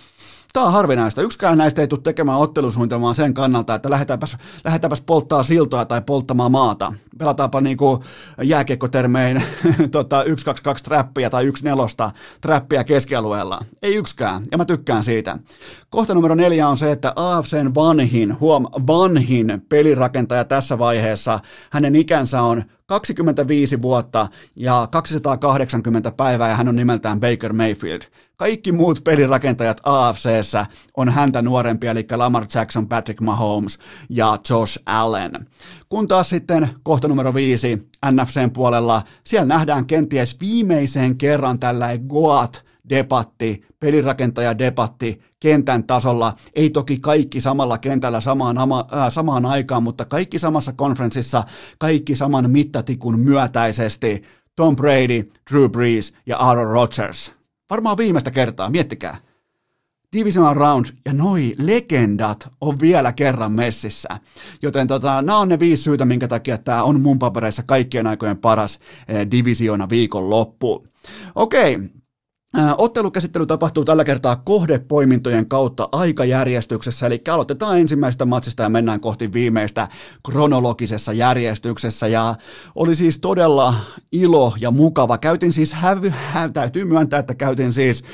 Tämä 0.52 0.66
on 0.66 0.72
harvinaista. 0.72 1.22
Yksikään 1.22 1.58
näistä 1.58 1.80
ei 1.80 1.88
tule 1.88 2.00
tekemään 2.00 2.38
ottelusuunnitelmaa 2.38 3.14
sen 3.14 3.34
kannalta, 3.34 3.74
että 3.74 3.90
lähdetäänpäs, 3.90 4.36
lähdetäänpäs 4.64 5.00
polttaa 5.00 5.42
siltoa 5.42 5.84
tai 5.84 6.02
polttamaan 6.06 6.52
maata. 6.52 6.92
Pelataanpa 7.18 7.60
niin 7.60 7.76
kuin 7.76 8.00
jääkiekkotermein 8.42 9.42
tota, 9.90 10.22
1-2-2 10.22 10.26
trappia 10.84 11.30
tai 11.30 11.50
1-4 11.50 12.10
trappia 12.40 12.84
keskialueella. 12.84 13.60
Ei 13.82 13.94
yksikään, 13.94 14.42
ja 14.50 14.58
mä 14.58 14.64
tykkään 14.64 15.04
siitä. 15.04 15.38
Kohta 15.90 16.14
numero 16.14 16.34
neljä 16.34 16.68
on 16.68 16.76
se, 16.76 16.92
että 16.92 17.12
AFCn 17.16 17.74
vanhin, 17.74 18.40
huom, 18.40 18.66
vanhin 18.86 19.62
pelirakentaja 19.68 20.44
tässä 20.44 20.78
vaiheessa, 20.78 21.40
hänen 21.70 21.96
ikänsä 21.96 22.42
on 22.42 22.62
25 22.86 23.82
vuotta 23.82 24.28
ja 24.56 24.88
280 24.90 26.12
päivää 26.12 26.48
ja 26.48 26.56
hän 26.56 26.68
on 26.68 26.76
nimeltään 26.76 27.20
Baker 27.20 27.52
Mayfield. 27.52 28.02
Kaikki 28.38 28.72
muut 28.72 29.04
pelirakentajat 29.04 29.80
AFCssä 29.82 30.66
on 30.96 31.08
häntä 31.08 31.42
nuorempia, 31.42 31.90
eli 31.90 32.06
Lamar 32.16 32.46
Jackson, 32.54 32.88
Patrick 32.88 33.20
Mahomes 33.20 33.78
ja 34.08 34.38
Josh 34.50 34.82
Allen. 34.86 35.32
Kun 35.88 36.08
taas 36.08 36.28
sitten 36.28 36.68
kohta 36.82 37.08
numero 37.08 37.34
viisi 37.34 37.88
NFCn 38.10 38.50
puolella, 38.52 39.02
siellä 39.24 39.46
nähdään 39.46 39.86
kenties 39.86 40.40
viimeiseen 40.40 41.18
kerran 41.18 41.58
tällä 41.58 41.88
Goat 42.08 42.64
debatti, 42.88 43.62
pelirakentaja 43.80 44.58
debatti 44.58 45.20
kentän 45.40 45.84
tasolla. 45.84 46.34
Ei 46.54 46.70
toki 46.70 46.98
kaikki 46.98 47.40
samalla 47.40 47.78
kentällä 47.78 48.20
samaan, 48.20 48.58
ama, 48.58 48.88
äh, 48.94 49.12
samaan 49.12 49.46
aikaan, 49.46 49.82
mutta 49.82 50.04
kaikki 50.04 50.38
samassa 50.38 50.72
konferenssissa, 50.72 51.42
kaikki 51.78 52.16
saman 52.16 52.50
mittatikun 52.50 53.18
myötäisesti. 53.18 54.22
Tom 54.56 54.76
Brady, 54.76 55.30
Drew 55.50 55.70
Brees 55.70 56.12
ja 56.26 56.36
Aaron 56.36 56.70
Rodgers. 56.70 57.37
Varmaan 57.70 57.96
viimeistä 57.96 58.30
kertaa, 58.30 58.70
miettikää. 58.70 59.16
Divisional 60.16 60.54
Round 60.54 60.86
ja 61.04 61.12
noi 61.12 61.54
legendat 61.58 62.48
on 62.60 62.80
vielä 62.80 63.12
kerran 63.12 63.52
messissä. 63.52 64.08
Joten 64.62 64.86
tota, 64.86 65.22
nämä 65.22 65.38
on 65.38 65.48
ne 65.48 65.58
viisi 65.58 65.82
syytä, 65.82 66.04
minkä 66.04 66.28
takia 66.28 66.58
tämä 66.58 66.82
on 66.82 67.00
mun 67.00 67.18
papereissa 67.18 67.62
kaikkien 67.66 68.06
aikojen 68.06 68.38
paras 68.38 68.78
eh, 69.08 69.26
divisiona 69.30 69.88
viikon 69.88 70.30
loppu. 70.30 70.86
Okei, 71.34 71.78
Ottelukäsittely 72.78 73.46
tapahtuu 73.46 73.84
tällä 73.84 74.04
kertaa 74.04 74.36
kohdepoimintojen 74.36 75.48
kautta 75.48 75.88
aikajärjestyksessä, 75.92 77.06
eli 77.06 77.22
aloitetaan 77.28 77.78
ensimmäisestä 77.78 78.24
matsista 78.24 78.62
ja 78.62 78.68
mennään 78.68 79.00
kohti 79.00 79.32
viimeistä 79.32 79.88
kronologisessa 80.26 81.12
järjestyksessä. 81.12 82.08
Ja 82.08 82.34
oli 82.74 82.94
siis 82.94 83.20
todella 83.20 83.74
ilo 84.12 84.54
ja 84.60 84.70
mukava. 84.70 85.18
Käytin 85.18 85.52
siis, 85.52 85.72
hävy, 85.72 86.12
hä, 86.32 86.48
täytyy 86.48 86.84
myöntää, 86.84 87.18
että 87.18 87.34
käytin 87.34 87.72
siis 87.72 88.04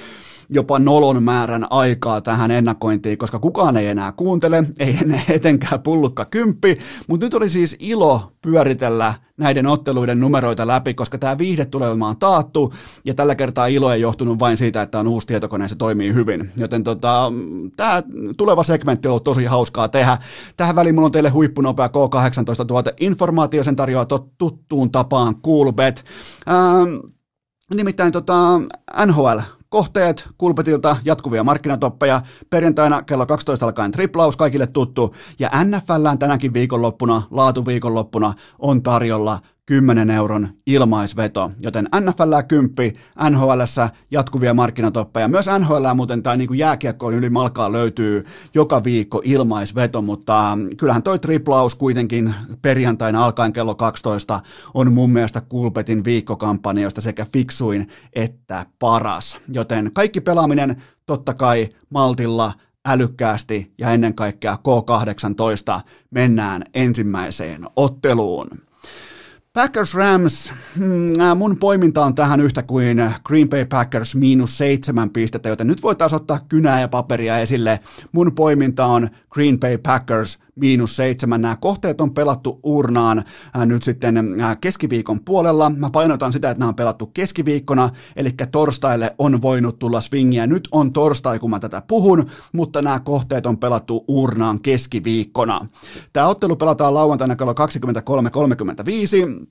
jopa 0.49 0.79
nolon 0.79 1.23
määrän 1.23 1.67
aikaa 1.71 2.21
tähän 2.21 2.51
ennakointiin, 2.51 3.19
koska 3.19 3.39
kukaan 3.39 3.77
ei 3.77 3.87
enää 3.87 4.13
kuuntele, 4.13 4.65
ei 4.79 4.99
etenkään 5.31 5.83
pullukka 5.83 6.25
kymppi, 6.25 6.79
mutta 7.09 7.27
nyt 7.27 7.35
oli 7.35 7.49
siis 7.49 7.77
ilo 7.79 8.33
pyöritellä 8.43 9.15
näiden 9.37 9.67
otteluiden 9.67 10.21
numeroita 10.21 10.67
läpi, 10.67 10.95
koska 10.95 11.19
tämä 11.19 11.39
viihde 11.39 11.65
tulee 11.65 11.89
olemaan 11.89 12.17
taattu, 12.17 12.75
ja 13.05 13.15
tällä 13.15 13.35
kertaa 13.35 13.67
ilo 13.67 13.93
ei 13.93 14.01
johtunut 14.01 14.39
vain 14.39 14.57
siitä, 14.57 14.83
että 14.83 14.99
on 14.99 15.09
uusi 15.09 15.27
tietokone 15.27 15.65
ja 15.65 15.69
se 15.69 15.77
toimii 15.77 16.15
hyvin. 16.15 16.51
Joten 16.57 16.85
tota, 16.85 17.33
tämä 17.77 18.03
tuleva 18.37 18.63
segmentti 18.63 19.09
on 19.09 19.11
ollut 19.11 19.25
tosi 19.25 19.45
hauskaa 19.45 19.89
tehdä. 19.89 20.19
Tähän 20.57 20.77
väliin 20.77 20.95
mulla 20.95 21.07
on 21.07 21.13
teille 21.13 21.31
huippunopea 21.31 21.87
K18 21.87 22.67
tuote 22.67 22.95
informaatio, 23.01 23.65
sen 23.65 23.77
tarjoaa 23.77 24.07
tuttuun 24.39 24.93
tapaan 24.93 25.35
Coolbet. 25.43 26.05
Ähm, 26.49 26.95
nimittäin 27.75 28.13
tota, 28.13 28.61
NHL 29.07 29.39
Kohteet 29.75 30.29
Kulpetilta 30.39 30.97
jatkuvia 31.05 31.45
markkinatoppeja. 31.45 32.21
Perjantaina 32.51 33.03
kello 33.03 33.27
12 33.27 33.67
alkaen 33.67 33.91
triplaus 33.91 34.37
kaikille 34.37 34.67
tuttu. 34.67 35.15
Ja 35.39 35.51
NFLään 35.65 36.19
tänäkin 36.19 36.55
viikonloppuna, 36.55 37.23
laatuviikonloppuna 37.31 38.33
on 38.59 38.83
tarjolla 38.83 39.39
10 39.67 40.11
euron 40.11 40.49
ilmaisveto, 40.67 41.51
joten 41.61 41.89
NFL 42.01 42.35
10, 42.49 42.93
NHL 43.31 43.61
jatkuvia 44.11 44.55
markkinatoppeja. 44.55 45.29
Myös 45.29 45.47
NHL 45.59 45.95
muuten 45.95 46.23
tai 46.23 46.37
niin 46.37 46.49
kuin 46.49 46.59
jääkiekkoon 46.59 47.15
yli 47.15 47.31
malkaa 47.31 47.73
löytyy 47.73 48.25
joka 48.55 48.85
viikko 48.85 49.23
ilmaisveto, 49.25 50.03
mutta 50.03 50.59
kyllähän 50.77 51.03
toi 51.03 51.19
triplaus 51.19 51.75
kuitenkin 51.75 52.35
perjantaina 52.63 53.25
alkaen 53.25 53.53
kello 53.53 53.75
12 53.75 54.41
on 54.75 54.93
mun 54.93 55.11
mielestä 55.11 55.41
Kulpetin 55.41 56.05
viikkokampanjoista 56.05 57.01
sekä 57.01 57.27
fiksuin 57.33 57.89
että 58.13 58.67
paras. 58.79 59.39
Joten 59.49 59.91
kaikki 59.93 60.21
pelaaminen 60.21 60.83
totta 61.07 61.35
kai 61.35 61.69
maltilla, 61.91 62.53
älykkäästi 62.87 63.73
ja 63.79 63.91
ennen 63.91 64.15
kaikkea 64.15 64.57
K18 64.57 65.81
mennään 66.11 66.65
ensimmäiseen 66.75 67.67
otteluun. 67.77 68.47
Packers 69.55 69.95
Rams, 69.95 70.53
mm, 70.77 71.13
mun 71.37 71.57
poiminta 71.57 72.05
on 72.05 72.15
tähän 72.15 72.41
yhtä 72.41 72.63
kuin 72.63 73.11
Green 73.25 73.49
Bay 73.49 73.65
Packers 73.65 74.15
miinus 74.15 74.59
seitsemän 74.59 75.11
pistettä, 75.11 75.49
joten 75.49 75.67
nyt 75.67 75.83
voitaisiin 75.83 76.17
ottaa 76.17 76.39
kynää 76.49 76.81
ja 76.81 76.89
paperia 76.89 77.39
esille. 77.39 77.81
Mun 78.13 78.35
poiminta 78.35 78.87
on 78.87 79.09
Green 79.31 79.61
Bay 79.61 79.79
Packers 79.79 80.39
miinus 80.57 80.97
seitsemän. 80.97 81.43
Nämä 81.43 81.57
kohteet 81.57 82.01
on 82.01 82.15
pelattu 82.15 82.61
urnaan 82.63 83.25
nyt 83.67 83.83
sitten 83.83 84.15
keskiviikon 84.61 85.25
puolella. 85.25 85.71
Mä 85.71 85.91
painotan 85.91 86.33
sitä, 86.33 86.51
että 86.51 86.59
nämä 86.59 86.69
on 86.69 86.75
pelattu 86.75 87.07
keskiviikkona, 87.07 87.91
eli 88.17 88.31
torstaille 88.53 89.15
on 89.19 89.43
voinut 89.43 89.79
tulla 89.79 90.01
swingiä. 90.01 90.47
Nyt 90.47 90.69
on 90.73 90.93
torstai, 90.93 91.39
kun 91.39 91.51
mä 91.51 91.61
tätä 91.61 91.83
puhun, 91.89 92.27
mutta 92.53 92.83
nämä 92.83 93.01
kohteet 93.01 93.47
on 93.47 93.59
pelattu 93.59 94.05
urnaan 94.09 94.61
keskiviikkona. 94.61 95.67
Tämä 96.13 96.27
ottelu 96.27 96.57
pelataan 96.57 96.95
lauantaina 96.95 97.37
kello 97.37 97.53
23.35. 97.53 99.47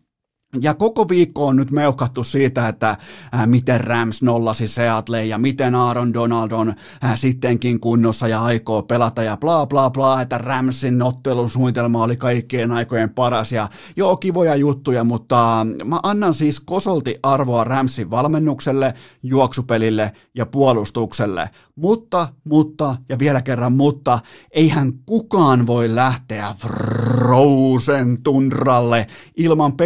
Ja 0.62 0.74
koko 0.74 1.10
viikko 1.10 1.48
on 1.48 1.56
nyt 1.56 1.72
meuhkattu 1.72 2.24
siitä, 2.24 2.68
että 2.68 2.90
äh, 2.90 3.48
miten 3.48 3.82
Rams 3.82 4.22
nollasi 4.22 4.68
Seattle 4.68 5.26
ja 5.26 5.38
miten 5.38 5.76
Aaron 5.76 6.14
Donald 6.14 6.52
on 6.52 6.74
äh, 7.04 7.18
sittenkin 7.20 7.80
kunnossa 7.80 8.28
ja 8.28 8.44
aikoo 8.44 8.84
pelata 8.84 9.24
ja 9.24 9.38
bla 9.38 9.66
bla 9.66 9.90
bla, 9.90 10.22
että 10.22 10.38
Ramsin 10.38 11.02
ottelusuunnitelma 11.02 12.04
oli 12.04 12.16
kaikkien 12.16 12.72
aikojen 12.72 13.10
paras 13.10 13.52
ja 13.52 13.70
joo 13.96 14.18
kivoja 14.18 14.56
juttuja, 14.56 15.04
mutta 15.04 15.62
äh, 15.62 15.68
mä 15.86 16.00
annan 16.04 16.34
siis 16.34 16.60
kosolti 16.60 17.16
arvoa 17.24 17.64
Ramsin 17.64 18.10
valmennukselle, 18.10 18.94
juoksupelille 19.24 20.12
ja 20.36 20.46
puolustukselle. 20.46 21.50
Mutta, 21.76 22.28
mutta 22.50 22.96
ja 23.10 23.20
vielä 23.20 23.42
kerran 23.42 23.74
mutta, 23.74 24.20
eihän 24.52 24.94
kukaan 25.06 25.68
voi 25.68 25.96
lähteä 25.96 26.56
Frozen 26.58 28.24
tundralle 28.24 29.08
ilman 29.38 29.78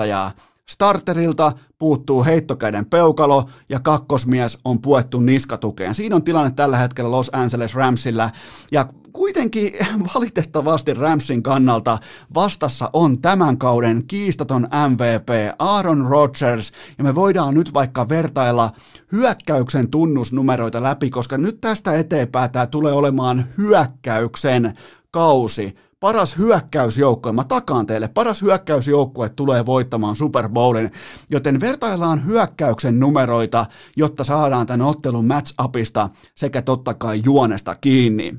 pelirakentajaa. 0.00 0.32
Starterilta 0.66 1.52
puuttuu 1.78 2.24
heittokäden 2.24 2.86
peukalo 2.86 3.44
ja 3.68 3.80
kakkosmies 3.80 4.58
on 4.64 4.80
puettu 4.80 5.20
niskatukeen. 5.20 5.94
Siinä 5.94 6.16
on 6.16 6.22
tilanne 6.22 6.50
tällä 6.50 6.76
hetkellä 6.76 7.10
Los 7.10 7.30
Angeles 7.32 7.74
Ramsillä 7.74 8.30
ja 8.72 8.86
kuitenkin 9.12 9.72
valitettavasti 10.14 10.94
Ramsin 10.94 11.42
kannalta 11.42 11.98
vastassa 12.34 12.90
on 12.92 13.20
tämän 13.20 13.58
kauden 13.58 14.06
kiistaton 14.06 14.68
MVP 14.88 15.28
Aaron 15.58 16.06
Rodgers 16.06 16.72
ja 16.98 17.04
me 17.04 17.14
voidaan 17.14 17.54
nyt 17.54 17.74
vaikka 17.74 18.08
vertailla 18.08 18.70
hyökkäyksen 19.12 19.90
tunnusnumeroita 19.90 20.82
läpi, 20.82 21.10
koska 21.10 21.38
nyt 21.38 21.60
tästä 21.60 21.94
eteenpäin 21.94 22.50
tämä 22.50 22.66
tulee 22.66 22.92
olemaan 22.92 23.44
hyökkäyksen 23.58 24.74
kausi 25.10 25.76
paras 26.00 26.38
hyökkäysjoukkue, 26.38 27.32
mä 27.32 27.44
takaan 27.44 27.86
teille, 27.86 28.08
paras 28.08 28.42
hyökkäysjoukkue 28.42 29.28
tulee 29.28 29.66
voittamaan 29.66 30.16
Super 30.16 30.48
Bowlin, 30.48 30.90
joten 31.30 31.60
vertaillaan 31.60 32.26
hyökkäyksen 32.26 33.00
numeroita, 33.00 33.66
jotta 33.96 34.24
saadaan 34.24 34.66
tämän 34.66 34.86
ottelun 34.86 35.26
match-upista 35.26 36.08
sekä 36.34 36.62
totta 36.62 36.94
kai 36.94 37.22
juonesta 37.24 37.74
kiinni. 37.74 38.34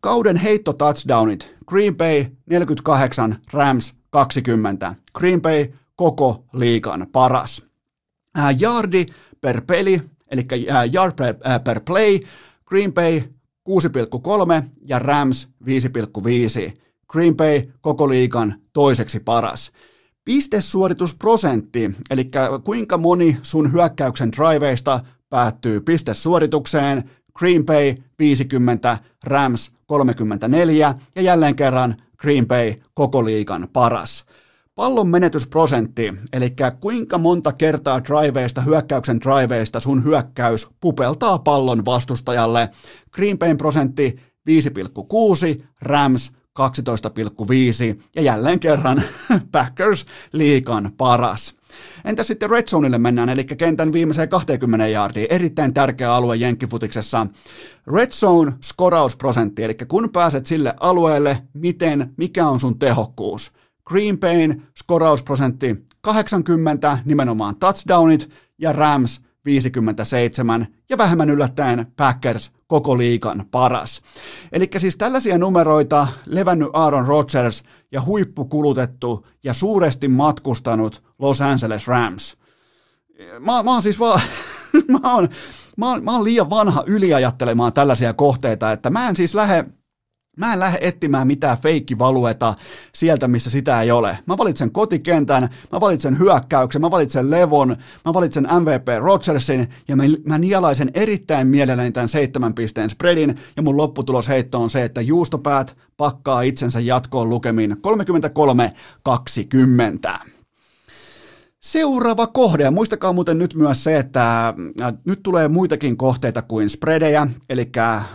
Kauden 0.00 0.36
heitto 0.36 0.72
touchdownit, 0.72 1.54
Green 1.66 1.96
Bay 1.96 2.24
48, 2.46 3.36
Rams 3.52 3.94
20. 4.10 4.94
Green 5.14 5.42
Bay 5.42 5.66
koko 5.96 6.44
liikan 6.52 7.06
paras. 7.12 7.62
Äh, 8.38 8.56
yardi 8.60 9.06
per 9.40 9.62
peli, 9.66 10.00
eli 10.30 10.46
äh, 10.52 10.94
yard 10.94 11.12
per, 11.16 11.34
äh, 11.46 11.64
per 11.64 11.80
play, 11.80 12.20
Green 12.64 12.92
Bay 12.92 13.22
6,3 13.68 14.68
ja 14.88 14.98
Rams 14.98 15.48
5,5. 15.64 16.72
Green 17.08 17.36
Bay 17.36 17.62
koko 17.80 18.08
liikan 18.08 18.54
toiseksi 18.72 19.20
paras. 19.20 19.72
Pistesuoritusprosentti, 20.24 21.90
eli 22.10 22.30
kuinka 22.64 22.98
moni 22.98 23.36
sun 23.42 23.72
hyökkäyksen 23.72 24.32
driveista 24.32 25.00
päättyy 25.30 25.80
pistesuoritukseen, 25.80 27.10
Green 27.38 27.64
Bay 27.64 27.94
50, 28.18 28.98
Rams 29.24 29.72
34 29.86 30.94
ja 31.14 31.22
jälleen 31.22 31.56
kerran 31.56 31.96
Green 32.18 32.46
Bay 32.46 32.74
koko 32.94 33.24
liikan 33.24 33.68
paras. 33.72 34.24
Pallon 34.74 35.08
menetysprosentti, 35.08 36.14
eli 36.32 36.54
kuinka 36.80 37.18
monta 37.18 37.52
kertaa 37.52 38.04
driveista, 38.04 38.60
hyökkäyksen 38.60 39.20
driveista 39.20 39.80
sun 39.80 40.04
hyökkäys 40.04 40.68
pupeltaa 40.80 41.38
pallon 41.38 41.84
vastustajalle. 41.84 42.70
Green 43.10 43.38
Bayn 43.38 43.56
prosentti 43.56 44.16
5,6, 44.50 45.64
Rams 45.82 46.32
12,5 46.60 48.02
ja 48.16 48.22
jälleen 48.22 48.60
kerran 48.60 49.02
Packers 49.52 50.06
liikan 50.32 50.90
paras. 50.96 51.54
Entä 52.04 52.22
sitten 52.22 52.50
Red 52.50 52.66
Zoneille 52.66 52.98
mennään, 52.98 53.28
eli 53.28 53.44
kentän 53.44 53.92
viimeiseen 53.92 54.28
20 54.28 54.86
jaardiin, 54.86 55.26
erittäin 55.30 55.74
tärkeä 55.74 56.14
alue 56.14 56.36
Jenkkifutiksessa. 56.36 57.26
Red 57.86 58.10
Zone 58.10 58.52
skorausprosentti, 58.62 59.64
eli 59.64 59.74
kun 59.88 60.10
pääset 60.12 60.46
sille 60.46 60.74
alueelle, 60.80 61.42
miten, 61.52 62.14
mikä 62.16 62.48
on 62.48 62.60
sun 62.60 62.78
tehokkuus. 62.78 63.52
Green 63.86 64.18
Bayn 64.18 64.62
skorausprosentti 64.78 65.76
80, 66.00 66.98
nimenomaan 67.04 67.56
touchdownit, 67.56 68.30
ja 68.58 68.72
Rams 68.72 69.20
57 69.44 70.66
ja 70.88 70.98
vähemmän 70.98 71.30
yllättäen 71.30 71.86
Packers 71.96 72.52
koko 72.66 72.98
liikan 72.98 73.44
paras. 73.50 74.02
Eli 74.52 74.68
siis 74.76 74.96
tällaisia 74.96 75.38
numeroita 75.38 76.06
levännyt 76.26 76.68
Aaron 76.72 77.06
Rodgers 77.06 77.62
ja 77.92 78.02
huippukulutettu 78.02 79.26
ja 79.44 79.54
suuresti 79.54 80.08
matkustanut 80.08 81.02
Los 81.18 81.40
Angeles 81.40 81.88
Rams. 81.88 82.36
Mä, 83.40 83.62
mä 83.62 83.72
oon 83.72 83.82
siis 83.82 84.00
vaan, 84.00 84.20
mä 85.02 85.14
oon, 85.14 85.28
mä, 85.76 85.90
oon, 85.90 86.04
mä 86.04 86.12
oon 86.12 86.24
liian 86.24 86.50
vanha 86.50 86.82
yliajattelemaan 86.86 87.72
tällaisia 87.72 88.12
kohteita, 88.12 88.72
että 88.72 88.90
mä 88.90 89.08
en 89.08 89.16
siis 89.16 89.34
lähde 89.34 89.64
Mä 90.36 90.52
en 90.52 90.60
lähde 90.60 90.78
etsimään 90.80 91.26
mitään 91.26 91.58
feikkivalueta 91.58 92.54
sieltä, 92.92 93.28
missä 93.28 93.50
sitä 93.50 93.82
ei 93.82 93.90
ole. 93.90 94.18
Mä 94.26 94.38
valitsen 94.38 94.70
kotikentän, 94.70 95.48
mä 95.72 95.80
valitsen 95.80 96.18
hyökkäyksen, 96.18 96.80
mä 96.80 96.90
valitsen 96.90 97.30
levon, 97.30 97.76
mä 98.04 98.14
valitsen 98.14 98.48
MVP 98.60 99.02
Rodgersin 99.02 99.68
ja 99.88 99.96
mä, 99.96 100.02
mä 100.24 100.38
erittäin 100.94 101.46
mielelläni 101.46 101.92
tämän 101.92 102.08
seitsemän 102.08 102.54
pisteen 102.54 102.90
spreadin 102.90 103.38
ja 103.56 103.62
mun 103.62 103.76
lopputulosheitto 103.76 104.62
on 104.62 104.70
se, 104.70 104.84
että 104.84 105.00
juustopäät 105.00 105.76
pakkaa 105.96 106.42
itsensä 106.42 106.80
jatkoon 106.80 107.30
lukemin 107.30 107.76
33-20. 110.12 110.33
Seuraava 111.64 112.26
kohde, 112.26 112.62
ja 112.62 112.70
muistakaa 112.70 113.12
muuten 113.12 113.38
nyt 113.38 113.54
myös 113.54 113.84
se, 113.84 113.98
että 113.98 114.48
äh, 114.48 114.94
nyt 115.04 115.22
tulee 115.22 115.48
muitakin 115.48 115.96
kohteita 115.96 116.42
kuin 116.42 116.68
spreadejä, 116.68 117.26
eli 117.48 117.70
äh, 117.78 118.06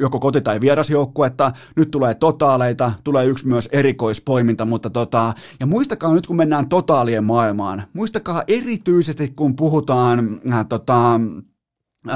joko 0.00 0.20
koti- 0.20 0.40
tai 0.40 0.60
vierasjoukkuetta, 0.60 1.52
nyt 1.76 1.90
tulee 1.90 2.14
totaaleita, 2.14 2.92
tulee 3.04 3.26
yksi 3.26 3.48
myös 3.48 3.68
erikoispoiminta, 3.72 4.64
mutta 4.64 4.90
tota, 4.90 5.32
ja 5.60 5.66
muistakaa 5.66 6.14
nyt 6.14 6.26
kun 6.26 6.36
mennään 6.36 6.68
totaalien 6.68 7.24
maailmaan, 7.24 7.82
muistakaa 7.92 8.42
erityisesti 8.48 9.28
kun 9.36 9.56
puhutaan 9.56 10.40
äh, 10.52 10.66
tota, 10.68 11.20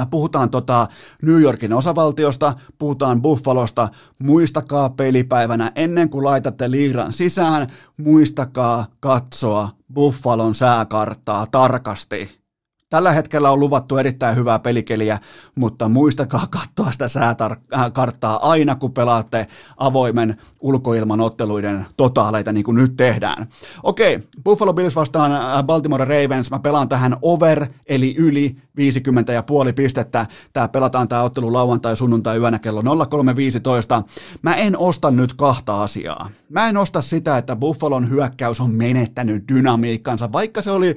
puhutaan 0.09 0.49
tota 0.49 0.87
New 1.21 1.41
Yorkin 1.41 1.73
osavaltiosta, 1.73 2.53
puhutaan 2.77 3.21
Buffalosta, 3.21 3.87
muistakaa 4.19 4.89
pelipäivänä 4.89 5.71
ennen 5.75 6.09
kuin 6.09 6.25
laitatte 6.25 6.71
liiran 6.71 7.13
sisään, 7.13 7.67
muistakaa 7.97 8.85
katsoa 8.99 9.69
Buffalon 9.93 10.55
sääkarttaa 10.55 11.47
tarkasti. 11.51 12.37
Tällä 12.89 13.11
hetkellä 13.11 13.51
on 13.51 13.59
luvattu 13.59 13.97
erittäin 13.97 14.35
hyvää 14.35 14.59
pelikeliä, 14.59 15.19
mutta 15.55 15.89
muistakaa 15.89 16.47
katsoa 16.49 16.91
sitä 16.91 17.07
sääkarttaa 17.07 18.49
aina, 18.49 18.75
kun 18.75 18.93
pelaatte 18.93 19.47
avoimen 19.77 20.37
ulkoilman 20.61 21.21
otteluiden 21.21 21.85
totaaleita, 21.97 22.51
niin 22.51 22.63
kuin 22.63 22.77
nyt 22.77 22.97
tehdään. 22.97 23.47
Okei, 23.83 24.19
Buffalo 24.43 24.73
Bills 24.73 24.95
vastaan 24.95 25.31
äh, 25.31 25.63
Baltimore 25.63 26.05
Ravens. 26.05 26.51
Mä 26.51 26.59
pelaan 26.59 26.89
tähän 26.89 27.17
over, 27.21 27.67
eli 27.85 28.15
yli 28.17 28.55
50 28.77 29.33
ja 29.33 29.43
puoli 29.43 29.73
pistettä. 29.73 30.25
Tää 30.53 30.67
pelataan 30.67 31.07
tämä 31.07 31.23
ottelu 31.23 31.53
lauantai 31.53 31.95
sunnuntai 31.95 32.37
yönä 32.37 32.59
kello 32.59 32.81
03.15. 32.81 32.87
Mä 34.41 34.55
en 34.55 34.77
osta 34.77 35.11
nyt 35.11 35.33
kahta 35.33 35.83
asiaa. 35.83 36.29
Mä 36.49 36.69
en 36.69 36.77
osta 36.77 37.01
sitä, 37.01 37.37
että 37.37 37.55
Buffalon 37.55 38.09
hyökkäys 38.09 38.61
on 38.61 38.71
menettänyt 38.71 39.43
dynamiikkansa, 39.47 40.31
vaikka 40.31 40.61
se 40.61 40.71
oli 40.71 40.95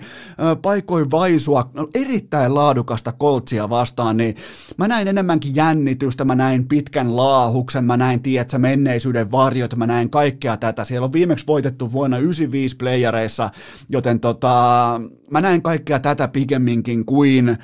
paikoin 0.63 1.11
vaisua 1.11 1.71
erittäin 1.95 2.55
laadukasta 2.55 3.13
koltsia 3.13 3.71
vastaan, 3.71 4.17
niin 4.17 4.37
mä 4.77 4.89
näin 4.89 5.09
enemmänkin 5.09 5.57
jännitystä, 5.57 6.25
mä 6.25 6.35
näin 6.35 6.69
pitkän 6.69 7.17
laahuksen, 7.17 7.85
mä 7.85 7.97
näin, 7.97 8.23
tiedätkö, 8.23 8.59
menneisyyden 8.59 9.31
varjot, 9.31 9.77
mä 9.77 9.87
näin 9.87 10.11
kaikkea 10.11 10.57
tätä. 10.57 10.85
Siellä 10.85 11.05
on 11.05 11.13
viimeksi 11.13 11.47
voitettu 11.47 11.93
vuonna 11.93 12.19
95 12.19 12.77
playereissa, 12.77 13.51
joten 13.89 14.21
tota, 14.21 15.01
mä 15.31 15.41
näin 15.41 15.63
kaikkea 15.63 15.99
tätä 15.99 16.29
pikemminkin 16.29 17.05
kuin 17.05 17.59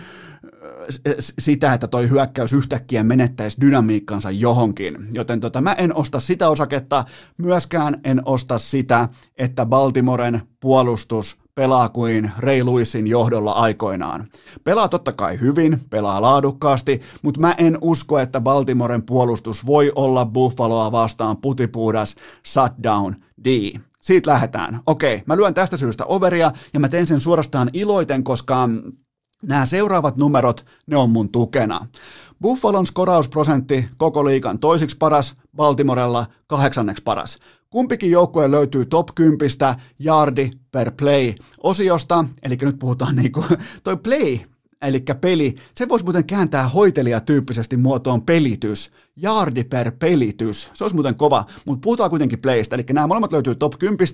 sitä, 1.18 1.74
että 1.74 1.86
toi 1.86 2.10
hyökkäys 2.10 2.52
yhtäkkiä 2.52 3.02
menettäisi 3.02 3.60
dynamiikkansa 3.60 4.30
johonkin. 4.30 5.08
Joten 5.12 5.40
tota, 5.40 5.60
mä 5.60 5.72
en 5.72 5.94
osta 5.94 6.20
sitä 6.20 6.48
osaketta, 6.48 7.04
myöskään 7.38 8.00
en 8.04 8.22
osta 8.24 8.58
sitä, 8.58 9.08
että 9.38 9.66
Baltimoren 9.66 10.42
puolustus 10.60 11.36
pelaa 11.54 11.88
kuin 11.88 12.32
Ray 12.38 12.66
Lewisin 12.66 13.06
johdolla 13.06 13.52
aikoinaan. 13.52 14.26
Pelaa 14.64 14.88
totta 14.88 15.12
kai 15.12 15.40
hyvin, 15.40 15.80
pelaa 15.90 16.22
laadukkaasti, 16.22 17.00
mutta 17.22 17.40
mä 17.40 17.54
en 17.58 17.78
usko, 17.80 18.18
että 18.18 18.40
Baltimoren 18.40 19.02
puolustus 19.02 19.66
voi 19.66 19.92
olla 19.94 20.26
Buffaloa 20.26 20.92
vastaan 20.92 21.36
putipuudas 21.36 22.16
shutdown 22.46 23.16
D. 23.44 23.78
Siitä 24.00 24.30
lähdetään. 24.30 24.80
Okei, 24.86 25.22
mä 25.26 25.36
lyön 25.36 25.54
tästä 25.54 25.76
syystä 25.76 26.04
overia 26.04 26.52
ja 26.74 26.80
mä 26.80 26.88
teen 26.88 27.06
sen 27.06 27.20
suorastaan 27.20 27.70
iloiten, 27.72 28.24
koska 28.24 28.68
nämä 29.42 29.66
seuraavat 29.66 30.16
numerot, 30.16 30.66
ne 30.86 30.96
on 30.96 31.10
mun 31.10 31.28
tukena. 31.28 31.86
Buffalon 32.42 32.86
skorausprosentti 32.86 33.88
koko 33.96 34.24
liikan 34.24 34.58
toisiksi 34.58 34.96
paras, 34.96 35.34
Baltimorella 35.56 36.26
kahdeksanneksi 36.46 37.02
paras. 37.02 37.38
Kumpikin 37.70 38.10
joukkue 38.10 38.50
löytyy 38.50 38.86
top 38.86 39.08
10 39.14 39.38
yardi 40.04 40.50
per 40.72 40.90
play 40.90 41.34
osiosta, 41.62 42.24
eli 42.42 42.56
nyt 42.60 42.78
puhutaan 42.78 43.16
niinku, 43.16 43.44
toi 43.84 43.96
play 43.96 44.38
eli 44.82 45.04
peli, 45.20 45.54
se 45.76 45.88
voisi 45.88 46.04
muuten 46.04 46.24
kääntää 46.24 46.68
hoitelijatyyppisesti 46.68 47.76
muotoon 47.76 48.22
pelitys, 48.22 48.90
yardi 49.22 49.64
per 49.64 49.93
pelitys, 49.98 50.70
se 50.74 50.84
olisi 50.84 50.97
muuten 50.97 51.14
kova, 51.14 51.44
mutta 51.66 51.84
puhutaan 51.84 52.10
kuitenkin 52.10 52.38
playstä, 52.38 52.76
eli 52.76 52.84
nämä 52.93 53.06
molemmat 53.06 53.32
löytyy 53.32 53.55
top 53.55 53.72
10, 53.78 54.06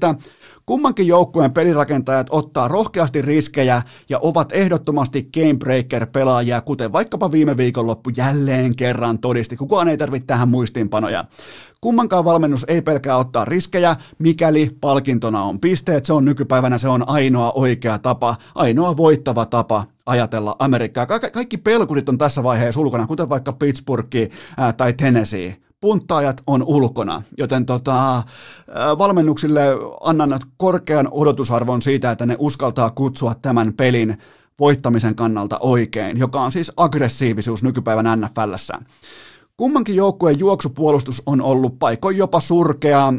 kummankin 0.66 1.06
joukkueen 1.06 1.52
pelirakentajat 1.52 2.26
ottaa 2.30 2.68
rohkeasti 2.68 3.22
riskejä 3.22 3.82
ja 4.08 4.18
ovat 4.18 4.52
ehdottomasti 4.52 5.28
gamebreaker 5.34 6.06
pelaajia, 6.06 6.60
kuten 6.60 6.92
vaikkapa 6.92 7.32
viime 7.32 7.56
viikonloppu 7.56 8.10
jälleen 8.16 8.76
kerran 8.76 9.18
todisti, 9.18 9.56
kukaan 9.56 9.88
ei 9.88 9.98
tarvitse 9.98 10.26
tähän 10.26 10.48
muistiinpanoja. 10.48 11.24
Kummankaan 11.80 12.24
valmennus 12.24 12.64
ei 12.68 12.82
pelkää 12.82 13.16
ottaa 13.16 13.44
riskejä, 13.44 13.96
mikäli 14.18 14.70
palkintona 14.80 15.42
on 15.42 15.60
pisteet, 15.60 16.04
se 16.04 16.12
on 16.12 16.24
nykypäivänä 16.24 16.78
se 16.78 16.88
on 16.88 17.08
ainoa 17.08 17.52
oikea 17.54 17.98
tapa, 17.98 18.36
ainoa 18.54 18.96
voittava 18.96 19.46
tapa 19.46 19.84
ajatella 20.06 20.56
Amerikkaa. 20.58 21.06
Ka- 21.06 21.30
kaikki 21.30 21.58
pelkurit 21.58 22.08
on 22.08 22.18
tässä 22.18 22.42
vaiheessa 22.42 22.80
ulkona, 22.80 23.06
kuten 23.06 23.28
vaikka 23.28 23.52
Pittsburgh 23.52 24.16
ää, 24.56 24.72
tai 24.72 24.91
Tennessee. 24.92 25.56
Punttaajat 25.80 26.42
on 26.46 26.62
ulkona, 26.62 27.22
joten 27.38 27.66
tota, 27.66 28.22
valmennuksille 28.98 29.60
annan 30.00 30.40
korkean 30.56 31.08
odotusarvon 31.10 31.82
siitä, 31.82 32.10
että 32.10 32.26
ne 32.26 32.36
uskaltaa 32.38 32.90
kutsua 32.90 33.34
tämän 33.34 33.72
pelin 33.72 34.18
voittamisen 34.60 35.14
kannalta 35.14 35.58
oikein, 35.60 36.18
joka 36.18 36.40
on 36.40 36.52
siis 36.52 36.72
aggressiivisuus 36.76 37.62
nykypäivän 37.62 38.20
NFLssä. 38.20 38.78
Kummankin 39.56 39.96
joukkueen 39.96 40.38
juoksupuolustus 40.38 41.22
on 41.26 41.42
ollut 41.42 41.78
paikoin 41.78 42.16
jopa 42.16 42.40
surkea. 42.40 43.12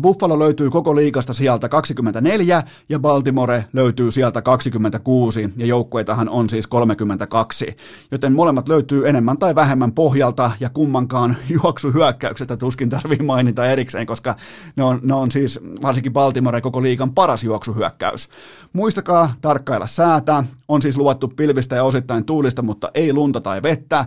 Buffalo 0.00 0.38
löytyy 0.38 0.70
koko 0.70 0.96
liikasta 0.96 1.32
sieltä 1.32 1.68
24 1.68 2.62
ja 2.88 2.98
Baltimore 2.98 3.64
löytyy 3.72 4.12
sieltä 4.12 4.42
26 4.42 5.48
ja 5.56 5.66
joukkueitahan 5.66 6.28
on 6.28 6.48
siis 6.48 6.66
32, 6.66 7.76
joten 8.10 8.32
molemmat 8.32 8.68
löytyy 8.68 9.08
enemmän 9.08 9.38
tai 9.38 9.54
vähemmän 9.54 9.92
pohjalta 9.92 10.50
ja 10.60 10.70
kummankaan 10.70 11.36
juoksuhyökkäyksestä 11.62 12.56
tuskin 12.56 12.88
tarvii 12.88 13.22
mainita 13.22 13.66
erikseen, 13.66 14.06
koska 14.06 14.34
ne 14.76 14.84
on, 14.84 15.00
ne 15.02 15.14
on 15.14 15.30
siis 15.30 15.60
varsinkin 15.82 16.12
Baltimore 16.12 16.60
koko 16.60 16.82
liikan 16.82 17.14
paras 17.14 17.44
juoksuhyökkäys. 17.44 18.28
Muistakaa 18.72 19.34
tarkkailla 19.40 19.86
säätä, 19.86 20.44
on 20.68 20.82
siis 20.82 20.96
luvattu 20.96 21.28
pilvistä 21.28 21.76
ja 21.76 21.84
osittain 21.84 22.24
tuulista, 22.24 22.62
mutta 22.62 22.90
ei 22.94 23.12
lunta 23.12 23.40
tai 23.40 23.62
vettä. 23.62 24.04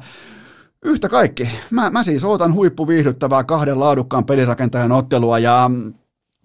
Yhtä 0.86 1.10
kaikki. 1.10 1.49
Mä, 1.72 1.90
mä 1.90 2.03
siis 2.03 2.24
ootan 2.24 2.53
huippuviihdyttävää 2.53 3.44
kahden 3.44 3.80
laadukkaan 3.80 4.26
pelirakentajan 4.26 4.91
ottelua 4.91 5.40
ja 5.40 5.72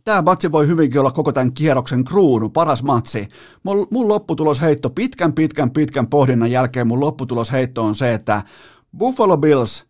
tämä 0.04 0.22
matsi 0.22 0.52
voi 0.52 0.66
hyvinkin 0.66 1.00
olla 1.00 1.10
koko 1.10 1.32
tämän 1.32 1.52
kierroksen 1.52 2.04
kruunu, 2.04 2.48
paras 2.48 2.82
matsi. 2.82 3.28
Mun, 3.62 3.86
mun 3.90 4.08
lopputulosheitto 4.08 4.90
pitkän, 4.90 5.32
pitkän, 5.32 5.70
pitkän 5.70 6.06
pohdinnan 6.06 6.50
jälkeen 6.50 6.86
mun 6.86 7.00
lopputulosheitto 7.00 7.84
on 7.84 7.94
se, 7.94 8.14
että 8.14 8.42
Buffalo 8.98 9.38
Bills, 9.38 9.84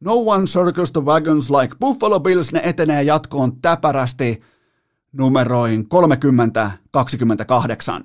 no 0.00 0.12
one 0.14 0.44
circles 0.44 0.92
the 0.92 1.00
wagons 1.04 1.50
like 1.50 1.76
Buffalo 1.80 2.20
Bills, 2.20 2.52
ne 2.52 2.60
etenee 2.64 3.02
jatkoon 3.02 3.60
täpärästi 3.60 4.40
numeroin 5.12 5.86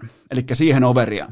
30-28, 0.03 0.07
eli 0.31 0.45
siihen 0.53 0.83
overia. 0.83 1.31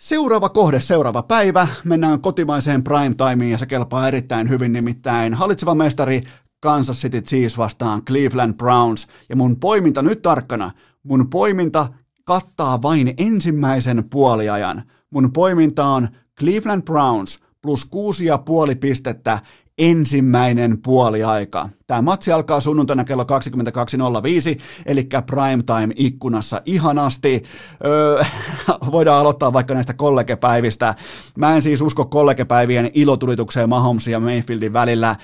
Seuraava 0.00 0.48
kohde, 0.48 0.80
seuraava 0.80 1.22
päivä. 1.22 1.68
Mennään 1.84 2.20
kotimaiseen 2.20 2.84
prime 2.84 3.14
timeen 3.14 3.50
ja 3.50 3.58
se 3.58 3.66
kelpaa 3.66 4.08
erittäin 4.08 4.48
hyvin 4.48 4.72
nimittäin. 4.72 5.34
Hallitseva 5.34 5.74
mestari 5.74 6.22
Kansas 6.60 7.00
City 7.00 7.20
Chiefs 7.20 7.58
vastaan 7.58 8.04
Cleveland 8.04 8.54
Browns. 8.54 9.06
Ja 9.28 9.36
mun 9.36 9.60
poiminta 9.60 10.02
nyt 10.02 10.22
tarkkana, 10.22 10.70
mun 11.02 11.30
poiminta 11.30 11.88
kattaa 12.24 12.82
vain 12.82 13.14
ensimmäisen 13.18 14.04
puoliajan. 14.10 14.82
Mun 15.10 15.32
poiminta 15.32 15.86
on 15.86 16.08
Cleveland 16.38 16.82
Browns 16.82 17.38
plus 17.62 17.84
kuusi 17.84 18.24
ja 18.24 18.38
puoli 18.38 18.74
pistettä 18.74 19.38
ensimmäinen 19.78 20.82
puoliaika. 20.82 21.68
Tämä 21.90 22.02
matsi 22.02 22.32
alkaa 22.32 22.60
sunnuntaina 22.60 23.04
kello 23.04 23.22
22.05, 23.22 24.60
eli 24.86 25.08
prime 25.26 25.62
time 25.62 25.94
ikkunassa 25.96 26.62
ihanasti. 26.66 27.42
Öö, 27.84 28.24
voidaan 28.92 29.20
aloittaa 29.20 29.52
vaikka 29.52 29.74
näistä 29.74 29.94
kollegepäivistä. 29.94 30.94
Mä 31.36 31.54
en 31.54 31.62
siis 31.62 31.80
usko 31.80 32.04
kollegepäivien 32.04 32.90
ilotulitukseen 32.94 33.68
Mahomesin 33.68 34.12
ja 34.12 34.20
Mayfieldin 34.20 34.72
välillä. 34.72 35.16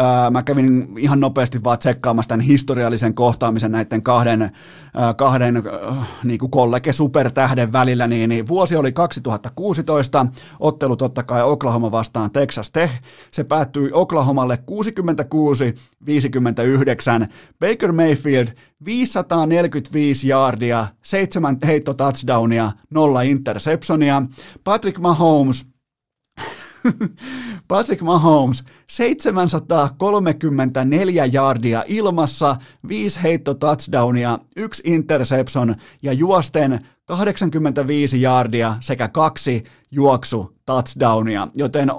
Öö, 0.00 0.30
mä 0.30 0.42
kävin 0.42 0.88
ihan 0.98 1.20
nopeasti 1.20 1.64
vaan 1.64 1.78
tsekkaamassa 1.78 2.28
tämän 2.28 2.46
historiallisen 2.46 3.14
kohtaamisen 3.14 3.72
näiden 3.72 4.02
kahden, 4.02 4.42
öö, 4.42 5.14
kahden 5.16 5.56
öö, 5.56 5.92
niin 6.24 6.38
kuin 6.38 6.50
kollege-supertähden 6.50 7.72
välillä, 7.72 8.06
niin, 8.06 8.28
niin 8.28 8.48
vuosi 8.48 8.76
oli 8.76 8.92
2016, 8.92 10.26
ottelu 10.60 10.96
totta 10.96 11.22
kai 11.22 11.42
Oklahoma 11.42 11.90
vastaan 11.90 12.30
Texas 12.30 12.70
Tech. 12.70 12.92
Se 13.30 13.44
päättyi 13.44 13.90
Oklahomalle 13.92 14.56
66 14.56 15.74
59. 16.12 17.28
Baker 17.60 17.92
Mayfield 17.92 18.48
545 18.84 20.28
yardia, 20.28 20.86
7 21.02 21.58
heitto 21.66 21.94
touchdownia, 21.94 22.72
0 22.90 23.20
interceptionia. 23.20 24.22
Patrick 24.64 24.98
Mahomes 24.98 25.72
Patrick 27.68 28.02
Mahomes 28.02 28.64
734 28.86 31.26
yardia 31.32 31.84
ilmassa, 31.86 32.56
5 32.88 33.22
heitto 33.22 33.54
touchdownia, 33.54 34.38
1 34.56 34.82
interception 34.86 35.74
ja 36.02 36.12
juosten 36.12 36.86
85 37.04 38.22
yardia 38.22 38.74
sekä 38.80 39.08
kaksi 39.08 39.64
juoksu 39.90 40.56
touchdownia, 40.66 41.48
joten 41.54 41.90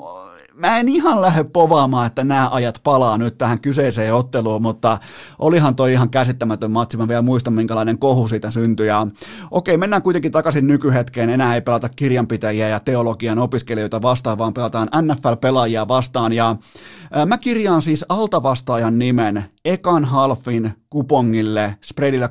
mä 0.53 0.77
en 0.79 0.89
ihan 0.89 1.21
lähde 1.21 1.43
povaamaan, 1.43 2.07
että 2.07 2.23
nämä 2.23 2.49
ajat 2.51 2.79
palaa 2.83 3.17
nyt 3.17 3.37
tähän 3.37 3.59
kyseiseen 3.59 4.13
otteluun, 4.13 4.61
mutta 4.61 4.97
olihan 5.39 5.75
toi 5.75 5.93
ihan 5.93 6.09
käsittämätön 6.09 6.71
matsi. 6.71 6.97
Mä 6.97 7.07
vielä 7.07 7.21
muistan, 7.21 7.53
minkälainen 7.53 7.97
kohu 7.97 8.27
siitä 8.27 8.51
syntyi. 8.51 8.87
Ja, 8.87 9.07
okei, 9.51 9.77
mennään 9.77 10.01
kuitenkin 10.01 10.31
takaisin 10.31 10.67
nykyhetkeen. 10.67 11.29
Enää 11.29 11.55
ei 11.55 11.61
pelata 11.61 11.89
kirjanpitäjiä 11.89 12.67
ja 12.67 12.79
teologian 12.79 13.39
opiskelijoita 13.39 14.01
vastaan, 14.01 14.37
vaan 14.37 14.53
pelataan 14.53 14.89
NFL-pelaajia 15.01 15.87
vastaan. 15.87 16.33
Ja 16.33 16.55
mä 17.25 17.37
kirjaan 17.37 17.81
siis 17.81 18.05
altavastaajan 18.09 18.99
nimen 18.99 19.45
ekan 19.65 20.05
halfin 20.05 20.73
kupongille 20.89 21.75
spreadillä 21.83 22.29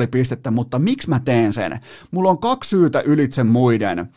6,5 0.00 0.06
pistettä, 0.10 0.50
mutta 0.50 0.78
miksi 0.78 1.08
mä 1.08 1.20
teen 1.20 1.52
sen? 1.52 1.80
Mulla 2.10 2.30
on 2.30 2.40
kaksi 2.40 2.70
syytä 2.70 3.02
ylitse 3.04 3.44
muiden. 3.44 4.08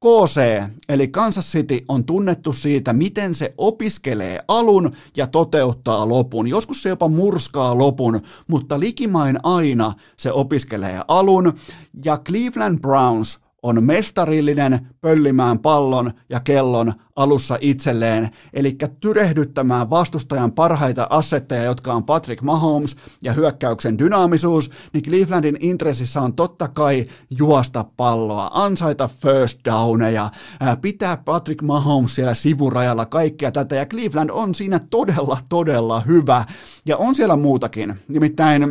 KC, 0.00 0.62
eli 0.88 1.08
Kansas 1.08 1.52
City, 1.52 1.84
on 1.88 2.04
tunnettu 2.04 2.52
siitä, 2.52 2.92
miten 2.92 3.34
se 3.34 3.54
opiskelee 3.58 4.40
alun 4.48 4.92
ja 5.16 5.26
toteuttaa 5.26 6.08
lopun. 6.08 6.48
Joskus 6.48 6.82
se 6.82 6.88
jopa 6.88 7.08
murskaa 7.08 7.78
lopun, 7.78 8.20
mutta 8.48 8.80
likimain 8.80 9.38
aina 9.42 9.92
se 10.16 10.32
opiskelee 10.32 11.00
alun. 11.08 11.52
Ja 12.04 12.18
Cleveland 12.18 12.80
Browns 12.80 13.38
on 13.62 13.84
mestarillinen 13.84 14.86
pöllimään 15.00 15.58
pallon 15.58 16.12
ja 16.30 16.40
kellon 16.40 16.92
alussa 17.16 17.58
itselleen, 17.60 18.30
eli 18.52 18.76
tyrehdyttämään 19.00 19.90
vastustajan 19.90 20.52
parhaita 20.52 21.06
assetteja, 21.10 21.64
jotka 21.64 21.92
on 21.92 22.04
Patrick 22.04 22.42
Mahomes 22.42 22.96
ja 23.22 23.32
hyökkäyksen 23.32 23.98
dynaamisuus, 23.98 24.70
niin 24.92 25.04
Clevelandin 25.04 25.56
intressissä 25.60 26.20
on 26.20 26.34
totta 26.34 26.68
kai 26.68 27.06
juosta 27.38 27.84
palloa, 27.96 28.50
ansaita 28.54 29.08
first 29.08 29.60
downeja, 29.64 30.30
pitää 30.80 31.16
Patrick 31.16 31.62
Mahomes 31.62 32.14
siellä 32.14 32.34
sivurajalla 32.34 33.06
kaikkea 33.06 33.52
tätä, 33.52 33.74
ja 33.74 33.86
Cleveland 33.86 34.30
on 34.32 34.54
siinä 34.54 34.78
todella, 34.78 35.38
todella 35.48 36.00
hyvä, 36.00 36.44
ja 36.86 36.96
on 36.96 37.14
siellä 37.14 37.36
muutakin, 37.36 37.94
nimittäin 38.08 38.64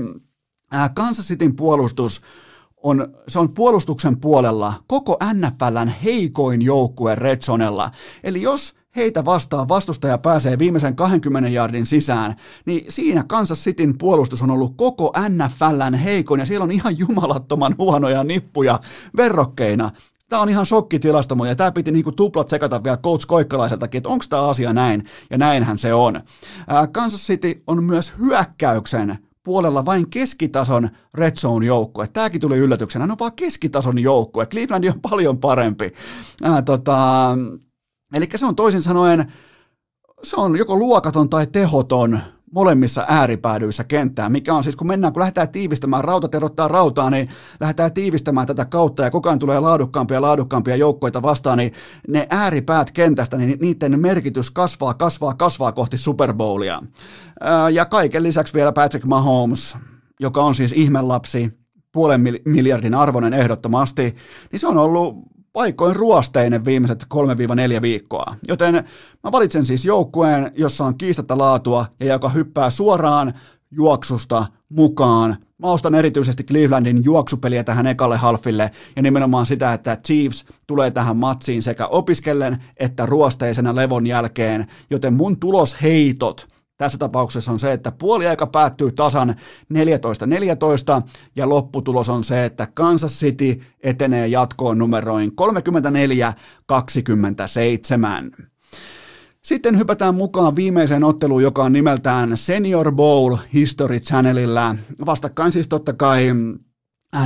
Kansas 0.93 1.27
Cityn 1.27 1.55
puolustus 1.55 2.21
on, 2.85 3.07
se 3.27 3.39
on 3.39 3.53
puolustuksen 3.53 4.19
puolella 4.19 4.73
koko 4.87 5.17
NFLn 5.33 5.87
heikoin 6.03 6.61
joukkue 6.61 7.15
Redsonella. 7.15 7.91
Eli 8.23 8.41
jos 8.41 8.73
heitä 8.95 9.25
vastaan 9.25 9.69
vastustaja 9.69 10.17
pääsee 10.17 10.59
viimeisen 10.59 10.95
20 10.95 11.49
jardin 11.49 11.85
sisään, 11.85 12.35
niin 12.65 12.85
siinä 12.89 13.23
Kansas 13.27 13.63
Cityn 13.63 13.97
puolustus 13.97 14.41
on 14.41 14.51
ollut 14.51 14.73
koko 14.77 15.13
NFLn 15.29 15.93
heikon 15.93 16.39
ja 16.39 16.45
siellä 16.45 16.63
on 16.63 16.71
ihan 16.71 16.97
jumalattoman 16.99 17.75
huonoja 17.77 18.23
nippuja 18.23 18.79
verrokkeina. 19.17 19.91
Tämä 20.29 20.41
on 20.41 20.49
ihan 20.49 20.65
shokkitilasto, 20.65 21.45
ja 21.45 21.55
tämä 21.55 21.71
piti 21.71 21.91
niinku 21.91 22.11
tuplat 22.11 22.49
sekata 22.49 22.83
vielä 22.83 22.97
coach 22.97 23.27
Koikkalaiseltakin, 23.27 23.99
että 23.99 24.09
onko 24.09 24.25
tämä 24.29 24.47
asia 24.47 24.73
näin, 24.73 25.03
ja 25.29 25.37
näinhän 25.37 25.77
se 25.77 25.93
on. 25.93 26.21
Kansas 26.91 27.21
City 27.21 27.63
on 27.67 27.83
myös 27.83 28.13
hyökkäyksen 28.19 29.24
puolella 29.45 29.85
vain 29.85 30.09
keskitason 30.09 30.89
red 31.13 31.35
zone 31.35 31.65
joukkue. 31.65 32.07
Tämäkin 32.07 32.41
tuli 32.41 32.57
yllätyksenä, 32.57 33.03
on 33.03 33.19
vaan 33.19 33.35
keskitason 33.35 33.99
joukkue. 33.99 34.45
Cleveland 34.45 34.83
on 34.83 35.01
paljon 35.01 35.37
parempi. 35.37 35.91
Ää, 36.43 36.61
tota, 36.61 37.29
eli 38.13 38.27
se 38.35 38.45
on 38.45 38.55
toisin 38.55 38.81
sanoen, 38.81 39.31
se 40.23 40.35
on 40.35 40.57
joko 40.57 40.77
luokaton 40.77 41.29
tai 41.29 41.47
tehoton 41.47 42.19
molemmissa 42.55 43.05
ääripäädyissä 43.07 43.83
kenttään, 43.83 44.31
mikä 44.31 44.53
on 44.53 44.63
siis, 44.63 44.75
kun 44.75 44.87
mennään, 44.87 45.13
kun 45.13 45.19
lähdetään 45.19 45.49
tiivistämään, 45.49 46.03
rauta 46.03 46.27
terottaa 46.27 46.67
rautaa, 46.67 47.09
niin 47.09 47.29
lähdetään 47.59 47.93
tiivistämään 47.93 48.47
tätä 48.47 48.65
kautta 48.65 49.03
ja 49.03 49.11
koko 49.11 49.29
ajan 49.29 49.39
tulee 49.39 49.59
laadukkaampia 49.59 50.17
ja 50.17 50.21
laadukkaampia 50.21 50.75
joukkoita 50.75 51.21
vastaan, 51.21 51.57
niin 51.57 51.71
ne 52.07 52.27
ääripäät 52.29 52.91
kentästä, 52.91 53.37
niin 53.37 53.57
niiden 53.61 53.99
merkitys 53.99 54.51
kasvaa, 54.51 54.93
kasvaa, 54.93 55.33
kasvaa 55.33 55.71
kohti 55.71 55.97
Super 55.97 56.33
Bowlia. 56.33 56.81
Ja 57.73 57.85
kaiken 57.85 58.23
lisäksi 58.23 58.53
vielä 58.53 58.71
Patrick 58.71 59.05
Mahomes, 59.05 59.77
joka 60.19 60.43
on 60.43 60.55
siis 60.55 60.73
ihmelapsi, 60.73 61.51
puolen 61.91 62.21
miljardin 62.45 62.95
arvoinen 62.95 63.33
ehdottomasti, 63.33 64.15
niin 64.51 64.59
se 64.59 64.67
on 64.67 64.77
ollut 64.77 65.34
paikoin 65.55 65.95
ruosteinen 65.95 66.65
viimeiset 66.65 67.05
3-4 67.13 67.81
viikkoa. 67.81 68.35
Joten 68.47 68.73
mä 69.23 69.31
valitsen 69.31 69.65
siis 69.65 69.85
joukkueen, 69.85 70.51
jossa 70.55 70.85
on 70.85 70.97
kiistatta 70.97 71.37
laatua 71.37 71.85
ja 71.99 72.05
joka 72.05 72.29
hyppää 72.29 72.69
suoraan 72.69 73.33
juoksusta 73.71 74.45
mukaan. 74.69 75.37
Mä 75.57 75.67
ostan 75.67 75.95
erityisesti 75.95 76.43
Clevelandin 76.43 77.03
juoksupeliä 77.03 77.63
tähän 77.63 77.87
ekalle 77.87 78.17
halfille 78.17 78.71
ja 78.95 79.01
nimenomaan 79.01 79.45
sitä, 79.45 79.73
että 79.73 79.97
Chiefs 80.05 80.45
tulee 80.67 80.91
tähän 80.91 81.17
matsiin 81.17 81.61
sekä 81.61 81.87
opiskellen 81.87 82.63
että 82.77 83.05
ruosteisena 83.05 83.75
levon 83.75 84.07
jälkeen, 84.07 84.67
joten 84.89 85.13
mun 85.13 85.39
tulosheitot– 85.39 86.47
tässä 86.77 86.97
tapauksessa 86.97 87.51
on 87.51 87.59
se, 87.59 87.73
että 87.73 87.91
puoliaika 87.91 88.47
päättyy 88.47 88.91
tasan 88.91 89.35
14-14 89.73 89.75
ja 91.35 91.49
lopputulos 91.49 92.09
on 92.09 92.23
se, 92.23 92.45
että 92.45 92.67
Kansas 92.73 93.19
City 93.19 93.61
etenee 93.83 94.27
jatkoon 94.27 94.77
numeroin 94.77 95.31
34-27. 98.41 98.45
Sitten 99.41 99.77
hypätään 99.77 100.15
mukaan 100.15 100.55
viimeiseen 100.55 101.03
otteluun, 101.03 101.43
joka 101.43 101.63
on 101.63 101.73
nimeltään 101.73 102.37
Senior 102.37 102.91
Bowl 102.91 103.35
History 103.53 103.99
Channelilla. 103.99 104.75
Vastakkain 105.05 105.51
siis 105.51 105.67
totta 105.67 105.93
kai 105.93 106.27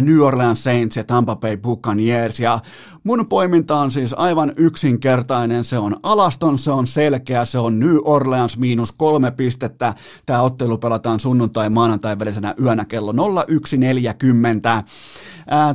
New 0.02 0.20
Orleans 0.20 0.64
Saints 0.64 0.98
ja 0.98 1.04
Tampa 1.04 1.36
Bay 1.36 1.58
Buccaneers. 1.58 2.40
Ja 2.40 2.60
mun 3.04 3.26
poiminta 3.28 3.78
on 3.78 3.92
siis 3.92 4.14
aivan 4.14 4.54
yksinkertainen. 4.56 5.64
Se 5.64 5.78
on 5.78 5.98
alaston, 6.04 6.58
se 6.58 6.72
on 6.72 6.88
selkeä, 6.88 7.46
se 7.46 7.60
on 7.60 7.80
New 7.80 7.98
Orleans 8.04 8.58
miinus 8.58 8.92
kolme 8.92 9.32
pistettä. 9.32 9.94
Tämä 10.26 10.42
ottelu 10.42 10.78
pelataan 10.78 11.20
sunnuntai 11.20 11.70
maanantai 11.70 12.20
välisenä 12.20 12.56
yönä 12.62 12.86
kello 12.86 13.12
01.40. 13.12 14.84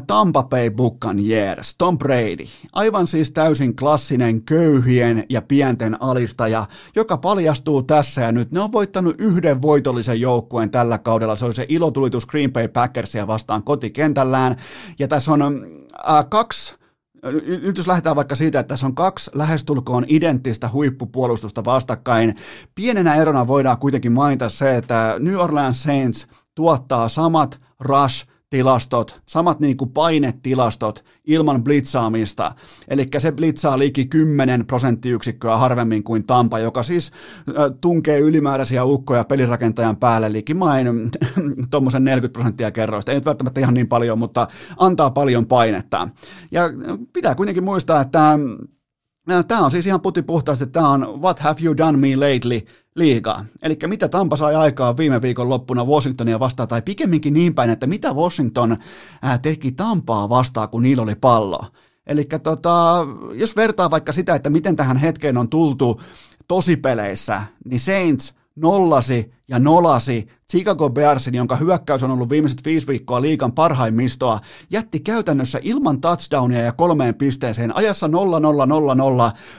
Tampa 0.07 0.43
Bay 0.43 0.71
Buccaneers, 0.71 1.75
Tom 1.79 1.99
Brady, 1.99 2.45
aivan 2.73 3.07
siis 3.07 3.31
täysin 3.31 3.77
klassinen 3.77 4.43
köyhien 4.43 5.25
ja 5.29 5.43
pienten 5.43 6.03
alistaja, 6.03 6.67
joka 6.97 7.17
paljastuu 7.17 7.83
tässä 7.83 8.21
ja 8.21 8.33
nyt. 8.33 8.53
Ne 8.53 8.61
on 8.61 8.73
voittanut 8.73 9.15
yhden 9.19 9.63
voitollisen 9.63 10.21
joukkueen 10.21 10.71
tällä 10.71 10.99
kaudella, 10.99 11.37
se 11.37 11.45
oli 11.45 11.55
se 11.55 11.67
ilotulitus 11.69 12.27
Green 12.27 12.53
Bay 12.53 12.69
Packersia 12.69 13.27
vastaan 13.27 13.63
kotikentällään, 14.05 14.57
ja 14.99 15.09
tässä 15.09 15.33
on 15.33 15.43
äh, 15.43 16.27
kaksi 16.29 16.75
nyt 17.63 17.77
jos 17.77 17.89
lähdetään 17.89 18.17
vaikka 18.17 18.35
siitä, 18.35 18.61
että 18.61 18.69
tässä 18.69 18.87
on 18.87 18.95
kaksi 18.95 19.31
lähestulkoon 19.35 20.05
identtistä 20.09 20.71
huippupuolustusta 20.73 21.65
vastakkain, 21.65 22.35
pienenä 22.75 23.15
erona 23.15 23.47
voidaan 23.47 23.79
kuitenkin 23.79 24.13
mainita 24.13 24.49
se, 24.49 24.77
että 24.77 25.17
New 25.19 25.37
Orleans 25.37 25.83
Saints 25.83 26.27
tuottaa 26.55 27.09
samat 27.09 27.61
rush 27.81 28.27
tilastot, 28.55 29.21
samat 29.27 29.61
niin 29.61 29.77
kuin 29.77 29.91
painetilastot 29.91 31.05
ilman 31.25 31.65
blitzaamista. 31.65 32.53
Eli 32.89 33.09
se 33.19 33.33
blitzaa 33.33 33.79
liki 33.79 34.07
10 34.07 34.67
prosenttiyksikköä 34.67 35.57
harvemmin 35.57 36.05
kuin 36.05 36.27
Tampa, 36.27 36.59
joka 36.59 36.83
siis 36.83 37.13
tunkee 37.81 38.19
ylimääräisiä 38.19 38.85
ukkoja 38.85 39.25
pelirakentajan 39.25 39.97
päälle 39.97 40.33
likimain 40.33 40.87
tuommoisen 41.71 42.05
40 42.05 42.33
prosenttia 42.33 42.71
kerroista. 42.71 43.13
Ei 43.13 43.15
nyt 43.15 43.25
välttämättä 43.25 43.61
ihan 43.61 43.75
niin 43.75 43.89
paljon, 43.89 44.19
mutta 44.19 44.49
antaa 44.77 45.11
paljon 45.11 45.47
painetta. 45.47 46.09
Ja 46.51 46.63
pitää 47.13 47.35
kuitenkin 47.35 47.65
muistaa, 47.65 48.01
että 48.01 48.39
Tämä 49.49 49.65
on 49.65 49.71
siis 49.71 49.87
ihan 49.87 50.01
puti 50.01 50.23
puhtaasti, 50.23 50.67
tämä 50.67 50.89
on 50.89 51.23
What 51.23 51.41
have 51.41 51.61
you 51.65 51.77
done 51.77 51.99
me 51.99 52.17
lately 52.17 52.61
liigaa. 52.97 53.45
Eli 53.63 53.79
mitä 53.87 54.09
Tampa 54.09 54.37
sai 54.37 54.55
aikaa 54.55 54.97
viime 54.97 55.23
viikon 55.23 55.49
loppuna 55.49 55.85
Washingtonia 55.85 56.41
vastaan, 56.41 56.69
tai 56.69 56.83
pikemminkin 56.83 57.35
niin 57.35 57.55
päin, 57.55 57.71
että 57.71 57.87
mitä 57.87 58.13
Washington 58.13 58.77
teki 59.43 59.73
Tampaa 59.73 60.29
vastaan, 60.29 60.69
kun 60.69 60.83
niillä 60.83 61.03
oli 61.03 61.15
pallo. 61.15 61.61
Eli 62.07 62.25
tota, 62.43 63.07
jos 63.33 63.57
vertaa 63.57 63.91
vaikka 63.91 64.13
sitä, 64.13 64.35
että 64.35 64.51
miten 64.51 64.77
tähän 64.77 64.97
hetkeen 64.97 65.39
on 65.39 65.49
tultu 65.49 66.01
tosipeleissä, 66.49 67.43
niin 67.65 67.81
Saints– 67.81 68.35
nollasi 68.57 69.33
ja 69.49 69.59
nolasi 69.59 70.29
Chicago 70.51 70.91
Bearsin, 70.91 71.35
jonka 71.35 71.57
hyökkäys 71.57 72.03
on 72.03 72.11
ollut 72.11 72.31
viimeiset 72.31 72.65
viisi 72.65 72.87
viikkoa 72.87 73.23
liikan 73.23 73.53
parhaimmistoa, 73.53 74.41
jätti 74.71 75.01
käytännössä 75.01 75.59
ilman 75.63 76.01
touchdownia 76.01 76.61
ja 76.61 76.73
kolmeen 76.73 77.15
pisteeseen. 77.15 77.77
Ajassa 77.77 78.07
0-0-0-0 78.07 78.11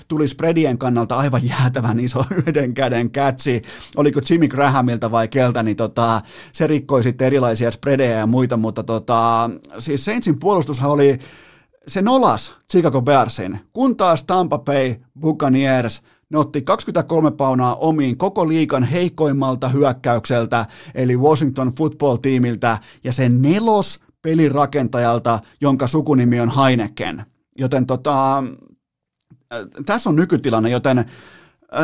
tuli 0.08 0.28
spreadien 0.28 0.78
kannalta 0.78 1.18
aivan 1.18 1.46
jäätävän 1.46 2.00
iso 2.00 2.24
yhden 2.48 2.74
käden 2.74 3.12
kätsi. 3.12 3.62
Oliko 3.96 4.20
Jimmy 4.30 4.48
Grahamilta 4.48 5.12
vai 5.12 5.28
keltä, 5.28 5.64
niin 5.64 5.78
tota, 5.78 6.22
se 6.54 6.68
rikkoi 6.68 7.04
sitten 7.04 7.28
erilaisia 7.28 7.72
spreadejä 7.72 8.18
ja 8.18 8.28
muita, 8.28 8.58
mutta 8.58 8.84
tota, 8.84 9.50
siis 9.78 10.06
Saintsin 10.06 10.40
puolustushan 10.40 10.92
oli 10.92 11.20
se 11.88 12.02
nolas 12.02 12.54
Chicago 12.72 13.02
Bearsin, 13.02 13.60
kun 13.74 13.98
taas 13.98 14.24
Tampa 14.24 14.60
Bay 14.60 14.96
Buccaneers– 15.20 16.02
ne 16.30 16.38
otti 16.38 16.62
23 16.62 17.32
paunaa 17.32 17.76
omiin 17.76 18.18
koko 18.18 18.48
liikan 18.48 18.84
heikoimmalta 18.84 19.70
hyökkäykseltä, 19.70 20.66
eli 20.96 21.18
Washington 21.18 21.68
football-tiimiltä, 21.68 22.78
ja 23.04 23.14
sen 23.14 23.42
nelos 23.42 24.00
pelirakentajalta, 24.22 25.40
jonka 25.62 25.88
sukunimi 25.88 26.40
on 26.40 26.52
Heineken. 26.56 27.26
Joten 27.60 27.86
tota, 27.86 28.38
äh, 28.38 29.60
tässä 29.86 30.10
on 30.10 30.16
nykytilanne, 30.16 30.70
joten 30.70 30.98
äh, 30.98 31.06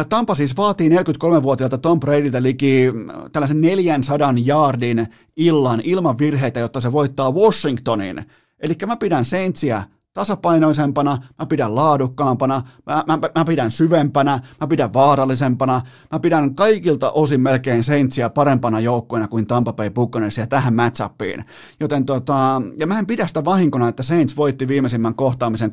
Tampa 0.10 0.36
siis 0.36 0.58
vaatii 0.58 0.90
43-vuotiaalta 0.90 1.78
Tom 1.78 2.00
Bradyltä 2.00 2.44
liki 2.44 2.88
äh, 2.88 3.32
tällaisen 3.32 3.62
400 3.62 4.34
yardin 4.48 5.08
illan 5.38 5.82
ilman 5.84 6.18
virheitä, 6.18 6.60
jotta 6.60 6.80
se 6.80 6.92
voittaa 6.92 7.32
Washingtonin. 7.32 8.26
Eli 8.60 8.74
mä 8.86 8.98
pidän 8.98 9.26
Saintsia 9.26 9.84
tasapainoisempana, 10.14 11.18
mä 11.40 11.46
pidän 11.46 11.76
laadukkaampana, 11.76 12.62
mä, 12.86 13.04
mä, 13.08 13.20
mä 13.36 13.46
pidän 13.46 13.72
syvempänä, 13.72 14.40
mä 14.62 14.68
pidän 14.68 14.94
vaarallisempana, 14.94 15.82
mä 16.12 16.20
pidän 16.20 16.56
kaikilta 16.56 17.12
osin 17.12 17.42
melkein 17.42 17.84
Saintsia 17.84 18.30
parempana 18.30 18.80
joukkueena 18.80 19.28
kuin 19.28 19.48
Tampa 19.48 19.74
Bay 19.74 19.90
Buccaneersia 19.90 20.48
tähän 20.48 20.74
matchupiin. 20.74 21.46
Joten 21.80 22.06
tota, 22.06 22.62
ja 22.78 22.88
mä 22.88 23.00
en 23.00 23.08
pidä 23.08 23.28
sitä 23.28 23.46
vahinkona, 23.46 23.88
että 23.88 24.04
Saints 24.04 24.38
voitti 24.38 24.68
viimeisimmän 24.68 25.16
kohtaamisen 25.16 25.72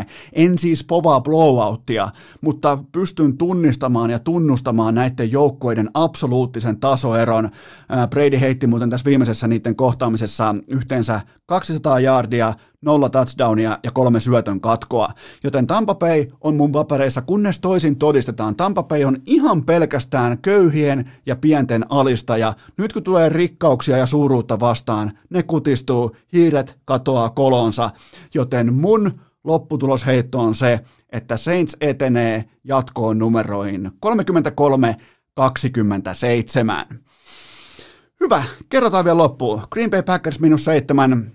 38-3. 0.00 0.04
En 0.32 0.58
siis 0.58 0.84
povaa 0.84 1.20
blowouttia, 1.20 2.08
mutta 2.40 2.78
pystyn 2.92 3.38
tunnistamaan 3.38 4.10
ja 4.10 4.18
tunnustamaan 4.18 4.94
näiden 4.94 5.32
joukkueiden 5.32 5.90
absoluuttisen 5.94 6.80
tasoeron. 6.80 7.50
Brady 8.10 8.40
heitti 8.40 8.66
muuten 8.66 8.90
tässä 8.90 9.04
viimeisessä 9.04 9.48
niiden 9.48 9.76
kohtaamisessa 9.76 10.54
yhteensä 10.68 11.20
200 11.46 12.00
yardia, 12.00 12.54
nolla 12.82 13.08
touchdownia 13.08 13.78
ja 13.82 13.90
kolme 13.90 14.20
syötön 14.20 14.60
katkoa. 14.60 15.08
Joten 15.44 15.66
Tampa 15.66 15.94
Bay 15.94 16.26
on 16.40 16.56
mun 16.56 16.72
papereissa, 16.72 17.22
kunnes 17.22 17.60
toisin 17.60 17.96
todistetaan. 17.96 18.56
Tampa 18.56 18.82
Bay 18.82 19.04
on 19.04 19.16
ihan 19.26 19.64
pelkästään 19.64 20.38
köyhien 20.38 21.10
ja 21.26 21.36
pienten 21.36 21.86
alistaja. 21.88 22.54
Nyt 22.78 22.92
kun 22.92 23.02
tulee 23.02 23.28
rikkauksia 23.28 23.96
ja 23.96 24.06
suuruutta 24.06 24.60
vastaan, 24.60 25.18
ne 25.30 25.42
kutistuu, 25.42 26.16
hiiret 26.32 26.78
katoaa 26.84 27.30
kolonsa. 27.30 27.90
Joten 28.34 28.74
mun 28.74 29.12
lopputulosheitto 29.44 30.38
on 30.38 30.54
se, 30.54 30.80
että 31.12 31.36
Saints 31.36 31.76
etenee 31.80 32.44
jatkoon 32.64 33.18
numeroin 33.18 33.90
33-27. 36.90 36.94
Hyvä, 38.20 38.44
kerrotaan 38.68 39.04
vielä 39.04 39.18
loppuun. 39.18 39.62
Green 39.70 39.90
Bay 39.90 40.02
Packers 40.02 40.40
minus 40.40 40.64
seitsemän, 40.64 41.30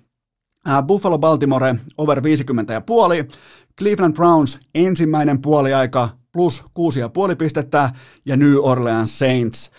Buffalo 0.88 1.20
Baltimore 1.20 1.76
over 1.98 2.24
50 2.24 2.74
ja 2.74 2.82
puoli, 2.82 3.28
Cleveland 3.80 4.16
Browns 4.16 4.60
ensimmäinen 4.76 5.42
puoliaika 5.42 6.10
plus 6.32 6.64
kuusi 6.74 7.00
ja 7.00 7.10
puoli 7.10 7.36
pistettä 7.36 7.90
ja 8.26 8.38
New 8.38 8.56
Orleans 8.60 9.20
Saints 9.20 9.72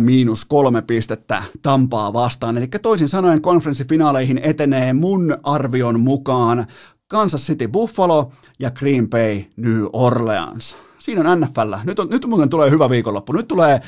miinus 0.00 0.44
kolme 0.44 0.82
pistettä 0.82 1.42
Tampaa 1.62 2.12
vastaan. 2.12 2.58
Eli 2.58 2.68
toisin 2.68 3.08
sanoen 3.08 3.42
konferenssifinaaleihin 3.42 4.40
etenee 4.42 4.92
mun 4.92 5.36
arvion 5.42 6.00
mukaan 6.00 6.66
Kansas 7.08 7.46
City 7.46 7.68
Buffalo 7.68 8.32
ja 8.58 8.70
Green 8.70 9.10
Bay 9.10 9.42
New 9.56 9.84
Orleans. 9.92 10.76
Siinä 10.98 11.30
on 11.30 11.40
NFL. 11.40 11.74
Nyt, 11.84 11.98
on, 11.98 12.08
nyt 12.08 12.26
muuten 12.26 12.48
tulee 12.48 12.70
hyvä 12.70 12.90
viikonloppu. 12.90 13.32
Nyt 13.32 13.48
tulee 13.48 13.80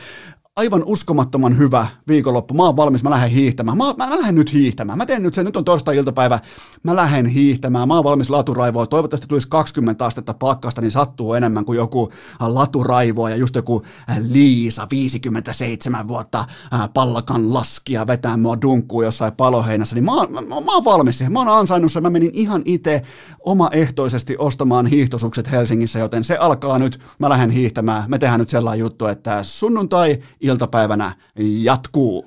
aivan 0.57 0.83
uskomattoman 0.87 1.59
hyvä 1.59 1.87
viikonloppu. 2.09 2.55
Mä 2.55 2.63
oon 2.63 2.77
valmis, 2.77 3.03
mä 3.03 3.11
lähden 3.11 3.31
hiihtämään. 3.31 3.79
Mä, 3.79 3.85
mä, 3.85 4.07
mä 4.07 4.19
lähden 4.19 4.35
nyt 4.35 4.53
hiihtämään. 4.53 4.99
Mä 4.99 5.07
teen 5.07 5.23
nyt 5.23 5.35
sen, 5.35 5.45
nyt 5.45 5.57
on 5.57 5.65
torstai-iltapäivä, 5.65 6.41
mä 6.83 6.97
lähden 6.97 7.27
hiihtämään. 7.27 7.89
Mä 7.89 7.95
oon 7.95 8.05
valmis 8.05 8.31
laturaivoa. 8.31 8.87
Toivottavasti 8.87 9.27
tulisi 9.27 9.49
20 9.49 10.07
astetta 10.07 10.35
pakkasta, 10.35 10.81
niin 10.81 10.91
sattuu 10.91 11.35
enemmän 11.35 11.65
kuin 11.65 11.77
joku 11.77 12.13
laturaivoa 12.41 13.31
ja 13.31 13.37
just 13.37 13.55
joku 13.55 13.83
Liisa, 14.29 14.87
57 14.91 16.09
vuotta 16.09 16.45
pallakan 16.95 17.55
laskia 17.55 18.07
vetää 18.07 18.37
mua 18.37 18.63
dunkkuun 18.63 19.05
jossain 19.05 19.33
paloheinässä. 19.33 19.95
Niin 19.95 20.05
mä 20.05 20.15
oon, 20.15 20.33
mä, 20.33 20.41
mä 20.41 20.75
oon 20.75 20.85
valmis 20.85 21.19
siihen. 21.19 21.33
Mä 21.33 21.39
oon 21.39 21.49
ansainnut 21.49 21.93
sen. 21.93 22.03
Mä 22.03 22.11
menin 22.11 22.31
ihan 22.35 22.63
itse 22.65 23.03
omaehtoisesti 23.45 24.37
ostamaan 24.39 24.87
hiihtosukset 24.87 25.51
Helsingissä, 25.51 25.99
joten 25.99 26.25
se 26.25 26.37
alkaa 26.37 26.79
nyt. 26.79 27.01
Mä 27.19 27.29
lähden 27.29 27.51
hiihtämään. 27.51 28.05
Me 28.09 28.19
tehdään 28.19 28.41
nyt 28.41 28.49
sellainen 28.49 28.81
juttu, 28.81 29.07
että 29.07 29.43
sunnuntai 29.43 30.19
iltapäivänä 30.43 31.13
jatkuu. 31.63 32.27